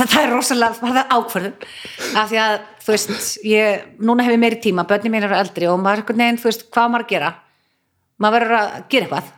það 0.06 0.20
er 0.22 0.30
rosalega 0.32 0.78
það 0.78 1.00
er 1.00 1.16
ákveðun 1.16 1.56
af 2.18 2.30
því 2.30 2.40
að, 2.42 2.54
þú 2.84 2.94
veist, 2.94 3.16
ég 3.48 3.88
núna 3.98 4.26
hef 4.26 4.34
ég 4.34 4.42
meiri 4.42 4.60
tíma, 4.62 4.86
börni 4.88 5.12
mín 5.12 5.26
eru 5.26 5.38
eldri 5.38 5.68
og 5.70 5.80
maður 5.82 5.98
er 5.98 6.04
einhvern 6.04 6.22
veginn, 6.22 6.40
þú 6.42 6.50
veist, 6.50 6.64
hvað 6.74 6.92
maður 6.92 7.06
að 7.06 7.12
gera? 7.14 7.32
Maður 8.18 8.38
verður 8.38 8.58
að 8.58 8.78
gera 8.92 9.08
eitthvað 9.08 9.34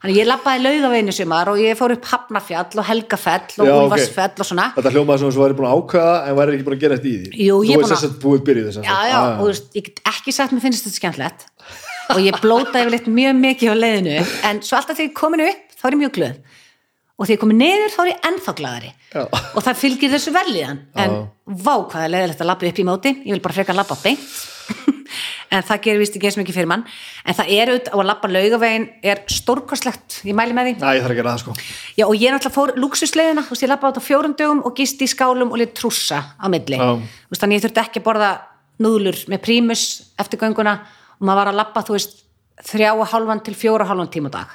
þannig 0.00 0.16
ég 0.20 0.26
lappaði 0.30 0.62
laugaveginu 0.64 1.12
sumar 1.12 1.50
og 1.52 1.58
ég 1.60 1.76
fór 1.78 1.92
upp 1.96 2.04
Hafnafjall 2.10 2.78
og 2.80 2.86
Helgafell 2.88 3.60
og. 3.60 3.70
Úlfarsfell 3.84 4.40
og 4.40 4.48
svona. 4.48 4.66
Þetta 4.76 4.92
hljómaði 4.94 5.22
sem 5.22 5.34
þú 5.36 5.42
væri 5.44 5.56
búin 5.58 5.68
að 5.70 5.76
ákveða 5.80 6.14
en 6.30 6.38
væri 6.40 6.54
ekki 6.56 6.66
búin 6.68 6.76
að 6.78 6.84
gera 6.86 6.96
þetta 7.00 7.10
í 7.10 7.16
því? 7.20 7.30
Jú, 7.46 7.58
ég 7.60 7.70
þú 7.70 7.74
er 7.74 7.82
búin 7.82 7.84
að- 7.84 7.92
þess 7.94 8.08
að 8.08 8.16
búið 8.24 8.44
byrjuð 8.48 8.68
þess 8.70 8.80
já, 8.88 8.98
já, 9.10 9.18
og 9.20 9.40
þú 9.40 9.46
veist, 9.50 9.66
ég 9.76 9.84
get 9.90 10.00
ekki 10.14 10.32
sagt 10.32 10.52
mér 10.56 10.64
finnst 10.64 10.86
þetta 10.86 11.00
skemmtilegt. 11.00 11.40
Og 12.10 12.18
ég 12.24 12.40
blóta 12.42 12.80
yfirleitt 12.80 13.06
mjög 13.06 13.34
mikið 13.44 13.68
á 13.70 13.76
leiðinu 13.76 14.16
en 14.50 14.62
svo 14.66 14.76
alltaf 14.80 14.96
þegar 14.96 15.06
ég 15.06 15.12
er 15.12 15.20
komin 15.20 15.44
upp 15.46 15.76
þá 15.78 15.84
er 15.86 15.94
ég 15.94 16.00
mjög 16.00 16.14
glöð 16.16 16.36
og 17.20 17.26
þegar 17.28 17.34
ég 17.34 17.36
er 17.36 17.42
komin 17.42 17.60
niður 17.60 17.92
þá 17.92 17.98
er 18.00 18.08
ég 18.10 18.22
ennþá 18.30 18.54
glæðari 18.56 18.92
Já. 19.12 19.24
og 19.28 19.64
það 19.66 19.80
fylgir 19.82 20.14
þessu 20.14 20.32
velliðan 20.32 20.78
en 21.04 21.18
vá 21.44 21.74
hvað 21.84 22.06
er 22.06 22.14
leiðilegt 22.14 22.40
að 22.40 22.48
labba 22.48 22.70
upp 22.70 22.80
í 22.80 22.86
móti. 22.88 23.12
Ég 23.26 23.36
vil 23.36 23.44
bara 23.44 23.56
freka 23.58 23.74
að 23.74 23.82
labba 23.82 23.98
beint. 24.00 24.32
En 25.50 25.64
það 25.66 25.80
gerir 25.82 25.98
vist 25.98 26.14
ekki 26.14 26.28
eins 26.28 26.36
mikið 26.38 26.56
fyrir 26.60 26.68
mann. 26.70 26.84
En 27.26 27.34
það 27.34 27.48
er 27.56 27.70
auðvitað 27.72 27.94
og 27.96 28.02
að 28.04 28.06
labba 28.06 28.28
laugavegin 28.30 28.84
er 29.10 29.22
stórkostlegt, 29.34 30.20
ég 30.28 30.36
mæli 30.38 30.54
með 30.54 30.68
því. 30.68 30.74
Næ, 30.78 30.90
ég 30.94 31.02
þarf 31.02 31.14
að 31.14 31.18
gera 31.18 31.32
það 31.32 31.42
sko. 31.42 31.54
Já, 31.98 32.04
og 32.06 32.14
ég 32.14 32.30
náttúrulega 32.30 32.54
fór 32.54 32.72
luxusleiðina, 32.78 33.42
þú 33.42 33.56
veist, 33.56 33.64
ég 33.64 33.72
lappaði 33.72 33.98
á 33.98 34.06
fjórum 34.06 34.36
dögum 34.38 34.62
og 34.62 34.76
gist 34.78 35.02
í 35.02 35.10
skálum 35.10 35.50
og 35.50 35.58
lit 35.58 35.74
trússa 35.74 36.20
á 36.38 36.46
milli. 36.54 36.78
Þú 36.78 37.34
veist, 37.34 37.42
þannig 37.42 37.58
ég 37.58 37.66
þurfti 37.66 37.82
ekki 37.82 38.02
að 38.04 38.06
borða 38.06 38.30
núðlur 38.86 39.18
með 39.34 39.42
prímus 39.48 39.84
eftir 40.22 40.38
gönguna. 40.44 40.76
Og 41.18 41.26
maður 41.26 41.42
var 41.42 41.50
að 41.50 41.60
lappa, 41.64 41.82
þú 41.82 41.98
veist, 41.98 42.14
þrjá 42.70 42.92
og 42.94 43.06
hálfan 43.10 43.42
til 43.50 43.58
fjóra 43.58 43.88
og 43.88 43.90
hálfan 43.90 44.14
tíma 44.14 44.30
á 44.30 44.38
dag. 44.38 44.54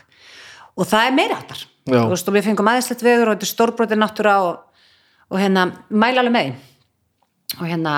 Og 0.75 0.87
það 0.89 1.09
er 1.09 1.15
meira 1.15 1.39
veist, 1.85 2.27
og 2.27 2.35
við 2.35 2.47
fengum 2.49 2.69
aðeinslegt 2.71 3.03
veður 3.05 3.29
og 3.29 3.35
þetta 3.35 3.45
er 3.45 3.51
stórbrotin 3.51 4.01
náttúra 4.01 4.35
og, 4.43 4.81
og 5.31 5.39
hérna, 5.39 5.67
mæla 5.89 6.23
alveg 6.23 6.35
með. 6.35 6.55
Og 7.59 7.67
hérna, 7.69 7.93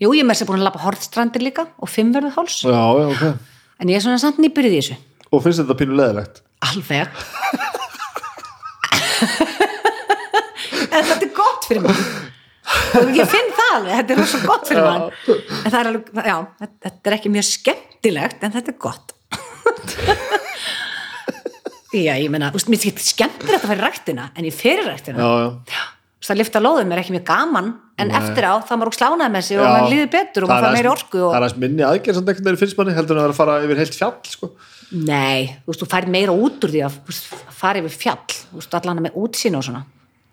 jú, 0.00 0.12
ég 0.16 0.26
með 0.26 0.38
þess 0.38 0.46
að 0.46 0.50
búin 0.50 0.62
að 0.62 0.68
lappa 0.68 0.84
hortstrandir 0.86 1.44
líka 1.44 1.66
og 1.78 1.92
fimmverðu 1.92 2.32
háls. 2.38 2.56
Já, 2.64 2.80
já, 2.80 3.06
ok. 3.12 3.22
En 3.80 3.92
ég 3.92 4.00
er 4.00 4.04
svona 4.04 4.22
samt 4.22 4.40
nýbyrðið 4.42 4.76
í 4.76 4.80
þessu. 4.80 4.98
Og 5.30 5.44
finnst 5.44 5.62
þetta 5.62 5.76
pínu 5.78 5.98
leðilegt 6.00 6.42
Alveg. 6.66 7.20
En 10.90 11.06
þetta 11.06 11.22
er 11.22 11.32
gott 11.36 11.68
fyrir 11.68 11.84
mann. 11.84 12.02
Ég 13.14 13.30
finn 13.30 13.52
það 13.54 13.72
alveg, 13.76 13.94
þetta 13.94 14.14
er 14.14 14.20
rosa 14.20 14.40
gott 14.42 14.68
fyrir 14.68 14.86
mann. 14.86 15.06
En 15.30 15.70
það 15.70 15.78
er 15.80 15.90
alveg, 15.92 16.20
já, 16.26 16.36
þetta 16.66 17.10
er 17.10 17.16
ekki 17.16 17.32
mjög 17.32 17.46
skemmtilegt 17.48 18.46
en 18.46 18.54
þetta 18.56 18.74
er 18.74 18.78
gott 18.82 19.16
Já, 21.90 22.14
ég 22.14 22.28
meina, 22.30 22.52
þú 22.52 22.60
veist, 22.60 22.68
mér 22.70 22.82
finnst 22.84 23.08
skemmtilegt 23.14 23.64
að 23.64 23.72
fara 23.72 23.80
í 23.80 23.82
ræktina 23.82 24.28
en 24.38 24.46
ég 24.46 24.54
fyrir 24.54 24.86
ræktina 24.86 25.18
Já, 25.18 25.30
já. 25.42 25.80
Þú 26.20 26.22
veist, 26.22 26.32
að 26.34 26.40
lifta 26.42 26.60
lóðum 26.60 26.92
er 26.92 27.00
ekki 27.00 27.14
mjög 27.16 27.24
gaman 27.30 27.70
en 28.00 28.10
eftir 28.18 28.44
á 28.46 28.54
þá 28.60 28.72
er 28.74 28.80
maður 28.80 28.96
slánaði 28.96 29.32
með 29.34 29.46
sig 29.46 29.58
og 29.60 29.64
maður 29.66 29.94
líður 29.94 30.10
betur 30.12 30.44
og 30.44 30.50
Það 30.50 30.56
er 30.56 30.60
maður 30.60 30.68
fær 30.68 30.76
meiri 30.76 30.90
orku 30.90 31.20
og... 31.20 31.30
Það 31.30 31.38
er 31.38 31.46
aðeins 31.46 31.62
minni 31.64 31.86
aðgerð 31.86 32.18
sem 32.18 32.26
einhvern 32.28 32.46
veginn 32.46 32.60
finnst 32.60 32.78
manni 32.80 32.96
heldur 32.98 33.20
en 33.20 33.24
að 33.24 33.38
fara 33.38 33.54
yfir 33.64 33.80
heilt 33.80 33.96
fjall 33.96 34.12
sko. 34.28 34.50
Nei, 34.90 35.40
þú 35.64 35.72
veist, 35.72 35.82
þú 35.82 35.88
fær 35.94 36.08
meira 36.14 36.34
út 36.34 36.66
úr 36.66 36.74
því 36.74 36.82
að 36.86 36.98
fara 37.56 37.80
yfir 37.80 37.96
fjall, 38.04 38.36
þú 38.50 38.60
veist, 38.60 38.76
allan 38.78 39.02
með 39.06 39.16
útsýn 39.22 39.56
og 39.56 39.64
svona. 39.66 39.82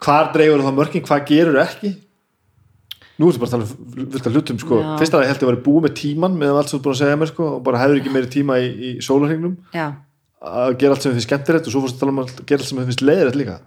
Hvar 0.04 0.32
dreifur 0.36 0.66
það 0.68 0.78
mörkin, 0.82 1.06
hvað 1.08 1.26
gerur 1.32 1.62
ekki? 1.64 1.94
Nú 3.18 3.32
ertu 3.32 3.42
bara 3.42 3.50
að 3.50 3.54
tala 3.56 4.04
um 4.04 4.18
af 4.20 4.28
hlutum 4.30 4.60
sko. 4.62 4.80
Fyrst 5.00 5.16
að 5.18 5.24
ég 5.24 5.32
held 5.32 5.42
að 5.42 5.50
vera 5.50 5.64
búið 5.66 5.86
með 5.88 5.94
tíman 5.98 6.36
með 6.38 6.60
allt 6.60 6.74
ert 6.76 6.84
búin 6.86 6.94
að 6.94 7.00
segja 7.00 7.18
mér 7.18 7.32
sko, 7.32 7.48
og 7.56 7.64
bara 7.66 7.80
hefur 7.82 7.98
ekki 7.98 8.12
meiri 8.14 8.30
tíma 8.30 8.60
í, 8.62 8.68
í 8.70 8.90
sólarhengnum 9.02 9.56
Já, 9.74 9.88
að 10.44 10.78
gera 10.82 10.96
allt 10.96 11.04
sem 11.04 11.12
þið 11.12 11.18
finnst 11.18 11.30
skemmtilegt 11.30 11.68
og 11.68 11.74
svo 11.74 11.84
fórst 11.84 11.98
að 11.98 12.04
tala 12.04 12.14
um 12.14 12.24
að 12.24 12.34
gera 12.44 12.62
allt 12.62 12.70
sem 12.70 12.80
þið 12.80 12.90
finnst 12.92 13.06
leiðilegt 13.06 13.40
líka? 13.42 13.60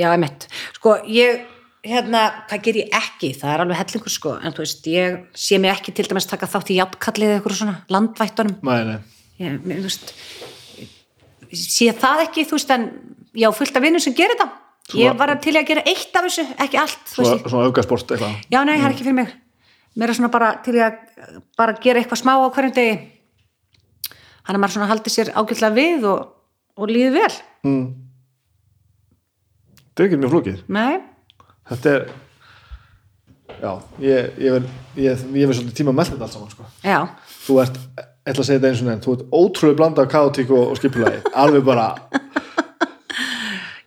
Já, 0.00 0.06
ég 0.08 0.22
mitt 0.22 0.46
Sko, 0.78 0.94
ég, 1.12 1.42
hérna, 1.86 2.22
hvað 2.50 2.64
ger 2.66 2.80
ég 2.80 2.96
ekki? 2.98 3.32
Það 3.38 3.54
er 3.54 3.64
alveg 3.64 3.80
hellingur, 3.82 4.14
sko. 4.14 4.34
En 4.40 4.56
þú 4.56 4.64
veist, 4.64 4.88
ég 4.90 5.20
sé 5.36 5.60
mig 5.62 5.74
ekki 5.74 5.94
til 5.94 6.08
dæmis 6.08 6.28
taka 6.30 6.48
þátt 6.50 6.72
í 6.72 6.78
jafnkallið 6.80 7.28
eða 7.28 7.40
eitthvað 7.40 7.60
svona, 7.60 7.76
landvættunum. 7.92 8.58
Nei, 8.66 8.80
nei, 8.88 8.98
ég, 9.42 9.60
mér, 9.62 9.84
þú 9.84 9.90
veist 9.90 10.14
sé 11.52 11.92
það 11.92 12.26
ekki, 12.26 12.46
þú 12.48 12.58
veist, 12.58 12.74
en 12.74 12.88
já, 13.36 13.48
fullt 13.54 13.76
af 13.76 13.84
vinnum 13.84 14.02
sem 14.02 14.16
gerir 14.16 14.36
þetta 14.36 14.50
ég 14.98 15.16
var 15.18 15.32
til 15.42 15.54
að 15.56 15.68
gera 15.68 15.84
eitt 15.86 16.16
af 16.16 16.26
þessu, 16.26 16.44
ekki 16.60 16.80
allt 16.80 17.12
þú 17.12 17.26
svona, 17.28 17.64
aukasport 17.68 18.12
eitthvað. 18.12 18.36
Já, 18.50 18.58
nei, 18.66 18.76
það 18.76 18.86
er 18.86 18.94
ekki 18.94 19.06
fyrir 19.06 19.18
mig. 19.20 19.34
Mér 20.00 20.12
er 20.12 20.16
svona 20.16 20.32
bara 20.32 20.50
til 20.64 20.74
að 20.80 20.98
bara 21.58 21.76
gera 21.80 22.00
eitthvað 22.00 22.22
smá 22.22 22.32
á 22.40 22.48
hverjum 22.48 22.74
degi 22.76 22.94
hann 24.42 24.56
er 24.56 24.62
maður 24.62 24.74
svona 24.76 24.90
haldið 24.90 25.14
sér 25.16 25.32
ágætlega 25.38 25.76
við 25.76 26.06
og, 26.10 26.20
og 26.78 26.90
líður 26.92 27.16
vel. 27.18 27.34
Þetta 29.82 30.02
er 30.02 30.08
ekki 30.08 30.20
mjög 30.22 30.34
flókið. 30.36 30.60
Nei, 30.72 31.00
Þetta 31.72 31.90
er 31.96 32.08
Já, 33.62 33.76
ég, 34.02 34.30
ég 34.42 34.54
verð 34.56 34.70
ég, 34.98 35.20
ég 35.36 35.46
verð 35.46 35.58
svolítið 35.60 35.76
tíma 35.78 35.92
að 35.92 35.98
melda 36.00 36.14
þetta 36.16 36.24
allt 36.26 36.34
saman 36.34 36.50
sko. 36.50 36.64
já. 36.82 36.98
Þú 37.44 37.58
ert, 37.62 37.76
ég 38.00 38.32
ætla 38.32 38.42
að 38.42 38.48
segja 38.48 38.58
þetta 38.58 38.70
eins 38.72 38.80
og 38.82 38.88
nefn 38.88 39.02
þú 39.04 39.12
ert 39.14 39.24
ótrúlega 39.38 39.78
blanda 39.78 40.02
af 40.02 40.08
kaotík 40.10 40.50
og, 40.50 40.64
og 40.72 40.80
skipulagi. 40.80 41.20
Alveg 41.38 41.62
bara, 41.66 41.84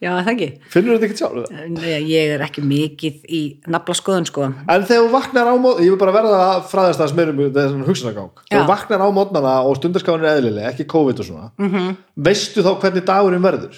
já, 0.06 0.11
það 0.22 0.30
ekki? 0.36 0.48
Finnur 0.76 0.95
þetta 0.99 1.07
ekki 1.10 1.18
sjálf 1.19 1.49
Nei, 1.76 1.95
ég 2.11 2.34
er 2.36 2.44
ekki 2.45 2.61
mikið 2.65 3.26
í 3.26 3.41
nafla 3.73 3.95
skoðun 3.98 4.27
sko. 4.30 4.45
En 4.69 4.86
þegar 4.86 5.07
þú 5.07 5.10
vaknar 5.15 5.49
á 5.49 5.56
mót, 5.57 5.82
ég 5.82 5.90
vil 5.95 5.99
bara 6.06 6.14
verða 6.15 6.38
að 6.52 6.61
fræðast 6.72 7.02
það 7.02 7.11
smerum 7.15 7.41
þessan 7.57 7.84
hugsunargang. 7.90 8.32
Þegar 8.52 8.64
þú 8.64 8.69
vaknar 8.72 9.03
á 9.03 9.07
mótnana 9.18 9.56
og 9.65 9.76
stundarskáin 9.82 10.23
er 10.23 10.38
eðlileg 10.38 10.69
ekki 10.72 10.88
COVID 10.94 11.19
og 11.19 11.26
svona 11.32 11.52
Mhm. 11.57 11.73
-hmm. 11.76 11.98
veistu 12.30 12.61
þá 12.64 12.72
hvernig 12.80 13.06
dagurinn 13.06 13.41
verður? 13.49 13.76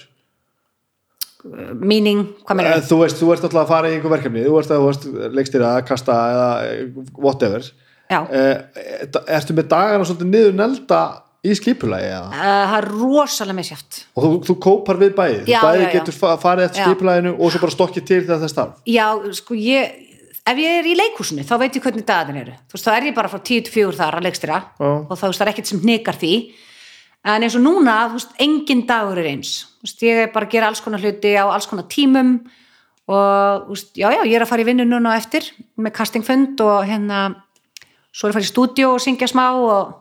Meaning, 1.79 2.25
hvað 2.45 2.55
meina 2.59 2.71
En 2.75 2.81
þú? 2.81 2.97
veist, 3.03 3.19
þú 3.21 3.29
ert 3.33 3.43
alltaf 3.45 3.61
að 3.61 3.67
fara 3.71 3.87
í 3.89 3.93
einhver 3.95 4.11
verkefni 4.17 4.43
þú 4.43 4.57
ert 4.59 4.71
að 4.71 5.35
leikstýra 5.37 5.85
kasta 5.87 6.15
eða 6.33 6.47
eh, 6.65 6.87
whatever. 7.15 7.61
Já, 8.09 8.19
eh, 8.31 8.57
ertu 9.27 9.53
með 9.55 9.67
dagana 9.71 10.03
svolítið 10.07 10.31
niður 10.31 10.53
nelda 10.57 11.01
í 11.45 11.53
skipulagi 11.55 12.07
eða? 12.09 12.31
uh, 12.31 12.63
það 12.71 12.77
er 12.79 12.87
rosalega 12.95 13.57
misjátt 13.59 13.99
og 14.17 14.23
þú, 14.25 14.31
þú 14.49 14.55
kópar 14.65 14.97
við 15.03 15.13
bæði 15.19 15.43
Já, 15.51 15.59
bæði 15.61 15.83
já, 15.83 15.87
já. 15.87 15.93
getur 15.99 16.17
fa- 16.17 16.37
farið 16.41 16.65
eftir 16.69 16.81
Já. 16.81 16.87
skipulaginu 16.89 17.33
og 17.37 17.51
svo 17.53 17.61
bara 17.63 17.75
stokkið 17.77 18.05
til 18.09 18.21
þegar 18.25 18.41
það 18.43 18.53
starf 18.55 18.81
já, 18.89 19.07
sko 19.37 19.57
ég 19.61 20.03
ef 20.47 20.57
ég 20.63 20.77
er 20.79 20.85
í 20.87 20.95
leikhúsinu, 20.95 21.43
þá 21.43 21.55
veit 21.59 21.75
ég 21.75 21.83
hvernig 21.83 22.05
dagarnir 22.07 22.45
eru 22.47 22.55
þú 22.71 22.77
veist, 22.77 22.87
þá 22.87 22.93
er 22.97 23.07
ég 23.11 23.15
bara 23.17 23.31
frá 23.31 23.39
10 23.43 23.65
til 23.67 23.73
4 23.75 23.97
þar 23.99 24.17
að 24.21 24.25
leikstýra 24.29 24.59
Já. 24.79 24.89
og 25.03 25.13
þá 25.19 25.25
veist, 25.27 25.39
það 25.41 25.45
er 25.47 25.51
ekkert 25.53 25.71
sem 25.73 25.81
hnikar 25.83 26.17
því 26.21 26.33
en 27.27 27.43
eins 27.43 27.55
og 27.59 27.63
núna, 27.65 27.95
þú 28.07 28.15
veist, 28.21 28.35
engin 28.39 28.85
dagur 28.87 29.19
er 29.19 29.27
eins 29.33 29.51
þú 29.81 29.87
veist, 29.89 30.03
ég 30.07 30.21
er 30.23 30.31
bara 30.33 30.47
að 30.47 30.53
gera 30.55 30.69
alls 30.71 30.81
konar 30.85 31.03
hluti 31.03 31.33
á 31.35 31.43
alls 31.51 31.67
konar 31.67 31.87
tímum 31.91 32.37
og 33.07 33.67
þú 33.67 33.75
veist, 33.75 33.91
já, 33.99 34.07
já, 34.15 34.21
ég 34.23 34.35
er 34.39 34.45
að 34.47 34.51
fara 34.53 34.63
í 34.63 34.67
vinnu 34.71 34.85
núna 34.87 35.13
eftir 35.19 35.45
með 35.79 35.93
castingfund 35.99 36.63
og 36.63 36.81
hérna 36.87 37.21
svo 38.11 38.27
er 38.27 38.31
ég 38.31 38.33
að 38.33 38.39
fara 38.39 38.47
í 38.47 38.51
stúdíó 38.51 38.93
og 38.95 39.03
syngja 39.03 39.27
smá 39.31 39.45
og 39.59 39.93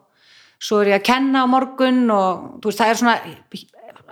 svo 0.62 0.80
er 0.82 0.92
ég 0.94 1.00
að 1.00 1.06
kenna 1.10 1.44
á 1.44 1.46
morgun 1.50 2.04
og 2.12 2.60
veist, 2.64 2.78
það 2.80 2.92
er 2.92 3.00
svona 3.00 3.16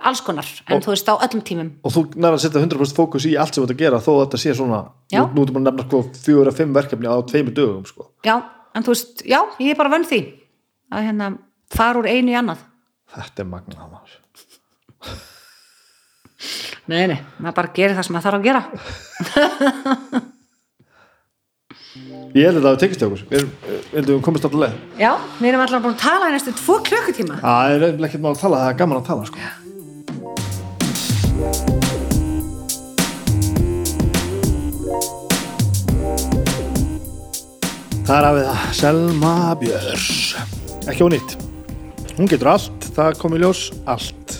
alls 0.05 0.21
konar, 0.21 0.47
en 0.69 0.81
þú 0.83 0.91
veist, 0.91 1.07
á 1.09 1.15
öllum 1.15 1.41
tímum 1.47 1.69
og 1.87 1.93
þú 1.95 2.01
nær 2.19 2.35
að 2.35 2.41
setja 2.43 2.61
100% 2.61 2.97
fókus 2.99 3.25
í 3.29 3.33
allt 3.39 3.55
sem 3.55 3.63
þú 3.63 3.67
ert 3.69 3.75
að 3.75 3.81
gera 3.85 4.01
þó 4.03 4.11
að 4.15 4.21
þetta 4.25 4.41
sé 4.43 4.53
svona 4.57 4.81
Já. 5.13 5.21
nú, 5.23 5.27
nú 5.33 5.45
ertu 5.45 5.55
bara 5.55 5.63
að 5.63 5.67
nefna 5.71 5.85
sko 5.87 6.01
fjóra, 6.25 6.51
fimm 6.55 6.75
verkefni 6.75 7.07
á 7.09 7.15
tveimur 7.25 7.55
dögum 7.55 7.85
sko. 7.87 8.09
já, 8.27 8.35
en 8.75 8.83
þú 8.85 8.93
veist, 8.93 9.23
já, 9.25 9.39
ég 9.63 9.71
er 9.73 9.79
bara 9.79 9.93
vönn 9.95 10.05
því 10.09 10.21
að 10.93 11.07
hérna 11.07 11.31
fara 11.73 11.99
úr 12.03 12.11
einu 12.11 12.35
í 12.35 12.37
annað 12.37 12.61
þetta 13.15 13.45
er 13.45 13.49
magna 13.49 13.89
maður 13.89 14.13
nei, 16.91 17.07
nei, 17.09 17.19
maður 17.39 17.57
bara 17.63 17.73
gerir 17.79 17.95
það 17.97 18.05
sem 18.09 18.17
maður 18.19 18.27
þarf 18.29 18.39
að 18.39 18.47
gera 18.51 18.61
ég 22.33 22.47
held 22.49 22.57
að 22.57 22.63
það 22.65 22.71
hafi 22.71 22.81
tekist 22.85 23.03
hjá 23.03 23.07
okkur. 23.09 23.23
Við 23.29 23.45
við 23.45 23.93
heldum 23.93 24.17
við 24.17 24.25
komist 24.27 24.47
alltaf 24.49 24.63
leið. 24.65 24.79
Já, 24.99 25.11
við 25.39 25.51
erum 25.51 25.65
alltaf 25.65 25.85
búin 25.85 25.95
að 25.95 26.03
tala 26.07 26.31
í 26.31 26.35
næstu 26.35 26.55
tvo 26.59 26.79
klukkutíma. 26.89 27.39
Það 27.43 27.75
er 27.77 27.87
ekkert 28.09 28.25
mál 28.25 28.33
að 28.33 28.41
tala, 28.43 28.63
það 28.63 28.73
er 28.73 28.81
gaman 28.83 29.01
að 29.01 29.07
tala 29.11 29.29
sko. 29.29 29.39
þar 38.05 38.27
hafið 38.29 38.47
það 38.49 38.65
Selma 38.79 39.33
Björns. 39.59 40.07
Ekki 40.85 41.05
ónýtt. 41.07 41.35
Hún 42.15 42.29
getur 42.31 42.51
allt, 42.53 42.89
það 42.95 43.19
kom 43.19 43.35
í 43.35 43.41
ljós 43.41 43.67
allt. 43.89 44.35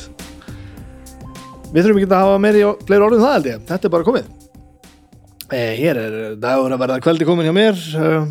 Við 1.74 1.82
þurfum 1.82 1.99
ekki 1.99 2.10
að 2.12 2.22
hafa 2.22 2.41
meiri 2.45 2.66
fleiri 2.88 3.07
orðin 3.07 3.26
það 3.26 3.34
held 3.36 3.49
ég. 3.49 3.64
Þetta 3.68 3.90
er 3.90 3.95
bara 3.98 4.07
komið. 4.07 4.28
eh, 4.30 4.45
hér 5.54 6.00
er 6.00 6.14
dagur 6.42 6.74
að 6.74 6.82
verða 6.82 7.02
kveldi 7.04 7.26
komin 7.28 7.46
hjá 7.46 7.54
mér. 7.54 7.76
Eh, 7.76 8.26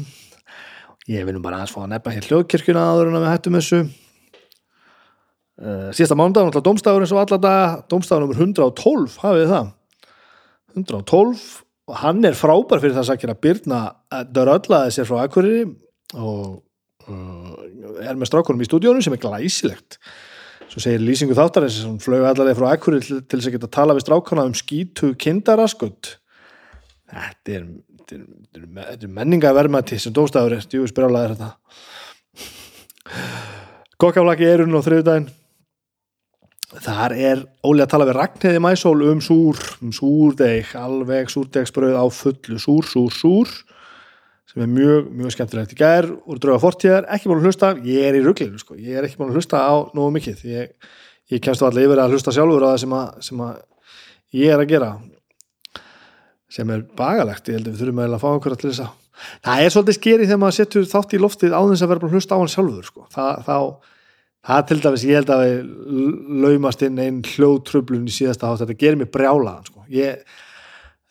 ég 1.14 1.26
vil 1.26 1.34
nú 1.36 1.42
bara 1.42 1.60
aðeins 1.60 1.74
fá 1.74 1.84
að 1.84 1.92
nefna 1.92 2.14
hér 2.14 2.26
hljóðkirkjuna 2.28 2.86
áður 2.90 3.10
en 3.10 3.18
að 3.18 3.24
við 3.24 3.30
hættum 3.30 3.58
þessu. 3.58 3.80
Eh, 5.54 5.90
síðasta 5.94 6.18
mánudag 6.18 6.48
náttúrulega 6.48 6.66
domstafur 6.66 7.04
eins 7.04 7.12
og 7.14 7.22
alla 7.22 7.38
daga. 7.38 7.84
Domstafur 7.88 8.24
nummer 8.24 8.40
112 8.40 9.18
hafið 9.22 9.52
það? 9.52 9.70
112 10.74 11.44
og 11.86 11.96
hann 12.00 12.24
er 12.24 12.34
frábær 12.34 12.82
fyrir 12.82 12.96
það 12.96 13.04
að 13.04 13.10
sakja 13.12 13.30
að 13.30 13.42
Byrna 13.44 13.80
döröllaði 14.34 14.94
sér 14.96 15.06
frá 15.06 15.22
Akureyri 15.22 15.68
og 16.18 16.62
er 18.02 18.16
með 18.16 18.30
strákunum 18.30 18.64
í 18.64 18.66
stúdíónu 18.66 19.04
sem 19.04 19.14
er 19.14 19.22
glæsilegt. 19.22 20.00
Svo 20.72 20.80
segir 20.80 21.04
lýsingu 21.04 21.36
þáttarins 21.36 21.76
sem 21.84 21.98
flög 22.02 22.24
allavega 22.24 22.58
frá 22.58 22.72
Akureyri 22.72 23.20
til, 23.20 23.38
þess 23.38 23.52
að 23.52 23.58
geta 23.58 23.70
tala 23.70 23.94
við 23.94 24.08
strákuna 24.08 24.48
um 24.48 24.56
skítu 24.56 25.12
kindaraskut 25.14 26.16
þetta 27.14 27.56
er, 27.58 27.68
þetta 28.00 28.18
er, 28.18 28.26
þetta 28.26 28.60
er, 28.60 28.98
er 28.98 29.14
menningavermati 29.20 30.00
sem 30.02 30.14
dóstafur 30.14 30.58
er, 30.58 30.66
djúi 30.68 30.90
spyrjálaðir 30.90 31.36
þetta 31.36 31.50
kokkaflaki 34.00 34.46
erun 34.48 34.76
og 34.76 34.84
þriðdægin 34.86 35.30
þar 36.82 37.14
er 37.14 37.44
Óli 37.66 37.84
að 37.84 37.92
tala 37.92 38.08
við 38.08 38.18
Ragnhiði 38.18 38.62
Mæsól 38.62 38.96
um 39.06 39.20
súr, 39.22 39.60
um 39.84 39.92
súrdeg 39.94 40.72
alveg 40.78 41.30
súrdegsbröð 41.32 41.96
á 41.98 42.04
fullu. 42.10 42.58
Súr, 42.58 42.88
súr, 42.88 43.14
súr 43.14 43.52
sem 44.50 44.62
er 44.62 44.70
mjög, 44.70 45.08
mjög 45.14 45.34
skemmtilegt. 45.34 45.74
Í 45.74 45.78
gær 45.78 46.08
úr 46.10 46.40
drauga 46.42 46.62
fortíðar, 46.62 47.08
ekki 47.14 47.30
búin 47.30 47.40
að 47.40 47.48
hlusta. 47.48 47.72
Ég 47.86 48.08
er 48.08 48.18
í 48.18 48.22
rugglinu, 48.24 48.60
sko, 48.60 48.76
ég 48.78 48.98
er 48.98 49.06
ekki 49.06 49.18
búin 49.20 49.32
að 49.32 49.40
hlusta 49.40 49.62
á 49.62 49.74
nógu 49.96 50.12
mikið, 50.18 50.44
ég, 50.50 50.92
ég 51.32 51.42
kemst 51.42 51.64
allir 51.64 51.88
yfir 51.88 52.02
að 52.02 52.14
hlusta 52.14 52.34
sjálfur 52.34 52.66
á 52.66 52.68
það 52.72 52.80
sem 52.84 52.96
að, 52.98 53.24
sem 53.28 53.44
að 53.46 53.54
ég 54.38 54.54
er 54.54 54.62
að 54.62 54.70
gera 54.74 54.90
sem 56.54 56.70
er 56.70 56.84
bagalegt, 56.98 57.48
ég 57.50 57.58
held 57.58 57.66
að 57.68 57.74
við 57.74 57.82
þurfum 57.82 58.04
að 58.04 58.20
fá 58.22 58.28
einhverja 58.30 58.60
til 58.60 58.70
þess 58.70 58.84
að 58.84 58.92
það 59.46 59.64
er 59.64 59.74
svolítið 59.74 59.98
skeri 59.98 60.28
þegar 60.28 60.40
maður 60.42 60.56
setur 60.58 60.86
þátt 60.90 61.14
í 61.14 61.20
loftið 61.22 61.54
á 61.54 61.60
þess 61.62 61.84
að 61.84 61.90
vera 61.92 62.02
bara 62.02 62.10
að 62.10 62.16
hlusta 62.18 62.34
á 62.34 62.40
hann 62.40 62.54
sjálfur 62.54 62.88
sko. 62.88 63.08
það, 63.14 63.42
þá 63.48 63.58
Það 64.44 64.64
til 64.68 64.76
dæmis, 64.84 65.02
ég 65.08 65.16
held 65.16 65.30
að 65.32 65.42
við 65.42 65.60
laumast 66.44 66.82
inn 66.84 66.98
einn 67.00 67.20
hljóðtröflun 67.24 68.02
í 68.04 68.12
síðasta 68.12 68.50
hátt, 68.50 68.60
þetta 68.60 68.74
gerir 68.82 68.98
mig 69.00 69.08
brjálaðan 69.14 69.70
sko. 69.70 69.84
ég, 69.88 70.18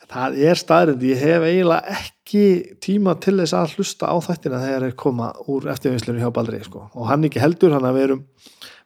það 0.05 0.35
er 0.51 0.59
staðrind 0.59 1.05
ég 1.07 1.23
hef 1.23 1.45
eiginlega 1.47 1.95
ekki 1.95 2.43
tíma 2.83 3.15
til 3.23 3.39
þess 3.39 3.55
að 3.57 3.73
hlusta 3.79 4.11
á 4.13 4.15
þættina 4.21 4.61
þegar 4.61 4.85
þeir 4.85 4.95
koma 5.01 5.31
úr 5.49 5.65
eftirvinnslunum 5.73 6.21
hjá 6.21 6.29
Baldri 6.35 6.61
sko. 6.67 6.83
og 6.93 7.09
hann 7.09 7.25
ekki 7.25 7.41
heldur, 7.41 7.73
hann 7.73 7.89
að 7.89 7.97
við 7.97 8.05
erum 8.09 8.21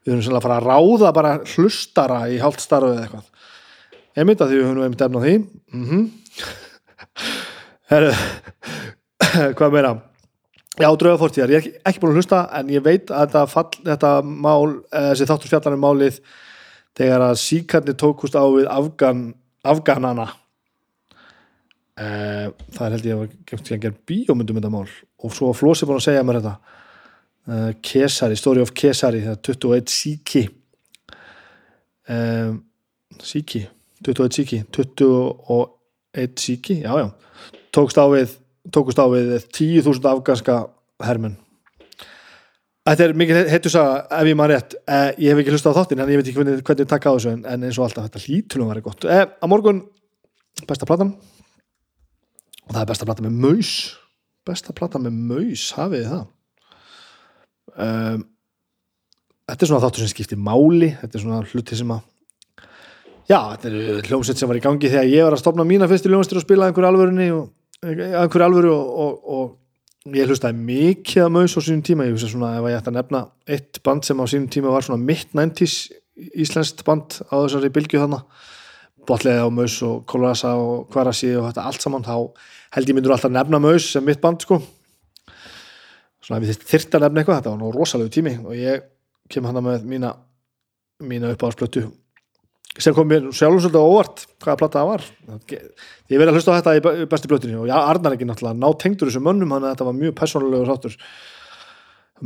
við 0.08 0.14
erum 0.14 0.24
svolítið 0.24 0.40
að 0.40 0.48
fara 0.48 0.62
að 0.62 0.70
ráða 0.72 1.12
bara 1.18 1.34
hlustara 1.44 2.22
í 2.32 2.40
hálft 2.40 2.64
starfið 2.64 2.96
eða 2.96 3.04
eitthvað 3.04 4.18
einmitt 4.18 4.42
að 4.42 4.54
því 4.54 4.62
við 4.62 4.68
höfum 4.70 4.86
einmitt 4.86 5.04
efna 5.10 5.24
því 5.26 5.36
mm 5.42 5.84
-hmm. 5.90 6.06
Herru 7.92 8.14
hvað 9.58 9.74
meira? 9.74 9.94
Já, 10.78 10.92
draugafortíðar, 10.94 11.52
ég 11.56 11.58
er 11.58 11.80
ekki, 11.90 12.02
búin 12.04 12.14
að 12.14 12.20
hlusta 12.20 12.44
en 12.54 12.68
ég 12.70 12.84
veit 12.86 13.10
að 13.10 13.24
þetta, 13.24 13.42
fall, 13.50 13.80
þetta 13.88 14.12
mál, 14.22 14.76
þessi 14.94 15.26
þáttur 15.26 15.50
fjallanum 15.50 15.82
málið 15.82 16.20
þegar 16.98 17.24
að 17.32 17.40
síkarnir 17.42 17.98
tókust 17.98 18.38
á 18.38 18.46
við 18.46 18.68
Afgan, 18.70 19.24
Afganana. 19.66 20.28
Eh, 21.98 22.50
það 22.76 22.94
held 22.94 23.08
ég 23.10 23.24
að 23.24 23.32
gefst 23.50 23.72
ekki 23.72 23.78
að 23.80 23.86
gera 23.88 24.04
bíómyndum 24.12 24.60
þetta 24.60 24.70
mál 24.70 24.84
og 24.86 25.34
svo 25.34 25.50
að 25.50 25.58
Flósi 25.58 25.88
búin 25.90 25.98
að 25.98 26.06
segja 26.06 26.26
mér 26.28 26.38
þetta. 26.44 26.76
Eh, 27.48 27.72
Kesari, 27.90 28.38
Story 28.38 28.62
of 28.62 28.74
Kesari 28.78 29.24
það 29.26 29.34
er 29.34 29.42
21 29.48 29.94
síki 29.96 30.44
eh, 32.14 32.54
síki 33.24 33.64
21 34.06 34.38
síki 34.38 34.62
21 34.78 35.77
síki, 36.16 36.82
já 36.84 36.94
já. 36.98 37.08
Tókst 37.72 37.98
á 37.98 38.06
við 38.10 38.38
tókust 38.72 39.00
við 39.00 39.36
10.000 39.54 40.10
afganska 40.12 40.68
hermun 41.04 41.38
Þetta 42.88 43.04
er 43.04 43.14
mikið 43.20 43.50
heitusaga 43.52 43.96
ef 44.16 44.28
ég 44.30 44.36
maður 44.40 44.54
rétt, 44.54 44.76
eh, 44.88 45.10
ég 45.20 45.34
hef 45.34 45.42
ekki 45.42 45.52
hlustað 45.52 45.74
á 45.76 45.78
þáttin 45.82 46.00
en 46.00 46.08
ég 46.08 46.20
veit 46.22 46.28
ekki 46.30 46.38
hvernig, 46.40 46.62
hvernig 46.64 46.88
taka 46.88 47.12
á 47.12 47.16
þessu 47.18 47.32
en, 47.36 47.64
eins 47.68 47.80
og 47.80 47.84
alltaf 47.84 48.06
þetta 48.06 48.22
hlítunum 48.24 48.70
var 48.72 48.80
gott. 48.86 49.04
Eh, 49.04 49.26
að 49.28 49.52
morgun 49.52 49.82
besta 50.70 50.88
platan. 50.88 51.12
Og 52.64 52.72
það 52.72 52.82
er 52.82 52.88
besta 52.88 53.06
platan 53.10 53.28
með 53.28 53.36
maus. 53.44 53.74
Besta 54.48 54.72
platan 54.72 55.04
með 55.04 55.20
maus 55.20 55.66
hafið 55.76 56.08
það? 56.08 56.24
Um, 57.76 58.24
þetta 59.52 59.66
er 59.66 59.70
svona 59.74 59.84
þáttur 59.84 60.06
sem 60.06 60.14
skiptir 60.14 60.40
máli 60.40 60.94
þetta 60.96 61.20
er 61.20 61.24
svona 61.26 61.44
hluti 61.52 61.76
sem 61.76 61.92
að 61.92 62.06
já, 63.28 63.40
þetta 63.54 63.70
er 63.70 64.10
hljómsett 64.10 64.40
sem 64.40 64.50
var 64.50 64.60
í 64.60 64.64
gangi 64.64 64.90
þegar 64.92 65.12
ég 65.12 65.28
var 65.28 65.36
að 65.36 65.44
stopna 65.44 65.68
mína 65.68 65.90
fyrstu 65.92 66.12
hljómsett 66.12 66.40
og 66.40 66.46
spila 66.46 66.70
einhverju 66.70 66.90
alvörunni 66.90 67.30
og 67.36 67.50
einhverju 67.84 68.46
alvöru 68.48 68.74
og, 68.74 68.92
og, 69.06 69.32
og 69.38 70.16
ég 70.16 70.30
hlustaði 70.30 70.60
mikið 70.68 71.26
að 71.26 71.34
maus 71.36 71.56
á 71.58 71.62
sínum 71.62 71.84
tíma. 71.86 72.06
Ég 72.08 72.16
hugsa 72.16 72.30
svona 72.32 72.54
ef 72.58 72.68
ég 72.70 72.78
ætti 72.80 72.92
að 72.92 73.00
nefna 73.00 73.24
eitt 73.56 73.82
band 73.84 74.08
sem 74.08 74.22
á 74.22 74.26
sínum 74.30 74.48
tíma 74.52 74.72
var 74.74 74.86
svona 74.86 75.04
mitt 75.04 75.34
90's 75.36 75.90
íslenskt 76.38 76.84
band 76.88 77.20
á 77.28 77.36
þessari 77.44 77.72
bylgu 77.74 78.02
þannig 78.02 78.24
botlega 79.08 79.46
á 79.48 79.50
maus 79.54 79.78
og 79.88 80.02
kolorasa 80.10 80.56
og 80.60 80.88
kvarasi 80.92 81.32
og 81.40 81.50
þetta 81.50 81.68
allt 81.70 81.84
saman 81.84 82.06
þá 82.08 82.16
held 82.76 82.90
ég 82.90 82.98
myndur 82.98 83.16
alltaf 83.16 83.30
að 83.30 83.38
nefna 83.38 83.62
maus 83.64 83.92
sem 83.94 84.04
mitt 84.08 84.24
band 84.24 84.44
sko. 84.44 84.60
Svona 86.24 86.42
ef 86.42 86.50
ég 86.52 86.66
þyrta 86.72 87.00
að 87.00 87.08
nefna 87.08 87.24
eitthvað 87.24 87.42
þetta 87.42 87.54
var 87.54 87.62
nú 87.62 87.72
rosalegu 87.76 88.12
tími 88.12 88.36
og 88.44 88.58
ég 88.58 88.88
kem 89.32 89.48
hana 89.48 89.64
með 89.64 89.88
mína 89.88 90.16
mína 91.04 91.36
sem 92.84 92.96
kom 92.96 93.08
mér 93.10 93.30
sjálfum 93.36 93.62
svolítið 93.64 93.88
óvart 93.88 94.26
hvaða 94.44 94.60
platta 94.62 94.84
það 94.84 94.92
var. 94.92 95.08
Ég 95.48 96.20
verði 96.22 96.30
að 96.32 96.38
hlusta 96.38 96.54
á 96.54 96.58
þetta 96.60 96.76
í 96.78 97.08
besti 97.10 97.32
blötinu 97.32 97.64
og 97.64 97.72
já, 97.72 97.76
Arnar 97.80 98.16
ekki 98.16 98.28
náttúrulega 98.30 98.60
ná 98.62 98.68
tengdur 98.82 99.10
þessum 99.10 99.26
mönnum 99.28 99.56
hann 99.56 99.66
að 99.66 99.74
þetta 99.76 99.90
var 99.90 99.98
mjög 99.98 100.16
personlegur 100.22 100.72
þáttur. 100.72 100.96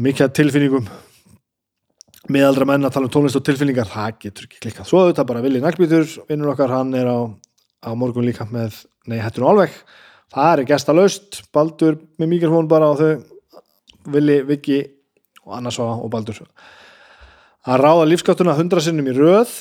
Mikið 0.07 0.35
tilfinningum. 0.37 0.91
Meðaldra 2.31 2.67
menn 2.69 2.85
að 2.87 2.95
tala 2.95 3.09
um 3.09 3.15
tónlist 3.15 3.39
og 3.39 3.47
tilfinningar 3.47 3.89
það 3.89 4.19
getur 4.21 4.45
ekki 4.45 4.61
klikkað, 4.61 4.87
svo 4.87 5.01
auðvitað 5.01 5.27
bara 5.31 5.41
Vili 5.43 5.59
Naglbítur, 5.63 6.05
vinnur 6.29 6.51
okkar, 6.53 6.69
hann 6.71 6.93
er 6.95 7.09
á, 7.09 7.19
á 7.81 7.89
morgun 7.97 8.27
líka 8.27 8.45
með, 8.47 8.77
nei, 9.09 9.17
hættur 9.23 9.47
og 9.47 9.55
alveg 9.55 9.79
það 10.31 10.53
er 10.53 10.67
gesta 10.69 10.95
laust 10.95 11.41
Baldur 11.53 11.99
með 12.19 12.33
mikrofón 12.35 12.69
bara 12.71 12.91
á 12.91 12.93
þau 12.99 13.11
Vili, 14.11 14.39
Viki 14.47 14.79
og 15.45 15.57
Annarsva 15.59 15.91
og 16.01 16.09
Baldur. 16.13 16.39
Að 17.69 17.83
ráða 17.83 18.07
lífskáttuna 18.09 18.55
hundra 18.57 18.81
sinnum 18.81 19.09
í 19.11 19.13
röð 19.13 19.51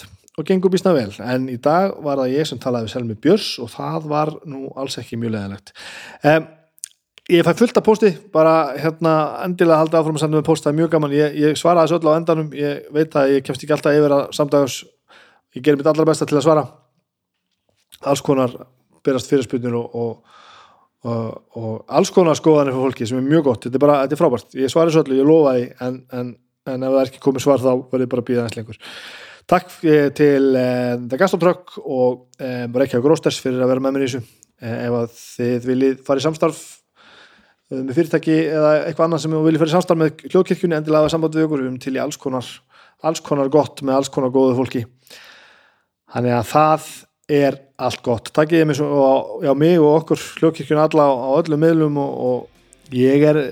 og 0.41 0.49
gengur 0.49 0.73
býstna 0.73 0.95
vel, 0.97 1.11
en 1.25 1.51
í 1.53 1.59
dag 1.61 1.99
var 2.05 2.23
það 2.23 2.39
ég 2.39 2.49
sem 2.49 2.61
talaði 2.63 2.89
við 2.89 2.95
Selmi 2.95 3.19
Björs 3.21 3.51
og 3.61 3.71
það 3.75 4.09
var 4.11 4.33
nú 4.49 4.71
alls 4.81 4.97
ekki 5.01 5.21
mjög 5.21 5.37
leðilegt 5.37 5.75
um, 6.25 6.49
ég 7.31 7.47
fæ 7.47 7.53
fullt 7.59 7.79
að 7.79 7.87
posti 7.87 8.11
bara 8.35 8.55
hérna 8.81 9.13
endilega 9.45 9.79
halda 9.81 10.01
áfram 10.01 10.19
að 10.19 10.25
senda 10.25 10.39
með 10.39 10.47
post, 10.49 10.65
það 10.65 10.73
er 10.73 10.79
mjög 10.81 10.91
gaman, 10.95 11.15
ég, 11.15 11.37
ég 11.39 11.59
svara 11.59 11.85
þessu 11.85 12.01
öll 12.01 12.11
á 12.11 12.19
endanum, 12.19 12.51
ég 12.57 12.91
veit 12.95 13.15
að 13.17 13.35
ég 13.37 13.47
kemst 13.47 13.65
ekki 13.65 13.77
alltaf 13.77 13.97
yfir 13.99 14.15
að 14.17 14.25
samdags, 14.37 14.81
ég 15.55 15.65
gerir 15.65 15.81
mitt 15.81 15.91
allra 15.91 16.07
besta 16.09 16.29
til 16.29 16.39
að 16.41 16.47
svara. 16.49 16.67
Alls 18.11 18.23
konar 18.25 18.55
berast 19.07 19.31
fyrirspunir 19.31 19.77
og, 19.79 19.95
og, 19.95 20.37
og, 21.07 21.41
og 21.61 21.97
alls 22.01 22.13
konar 22.15 22.39
skoðanir 22.39 22.75
fyrir 22.75 22.89
fólki 22.89 23.09
sem 23.09 23.21
er 23.21 23.27
mjög 23.29 23.49
gott, 23.51 23.67
þetta 23.67 23.79
er 23.79 23.87
bara, 23.87 23.99
þetta 24.05 24.17
er 24.17 24.23
frábært. 24.25 24.55
Ég 24.59 24.73
svari 24.73 24.93
þessu 24.93 25.05
öllu, 25.05 25.19
ég 25.21 25.31
lofa 25.31 25.57
því 25.57 25.67
en, 25.87 25.99
en, 26.19 26.37
en 26.73 26.87
ef 26.87 26.95
það 26.95 27.03
er 27.03 27.13
ekki 27.13 27.25
komið 27.29 27.47
svar 27.47 27.63
þá 27.63 27.73
verður 27.93 28.15
bara 28.15 28.25
að 28.25 28.31
býða 28.33 28.49
Takk 29.51 29.73
til 30.15 30.53
uh, 30.55 30.95
The 31.11 31.19
Gastrotrökk 31.19 31.81
og 31.81 32.29
um, 32.39 32.77
Reykjavík 32.79 33.09
Rósters 33.11 33.41
fyrir 33.43 33.59
að 33.65 33.73
vera 33.73 33.83
með 33.83 33.97
mér 33.97 34.05
í 34.05 34.07
þessu. 34.07 34.21
Ef 34.61 34.95
að 34.95 35.17
þið 35.17 35.67
viljið 35.67 35.97
fara 36.07 36.21
í 36.21 36.25
samstarf 36.27 36.61
með 37.71 37.91
fyrirtæki 37.97 38.37
eða 38.45 38.71
eitthvað 38.85 39.07
annað 39.09 39.23
sem 39.25 39.35
við 39.35 39.49
viljið 39.49 39.63
fara 39.63 39.73
í 39.73 39.75
samstarf 39.75 40.01
með 40.01 40.25
hljóðkirkjunni 40.29 40.79
endilega 40.79 41.03
hafa 41.03 41.13
samband 41.17 41.39
við 41.39 41.47
okkur, 41.49 41.65
við 41.65 41.71
erum 41.71 41.81
til 41.83 41.95
í 41.97 42.03
alls 42.05 42.21
konar, 42.21 42.53
alls 43.11 43.25
konar 43.27 43.51
gott 43.51 43.83
með 43.83 43.99
alls 43.99 44.13
konar 44.15 44.35
góðu 44.35 44.55
fólki. 44.61 44.85
Þannig 46.15 46.37
að 46.37 46.49
það 46.53 46.89
er 47.41 47.61
allt 47.89 48.03
gott. 48.07 48.31
Takk 48.37 48.55
ég 48.55 48.75
svo 48.79 49.03
á, 49.43 49.55
mig 49.59 49.79
og 49.81 50.01
okkur 50.03 50.27
hljóðkirkjunni 50.39 50.87
alla 50.87 51.11
á, 51.11 51.31
öllum 51.41 51.63
miðlum 51.65 51.99
og, 52.05 52.19
og 52.31 52.95
ég 52.95 53.27
er 53.33 53.43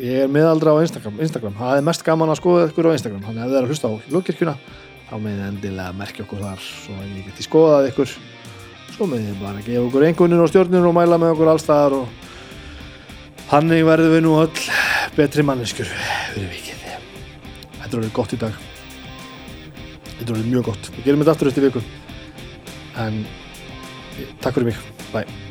ég 0.00 0.24
er 0.24 0.32
miðaldra 0.32 0.74
á 0.74 0.82
Instagram, 0.84 1.20
Instagram. 1.22 1.54
það 1.56 1.78
er 1.78 1.86
mest 1.86 2.04
gaman 2.04 2.32
að 2.32 2.40
skoða 2.40 2.68
ykkur 2.68 2.90
á 2.90 2.96
Instagram 2.96 3.22
þannig 3.28 3.44
að 3.44 3.46
ef 3.46 3.52
þið 3.52 3.58
er 3.60 3.64
að 3.64 3.72
hlusta 3.72 3.88
á 3.88 3.94
hljóðkirkjuna 4.08 4.54
þá 5.14 5.20
með 5.22 5.42
endilega 5.46 5.94
merkja 5.94 6.24
okkur 6.24 6.42
þar. 6.42 6.62
Svo 6.64 6.96
að 6.98 7.10
ég 7.14 7.26
geti 7.28 7.46
skoðað 7.46 7.88
ykkur. 7.92 8.14
Svo 8.94 9.06
með 9.10 9.28
ég 9.28 9.38
bara 9.42 9.62
gefa 9.62 9.84
okkur 9.86 10.06
einhvernir 10.08 10.42
og 10.42 10.50
stjórnir 10.50 10.88
og 10.88 10.96
mæla 10.96 11.18
með 11.22 11.34
okkur 11.36 11.50
allstaðar 11.52 11.96
og 12.00 13.44
hannig 13.52 13.86
verðum 13.86 14.16
við 14.16 14.24
nú 14.26 14.34
öll 14.42 14.64
betri 15.14 15.46
manneskur 15.46 15.86
fyrir 16.32 16.50
vikið. 16.50 16.82
Þetta 17.78 17.92
er 17.92 18.00
orðið 18.00 18.12
gott 18.18 18.34
í 18.34 18.40
dag. 18.42 18.58
Þetta 20.10 20.26
er 20.26 20.34
orðið 20.34 20.50
mjög 20.50 20.68
gott. 20.72 20.92
Við 20.98 21.06
gerum 21.06 21.22
þetta 21.22 21.38
aftur 21.38 21.52
eftir 21.52 21.68
viku. 21.68 21.86
En 22.98 23.24
takk 24.42 24.54
fyrir 24.58 24.72
mig, 24.72 24.84
bye 25.14 25.43